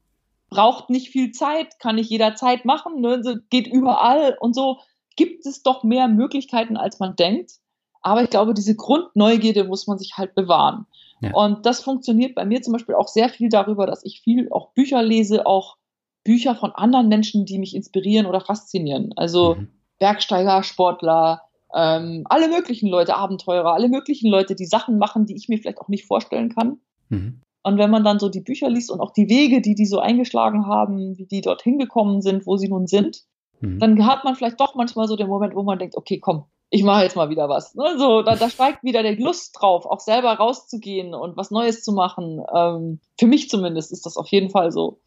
Braucht 0.50 0.90
nicht 0.90 1.08
viel 1.10 1.32
Zeit, 1.32 1.80
kann 1.80 1.98
ich 1.98 2.08
jederzeit 2.08 2.64
machen, 2.64 3.00
ne? 3.00 3.42
geht 3.50 3.66
überall 3.66 4.36
und 4.40 4.54
so. 4.54 4.78
Gibt 5.16 5.44
es 5.44 5.64
doch 5.64 5.82
mehr 5.82 6.06
Möglichkeiten, 6.06 6.76
als 6.76 7.00
man 7.00 7.16
denkt. 7.16 7.54
Aber 8.02 8.22
ich 8.22 8.30
glaube, 8.30 8.54
diese 8.54 8.76
Grundneugierde 8.76 9.64
muss 9.64 9.88
man 9.88 9.98
sich 9.98 10.16
halt 10.16 10.36
bewahren. 10.36 10.86
Ja. 11.20 11.32
Und 11.34 11.64
das 11.66 11.82
funktioniert 11.82 12.34
bei 12.34 12.44
mir 12.44 12.62
zum 12.62 12.72
Beispiel 12.72 12.94
auch 12.94 13.08
sehr 13.08 13.28
viel 13.28 13.48
darüber, 13.48 13.86
dass 13.86 14.04
ich 14.04 14.20
viel 14.20 14.48
auch 14.50 14.72
Bücher 14.72 15.02
lese, 15.02 15.46
auch 15.46 15.76
Bücher 16.24 16.54
von 16.54 16.72
anderen 16.72 17.08
Menschen, 17.08 17.46
die 17.46 17.58
mich 17.58 17.74
inspirieren 17.74 18.26
oder 18.26 18.40
faszinieren. 18.40 19.12
Also 19.16 19.54
mhm. 19.54 19.68
Bergsteiger, 19.98 20.62
Sportler, 20.62 21.42
ähm, 21.74 22.24
alle 22.26 22.48
möglichen 22.48 22.88
Leute, 22.88 23.16
Abenteurer, 23.16 23.72
alle 23.72 23.88
möglichen 23.88 24.30
Leute, 24.30 24.54
die 24.54 24.66
Sachen 24.66 24.98
machen, 24.98 25.26
die 25.26 25.36
ich 25.36 25.48
mir 25.48 25.58
vielleicht 25.58 25.78
auch 25.78 25.88
nicht 25.88 26.06
vorstellen 26.06 26.54
kann. 26.54 26.80
Mhm. 27.08 27.40
Und 27.62 27.78
wenn 27.78 27.90
man 27.90 28.04
dann 28.04 28.18
so 28.18 28.28
die 28.28 28.40
Bücher 28.40 28.68
liest 28.68 28.90
und 28.90 29.00
auch 29.00 29.12
die 29.12 29.28
Wege, 29.28 29.60
die 29.60 29.74
die 29.74 29.86
so 29.86 29.98
eingeschlagen 29.98 30.66
haben, 30.66 31.18
wie 31.18 31.26
die 31.26 31.40
dorthin 31.40 31.78
gekommen 31.78 32.22
sind, 32.22 32.46
wo 32.46 32.56
sie 32.56 32.68
nun 32.68 32.86
sind, 32.86 33.22
mhm. 33.60 33.78
dann 33.78 34.06
hat 34.06 34.24
man 34.24 34.36
vielleicht 34.36 34.60
doch 34.60 34.74
manchmal 34.74 35.08
so 35.08 35.16
den 35.16 35.28
Moment, 35.28 35.54
wo 35.54 35.62
man 35.62 35.78
denkt, 35.78 35.96
okay, 35.96 36.18
komm, 36.18 36.44
ich 36.70 36.82
mache 36.82 37.02
jetzt 37.02 37.16
mal 37.16 37.30
wieder 37.30 37.48
was. 37.48 37.74
Ne? 37.74 37.96
So, 37.98 38.22
da, 38.22 38.36
da 38.36 38.50
steigt 38.50 38.82
wieder 38.82 39.02
der 39.02 39.16
Lust 39.16 39.56
drauf, 39.58 39.86
auch 39.86 40.00
selber 40.00 40.32
rauszugehen 40.32 41.14
und 41.14 41.36
was 41.36 41.50
Neues 41.50 41.82
zu 41.82 41.92
machen. 41.92 42.42
Ähm, 42.54 43.00
für 43.18 43.26
mich 43.26 43.48
zumindest 43.48 43.92
ist 43.92 44.06
das 44.06 44.16
auf 44.16 44.28
jeden 44.28 44.50
Fall 44.50 44.72
so. 44.72 45.00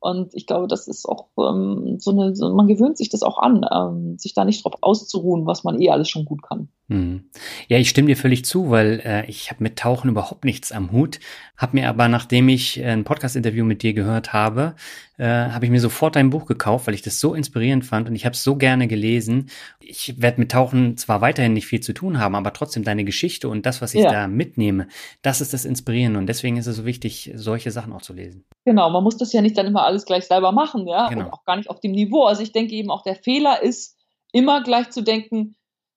Und 0.00 0.34
ich 0.34 0.46
glaube, 0.46 0.66
das 0.66 0.88
ist 0.88 1.06
auch 1.06 1.26
ähm, 1.38 1.98
so 1.98 2.10
eine, 2.10 2.34
so, 2.34 2.54
man 2.54 2.66
gewöhnt 2.66 2.96
sich 2.96 3.10
das 3.10 3.22
auch 3.22 3.38
an, 3.38 3.66
ähm, 3.70 4.18
sich 4.18 4.32
da 4.32 4.46
nicht 4.46 4.64
drauf 4.64 4.74
auszuruhen, 4.80 5.46
was 5.46 5.62
man 5.62 5.78
eh 5.80 5.90
alles 5.90 6.08
schon 6.08 6.24
gut 6.24 6.42
kann. 6.42 6.68
Hm. 6.88 7.24
Ja, 7.68 7.78
ich 7.78 7.90
stimme 7.90 8.08
dir 8.08 8.16
völlig 8.16 8.44
zu, 8.44 8.70
weil 8.70 9.00
äh, 9.04 9.26
ich 9.26 9.50
habe 9.50 9.62
mit 9.62 9.78
Tauchen 9.78 10.10
überhaupt 10.10 10.44
nichts 10.44 10.72
am 10.72 10.90
Hut, 10.90 11.20
habe 11.56 11.76
mir 11.76 11.88
aber, 11.88 12.08
nachdem 12.08 12.48
ich 12.48 12.82
ein 12.82 13.04
Podcast-Interview 13.04 13.64
mit 13.64 13.82
dir 13.82 13.92
gehört 13.92 14.32
habe, 14.32 14.74
äh, 15.18 15.26
habe 15.26 15.66
ich 15.66 15.70
mir 15.70 15.80
sofort 15.80 16.16
dein 16.16 16.30
Buch 16.30 16.46
gekauft, 16.46 16.86
weil 16.86 16.94
ich 16.94 17.02
das 17.02 17.20
so 17.20 17.34
inspirierend 17.34 17.84
fand 17.84 18.08
und 18.08 18.16
ich 18.16 18.24
habe 18.24 18.32
es 18.32 18.42
so 18.42 18.56
gerne 18.56 18.88
gelesen. 18.88 19.50
Ich 19.80 20.20
werde 20.20 20.40
mit 20.40 20.50
Tauchen 20.50 20.96
zwar 20.96 21.20
weiterhin 21.20 21.52
nicht 21.52 21.66
viel 21.66 21.80
zu 21.80 21.92
tun 21.92 22.18
haben, 22.18 22.34
aber 22.34 22.54
trotzdem 22.54 22.82
deine 22.82 23.04
Geschichte 23.04 23.48
und 23.48 23.66
das, 23.66 23.82
was 23.82 23.94
ich 23.94 24.02
ja. 24.02 24.10
da 24.10 24.28
mitnehme, 24.28 24.88
das 25.20 25.42
ist 25.42 25.52
das 25.52 25.66
Inspirierende 25.66 26.18
und 26.18 26.26
deswegen 26.26 26.56
ist 26.56 26.66
es 26.66 26.76
so 26.76 26.86
wichtig, 26.86 27.32
solche 27.34 27.70
Sachen 27.70 27.92
auch 27.92 28.02
zu 28.02 28.14
lesen. 28.14 28.44
Genau, 28.64 28.88
man 28.90 29.04
muss 29.04 29.18
das 29.18 29.32
ja 29.32 29.42
nicht 29.42 29.58
dann 29.58 29.66
immer 29.66 29.84
alles 29.90 30.06
gleich 30.06 30.26
selber 30.26 30.52
machen, 30.52 30.86
ja, 30.86 31.08
genau. 31.08 31.26
und 31.26 31.32
auch 31.32 31.44
gar 31.44 31.56
nicht 31.56 31.68
auf 31.68 31.80
dem 31.80 31.92
Niveau. 31.92 32.24
Also 32.24 32.42
ich 32.42 32.52
denke 32.52 32.74
eben 32.74 32.90
auch 32.90 33.02
der 33.02 33.16
Fehler 33.16 33.62
ist, 33.62 33.96
immer 34.32 34.62
gleich 34.62 34.90
zu 34.90 35.02
denken, 35.02 35.56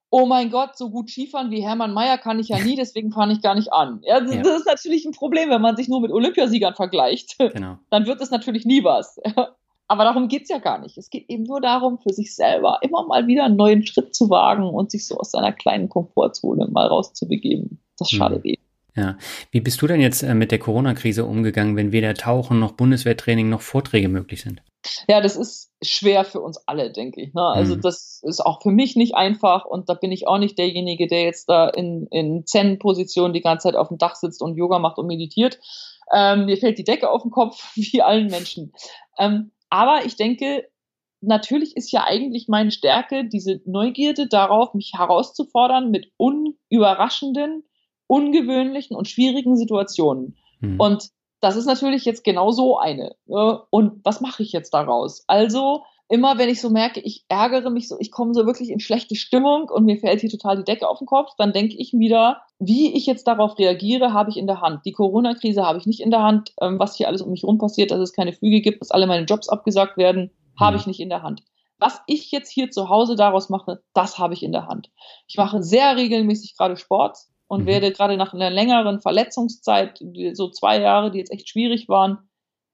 oh 0.09 0.27
mein 0.27 0.51
Gott, 0.51 0.77
so 0.77 0.91
gut 0.91 1.09
Skifahren 1.09 1.49
wie 1.49 1.63
Hermann 1.63 1.93
Mayer 1.93 2.19
kann 2.19 2.37
ich 2.37 2.49
ja 2.49 2.59
nie, 2.63 2.75
deswegen 2.75 3.11
fahre 3.11 3.31
ich 3.31 3.41
gar 3.41 3.55
nicht 3.55 3.73
an. 3.73 3.99
Ja, 4.03 4.19
das, 4.19 4.35
ja. 4.35 4.41
das, 4.43 4.59
ist 4.59 4.67
natürlich 4.67 5.05
ein 5.05 5.11
Problem, 5.11 5.49
wenn 5.49 5.61
man 5.61 5.75
sich 5.75 5.87
nur 5.87 6.01
mit 6.01 6.11
Olympiasiegern 6.11 6.75
vergleicht. 6.75 7.35
Genau. 7.53 7.77
Dann 7.89 8.07
wird 8.07 8.19
es 8.21 8.31
natürlich 8.31 8.65
nie 8.65 8.83
was. 8.83 9.19
Aber 9.87 10.03
darum 10.05 10.27
geht 10.27 10.43
es 10.43 10.49
ja 10.49 10.57
gar 10.57 10.79
nicht. 10.79 10.97
Es 10.97 11.09
geht 11.09 11.29
eben 11.29 11.43
nur 11.43 11.61
darum, 11.61 11.99
für 11.99 12.13
sich 12.13 12.35
selber 12.35 12.79
immer 12.81 13.05
mal 13.05 13.27
wieder 13.27 13.43
einen 13.43 13.57
neuen 13.57 13.85
Schritt 13.85 14.15
zu 14.15 14.29
wagen 14.29 14.63
und 14.63 14.89
sich 14.89 15.05
so 15.05 15.17
aus 15.17 15.31
seiner 15.31 15.51
kleinen 15.51 15.89
Komfortzone 15.89 16.67
mal 16.71 16.87
rauszubegeben. 16.87 17.83
Das 17.97 18.11
hm. 18.11 18.17
schadet 18.17 18.43
hm. 18.43 18.51
eben. 18.51 18.63
Ja. 18.95 19.17
Wie 19.51 19.61
bist 19.61 19.81
du 19.81 19.87
denn 19.87 20.01
jetzt 20.01 20.21
äh, 20.21 20.35
mit 20.35 20.51
der 20.51 20.59
Corona-Krise 20.59 21.25
umgegangen, 21.25 21.75
wenn 21.75 21.91
weder 21.91 22.13
Tauchen 22.13 22.59
noch 22.59 22.73
Bundeswehrtraining 22.73 23.49
noch 23.49 23.61
Vorträge 23.61 24.07
möglich 24.07 24.41
sind? 24.41 24.61
Ja, 25.07 25.21
das 25.21 25.35
ist 25.35 25.71
schwer 25.81 26.25
für 26.25 26.41
uns 26.41 26.57
alle, 26.67 26.91
denke 26.91 27.21
ich. 27.21 27.33
Ne? 27.33 27.41
Also 27.41 27.75
mhm. 27.75 27.81
das 27.81 28.21
ist 28.23 28.41
auch 28.41 28.61
für 28.61 28.71
mich 28.71 28.95
nicht 28.95 29.15
einfach 29.15 29.65
und 29.65 29.89
da 29.89 29.93
bin 29.93 30.11
ich 30.11 30.27
auch 30.27 30.37
nicht 30.37 30.57
derjenige, 30.57 31.07
der 31.07 31.23
jetzt 31.23 31.49
da 31.49 31.69
in, 31.69 32.07
in 32.11 32.45
Zen-Position 32.45 33.33
die 33.33 33.41
ganze 33.41 33.69
Zeit 33.69 33.75
auf 33.75 33.87
dem 33.87 33.97
Dach 33.97 34.15
sitzt 34.15 34.41
und 34.41 34.57
Yoga 34.57 34.79
macht 34.79 34.97
und 34.97 35.07
meditiert. 35.07 35.59
Ähm, 36.13 36.45
mir 36.45 36.57
fällt 36.57 36.77
die 36.77 36.83
Decke 36.83 37.09
auf 37.09 37.23
den 37.23 37.31
Kopf, 37.31 37.71
wie 37.75 38.01
allen 38.01 38.27
Menschen. 38.27 38.73
Ähm, 39.17 39.51
aber 39.69 40.05
ich 40.05 40.17
denke, 40.17 40.67
natürlich 41.21 41.75
ist 41.75 41.91
ja 41.91 42.03
eigentlich 42.03 42.47
meine 42.47 42.71
Stärke 42.71 43.25
diese 43.25 43.61
Neugierde 43.65 44.27
darauf, 44.27 44.73
mich 44.73 44.91
herauszufordern 44.95 45.89
mit 45.89 46.11
unüberraschenden, 46.17 47.63
ungewöhnlichen 48.13 48.95
und 48.95 49.07
schwierigen 49.07 49.57
Situationen. 49.57 50.37
Mhm. 50.59 50.79
Und 50.79 51.09
das 51.41 51.55
ist 51.55 51.65
natürlich 51.65 52.05
jetzt 52.05 52.23
genau 52.23 52.51
so 52.51 52.77
eine. 52.77 53.15
Ne? 53.25 53.59
Und 53.71 54.05
was 54.05 54.21
mache 54.21 54.43
ich 54.43 54.51
jetzt 54.51 54.71
daraus? 54.71 55.23
Also, 55.25 55.81
immer 56.09 56.37
wenn 56.37 56.47
ich 56.47 56.61
so 56.61 56.69
merke, 56.69 56.99
ich 56.99 57.25
ärgere 57.27 57.71
mich 57.71 57.87
so, 57.87 57.97
ich 57.99 58.11
komme 58.11 58.35
so 58.35 58.45
wirklich 58.45 58.69
in 58.69 58.79
schlechte 58.79 59.15
Stimmung 59.15 59.67
und 59.67 59.85
mir 59.85 59.97
fällt 59.97 60.21
hier 60.21 60.29
total 60.29 60.57
die 60.57 60.63
Decke 60.63 60.87
auf 60.87 60.99
den 60.99 61.07
Kopf, 61.07 61.31
dann 61.39 61.53
denke 61.53 61.75
ich 61.75 61.91
wieder, 61.93 62.43
wie 62.59 62.95
ich 62.95 63.07
jetzt 63.07 63.25
darauf 63.25 63.57
reagiere, 63.57 64.13
habe 64.13 64.29
ich 64.29 64.37
in 64.37 64.45
der 64.45 64.61
Hand. 64.61 64.85
Die 64.85 64.91
Corona-Krise 64.91 65.65
habe 65.65 65.79
ich 65.79 65.87
nicht 65.87 66.01
in 66.01 66.11
der 66.11 66.21
Hand. 66.21 66.53
Ähm, 66.61 66.77
was 66.77 66.95
hier 66.95 67.07
alles 67.07 67.23
um 67.23 67.31
mich 67.31 67.43
rum 67.43 67.57
passiert, 67.57 67.89
dass 67.89 67.99
es 67.99 68.13
keine 68.13 68.33
Flüge 68.33 68.61
gibt, 68.61 68.79
dass 68.81 68.91
alle 68.91 69.07
meine 69.07 69.25
Jobs 69.25 69.49
abgesagt 69.49 69.97
werden, 69.97 70.29
habe 70.59 70.75
mhm. 70.75 70.81
ich 70.81 70.87
nicht 70.87 70.99
in 70.99 71.09
der 71.09 71.23
Hand. 71.23 71.41
Was 71.79 71.99
ich 72.05 72.31
jetzt 72.31 72.51
hier 72.51 72.69
zu 72.69 72.89
Hause 72.89 73.15
daraus 73.15 73.49
mache, 73.49 73.81
das 73.95 74.19
habe 74.19 74.35
ich 74.35 74.43
in 74.43 74.51
der 74.51 74.67
Hand. 74.67 74.91
Ich 75.27 75.35
mache 75.35 75.63
sehr 75.63 75.97
regelmäßig 75.97 76.55
gerade 76.55 76.77
Sport 76.77 77.17
und 77.53 77.63
mhm. 77.63 77.67
werde 77.67 77.91
gerade 77.91 78.17
nach 78.17 78.33
einer 78.33 78.49
längeren 78.49 78.99
Verletzungszeit, 78.99 80.03
so 80.33 80.49
zwei 80.49 80.81
Jahre, 80.81 81.11
die 81.11 81.19
jetzt 81.19 81.31
echt 81.31 81.47
schwierig 81.47 81.87
waren, 81.87 82.17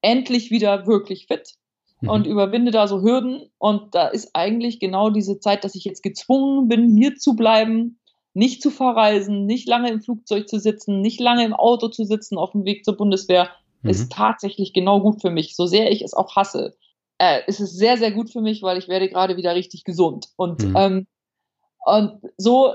endlich 0.00 0.50
wieder 0.50 0.86
wirklich 0.86 1.26
fit 1.26 1.54
mhm. 2.00 2.08
und 2.08 2.26
überwinde 2.26 2.70
da 2.70 2.88
so 2.88 3.02
Hürden. 3.02 3.50
Und 3.58 3.94
da 3.94 4.08
ist 4.08 4.30
eigentlich 4.32 4.80
genau 4.80 5.10
diese 5.10 5.38
Zeit, 5.38 5.64
dass 5.64 5.74
ich 5.74 5.84
jetzt 5.84 6.02
gezwungen 6.02 6.68
bin, 6.68 6.96
hier 6.96 7.16
zu 7.16 7.36
bleiben, 7.36 8.00
nicht 8.32 8.62
zu 8.62 8.70
verreisen, 8.70 9.44
nicht 9.44 9.68
lange 9.68 9.90
im 9.90 10.00
Flugzeug 10.00 10.48
zu 10.48 10.58
sitzen, 10.58 11.02
nicht 11.02 11.20
lange 11.20 11.44
im 11.44 11.52
Auto 11.52 11.88
zu 11.88 12.04
sitzen 12.04 12.38
auf 12.38 12.52
dem 12.52 12.64
Weg 12.64 12.82
zur 12.82 12.96
Bundeswehr, 12.96 13.50
mhm. 13.82 13.90
ist 13.90 14.10
tatsächlich 14.10 14.72
genau 14.72 15.02
gut 15.02 15.20
für 15.20 15.30
mich, 15.30 15.54
so 15.56 15.66
sehr 15.66 15.92
ich 15.92 16.00
es 16.00 16.14
auch 16.14 16.36
hasse. 16.36 16.74
Äh, 17.18 17.42
es 17.46 17.60
ist 17.60 17.76
sehr, 17.76 17.98
sehr 17.98 18.12
gut 18.12 18.30
für 18.30 18.40
mich, 18.40 18.62
weil 18.62 18.78
ich 18.78 18.88
werde 18.88 19.10
gerade 19.10 19.36
wieder 19.36 19.54
richtig 19.54 19.84
gesund. 19.84 20.28
Und, 20.36 20.62
mhm. 20.62 20.74
ähm, 20.74 21.06
und 21.84 22.22
so 22.38 22.72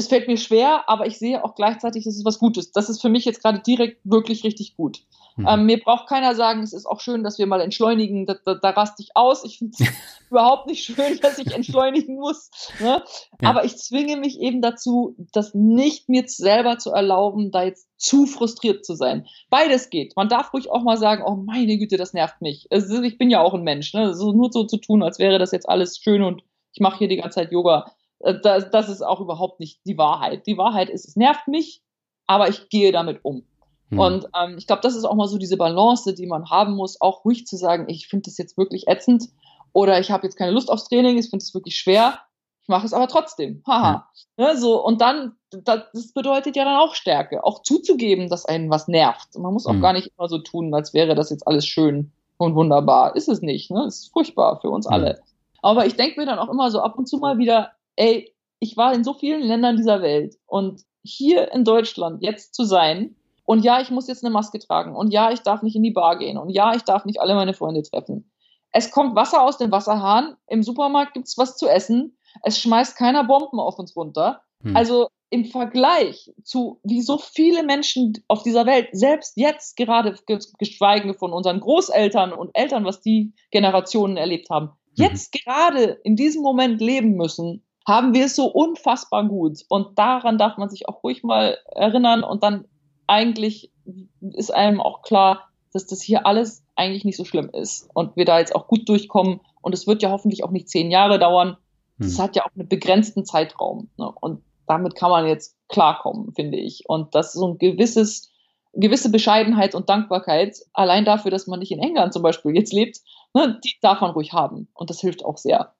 es 0.00 0.08
fällt 0.08 0.28
mir 0.28 0.38
schwer, 0.38 0.88
aber 0.88 1.06
ich 1.06 1.18
sehe 1.18 1.44
auch 1.44 1.54
gleichzeitig, 1.54 2.04
das 2.04 2.16
ist 2.16 2.24
was 2.24 2.38
Gutes. 2.38 2.72
Das 2.72 2.88
ist 2.88 3.02
für 3.02 3.10
mich 3.10 3.26
jetzt 3.26 3.42
gerade 3.42 3.60
direkt 3.60 4.00
wirklich 4.02 4.44
richtig 4.44 4.74
gut. 4.74 5.02
Mhm. 5.36 5.46
Ähm, 5.46 5.66
mir 5.66 5.78
braucht 5.78 6.08
keiner 6.08 6.34
sagen, 6.34 6.62
es 6.62 6.72
ist 6.72 6.86
auch 6.86 7.00
schön, 7.00 7.22
dass 7.22 7.38
wir 7.38 7.46
mal 7.46 7.60
entschleunigen. 7.60 8.24
Da, 8.24 8.36
da, 8.42 8.54
da 8.54 8.70
raste 8.70 9.02
ich 9.02 9.10
aus. 9.14 9.44
Ich 9.44 9.58
finde 9.58 9.76
es 9.78 9.88
überhaupt 10.30 10.68
nicht 10.68 10.84
schön, 10.84 11.18
dass 11.20 11.38
ich 11.38 11.52
entschleunigen 11.54 12.16
muss. 12.16 12.50
Ne? 12.80 13.02
Ja. 13.42 13.50
Aber 13.50 13.66
ich 13.66 13.76
zwinge 13.76 14.16
mich 14.16 14.40
eben 14.40 14.62
dazu, 14.62 15.14
das 15.32 15.52
nicht 15.52 16.08
mir 16.08 16.24
selber 16.26 16.78
zu 16.78 16.92
erlauben, 16.92 17.50
da 17.50 17.64
jetzt 17.64 17.86
zu 17.98 18.24
frustriert 18.24 18.86
zu 18.86 18.94
sein. 18.94 19.26
Beides 19.50 19.90
geht. 19.90 20.16
Man 20.16 20.30
darf 20.30 20.54
ruhig 20.54 20.70
auch 20.70 20.82
mal 20.82 20.96
sagen, 20.96 21.24
oh 21.26 21.36
meine 21.36 21.76
Güte, 21.76 21.98
das 21.98 22.14
nervt 22.14 22.40
mich. 22.40 22.68
Also 22.70 23.02
ich 23.02 23.18
bin 23.18 23.28
ja 23.28 23.42
auch 23.42 23.52
ein 23.52 23.64
Mensch. 23.64 23.92
Ne? 23.92 24.14
Nur 24.16 24.50
so 24.50 24.64
zu 24.64 24.78
tun, 24.78 25.02
als 25.02 25.18
wäre 25.18 25.38
das 25.38 25.52
jetzt 25.52 25.68
alles 25.68 25.98
schön 25.98 26.22
und 26.22 26.42
ich 26.72 26.80
mache 26.80 26.98
hier 26.98 27.08
die 27.08 27.16
ganze 27.16 27.40
Zeit 27.40 27.52
Yoga 27.52 27.92
das, 28.20 28.70
das 28.70 28.88
ist 28.88 29.02
auch 29.02 29.20
überhaupt 29.20 29.60
nicht 29.60 29.80
die 29.86 29.98
Wahrheit. 29.98 30.46
Die 30.46 30.58
Wahrheit 30.58 30.90
ist, 30.90 31.08
es 31.08 31.16
nervt 31.16 31.48
mich, 31.48 31.82
aber 32.26 32.48
ich 32.48 32.68
gehe 32.68 32.92
damit 32.92 33.20
um. 33.24 33.44
Hm. 33.88 33.98
Und 33.98 34.26
ähm, 34.40 34.56
ich 34.58 34.66
glaube, 34.66 34.82
das 34.82 34.94
ist 34.94 35.04
auch 35.04 35.14
mal 35.14 35.28
so 35.28 35.38
diese 35.38 35.56
Balance, 35.56 36.14
die 36.14 36.26
man 36.26 36.50
haben 36.50 36.74
muss, 36.74 37.00
auch 37.00 37.24
ruhig 37.24 37.46
zu 37.46 37.56
sagen, 37.56 37.86
ich 37.88 38.08
finde 38.08 38.24
das 38.24 38.38
jetzt 38.38 38.56
wirklich 38.56 38.88
ätzend 38.88 39.28
oder 39.72 39.98
ich 40.00 40.10
habe 40.10 40.26
jetzt 40.26 40.36
keine 40.36 40.52
Lust 40.52 40.70
aufs 40.70 40.88
Training, 40.88 41.18
ich 41.18 41.30
finde 41.30 41.42
es 41.42 41.54
wirklich 41.54 41.76
schwer, 41.76 42.18
ich 42.62 42.68
mache 42.68 42.86
es 42.86 42.92
aber 42.92 43.08
trotzdem. 43.08 43.62
Haha. 43.66 44.08
Ja. 44.36 44.52
Ne, 44.52 44.56
so, 44.56 44.84
und 44.84 45.00
dann, 45.00 45.36
das 45.50 46.12
bedeutet 46.12 46.56
ja 46.56 46.64
dann 46.64 46.76
auch 46.76 46.94
Stärke, 46.94 47.42
auch 47.42 47.62
zuzugeben, 47.62 48.28
dass 48.28 48.44
einen 48.44 48.70
was 48.70 48.86
nervt. 48.86 49.36
Man 49.38 49.52
muss 49.52 49.66
auch 49.66 49.72
hm. 49.72 49.80
gar 49.80 49.92
nicht 49.92 50.12
immer 50.16 50.28
so 50.28 50.38
tun, 50.38 50.74
als 50.74 50.92
wäre 50.94 51.14
das 51.14 51.30
jetzt 51.30 51.46
alles 51.46 51.66
schön 51.66 52.12
und 52.36 52.54
wunderbar. 52.54 53.16
Ist 53.16 53.28
es 53.28 53.42
nicht, 53.42 53.70
ne? 53.70 53.84
Es 53.84 54.00
ist 54.00 54.12
furchtbar 54.12 54.60
für 54.60 54.70
uns 54.70 54.86
hm. 54.86 54.92
alle. 54.92 55.20
Aber 55.62 55.86
ich 55.86 55.96
denke 55.96 56.20
mir 56.20 56.26
dann 56.26 56.38
auch 56.38 56.48
immer 56.48 56.70
so 56.70 56.80
ab 56.80 56.96
und 56.96 57.06
zu 57.06 57.18
mal 57.18 57.38
wieder, 57.38 57.72
ey, 58.00 58.34
ich 58.60 58.76
war 58.76 58.94
in 58.94 59.04
so 59.04 59.12
vielen 59.12 59.42
Ländern 59.42 59.76
dieser 59.76 60.00
Welt 60.00 60.36
und 60.46 60.82
hier 61.02 61.52
in 61.52 61.64
Deutschland 61.64 62.22
jetzt 62.22 62.54
zu 62.54 62.64
sein 62.64 63.14
und 63.44 63.62
ja, 63.62 63.80
ich 63.80 63.90
muss 63.90 64.08
jetzt 64.08 64.24
eine 64.24 64.32
Maske 64.32 64.58
tragen 64.58 64.96
und 64.96 65.12
ja, 65.12 65.30
ich 65.32 65.40
darf 65.40 65.62
nicht 65.62 65.76
in 65.76 65.82
die 65.82 65.90
Bar 65.90 66.18
gehen 66.18 66.38
und 66.38 66.48
ja, 66.50 66.74
ich 66.74 66.82
darf 66.82 67.04
nicht 67.04 67.20
alle 67.20 67.34
meine 67.34 67.54
Freunde 67.54 67.82
treffen. 67.82 68.32
Es 68.72 68.90
kommt 68.90 69.16
Wasser 69.16 69.42
aus 69.42 69.58
dem 69.58 69.70
Wasserhahn, 69.70 70.36
im 70.46 70.62
Supermarkt 70.62 71.14
gibt's 71.14 71.36
was 71.36 71.56
zu 71.56 71.68
essen, 71.68 72.16
es 72.42 72.58
schmeißt 72.58 72.96
keiner 72.96 73.24
Bomben 73.24 73.60
auf 73.60 73.78
uns 73.78 73.94
runter. 73.94 74.42
Hm. 74.62 74.76
Also 74.76 75.08
im 75.30 75.44
Vergleich 75.44 76.32
zu 76.42 76.80
wie 76.82 77.02
so 77.02 77.18
viele 77.18 77.62
Menschen 77.64 78.14
auf 78.28 78.42
dieser 78.42 78.66
Welt, 78.66 78.88
selbst 78.92 79.36
jetzt 79.36 79.76
gerade 79.76 80.16
geschweige 80.58 81.14
von 81.14 81.32
unseren 81.32 81.60
Großeltern 81.60 82.32
und 82.32 82.50
Eltern, 82.54 82.84
was 82.84 83.00
die 83.00 83.34
Generationen 83.50 84.16
erlebt 84.16 84.48
haben, 84.50 84.70
jetzt 84.94 85.34
mhm. 85.34 85.38
gerade 85.44 85.84
in 86.04 86.16
diesem 86.16 86.42
Moment 86.42 86.80
leben 86.80 87.16
müssen, 87.16 87.64
haben 87.90 88.14
wir 88.14 88.26
es 88.26 88.36
so 88.36 88.46
unfassbar 88.46 89.26
gut. 89.26 89.64
Und 89.68 89.98
daran 89.98 90.38
darf 90.38 90.56
man 90.56 90.70
sich 90.70 90.88
auch 90.88 91.02
ruhig 91.02 91.22
mal 91.24 91.58
erinnern. 91.74 92.22
Und 92.22 92.42
dann 92.42 92.64
eigentlich 93.06 93.72
ist 94.20 94.54
einem 94.54 94.80
auch 94.80 95.02
klar, 95.02 95.48
dass 95.72 95.86
das 95.86 96.00
hier 96.00 96.24
alles 96.24 96.64
eigentlich 96.76 97.04
nicht 97.04 97.16
so 97.16 97.24
schlimm 97.24 97.50
ist 97.52 97.88
und 97.94 98.16
wir 98.16 98.24
da 98.24 98.38
jetzt 98.38 98.54
auch 98.54 98.68
gut 98.68 98.88
durchkommen. 98.88 99.40
Und 99.60 99.74
es 99.74 99.86
wird 99.86 100.02
ja 100.02 100.10
hoffentlich 100.10 100.44
auch 100.44 100.50
nicht 100.50 100.68
zehn 100.68 100.90
Jahre 100.90 101.18
dauern. 101.18 101.56
Es 101.98 102.16
hm. 102.16 102.24
hat 102.24 102.36
ja 102.36 102.44
auch 102.44 102.54
einen 102.56 102.68
begrenzten 102.68 103.24
Zeitraum. 103.24 103.90
Ne? 103.98 104.10
Und 104.20 104.42
damit 104.66 104.94
kann 104.94 105.10
man 105.10 105.26
jetzt 105.26 105.56
klarkommen, 105.68 106.32
finde 106.32 106.58
ich. 106.58 106.84
Und 106.88 107.14
das 107.14 107.34
ist 107.34 107.40
so 107.40 107.48
ein 107.48 107.58
gewisses, 107.58 108.30
gewisse 108.72 109.10
Bescheidenheit 109.10 109.74
und 109.74 109.88
Dankbarkeit, 109.88 110.56
allein 110.72 111.04
dafür, 111.04 111.32
dass 111.32 111.48
man 111.48 111.58
nicht 111.58 111.72
in 111.72 111.80
England 111.80 112.12
zum 112.12 112.22
Beispiel 112.22 112.54
jetzt 112.54 112.72
lebt, 112.72 113.00
ne, 113.34 113.60
die 113.64 113.74
darf 113.82 114.00
man 114.00 114.12
ruhig 114.12 114.32
haben. 114.32 114.68
Und 114.74 114.90
das 114.90 115.00
hilft 115.00 115.24
auch 115.24 115.38
sehr. 115.38 115.74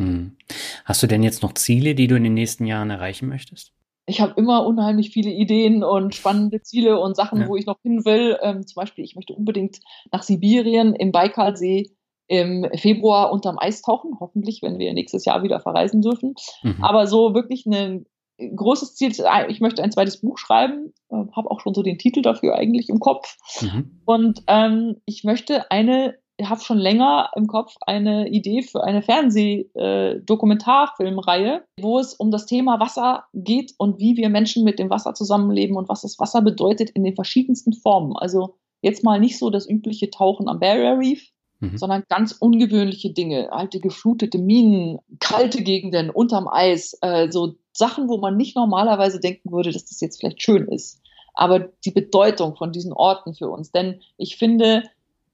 Hm. 0.00 0.36
Hast 0.84 1.02
du 1.02 1.06
denn 1.06 1.22
jetzt 1.22 1.42
noch 1.42 1.54
Ziele, 1.54 1.94
die 1.94 2.06
du 2.06 2.16
in 2.16 2.24
den 2.24 2.34
nächsten 2.34 2.66
Jahren 2.66 2.90
erreichen 2.90 3.28
möchtest? 3.28 3.72
ich 4.10 4.20
habe 4.20 4.34
immer 4.36 4.66
unheimlich 4.66 5.10
viele 5.10 5.30
Ideen 5.30 5.82
und 5.84 6.14
spannende 6.14 6.60
Ziele 6.62 7.00
und 7.00 7.16
Sachen, 7.16 7.42
ja. 7.42 7.48
wo 7.48 7.56
ich 7.56 7.66
noch 7.66 7.78
hin 7.82 8.04
will. 8.04 8.36
Ähm, 8.42 8.66
zum 8.66 8.80
Beispiel, 8.80 9.04
ich 9.04 9.14
möchte 9.14 9.32
unbedingt 9.32 9.78
nach 10.12 10.22
Sibirien 10.22 10.94
im 10.94 11.12
Baikalsee 11.12 11.92
im 12.26 12.66
Februar 12.76 13.32
unterm 13.32 13.58
Eis 13.58 13.82
tauchen, 13.82 14.18
hoffentlich, 14.20 14.62
wenn 14.62 14.78
wir 14.78 14.92
nächstes 14.92 15.24
Jahr 15.24 15.42
wieder 15.42 15.60
verreisen 15.60 16.02
dürfen. 16.02 16.34
Mhm. 16.62 16.82
Aber 16.82 17.06
so 17.06 17.34
wirklich 17.34 17.66
ein 17.66 18.06
großes 18.38 18.94
Ziel, 18.94 19.12
ich 19.48 19.60
möchte 19.60 19.82
ein 19.82 19.92
zweites 19.92 20.20
Buch 20.20 20.38
schreiben, 20.38 20.92
äh, 21.10 21.16
habe 21.34 21.50
auch 21.50 21.60
schon 21.60 21.74
so 21.74 21.82
den 21.82 21.98
Titel 21.98 22.22
dafür 22.22 22.54
eigentlich 22.54 22.88
im 22.88 23.00
Kopf. 23.00 23.36
Mhm. 23.60 24.00
Und 24.04 24.42
ähm, 24.46 24.96
ich 25.06 25.24
möchte 25.24 25.70
eine 25.70 26.14
habe 26.48 26.60
schon 26.60 26.78
länger 26.78 27.30
im 27.36 27.46
Kopf 27.46 27.76
eine 27.86 28.28
Idee 28.28 28.62
für 28.62 28.82
eine 28.84 29.02
Fernseh-Dokumentarfilmreihe, 29.02 31.56
äh, 31.56 31.82
wo 31.82 31.98
es 31.98 32.14
um 32.14 32.30
das 32.30 32.46
Thema 32.46 32.80
Wasser 32.80 33.24
geht 33.34 33.74
und 33.78 33.98
wie 33.98 34.16
wir 34.16 34.28
Menschen 34.28 34.64
mit 34.64 34.78
dem 34.78 34.90
Wasser 34.90 35.14
zusammenleben 35.14 35.76
und 35.76 35.88
was 35.88 36.02
das 36.02 36.18
Wasser 36.18 36.42
bedeutet 36.42 36.90
in 36.90 37.04
den 37.04 37.14
verschiedensten 37.14 37.72
Formen. 37.72 38.16
Also 38.16 38.56
jetzt 38.82 39.04
mal 39.04 39.20
nicht 39.20 39.38
so 39.38 39.50
das 39.50 39.68
übliche 39.68 40.10
Tauchen 40.10 40.48
am 40.48 40.60
Barrier 40.60 40.98
Reef, 40.98 41.30
mhm. 41.60 41.78
sondern 41.78 42.04
ganz 42.08 42.32
ungewöhnliche 42.32 43.12
Dinge, 43.12 43.52
alte 43.52 43.80
geflutete 43.80 44.38
Minen, 44.38 44.98
kalte 45.20 45.62
Gegenden 45.62 46.10
unterm 46.10 46.48
Eis, 46.48 46.98
äh, 47.02 47.30
so 47.30 47.54
Sachen, 47.72 48.08
wo 48.08 48.18
man 48.18 48.36
nicht 48.36 48.56
normalerweise 48.56 49.20
denken 49.20 49.52
würde, 49.52 49.72
dass 49.72 49.84
das 49.84 50.00
jetzt 50.00 50.20
vielleicht 50.20 50.42
schön 50.42 50.66
ist. 50.68 51.00
Aber 51.34 51.60
die 51.84 51.92
Bedeutung 51.92 52.56
von 52.56 52.72
diesen 52.72 52.92
Orten 52.92 53.34
für 53.34 53.48
uns. 53.48 53.70
Denn 53.70 54.00
ich 54.16 54.36
finde, 54.36 54.82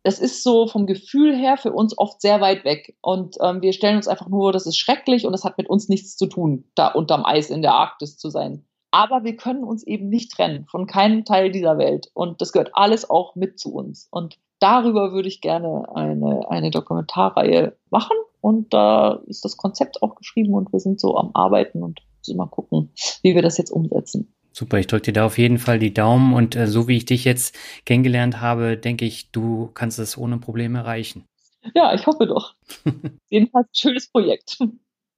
das 0.07 0.21
ist 0.21 0.45
so 0.45 0.69
vom 0.69 0.87
Gefühl 0.87 1.35
her 1.35 1.57
für 1.57 1.73
uns 1.73 1.99
oft 1.99 2.21
sehr 2.21 2.41
weit 2.41 2.65
weg. 2.65 2.97
Und 3.01 3.39
ähm, 3.43 3.61
wir 3.61 3.73
stellen 3.73 3.97
uns 3.97 4.07
einfach 4.07 4.29
nur, 4.29 4.53
das 4.53 4.65
ist 4.65 4.79
schrecklich 4.79 5.27
und 5.27 5.33
das 5.33 5.43
hat 5.43 5.59
mit 5.59 5.69
uns 5.69 5.89
nichts 5.89 6.17
zu 6.17 6.27
tun, 6.27 6.65
da 6.77 6.87
unterm 6.87 7.25
Eis 7.25 7.51
in 7.51 7.61
der 7.61 7.75
Arktis 7.75 8.17
zu 8.17 8.31
sein. 8.31 8.65
Aber 8.93 9.25
wir 9.25 9.35
können 9.35 9.65
uns 9.65 9.85
eben 9.85 10.09
nicht 10.09 10.31
trennen 10.31 10.65
von 10.67 10.87
keinem 10.87 11.25
Teil 11.25 11.51
dieser 11.51 11.77
Welt. 11.77 12.09
Und 12.15 12.41
das 12.41 12.53
gehört 12.53 12.71
alles 12.75 13.11
auch 13.11 13.35
mit 13.35 13.59
zu 13.59 13.75
uns. 13.75 14.07
Und 14.13 14.39
darüber 14.61 15.11
würde 15.11 15.27
ich 15.27 15.41
gerne 15.41 15.89
eine, 15.93 16.49
eine 16.51 16.71
Dokumentarreihe 16.71 17.77
machen. 17.91 18.17
Und 18.41 18.73
da 18.73 19.21
ist 19.27 19.45
das 19.45 19.57
Konzept 19.57 20.05
auch 20.05 20.15
geschrieben 20.15 20.55
und 20.55 20.73
wir 20.73 20.79
sind 20.79 21.01
so 21.01 21.17
am 21.17 21.33
Arbeiten 21.35 21.83
und 21.83 21.99
müssen 22.19 22.37
mal 22.37 22.47
gucken, 22.47 22.93
wie 23.23 23.35
wir 23.35 23.43
das 23.43 23.59
jetzt 23.59 23.73
umsetzen. 23.73 24.36
Super, 24.59 24.79
ich 24.79 24.87
drücke 24.87 25.03
dir 25.03 25.13
da 25.13 25.27
auf 25.27 25.37
jeden 25.37 25.59
Fall 25.59 25.79
die 25.79 25.93
Daumen 25.93 26.33
und 26.33 26.57
äh, 26.57 26.67
so 26.67 26.89
wie 26.89 26.97
ich 26.97 27.05
dich 27.05 27.27
jetzt 27.27 27.55
kennengelernt 27.85 28.41
habe, 28.41 28.79
denke 28.79 29.05
ich, 29.05 29.31
du 29.31 29.71
kannst 29.75 29.99
es 29.99 30.17
ohne 30.17 30.39
Probleme 30.39 30.79
erreichen. 30.79 31.27
Ja, 31.75 31.93
ich 31.93 32.07
hoffe 32.07 32.27
doch. 32.27 32.55
Jedenfalls 33.29 33.67
ein 33.67 33.75
schönes 33.75 34.09
Projekt. 34.09 34.57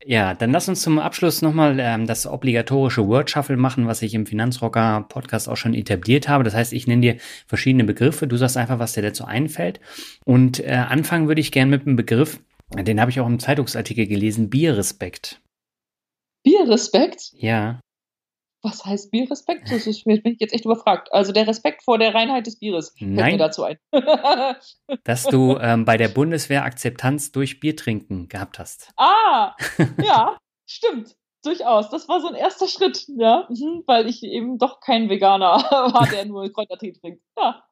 Ja, 0.05 0.35
dann 0.35 0.51
lass 0.51 0.69
uns 0.69 0.83
zum 0.83 0.99
Abschluss 0.99 1.41
nochmal 1.41 1.79
ähm, 1.79 2.09
das 2.09 2.27
obligatorische 2.27 3.07
Word 3.07 3.31
Shuffle 3.31 3.57
machen, 3.57 3.87
was 3.87 4.03
ich 4.03 4.13
im 4.15 4.27
Finanzrocker 4.27 5.07
Podcast 5.09 5.49
auch 5.49 5.57
schon 5.57 5.75
etabliert 5.75 6.29
habe. 6.29 6.43
Das 6.43 6.55
heißt, 6.55 6.73
ich 6.73 6.89
nenne 6.89 7.03
dir 7.03 7.17
verschiedene 7.47 7.85
Begriffe, 7.85 8.27
du 8.27 8.37
sagst 8.37 8.57
einfach, 8.57 8.81
was 8.81 8.95
dir 8.95 9.03
dazu 9.03 9.25
einfällt. 9.25 9.79
Und 10.25 10.59
äh, 10.59 10.85
anfangen 10.89 11.29
würde 11.29 11.41
ich 11.41 11.53
gern 11.53 11.71
mit 11.71 11.87
einem 11.87 11.95
Begriff, 11.95 12.41
den 12.75 13.01
habe 13.01 13.13
ich 13.13 13.21
auch 13.21 13.27
im 13.29 13.39
Zeitungsartikel 13.39 14.09
gelesen, 14.09 14.51
Bierrespekt. 14.51 15.41
Bierrespekt? 16.43 17.31
Ja 17.35 17.79
was 18.69 18.85
heißt 18.85 19.11
Bierrespekt? 19.11 19.71
Das 19.71 19.87
ist, 19.87 20.05
bin 20.05 20.21
ich 20.25 20.41
jetzt 20.41 20.55
echt 20.55 20.65
überfragt. 20.65 21.13
Also 21.13 21.33
der 21.33 21.47
Respekt 21.47 21.83
vor 21.83 21.99
der 21.99 22.15
Reinheit 22.15 22.47
des 22.47 22.59
Bieres 22.59 22.95
fällt 22.99 23.11
Nein, 23.11 23.33
mir 23.33 23.39
dazu 23.39 23.65
ein. 23.65 23.79
dass 25.05 25.25
du 25.25 25.57
ähm, 25.61 25.85
bei 25.85 25.97
der 25.97 26.09
Bundeswehr 26.09 26.65
Akzeptanz 26.65 27.33
durch 27.33 27.61
Biertrinken 27.61 28.29
gehabt 28.29 28.59
hast. 28.59 28.91
Ah, 28.97 29.55
ja, 30.03 30.39
stimmt. 30.67 31.17
Durchaus. 31.45 31.89
Das 31.89 32.09
war 32.09 32.21
so 32.21 32.27
ein 32.27 32.35
erster 32.35 32.67
Schritt, 32.67 33.07
ja, 33.17 33.47
mhm, 33.49 33.85
weil 33.87 34.09
ich 34.09 34.25
eben 34.25 34.59
doch 34.59 34.81
kein 34.81 35.09
Veganer 35.09 35.47
war, 35.71 36.07
der 36.09 36.27
nur 36.27 36.53
Kräutertee 36.53 36.93
trinkt. 36.93 37.23
Ja. 37.39 37.63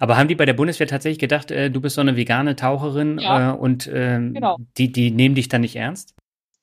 Aber 0.00 0.16
haben 0.16 0.26
die 0.26 0.34
bei 0.34 0.46
der 0.46 0.54
Bundeswehr 0.54 0.88
tatsächlich 0.88 1.20
gedacht, 1.20 1.52
äh, 1.52 1.70
du 1.70 1.80
bist 1.80 1.94
so 1.94 2.00
eine 2.00 2.16
vegane 2.16 2.56
Taucherin 2.56 3.20
ja, 3.20 3.52
äh, 3.52 3.56
und 3.56 3.86
äh, 3.86 4.18
genau. 4.18 4.58
die, 4.76 4.90
die 4.90 5.12
nehmen 5.12 5.36
dich 5.36 5.48
dann 5.48 5.60
nicht 5.60 5.76
ernst? 5.76 6.16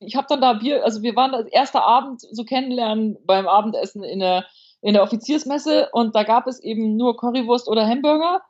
Ich 0.06 0.16
habe 0.16 0.28
dann 0.30 0.42
da 0.42 0.54
Bier, 0.54 0.84
also 0.84 1.02
wir 1.02 1.16
waren 1.16 1.32
das 1.32 1.46
erste 1.48 1.84
Abend 1.84 2.22
so 2.22 2.44
kennenlernen 2.44 3.18
beim 3.26 3.48
Abendessen 3.48 4.04
in 4.04 4.20
der, 4.20 4.46
in 4.82 4.94
der 4.94 5.04
Offiziersmesse 5.04 5.90
und 5.92 6.16
da 6.16 6.24
gab 6.24 6.48
es 6.48 6.60
eben 6.60 6.96
nur 6.96 7.18
Currywurst 7.18 7.68
oder 7.68 7.88
Hamburger. 7.88 8.42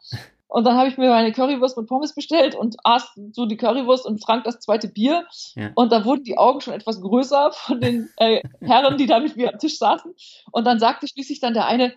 Und 0.47 0.63
dann 0.63 0.77
habe 0.77 0.87
ich 0.87 0.97
mir 0.97 1.13
eine 1.13 1.31
Currywurst 1.31 1.75
mit 1.75 1.87
Pommes 1.87 2.13
bestellt 2.13 2.55
und 2.55 2.77
aß 2.83 3.19
so 3.31 3.45
die 3.45 3.57
Currywurst 3.57 4.05
und 4.05 4.23
Frank 4.23 4.43
das 4.43 4.59
zweite 4.59 4.87
Bier. 4.87 5.25
Ja. 5.55 5.71
Und 5.75 5.91
da 5.91 6.05
wurden 6.05 6.23
die 6.23 6.37
Augen 6.37 6.61
schon 6.61 6.73
etwas 6.73 7.01
größer 7.01 7.51
von 7.51 7.81
den 7.81 8.09
äh, 8.17 8.41
Herren, 8.61 8.97
die 8.97 9.07
da 9.07 9.19
mit 9.19 9.35
mir 9.35 9.51
am 9.51 9.59
Tisch 9.59 9.77
saßen. 9.79 10.13
Und 10.51 10.65
dann 10.65 10.79
sagte 10.79 11.07
schließlich 11.07 11.39
dann 11.39 11.55
der 11.55 11.65
eine, 11.65 11.93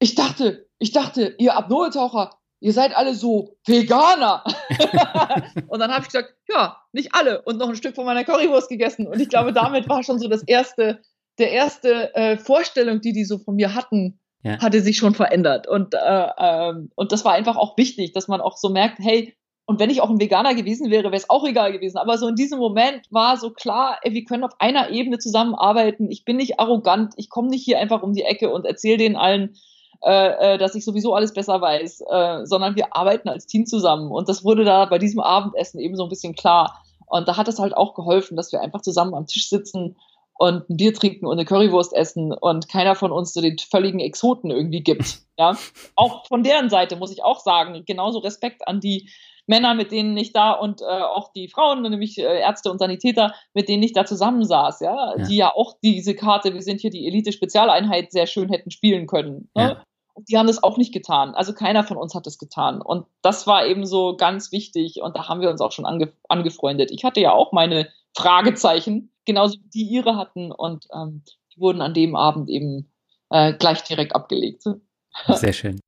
ich 0.00 0.14
dachte, 0.14 0.66
ich 0.78 0.92
dachte, 0.92 1.36
ihr 1.38 1.56
Apnoe-Taucher, 1.56 2.30
ihr 2.62 2.72
seid 2.72 2.96
alle 2.96 3.14
so 3.14 3.56
Veganer. 3.66 4.44
und 5.68 5.80
dann 5.80 5.90
habe 5.90 6.02
ich 6.02 6.12
gesagt, 6.12 6.34
ja, 6.48 6.78
nicht 6.92 7.10
alle 7.12 7.42
und 7.42 7.58
noch 7.58 7.68
ein 7.68 7.76
Stück 7.76 7.94
von 7.96 8.06
meiner 8.06 8.24
Currywurst 8.24 8.68
gegessen. 8.68 9.06
Und 9.06 9.20
ich 9.20 9.28
glaube, 9.28 9.52
damit 9.52 9.88
war 9.88 10.02
schon 10.04 10.18
so 10.18 10.28
das 10.28 10.42
erste, 10.44 11.00
der 11.38 11.50
erste 11.50 12.14
äh, 12.14 12.38
Vorstellung, 12.38 13.00
die 13.00 13.12
die 13.12 13.24
so 13.24 13.38
von 13.38 13.56
mir 13.56 13.74
hatten, 13.74 14.20
ja. 14.44 14.60
hatte 14.60 14.80
sich 14.80 14.96
schon 14.96 15.14
verändert. 15.14 15.66
Und, 15.66 15.94
äh, 15.94 16.28
ähm, 16.38 16.90
und 16.94 17.10
das 17.10 17.24
war 17.24 17.32
einfach 17.32 17.56
auch 17.56 17.76
wichtig, 17.76 18.12
dass 18.12 18.28
man 18.28 18.40
auch 18.40 18.56
so 18.56 18.68
merkt, 18.68 18.98
hey, 19.00 19.36
und 19.64 19.80
wenn 19.80 19.90
ich 19.90 20.00
auch 20.00 20.10
ein 20.10 20.20
Veganer 20.20 20.54
gewesen 20.54 20.90
wäre, 20.90 21.04
wäre 21.04 21.16
es 21.16 21.30
auch 21.30 21.46
egal 21.46 21.72
gewesen. 21.72 21.98
Aber 21.98 22.16
so 22.16 22.28
in 22.28 22.36
diesem 22.36 22.58
Moment 22.58 23.06
war 23.10 23.36
so 23.36 23.50
klar, 23.50 23.98
ey, 24.02 24.12
wir 24.12 24.24
können 24.24 24.44
auf 24.44 24.54
einer 24.60 24.90
Ebene 24.90 25.18
zusammenarbeiten. 25.18 26.10
Ich 26.10 26.24
bin 26.24 26.36
nicht 26.36 26.60
arrogant. 26.60 27.14
Ich 27.16 27.28
komme 27.28 27.48
nicht 27.48 27.64
hier 27.64 27.78
einfach 27.78 28.02
um 28.02 28.12
die 28.12 28.22
Ecke 28.22 28.50
und 28.50 28.66
erzähle 28.66 28.98
denen 28.98 29.16
allen, 29.16 29.56
äh, 30.04 30.54
äh, 30.54 30.58
dass 30.58 30.74
ich 30.74 30.84
sowieso 30.84 31.14
alles 31.14 31.32
besser 31.32 31.60
weiß, 31.60 32.00
äh, 32.10 32.44
sondern 32.44 32.74
wir 32.76 32.96
arbeiten 32.96 33.28
als 33.28 33.46
Team 33.46 33.66
zusammen. 33.66 34.10
Und 34.10 34.28
das 34.28 34.44
wurde 34.44 34.64
da 34.64 34.84
bei 34.86 34.98
diesem 34.98 35.20
Abendessen 35.20 35.78
eben 35.78 35.96
so 35.96 36.02
ein 36.02 36.08
bisschen 36.08 36.34
klar. 36.34 36.82
Und 37.06 37.28
da 37.28 37.36
hat 37.36 37.48
es 37.48 37.58
halt 37.58 37.76
auch 37.76 37.94
geholfen, 37.94 38.36
dass 38.36 38.52
wir 38.52 38.60
einfach 38.60 38.80
zusammen 38.80 39.14
am 39.14 39.26
Tisch 39.26 39.48
sitzen 39.48 39.96
und 40.38 40.68
ein 40.68 40.76
Bier 40.76 40.92
trinken 40.92 41.26
und 41.26 41.34
eine 41.34 41.44
Currywurst 41.44 41.92
essen 41.92 42.32
und 42.32 42.68
keiner 42.68 42.96
von 42.96 43.12
uns 43.12 43.32
so 43.32 43.40
den 43.40 43.58
völligen 43.58 44.00
Exoten 44.00 44.50
irgendwie 44.50 44.82
gibt. 44.82 45.20
Ja, 45.38 45.56
auch 45.96 46.26
von 46.26 46.44
deren 46.44 46.68
Seite 46.68 46.94
muss 46.94 47.10
ich 47.10 47.24
auch 47.24 47.40
sagen, 47.40 47.84
genauso 47.86 48.18
Respekt 48.18 48.68
an 48.68 48.80
die 48.80 49.08
Männer, 49.46 49.74
mit 49.74 49.90
denen 49.90 50.16
ich 50.16 50.32
da 50.32 50.52
und 50.52 50.82
äh, 50.82 50.84
auch 50.84 51.32
die 51.32 51.48
Frauen, 51.48 51.82
nämlich 51.82 52.18
äh, 52.18 52.40
Ärzte 52.40 52.70
und 52.70 52.78
Sanitäter, 52.78 53.34
mit 53.54 53.68
denen 53.68 53.82
ich 53.82 53.94
da 53.94 54.04
zusammensaß, 54.04 54.80
ja, 54.80 55.14
ja, 55.16 55.24
die 55.24 55.36
ja 55.36 55.52
auch 55.54 55.74
diese 55.82 56.14
Karte, 56.14 56.52
wir 56.54 56.62
sind 56.62 56.82
hier 56.82 56.90
die 56.90 57.06
Elite-Spezialeinheit, 57.06 58.12
sehr 58.12 58.26
schön 58.26 58.50
hätten 58.50 58.70
spielen 58.70 59.06
können. 59.06 59.48
Ne? 59.54 59.62
Ja. 59.62 59.84
Und 60.14 60.28
die 60.28 60.36
haben 60.36 60.46
das 60.46 60.62
auch 60.62 60.76
nicht 60.76 60.92
getan. 60.92 61.34
Also 61.34 61.52
keiner 61.54 61.84
von 61.84 61.96
uns 61.96 62.14
hat 62.14 62.26
es 62.26 62.38
getan. 62.38 62.82
Und 62.82 63.06
das 63.22 63.46
war 63.46 63.66
eben 63.66 63.86
so 63.86 64.16
ganz 64.16 64.52
wichtig. 64.52 65.00
Und 65.02 65.16
da 65.16 65.28
haben 65.28 65.40
wir 65.40 65.50
uns 65.50 65.60
auch 65.60 65.72
schon 65.72 65.86
ange 65.86 66.12
angefreundet. 66.28 66.90
Ich 66.90 67.04
hatte 67.04 67.20
ja 67.20 67.32
auch 67.32 67.52
meine 67.52 67.88
Fragezeichen, 68.14 69.12
genauso 69.24 69.58
wie 69.58 69.70
die 69.70 69.84
ihre 69.84 70.16
hatten. 70.16 70.52
Und 70.52 70.86
ähm, 70.94 71.22
die 71.54 71.60
wurden 71.60 71.80
an 71.80 71.94
dem 71.94 72.14
Abend 72.14 72.50
eben 72.50 72.92
äh, 73.30 73.54
gleich 73.54 73.82
direkt 73.84 74.14
abgelegt. 74.14 74.64
Sehr 75.28 75.52
schön. 75.52 75.80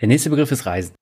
Der 0.00 0.08
nächste 0.08 0.30
Begriff 0.30 0.52
ist 0.52 0.66
Reisen. 0.66 0.94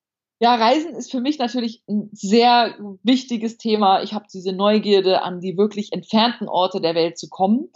Ja, 0.43 0.55
Reisen 0.55 0.95
ist 0.95 1.11
für 1.11 1.20
mich 1.20 1.39
natürlich 1.39 1.83
ein 1.87 2.09
sehr 2.12 2.74
wichtiges 3.03 3.59
Thema. 3.59 4.03
Ich 4.03 4.14
habe 4.14 4.24
diese 4.33 4.55
Neugierde, 4.55 5.20
an 5.20 5.41
die 5.41 5.59
wirklich 5.59 5.93
entfernten 5.93 6.49
Orte 6.49 6.81
der 6.81 6.95
Welt 6.95 7.18
zu 7.18 7.28
kommen. 7.28 7.68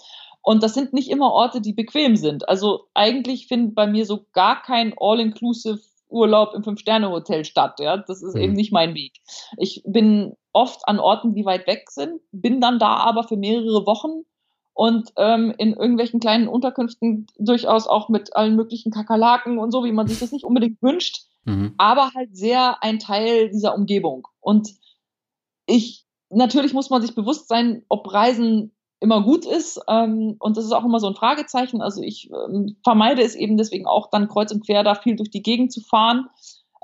Und 0.45 0.63
das 0.63 0.75
sind 0.75 0.93
nicht 0.93 1.11
immer 1.11 1.33
Orte, 1.33 1.63
die 1.63 1.73
bequem 1.73 2.17
sind. 2.17 2.49
Also 2.51 2.85
eigentlich 2.93 3.49
findet 3.49 3.75
bei 3.75 3.87
mir 3.87 4.05
so 4.05 4.27
gar 4.35 4.61
kein 4.63 4.93
All-Inclusive 4.97 5.81
Urlaub 6.11 6.55
im 6.55 6.63
Fünf-Sterne-Hotel 6.63 7.47
statt. 7.47 7.81
Ja, 7.81 7.97
das 7.97 8.23
ist 8.23 8.35
mhm. 8.35 8.41
eben 8.43 8.53
nicht 8.53 8.71
mein 8.71 8.95
Weg. 8.95 9.15
Ich 9.57 9.83
bin 9.87 10.37
oft 10.53 10.87
an 10.87 11.01
Orten, 11.01 11.35
die 11.35 11.47
weit 11.47 11.67
weg 11.67 11.91
sind, 11.91 12.21
bin 12.31 12.61
dann 12.61 12.79
da 12.79 12.97
aber 12.99 13.25
für 13.25 13.39
mehrere 13.39 13.87
Wochen 13.87 14.25
und 14.75 15.13
ähm, 15.17 15.55
in 15.57 15.73
irgendwelchen 15.73 16.21
kleinen 16.21 16.47
Unterkünften 16.47 17.27
durchaus 17.39 17.87
auch 17.87 18.11
mit 18.11 18.37
allen 18.37 18.55
möglichen 18.55 18.93
Kakerlaken 18.93 19.59
und 19.59 19.71
so, 19.71 19.83
wie 19.83 19.93
man 19.93 20.07
sich 20.07 20.21
das 20.21 20.31
nicht 20.31 20.45
unbedingt 20.45 20.83
wünscht, 20.83 21.23
mhm. 21.45 21.75
aber 21.79 22.11
halt 22.15 22.37
sehr 22.37 22.83
ein 22.83 22.99
Teil 22.99 23.49
dieser 23.49 23.75
Umgebung. 23.75 24.29
Und 24.41 24.69
ich 25.67 26.05
natürlich 26.29 26.75
muss 26.75 26.91
man 26.91 27.01
sich 27.01 27.15
bewusst 27.15 27.49
sein, 27.49 27.83
ob 27.89 28.13
Reisen 28.13 28.73
immer 29.05 29.23
gut 29.23 29.45
ist. 29.45 29.81
Ähm, 29.87 30.37
und 30.41 30.57
das 30.57 30.65
ist 30.65 30.73
auch 30.73 30.85
immer 30.85 30.99
so 30.99 31.07
ein 31.07 31.15
Fragezeichen. 31.15 31.83
Also 31.83 32.03
ich 32.03 32.31
ähm, 32.31 32.77
vermeide 32.83 33.23
es 33.23 33.35
eben 33.35 33.57
deswegen 33.57 33.87
auch 33.87 34.11
dann 34.11 34.29
kreuz 34.29 34.51
und 34.51 34.65
quer 34.65 34.83
da 34.83 34.95
viel 34.95 35.15
durch 35.15 35.31
die 35.31 35.43
Gegend 35.43 35.73
zu 35.73 35.81
fahren, 35.81 36.27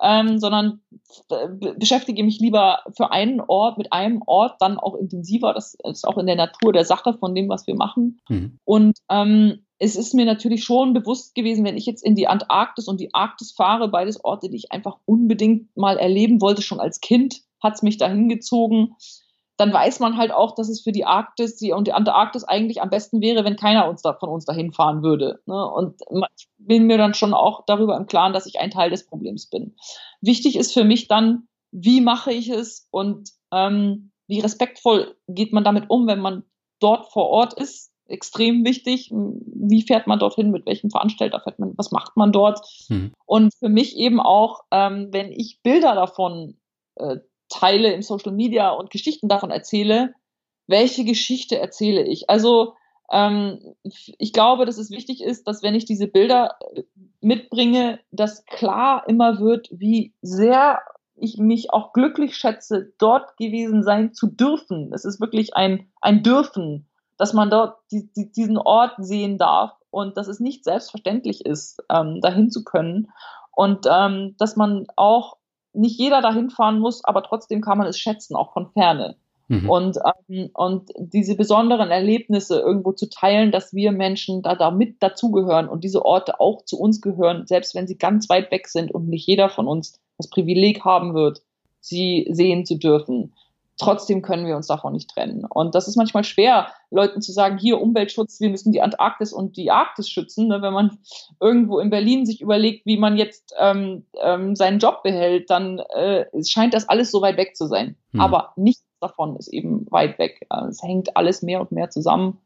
ähm, 0.01 0.39
sondern 0.39 0.83
äh, 1.31 1.49
beschäftige 1.77 2.23
mich 2.23 2.39
lieber 2.39 2.81
für 2.97 3.11
einen 3.11 3.41
Ort 3.41 3.79
mit 3.79 3.93
einem 3.93 4.23
Ort 4.27 4.57
dann 4.61 4.79
auch 4.79 4.95
intensiver. 4.95 5.55
Das 5.55 5.77
ist 5.85 6.07
auch 6.07 6.19
in 6.19 6.27
der 6.27 6.37
Natur 6.37 6.73
der 6.73 6.85
Sache 6.85 7.15
von 7.15 7.35
dem, 7.35 7.49
was 7.49 7.67
wir 7.67 7.75
machen. 7.75 8.21
Mhm. 8.29 8.59
Und 8.65 8.99
ähm, 9.11 9.65
es 9.79 9.97
ist 9.97 10.13
mir 10.13 10.27
natürlich 10.27 10.63
schon 10.63 10.93
bewusst 10.93 11.35
gewesen, 11.35 11.65
wenn 11.65 11.79
ich 11.79 11.87
jetzt 11.87 12.05
in 12.05 12.15
die 12.15 12.29
Antarktis 12.29 12.87
und 12.87 13.01
die 13.01 13.15
Arktis 13.15 13.53
fahre, 13.53 13.89
beides 13.89 14.23
Orte, 14.23 14.51
die 14.51 14.57
ich 14.57 14.73
einfach 14.73 14.99
unbedingt 15.07 15.75
mal 15.75 15.97
erleben 15.97 16.43
wollte, 16.43 16.61
schon 16.61 16.81
als 16.81 17.01
Kind, 17.01 17.41
hat 17.63 17.75
es 17.75 17.83
mich 17.83 17.97
dahin 17.97 18.29
gezogen 18.29 18.95
dann 19.61 19.73
weiß 19.73 20.01
man 20.01 20.17
halt 20.17 20.33
auch, 20.33 20.55
dass 20.55 20.71
es 20.71 20.81
für 20.81 20.91
die 20.91 21.05
Arktis 21.05 21.57
die, 21.57 21.73
und 21.73 21.87
die 21.87 21.93
Antarktis 21.93 22.45
eigentlich 22.45 22.81
am 22.81 22.89
besten 22.89 23.21
wäre, 23.21 23.45
wenn 23.45 23.57
keiner 23.57 23.89
uns 23.89 24.01
da, 24.01 24.15
von 24.15 24.31
uns 24.31 24.47
dahin 24.47 24.73
fahren 24.73 25.03
würde. 25.03 25.41
Ne? 25.45 25.71
Und 25.71 26.01
ich 26.37 26.49
bin 26.57 26.87
mir 26.87 26.97
dann 26.97 27.13
schon 27.13 27.35
auch 27.35 27.65
darüber 27.67 27.97
im 27.99 28.07
Klaren, 28.07 28.33
dass 28.33 28.47
ich 28.47 28.59
ein 28.59 28.71
Teil 28.71 28.89
des 28.89 29.07
Problems 29.07 29.49
bin. 29.51 29.77
Wichtig 30.23 30.57
ist 30.57 30.73
für 30.73 30.85
mich 30.85 31.09
dann, 31.09 31.47
wie 31.73 32.01
mache 32.01 32.33
ich 32.33 32.49
es 32.49 32.89
und 32.91 33.31
ähm, 33.53 34.13
wie 34.27 34.41
respektvoll 34.41 35.15
geht 35.29 35.53
man 35.53 35.65
damit 35.65 35.91
um, 35.91 36.07
wenn 36.07 36.21
man 36.21 36.45
dort 36.81 37.13
vor 37.13 37.29
Ort 37.29 37.53
ist. 37.55 37.93
Extrem 38.07 38.65
wichtig. 38.65 39.11
Wie 39.13 39.83
fährt 39.83 40.07
man 40.07 40.19
dorthin? 40.19 40.51
Mit 40.51 40.67
welchem 40.67 40.91
Veranstalter 40.91 41.41
fährt 41.41 41.59
man? 41.59 41.75
Was 41.77 41.93
macht 41.93 42.17
man 42.17 42.33
dort? 42.33 42.61
Mhm. 42.89 43.13
Und 43.27 43.55
für 43.59 43.69
mich 43.69 43.97
eben 43.97 44.21
auch, 44.21 44.63
ähm, 44.73 45.09
wenn 45.13 45.31
ich 45.31 45.61
Bilder 45.63 45.95
davon 45.95 46.57
äh, 46.97 47.19
teile 47.51 47.93
im 47.93 48.03
Social 48.03 48.33
Media 48.33 48.71
und 48.71 48.91
Geschichten 48.91 49.29
davon 49.29 49.51
erzähle, 49.51 50.15
welche 50.67 51.05
Geschichte 51.05 51.59
erzähle 51.59 52.03
ich? 52.03 52.31
Also 52.31 52.75
ähm, 53.11 53.75
ich 53.83 54.33
glaube, 54.33 54.67
dass 54.67 54.79
es 54.79 54.91
wichtig 54.91 55.23
ist, 55.23 55.47
dass 55.47 55.63
wenn 55.63 55.75
ich 55.75 55.85
diese 55.85 56.07
Bilder 56.07 56.57
äh, 56.75 56.85
mitbringe, 57.21 58.01
dass 58.13 58.45
klar 58.47 59.05
immer 59.09 59.41
wird, 59.41 59.69
wie 59.73 60.15
sehr 60.23 60.81
ich 61.17 61.37
mich 61.37 61.73
auch 61.73 61.93
glücklich 61.93 62.37
schätze, 62.37 62.93
dort 62.99 63.37
gewesen 63.37 63.83
sein 63.83 64.15
zu 64.15 64.29
dürfen. 64.29 64.93
Es 64.95 65.05
ist 65.05 65.21
wirklich 65.21 65.55
ein, 65.55 65.91
ein 66.01 66.23
Dürfen, 66.23 66.89
dass 67.19 67.35
man 67.35 67.51
dort 67.51 67.77
die, 67.93 68.11
die, 68.17 68.33
diesen 68.33 68.57
Ort 68.57 68.95
sehen 68.99 69.37
darf 69.37 69.73
und 69.91 70.17
dass 70.17 70.29
es 70.29 70.41
nicht 70.41 70.65
selbstverständlich 70.65 71.45
ist, 71.45 71.83
ähm, 71.91 72.21
dahin 72.23 72.51
zu 72.51 72.65
können. 72.65 73.11
Und 73.53 73.87
ähm, 73.91 74.35
dass 74.39 74.57
man 74.57 74.87
auch 74.97 75.37
nicht 75.73 75.99
jeder 75.99 76.21
dahin 76.21 76.51
fahren 76.51 76.79
muss, 76.79 77.05
aber 77.05 77.23
trotzdem 77.23 77.61
kann 77.61 77.79
man 77.79 77.87
es 77.87 77.99
schätzen, 77.99 78.37
auch 78.37 78.53
von 78.53 78.71
ferne. 78.73 79.17
Mhm. 79.49 79.69
Und, 79.69 79.99
ähm, 80.29 80.51
und 80.55 80.91
diese 80.97 81.35
besonderen 81.35 81.91
Erlebnisse 81.91 82.61
irgendwo 82.61 82.93
zu 82.93 83.09
teilen, 83.09 83.51
dass 83.51 83.75
wir 83.75 83.91
Menschen 83.91 84.43
da, 84.43 84.55
da 84.55 84.71
mit 84.71 85.03
dazugehören 85.03 85.69
und 85.69 85.83
diese 85.83 86.05
Orte 86.05 86.39
auch 86.39 86.65
zu 86.65 86.79
uns 86.79 87.01
gehören, 87.01 87.47
selbst 87.47 87.75
wenn 87.75 87.89
sie 87.89 87.99
ganz 87.99 88.29
weit 88.29 88.51
weg 88.53 88.69
sind 88.69 88.93
und 88.93 89.09
nicht 89.09 89.27
jeder 89.27 89.49
von 89.49 89.67
uns 89.67 90.01
das 90.19 90.31
Privileg 90.31 90.85
haben 90.85 91.15
wird, 91.15 91.43
sie 91.81 92.29
sehen 92.31 92.65
zu 92.65 92.79
dürfen 92.79 93.33
trotzdem 93.81 94.23
können 94.23 94.47
wir 94.47 94.57
uns 94.57 94.67
davon 94.67 94.93
nicht 94.93 95.11
trennen. 95.11 95.45
Und 95.45 95.75
das 95.75 95.89
ist 95.89 95.97
manchmal 95.97 96.25
schwer, 96.25 96.69
Leuten 96.91 97.23
zu 97.23 97.33
sagen, 97.33 97.59
hier 97.59 97.81
Umweltschutz, 97.81 98.41
wir 98.41 98.51
müssen 98.51 98.73
die 98.73 98.83
Antarktis 98.83 99.33
und 99.33 99.57
die 99.57 99.71
Arktis 99.71 100.09
schützen. 100.09 100.49
Ne? 100.49 100.63
Wenn 100.63 100.73
man 100.73 100.99
irgendwo 101.41 101.79
in 101.79 101.91
Berlin 101.91 102.27
sich 102.27 102.41
überlegt, 102.41 102.87
wie 102.87 102.99
man 102.99 103.17
jetzt 103.17 103.55
ähm, 103.59 104.07
ähm, 104.23 104.55
seinen 104.55 104.79
Job 104.79 105.03
behält, 105.03 105.51
dann 105.51 105.79
äh, 105.79 106.27
scheint 106.47 106.75
das 106.75 106.89
alles 106.89 107.11
so 107.11 107.23
weit 107.23 107.37
weg 107.37 107.57
zu 107.57 107.67
sein. 107.67 107.97
Hm. 108.13 108.21
Aber 108.21 108.53
nichts 108.57 108.85
davon 109.01 109.37
ist 109.37 109.49
eben 109.49 109.91
weit 109.91 110.19
weg. 110.19 110.47
Es 110.69 110.83
hängt 110.83 111.17
alles 111.17 111.43
mehr 111.43 111.61
und 111.61 111.73
mehr 111.73 111.91
zusammen. 111.91 112.39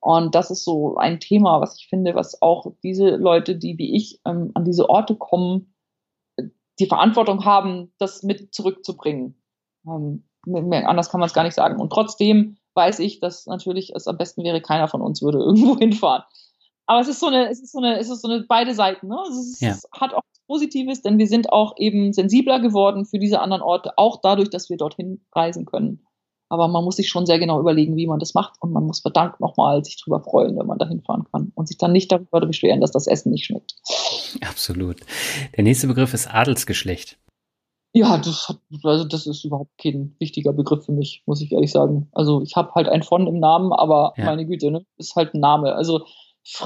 Und 0.00 0.34
das 0.34 0.50
ist 0.50 0.64
so 0.64 0.96
ein 0.96 1.20
Thema, 1.20 1.60
was 1.60 1.76
ich 1.78 1.88
finde, 1.88 2.14
was 2.14 2.40
auch 2.40 2.72
diese 2.82 3.16
Leute, 3.16 3.56
die 3.56 3.78
wie 3.78 3.94
ich 3.96 4.20
ähm, 4.24 4.52
an 4.54 4.64
diese 4.64 4.88
Orte 4.88 5.16
kommen, 5.16 5.74
die 6.78 6.86
Verantwortung 6.86 7.44
haben, 7.44 7.92
das 7.98 8.22
mit 8.22 8.54
zurückzubringen. 8.54 9.42
Ähm, 9.86 10.24
anders 10.54 11.10
kann 11.10 11.20
man 11.20 11.28
es 11.28 11.34
gar 11.34 11.44
nicht 11.44 11.54
sagen. 11.54 11.80
Und 11.80 11.90
trotzdem 11.90 12.56
weiß 12.74 12.98
ich, 13.00 13.20
dass 13.20 13.46
natürlich 13.46 13.92
es 13.94 14.06
am 14.06 14.16
besten 14.16 14.44
wäre, 14.44 14.60
keiner 14.60 14.88
von 14.88 15.02
uns 15.02 15.22
würde 15.22 15.38
irgendwo 15.44 15.78
hinfahren. 15.78 16.24
Aber 16.86 17.00
es 17.00 17.08
ist 17.08 17.20
so 17.20 17.26
eine, 17.26 17.50
es 17.50 17.60
ist 17.60 17.72
so 17.72 17.78
eine, 17.78 17.98
es 17.98 18.08
ist 18.08 18.22
so 18.22 18.28
eine 18.28 18.44
beide 18.48 18.74
Seiten. 18.74 19.08
Ne? 19.08 19.18
Es, 19.28 19.36
ist, 19.36 19.60
ja. 19.60 19.70
es 19.70 19.86
hat 19.92 20.14
auch 20.14 20.22
Positives, 20.46 21.02
denn 21.02 21.18
wir 21.18 21.26
sind 21.26 21.52
auch 21.52 21.74
eben 21.76 22.12
sensibler 22.12 22.58
geworden 22.60 23.04
für 23.04 23.18
diese 23.18 23.40
anderen 23.40 23.62
Orte, 23.62 23.92
auch 23.96 24.20
dadurch, 24.22 24.48
dass 24.48 24.70
wir 24.70 24.78
dorthin 24.78 25.20
reisen 25.34 25.66
können. 25.66 26.06
Aber 26.48 26.66
man 26.66 26.82
muss 26.82 26.96
sich 26.96 27.10
schon 27.10 27.26
sehr 27.26 27.38
genau 27.38 27.60
überlegen, 27.60 27.96
wie 27.96 28.06
man 28.06 28.18
das 28.18 28.32
macht 28.32 28.54
und 28.60 28.72
man 28.72 28.84
muss 28.84 29.00
verdammt 29.00 29.38
nochmal 29.38 29.84
sich 29.84 30.02
drüber 30.02 30.22
freuen, 30.22 30.58
wenn 30.58 30.66
man 30.66 30.78
da 30.78 30.88
hinfahren 30.88 31.24
kann 31.30 31.52
und 31.54 31.68
sich 31.68 31.76
dann 31.76 31.92
nicht 31.92 32.10
darüber 32.10 32.40
beschweren, 32.40 32.80
dass 32.80 32.90
das 32.90 33.06
Essen 33.06 33.30
nicht 33.30 33.44
schmeckt. 33.44 33.74
Absolut. 34.40 34.96
Der 35.56 35.64
nächste 35.64 35.88
Begriff 35.88 36.14
ist 36.14 36.32
Adelsgeschlecht. 36.32 37.18
Ja, 37.94 38.18
das, 38.18 38.48
hat, 38.48 38.58
also 38.84 39.04
das 39.04 39.26
ist 39.26 39.44
überhaupt 39.44 39.76
kein 39.78 40.14
wichtiger 40.18 40.52
Begriff 40.52 40.84
für 40.84 40.92
mich, 40.92 41.22
muss 41.26 41.40
ich 41.40 41.52
ehrlich 41.52 41.72
sagen. 41.72 42.08
Also 42.12 42.42
ich 42.42 42.54
habe 42.54 42.72
halt 42.74 42.88
ein 42.88 43.02
von 43.02 43.26
im 43.26 43.40
Namen, 43.40 43.72
aber 43.72 44.12
ja. 44.16 44.26
meine 44.26 44.46
Güte, 44.46 44.70
ne, 44.70 44.84
ist 44.98 45.16
halt 45.16 45.34
ein 45.34 45.40
Name. 45.40 45.74
Also 45.74 46.04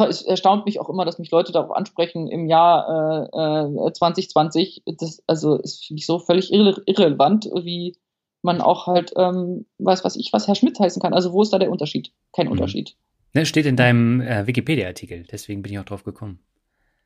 es 0.09 0.23
erstaunt 0.23 0.67
mich 0.67 0.81
auch 0.81 0.89
immer, 0.89 1.05
dass 1.05 1.19
mich 1.19 1.31
Leute 1.31 1.53
darauf 1.53 1.71
ansprechen 1.73 2.29
im 2.29 2.47
Jahr 2.47 3.31
äh, 3.33 3.89
äh, 3.89 3.93
2020. 3.93 4.83
Das 4.99 5.23
also 5.27 5.57
ist 5.57 5.87
für 5.87 5.95
mich 5.95 6.07
so 6.07 6.19
völlig 6.19 6.53
irre 6.53 6.83
irrelevant, 6.87 7.49
wie 7.63 7.97
man 8.43 8.61
auch 8.61 8.87
halt 8.87 9.13
ähm, 9.17 9.67
weiß, 9.79 10.05
was 10.05 10.17
ich, 10.17 10.33
was 10.33 10.49
Herr 10.49 10.55
Schmidt 10.55 10.79
heißen 10.79 11.01
kann. 11.01 11.15
Also 11.15 11.33
wo 11.33 11.43
ist 11.43 11.53
da 11.53 11.59
der 11.59 11.71
Unterschied? 11.71 12.13
Kein 12.33 12.47
mhm. 12.47 12.53
Unterschied. 12.53 12.97
Ne, 13.35 13.47
steht 13.47 13.67
in 13.67 13.77
deinem 13.77 14.21
äh, 14.21 14.47
Wikipedia-Artikel, 14.47 15.25
deswegen 15.31 15.63
bin 15.63 15.73
ich 15.73 15.79
auch 15.79 15.85
drauf 15.85 16.05
gekommen. 16.05 16.41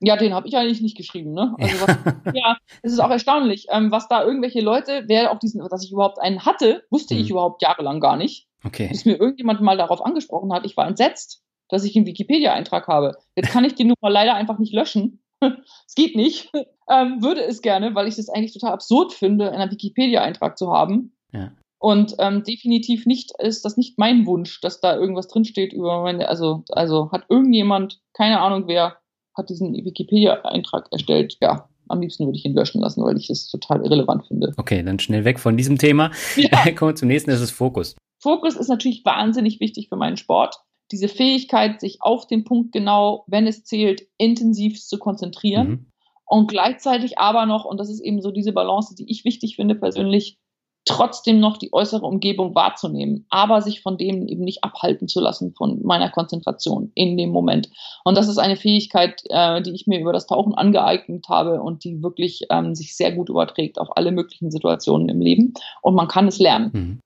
Ja, 0.01 0.17
den 0.17 0.35
habe 0.35 0.47
ich 0.47 0.57
eigentlich 0.57 0.83
nicht 0.83 0.97
geschrieben, 0.97 1.33
ne? 1.33 1.55
Also 1.61 1.87
was, 1.87 2.35
ja, 2.35 2.57
es 2.83 2.93
ist 2.93 3.01
auch 3.01 3.11
erstaunlich, 3.11 3.67
ähm, 3.71 3.91
was 3.91 4.09
da 4.09 4.25
irgendwelche 4.25 4.61
Leute, 4.61 5.05
wer 5.07 5.33
auf 5.33 5.39
diesen, 5.39 5.67
dass 5.69 5.85
ich 5.85 5.93
überhaupt 5.93 6.21
einen 6.21 6.45
hatte, 6.45 6.85
wusste 6.91 7.15
mhm. 7.15 7.21
ich 7.21 7.31
überhaupt 7.31 7.63
jahrelang 7.63 8.01
gar 8.01 8.17
nicht. 8.17 8.47
Okay. 8.65 8.89
Bis 8.89 9.05
mir 9.05 9.19
irgendjemand 9.19 9.61
mal 9.61 9.77
darauf 9.77 10.05
angesprochen 10.05 10.53
hat, 10.53 10.67
ich 10.67 10.77
war 10.77 10.87
entsetzt, 10.87 11.43
dass 11.69 11.85
ich 11.85 11.97
einen 11.97 12.07
Wikipedia-Eintrag 12.07 12.89
habe. 12.89 13.17
Jetzt 13.37 13.51
kann 13.51 13.65
ich 13.65 13.75
den 13.75 13.89
nun 13.89 13.97
mal 14.01 14.13
leider 14.13 14.35
einfach 14.35 14.59
nicht 14.59 14.73
löschen. 14.73 15.21
Es 15.87 15.95
geht 15.95 16.17
nicht. 16.17 16.51
Ähm, 16.89 17.21
würde 17.21 17.43
es 17.43 17.63
gerne, 17.63 17.97
weil 17.97 18.07
ich 18.07 18.17
es 18.17 18.29
eigentlich 18.29 18.53
total 18.53 18.73
absurd 18.73 19.13
finde, 19.13 19.51
einen 19.51 19.73
Wikipedia-Eintrag 19.73 20.57
zu 20.57 20.71
haben. 20.71 21.17
Ja. 21.33 21.51
Und 21.79 22.15
ähm, 22.21 22.45
definitiv 22.45 23.07
nicht 23.07 23.33
ist 23.41 23.65
das 23.65 23.77
nicht 23.77 23.99
mein 23.99 24.25
Wunsch, 24.25 24.61
dass 24.61 24.81
da 24.81 24.97
irgendwas 24.97 25.27
drinsteht 25.27 25.73
über 25.73 26.03
meine, 26.03 26.29
also, 26.29 26.63
also 26.71 27.11
hat 27.11 27.25
irgendjemand, 27.29 28.01
keine 28.13 28.41
Ahnung 28.41 28.69
wer, 28.69 28.99
hat 29.37 29.51
diesen 29.51 29.75
Wikipedia-Eintrag 29.75 30.89
erstellt. 30.93 31.37
Ja, 31.41 31.69
am 31.89 32.01
liebsten 32.01 32.27
würde 32.27 32.39
ich 32.39 32.45
ihn 32.45 32.55
löschen 32.55 32.81
lassen, 32.81 33.05
weil 33.05 33.17
ich 33.17 33.31
es 33.31 33.49
total 33.49 33.85
irrelevant 33.85 34.27
finde. 34.27 34.53
Okay, 34.57 34.83
dann 34.83 34.99
schnell 34.99 35.25
weg 35.25 35.39
von 35.39 35.57
diesem 35.57 35.79
Thema. 35.79 36.11
Ja. 36.37 36.71
Kommen 36.75 36.93
wir 36.93 36.97
zum 36.97 37.09
nächsten, 37.09 37.31
das 37.31 37.41
ist 37.41 37.53
Fokus. 37.53 37.97
Fokus 38.19 38.57
ist 38.57 38.69
natürlich 38.69 39.05
wahnsinnig 39.05 39.61
wichtig 39.61 39.89
für 39.89 39.97
meinen 39.97 40.17
Sport. 40.17 40.57
Diese 40.91 41.09
Fähigkeit, 41.09 41.81
sich 41.81 41.99
auf 42.01 42.27
den 42.27 42.45
Punkt 42.45 42.73
genau, 42.73 43.25
wenn 43.27 43.47
es 43.47 43.65
zählt, 43.65 44.07
intensiv 44.19 44.81
zu 44.81 44.99
konzentrieren. 44.99 45.69
Mhm. 45.69 45.87
Und 46.29 46.49
gleichzeitig 46.49 47.19
aber 47.19 47.47
noch, 47.47 47.65
und 47.65 47.79
das 47.79 47.89
ist 47.89 48.01
eben 48.01 48.21
so 48.21 48.33
diese 48.33 48.53
Balance, 48.53 48.95
die 48.97 49.09
ich 49.11 49.25
wichtig 49.25 49.57
finde 49.57 49.77
persönlich, 49.77 50.39
trotzdem 50.87 51.41
noch 51.41 51.59
die 51.59 51.73
äußere 51.73 52.07
Umgebung 52.07 52.55
wahrzunehmen, 52.55 53.27
aber 53.29 53.61
sich 53.61 53.83
von 53.83 53.99
dem 53.99 54.27
eben 54.27 54.45
nicht 54.45 54.65
abhalten 54.65 55.09
zu 55.09 55.21
lassen 55.21 55.53
von 55.53 55.83
meiner 55.83 56.11
Konzentration 56.11 56.93
in 56.95 57.17
dem 57.17 57.31
Moment. 57.31 57.69
Und 58.05 58.17
das 58.17 58.29
ist 58.29 58.39
eine 58.39 58.57
Fähigkeit, 58.57 59.23
äh, 59.29 59.61
die 59.61 59.75
ich 59.75 59.87
mir 59.87 60.01
über 60.01 60.13
das 60.13 60.27
Tauchen 60.27 60.55
angeeignet 60.55 61.27
habe 61.29 61.61
und 61.61 61.85
die 61.85 62.03
wirklich 62.03 62.47
ähm, 62.51 62.75
sich 62.75 62.97
sehr 62.97 63.13
gut 63.13 63.29
überträgt 63.29 63.79
auf 63.79 63.97
alle 63.97 64.13
möglichen 64.13 64.51
Situationen 64.51 65.09
im 65.09 65.21
Leben. 65.21 65.55
Und 65.83 65.95
man 65.95 66.09
kann 66.09 66.29
es 66.29 66.39
lernen. 66.39 66.71
Mhm. 66.73 67.01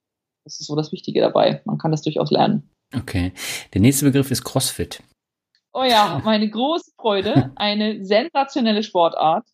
Das 0.45 0.61
ist 0.61 0.66
so 0.66 0.76
das 0.76 0.93
Wichtige 0.93 1.20
dabei. 1.20 1.62
Man 1.64 1.78
kann 1.78 1.91
das 1.91 2.03
durchaus 2.03 2.31
lernen. 2.31 2.68
Okay. 2.95 3.33
Der 3.72 3.81
nächste 3.81 4.05
Begriff 4.05 4.31
ist 4.31 4.45
CrossFit. 4.45 5.03
Oh 5.72 5.85
ja, 5.85 6.20
meine 6.24 6.51
große 6.51 6.91
Freude. 6.97 7.53
Eine 7.57 8.05
sensationelle 8.05 8.83
Sportart 8.83 9.47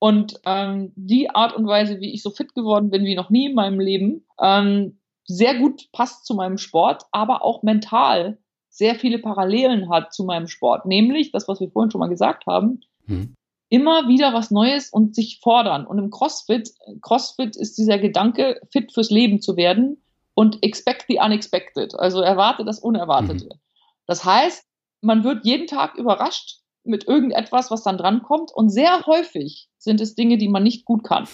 und 0.00 0.40
ähm, 0.46 0.92
die 0.96 1.30
Art 1.30 1.54
und 1.54 1.66
Weise, 1.66 2.00
wie 2.00 2.12
ich 2.12 2.22
so 2.22 2.30
fit 2.30 2.54
geworden 2.54 2.90
bin 2.90 3.04
wie 3.04 3.14
noch 3.14 3.28
nie 3.28 3.46
in 3.46 3.54
meinem 3.54 3.78
Leben, 3.78 4.24
ähm, 4.40 4.98
sehr 5.26 5.58
gut 5.58 5.92
passt 5.92 6.24
zu 6.24 6.34
meinem 6.34 6.56
Sport, 6.56 7.04
aber 7.12 7.44
auch 7.44 7.62
mental 7.62 8.38
sehr 8.70 8.94
viele 8.94 9.18
Parallelen 9.18 9.90
hat 9.90 10.14
zu 10.14 10.24
meinem 10.24 10.48
Sport. 10.48 10.86
Nämlich 10.86 11.32
das, 11.32 11.46
was 11.48 11.60
wir 11.60 11.70
vorhin 11.70 11.90
schon 11.90 11.98
mal 11.98 12.08
gesagt 12.08 12.46
haben, 12.46 12.80
hm. 13.04 13.34
immer 13.68 14.08
wieder 14.08 14.32
was 14.32 14.50
Neues 14.50 14.88
und 14.88 15.14
sich 15.14 15.38
fordern. 15.40 15.86
Und 15.86 15.98
im 15.98 16.10
CrossFit, 16.10 16.72
CrossFit 17.02 17.56
ist 17.56 17.76
dieser 17.76 17.98
Gedanke, 17.98 18.58
fit 18.70 18.92
fürs 18.92 19.10
Leben 19.10 19.42
zu 19.42 19.56
werden 19.56 20.02
und 20.32 20.62
expect 20.62 21.04
the 21.08 21.18
unexpected. 21.22 21.94
Also 21.94 22.22
erwarte 22.22 22.64
das 22.64 22.78
Unerwartete. 22.78 23.50
Hm. 23.50 23.60
Das 24.06 24.24
heißt, 24.24 24.64
man 25.02 25.24
wird 25.24 25.44
jeden 25.44 25.66
Tag 25.66 25.96
überrascht 25.96 26.59
mit 26.84 27.06
irgendetwas, 27.06 27.70
was 27.70 27.82
dann 27.82 27.98
drankommt. 27.98 28.50
Und 28.52 28.70
sehr 28.70 29.04
häufig 29.06 29.68
sind 29.78 30.00
es 30.00 30.14
Dinge, 30.14 30.38
die 30.38 30.48
man 30.48 30.62
nicht 30.62 30.84
gut 30.84 31.04
kann. 31.04 31.28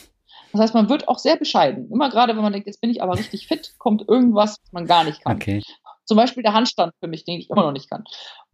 Das 0.52 0.60
heißt, 0.60 0.74
man 0.74 0.88
wird 0.88 1.08
auch 1.08 1.18
sehr 1.18 1.36
bescheiden. 1.36 1.90
Immer 1.90 2.08
gerade, 2.10 2.34
wenn 2.34 2.42
man 2.42 2.52
denkt, 2.52 2.66
jetzt 2.66 2.80
bin 2.80 2.90
ich 2.90 3.02
aber 3.02 3.18
richtig 3.18 3.46
fit, 3.46 3.74
kommt 3.78 4.08
irgendwas, 4.08 4.56
was 4.62 4.72
man 4.72 4.86
gar 4.86 5.04
nicht 5.04 5.22
kann. 5.22 5.36
Okay. 5.36 5.62
Zum 6.04 6.16
Beispiel 6.16 6.42
der 6.42 6.54
Handstand 6.54 6.92
für 7.00 7.08
mich, 7.08 7.24
den 7.24 7.40
ich 7.40 7.50
immer 7.50 7.62
noch 7.62 7.72
nicht 7.72 7.90
kann. 7.90 8.04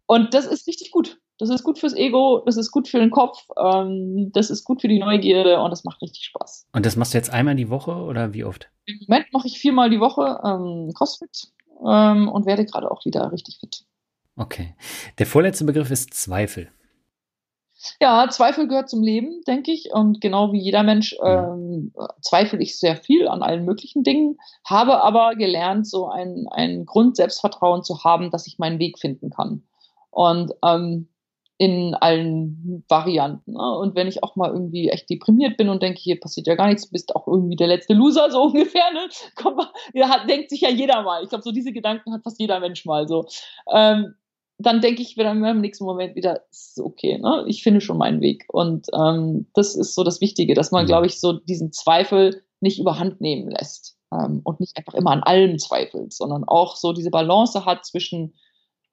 Und 0.05 0.33
das 0.33 0.45
ist 0.45 0.67
richtig 0.67 0.91
gut. 0.91 1.19
Das 1.39 1.49
ist 1.49 1.63
gut 1.63 1.79
fürs 1.79 1.95
Ego, 1.95 2.43
das 2.45 2.57
ist 2.57 2.71
gut 2.71 2.87
für 2.87 2.99
den 2.99 3.09
Kopf, 3.09 3.47
ähm, 3.57 4.31
das 4.33 4.49
ist 4.49 4.63
gut 4.63 4.81
für 4.81 4.87
die 4.87 4.99
Neugierde 4.99 5.59
und 5.59 5.71
das 5.71 5.83
macht 5.83 6.01
richtig 6.01 6.25
Spaß. 6.25 6.67
Und 6.73 6.85
das 6.85 6.95
machst 6.95 7.13
du 7.13 7.17
jetzt 7.17 7.33
einmal 7.33 7.55
die 7.55 7.69
Woche 7.69 7.91
oder 7.91 8.33
wie 8.33 8.43
oft? 8.43 8.69
Im 8.85 8.99
Moment 9.07 9.33
mache 9.33 9.47
ich 9.47 9.57
viermal 9.57 9.89
die 9.89 9.99
Woche 9.99 10.39
ähm, 10.45 10.93
CrossFit 10.93 11.51
ähm, 11.85 12.29
und 12.29 12.45
werde 12.45 12.65
gerade 12.65 12.91
auch 12.91 13.03
wieder 13.05 13.31
richtig 13.31 13.57
fit. 13.59 13.83
Okay. 14.35 14.75
Der 15.17 15.25
vorletzte 15.25 15.65
Begriff 15.65 15.89
ist 15.89 16.13
Zweifel. 16.13 16.71
Ja, 17.99 18.27
Zweifel 18.29 18.67
gehört 18.67 18.89
zum 18.89 19.03
Leben, 19.03 19.41
denke 19.47 19.71
ich. 19.71 19.91
Und 19.91 20.21
genau 20.21 20.51
wie 20.51 20.59
jeder 20.59 20.83
Mensch 20.83 21.15
ähm, 21.23 21.93
zweifle 22.21 22.59
ich 22.59 22.79
sehr 22.79 22.95
viel 22.95 23.27
an 23.27 23.43
allen 23.43 23.65
möglichen 23.65 24.03
Dingen, 24.03 24.37
habe 24.65 25.03
aber 25.03 25.35
gelernt, 25.35 25.87
so 25.87 26.07
ein, 26.07 26.47
ein 26.49 26.85
Grundselbstvertrauen 26.85 27.83
zu 27.83 28.03
haben, 28.03 28.31
dass 28.31 28.47
ich 28.47 28.59
meinen 28.59 28.79
Weg 28.79 28.99
finden 28.99 29.29
kann. 29.29 29.63
Und 30.11 30.53
ähm, 30.63 31.07
in 31.57 31.93
allen 31.95 32.83
Varianten. 32.89 33.53
Ne? 33.53 33.77
Und 33.77 33.95
wenn 33.95 34.07
ich 34.07 34.23
auch 34.23 34.35
mal 34.35 34.51
irgendwie 34.51 34.89
echt 34.89 35.09
deprimiert 35.09 35.55
bin 35.55 35.69
und 35.69 35.83
denke, 35.83 35.99
hier 35.99 36.19
passiert 36.19 36.47
ja 36.47 36.55
gar 36.55 36.67
nichts, 36.67 36.87
du 36.87 36.91
bist 36.91 37.15
auch 37.15 37.27
irgendwie 37.27 37.55
der 37.55 37.67
letzte 37.67 37.93
Loser, 37.93 38.31
so 38.31 38.41
ungefähr, 38.47 38.91
ne? 38.91 39.07
Komm 39.35 39.55
mal, 39.55 39.69
ja, 39.93 40.09
hat, 40.09 40.29
denkt 40.29 40.49
sich 40.49 40.61
ja 40.61 40.69
jeder 40.69 41.03
mal. 41.03 41.23
Ich 41.23 41.29
glaube, 41.29 41.43
so 41.43 41.51
diese 41.51 41.71
Gedanken 41.71 42.11
hat 42.11 42.23
fast 42.23 42.39
jeder 42.39 42.59
Mensch 42.59 42.85
mal 42.85 43.07
so. 43.07 43.27
Ähm, 43.71 44.15
dann 44.57 44.81
denke 44.81 45.01
ich 45.01 45.17
wieder 45.17 45.31
im 45.31 45.61
nächsten 45.61 45.83
Moment 45.83 46.15
wieder, 46.15 46.41
ist 46.49 46.79
okay, 46.79 47.17
ne? 47.17 47.43
ich 47.47 47.63
finde 47.63 47.81
schon 47.81 47.97
meinen 47.97 48.21
Weg. 48.21 48.45
Und 48.49 48.87
ähm, 48.93 49.47
das 49.53 49.75
ist 49.75 49.95
so 49.95 50.03
das 50.03 50.21
Wichtige, 50.21 50.53
dass 50.53 50.71
man, 50.71 50.85
mhm. 50.85 50.87
glaube 50.87 51.07
ich, 51.07 51.19
so 51.19 51.33
diesen 51.33 51.71
Zweifel 51.71 52.43
nicht 52.59 52.79
überhand 52.79 53.19
nehmen 53.19 53.49
lässt 53.49 53.97
ähm, 54.11 54.41
und 54.43 54.59
nicht 54.59 54.77
einfach 54.77 54.93
immer 54.93 55.11
an 55.11 55.23
allem 55.23 55.57
zweifelt, 55.59 56.13
sondern 56.13 56.43
auch 56.43 56.75
so 56.75 56.93
diese 56.93 57.09
Balance 57.09 57.65
hat 57.65 57.85
zwischen 57.85 58.33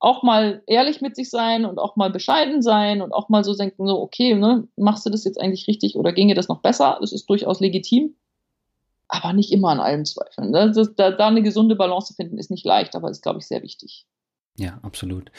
auch 0.00 0.22
mal 0.22 0.62
ehrlich 0.66 1.02
mit 1.02 1.14
sich 1.14 1.28
sein 1.28 1.66
und 1.66 1.78
auch 1.78 1.94
mal 1.94 2.11
bescheiden 2.11 2.62
sein 2.62 3.02
und 3.02 3.12
auch 3.12 3.28
mal 3.28 3.44
so 3.44 3.54
denken, 3.54 3.86
so, 3.86 4.00
okay, 4.00 4.34
ne, 4.34 4.66
machst 4.76 5.04
du 5.04 5.11
das 5.11 5.24
jetzt 5.24 5.38
eigentlich 5.38 5.68
richtig 5.68 5.94
oder 5.94 6.12
ginge 6.12 6.34
das 6.34 6.48
noch 6.48 6.62
besser? 6.62 6.96
Das 7.02 7.12
ist 7.12 7.28
durchaus 7.28 7.61
legitim, 7.61 8.16
aber 9.08 9.34
nicht 9.34 9.52
immer 9.52 9.68
an 9.68 9.80
allem 9.80 10.06
zweifeln. 10.06 10.52
Ne? 10.52 10.72
Das, 10.74 10.94
da, 10.94 11.11
da 11.11 11.26
eine 11.26 11.42
gesunde 11.42 11.76
Balance 11.76 12.08
zu 12.08 12.14
finden, 12.14 12.38
ist 12.38 12.50
nicht 12.50 12.64
leicht, 12.64 12.96
aber 12.96 13.11
ist, 13.11 13.22
glaube 13.22 13.40
ich, 13.40 13.46
sehr 13.46 13.62
wichtig. 13.62 14.06
Ja, 14.61 14.78
absolut. 14.82 15.32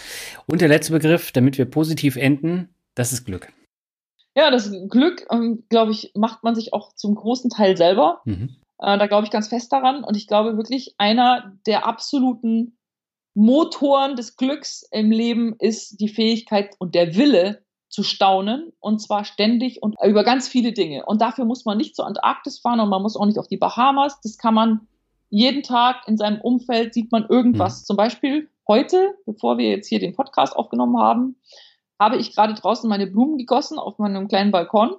Und 0.48 0.62
der 0.62 0.68
letzte 0.68 0.94
Begriff, 0.94 1.32
damit 1.32 1.60
wir 1.60 1.66
positiv 1.66 2.16
enden, 2.16 2.74
das 2.96 3.14
ist 3.14 3.24
Glück. 3.24 3.54
Ja, 4.36 4.50
das 4.50 4.72
Glück, 4.90 5.28
ähm, 5.30 5.64
glaube 5.70 5.92
ich, 5.92 6.12
macht 6.16 6.44
man 6.44 6.56
sich 6.56 6.74
auch 6.74 6.94
zum 6.94 7.14
großen 7.14 7.52
Teil 7.52 7.78
selber. 7.78 8.22
Mhm. 8.26 8.56
Äh, 8.80 8.98
da 8.98 9.06
glaube 9.06 9.26
ich 9.26 9.32
ganz 9.32 9.48
fest 9.48 9.72
daran. 9.72 10.04
Und 10.04 10.18
ich 10.18 10.26
glaube 10.26 10.58
wirklich, 10.58 10.96
einer 10.98 11.56
der 11.68 11.86
absoluten 11.86 12.78
Motoren 13.36 14.16
des 14.16 14.38
Glücks 14.38 14.88
im 14.90 15.12
Leben 15.12 15.56
ist 15.60 16.00
die 16.00 16.10
Fähigkeit 16.10 16.72
und 16.80 16.96
der 16.96 17.16
Wille 17.16 17.62
zu 17.90 18.02
staunen 18.02 18.74
und 18.80 19.04
zwar 19.04 19.24
ständig 19.24 19.84
und 19.84 19.98
über 20.04 20.24
ganz 20.24 20.48
viele 20.48 20.72
Dinge. 20.72 21.06
Und 21.06 21.22
dafür 21.22 21.46
muss 21.46 21.64
man 21.66 21.78
nicht 21.78 21.96
zur 21.96 22.08
Antarktis 22.08 22.58
fahren 22.58 22.80
und 22.80 22.90
man 22.90 23.04
muss 23.04 23.16
auch 23.16 23.28
nicht 23.28 23.38
auf 23.38 23.48
die 23.48 23.58
Bahamas. 23.58 24.20
Das 24.22 24.40
kann 24.40 24.56
man 24.56 24.88
jeden 25.30 25.62
Tag 25.62 26.08
in 26.08 26.18
seinem 26.18 26.42
Umfeld 26.42 26.96
sieht 26.96 27.12
man 27.12 27.28
irgendwas. 27.28 27.82
Mhm. 27.82 27.86
Zum 27.86 27.98
Beispiel 27.98 28.50
heute, 28.68 29.16
bevor 29.26 29.58
wir 29.58 29.70
jetzt 29.70 29.88
hier 29.88 30.00
den 30.00 30.16
Podcast 30.16 30.56
aufgenommen 30.56 30.98
haben, 30.98 31.36
habe 32.00 32.18
ich 32.18 32.34
gerade 32.36 32.54
draußen 32.54 32.90
meine 32.90 33.08
Blumen 33.08 33.38
gegossen 33.38 33.78
auf 33.78 34.00
meinem 34.00 34.28
kleinen 34.28 34.52
Balkon. 34.52 34.96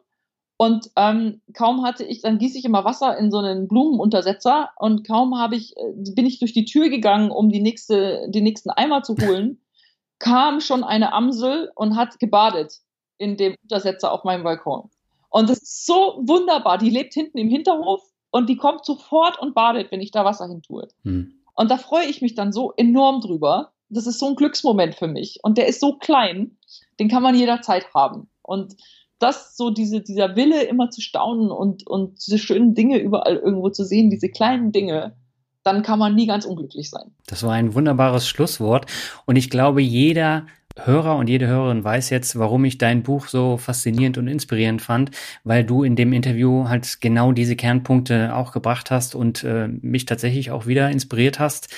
Und 0.57 0.91
ähm, 0.95 1.43
kaum 1.55 1.85
hatte 1.85 2.05
ich, 2.05 2.21
dann 2.23 2.39
gieße 2.39 2.57
ich 2.57 2.65
immer 2.65 2.85
Wasser 2.85 3.19
in 3.19 3.33
so 3.33 3.39
einen 3.39 3.67
Blumenuntersetzer 3.67 4.71
und 4.79 5.05
kaum 5.05 5.37
habe 5.37 5.57
ich, 5.57 5.77
äh, 5.77 6.13
bin 6.15 6.25
ich 6.25 6.39
durch 6.39 6.53
die 6.53 6.65
Tür 6.65 6.89
gegangen, 6.89 7.33
um 7.33 7.51
die 7.51 7.61
nächste, 7.61 8.31
den 8.31 8.45
nächsten 8.45 8.71
Eimer 8.71 9.03
zu 9.03 9.17
holen, 9.17 9.61
kam 10.21 10.61
schon 10.61 10.85
eine 10.85 11.13
Amsel 11.13 11.73
und 11.75 11.97
hat 11.97 12.21
gebadet 12.21 12.75
in 13.19 13.37
dem 13.37 13.57
Untersetzer 13.63 14.13
auf 14.13 14.23
meinem 14.23 14.45
Balkon. 14.45 14.89
Und 15.31 15.51
das 15.51 15.63
ist 15.63 15.87
so 15.87 16.21
wunderbar. 16.23 16.79
Die 16.79 16.91
lebt 16.91 17.15
hinten 17.15 17.39
im 17.39 17.49
Hinterhof 17.49 18.03
und 18.31 18.49
die 18.49 18.57
kommt 18.57 18.85
sofort 18.85 19.41
und 19.41 19.55
badet, 19.55 19.91
wenn 19.91 20.01
ich 20.01 20.13
da 20.13 20.25
Wasser 20.25 20.47
hin 20.47 20.63
tue. 20.63 20.87
Hm. 21.03 21.41
Und 21.55 21.71
da 21.71 21.77
freue 21.77 22.07
ich 22.07 22.23
mich 22.23 22.35
dann 22.35 22.53
so 22.53 22.73
enorm 22.77 23.21
drüber. 23.21 23.73
Das 23.89 24.07
ist 24.07 24.19
so 24.19 24.29
ein 24.29 24.37
Glücksmoment 24.37 24.95
für 24.95 25.09
mich. 25.09 25.39
Und 25.43 25.59
der 25.59 25.67
ist 25.67 25.81
so 25.81 25.99
klein, 25.99 26.57
den 26.99 27.09
kann 27.09 27.23
man 27.23 27.35
jederzeit 27.35 27.93
haben. 27.95 28.31
Und 28.43 28.77
das 29.19 29.57
so 29.57 29.71
diese, 29.71 30.01
dieser 30.01 30.35
Wille 30.35 30.63
immer 30.65 30.91
zu 30.91 31.01
staunen 31.01 31.51
und, 31.51 31.87
und 31.87 32.27
diese 32.27 32.39
schönen 32.39 32.75
Dinge 32.75 32.99
überall 32.99 33.37
irgendwo 33.37 33.71
zu 33.71 33.85
sehen, 33.85 34.11
diese 34.11 34.29
kleinen 34.29 34.73
Dinge, 34.73 35.17
dann 35.63 35.83
kann 35.83 35.99
man 35.99 36.15
nie 36.15 36.27
ganz 36.27 36.45
unglücklich 36.45 36.91
sein. 36.91 37.15
Das 37.27 37.45
war 37.45 37.53
ein 37.53 37.75
wunderbares 37.75 38.27
Schlusswort. 38.27 38.87
Und 39.27 39.37
ich 39.37 39.49
glaube, 39.49 39.81
jeder 39.81 40.47
Hörer 40.79 41.16
und 41.16 41.29
jede 41.29 41.47
Hörerin 41.47 41.85
weiß 41.85 42.11
jetzt, 42.11 42.39
warum 42.39 42.64
ich 42.64 42.79
dein 42.79 43.03
Buch 43.03 43.29
so 43.29 43.57
faszinierend 43.57 44.18
und 44.18 44.29
inspirierend 44.29 44.83
fand, 44.83 45.11
weil 45.45 45.64
du 45.64 45.83
in 45.83 45.97
dem 45.97 46.12
Interview 46.12 46.68
halt 46.68 47.01
genau 47.01 47.33
diese 47.33 47.57
Kernpunkte 47.57 48.35
auch 48.35 48.53
gebracht 48.53 48.91
hast 48.91 49.14
und 49.14 49.45
äh, 49.45 49.68
mich 49.68 50.07
tatsächlich 50.07 50.51
auch 50.51 50.66
wieder 50.66 50.91
inspiriert 50.91 51.39
hast, 51.39 51.68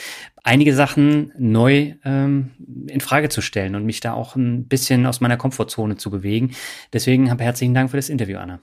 einige 0.42 0.74
Sachen 0.74 1.32
neu 1.38 1.95
ähm, 2.05 2.51
in 2.86 3.01
Frage 3.01 3.28
zu 3.28 3.40
stellen 3.40 3.74
und 3.74 3.84
mich 3.84 4.01
da 4.01 4.12
auch 4.12 4.36
ein 4.36 4.68
bisschen 4.68 5.07
aus 5.07 5.20
meiner 5.20 5.36
Komfortzone 5.36 5.97
zu 5.97 6.11
bewegen. 6.11 6.55
Deswegen 6.92 7.36
herzlichen 7.38 7.74
Dank 7.74 7.90
für 7.90 7.97
das 7.97 8.09
Interview, 8.09 8.38
Anna. 8.38 8.61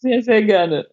Sehr, 0.00 0.22
sehr 0.22 0.42
gerne. 0.42 0.86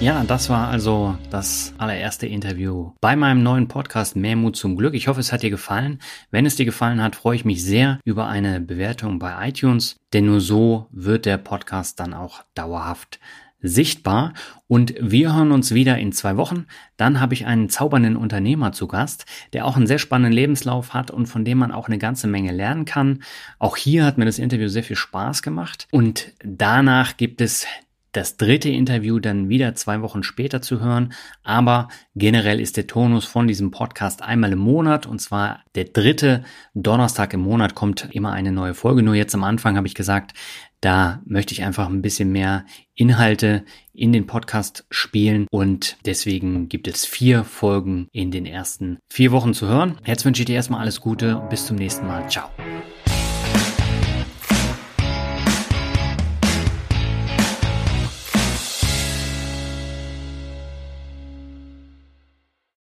Ja, 0.00 0.22
das 0.22 0.50
war 0.50 0.68
also 0.68 1.16
das 1.30 1.72
allererste 1.78 2.26
Interview 2.26 2.92
bei 3.00 3.16
meinem 3.16 3.42
neuen 3.42 3.68
Podcast 3.68 4.16
Mehr 4.16 4.36
Mut 4.36 4.54
zum 4.56 4.76
Glück. 4.76 4.94
Ich 4.94 5.08
hoffe, 5.08 5.20
es 5.20 5.32
hat 5.32 5.42
dir 5.42 5.50
gefallen. 5.50 6.00
Wenn 6.30 6.44
es 6.44 6.56
dir 6.56 6.66
gefallen 6.66 7.02
hat, 7.02 7.16
freue 7.16 7.36
ich 7.36 7.44
mich 7.46 7.64
sehr 7.64 7.98
über 8.04 8.26
eine 8.26 8.60
Bewertung 8.60 9.18
bei 9.18 9.48
iTunes, 9.48 9.96
denn 10.12 10.26
nur 10.26 10.40
so 10.40 10.88
wird 10.90 11.24
der 11.24 11.38
Podcast 11.38 12.00
dann 12.00 12.12
auch 12.12 12.42
dauerhaft 12.54 13.18
sichtbar. 13.64 14.34
Und 14.68 14.94
wir 15.00 15.34
hören 15.34 15.52
uns 15.52 15.72
wieder 15.72 15.98
in 15.98 16.12
zwei 16.12 16.36
Wochen. 16.36 16.66
Dann 16.96 17.20
habe 17.20 17.34
ich 17.34 17.46
einen 17.46 17.70
zaubernden 17.70 18.16
Unternehmer 18.16 18.72
zu 18.72 18.86
Gast, 18.86 19.24
der 19.54 19.64
auch 19.64 19.76
einen 19.76 19.86
sehr 19.86 19.98
spannenden 19.98 20.32
Lebenslauf 20.32 20.92
hat 20.92 21.10
und 21.10 21.26
von 21.26 21.44
dem 21.44 21.58
man 21.58 21.72
auch 21.72 21.88
eine 21.88 21.98
ganze 21.98 22.26
Menge 22.26 22.52
lernen 22.52 22.84
kann. 22.84 23.22
Auch 23.58 23.76
hier 23.76 24.04
hat 24.04 24.18
mir 24.18 24.26
das 24.26 24.38
Interview 24.38 24.68
sehr 24.68 24.84
viel 24.84 24.96
Spaß 24.96 25.42
gemacht. 25.42 25.88
Und 25.90 26.32
danach 26.44 27.16
gibt 27.16 27.40
es 27.40 27.66
das 28.14 28.36
dritte 28.36 28.70
Interview 28.70 29.18
dann 29.18 29.48
wieder 29.48 29.74
zwei 29.74 30.00
Wochen 30.00 30.22
später 30.22 30.62
zu 30.62 30.80
hören. 30.80 31.12
Aber 31.42 31.88
generell 32.14 32.60
ist 32.60 32.76
der 32.76 32.86
Tonus 32.86 33.24
von 33.24 33.46
diesem 33.46 33.70
Podcast 33.70 34.22
einmal 34.22 34.52
im 34.52 34.60
Monat 34.60 35.06
und 35.06 35.20
zwar 35.20 35.60
der 35.74 35.84
dritte 35.84 36.44
Donnerstag 36.74 37.34
im 37.34 37.40
Monat 37.40 37.74
kommt 37.74 38.08
immer 38.12 38.32
eine 38.32 38.52
neue 38.52 38.74
Folge. 38.74 39.02
Nur 39.02 39.14
jetzt 39.14 39.34
am 39.34 39.44
Anfang 39.44 39.76
habe 39.76 39.86
ich 39.86 39.94
gesagt, 39.94 40.32
da 40.80 41.22
möchte 41.24 41.54
ich 41.54 41.64
einfach 41.64 41.88
ein 41.88 42.02
bisschen 42.02 42.30
mehr 42.30 42.66
Inhalte 42.94 43.64
in 43.92 44.12
den 44.12 44.26
Podcast 44.26 44.86
spielen 44.90 45.46
und 45.50 45.96
deswegen 46.04 46.68
gibt 46.68 46.86
es 46.86 47.06
vier 47.06 47.42
Folgen 47.42 48.08
in 48.12 48.30
den 48.30 48.46
ersten 48.46 48.98
vier 49.10 49.32
Wochen 49.32 49.54
zu 49.54 49.66
hören. 49.66 49.98
Jetzt 50.06 50.24
wünsche 50.24 50.42
ich 50.42 50.46
dir 50.46 50.56
erstmal 50.56 50.80
alles 50.80 51.00
Gute 51.00 51.38
und 51.38 51.48
bis 51.48 51.66
zum 51.66 51.76
nächsten 51.76 52.06
Mal. 52.06 52.28
Ciao. 52.28 52.50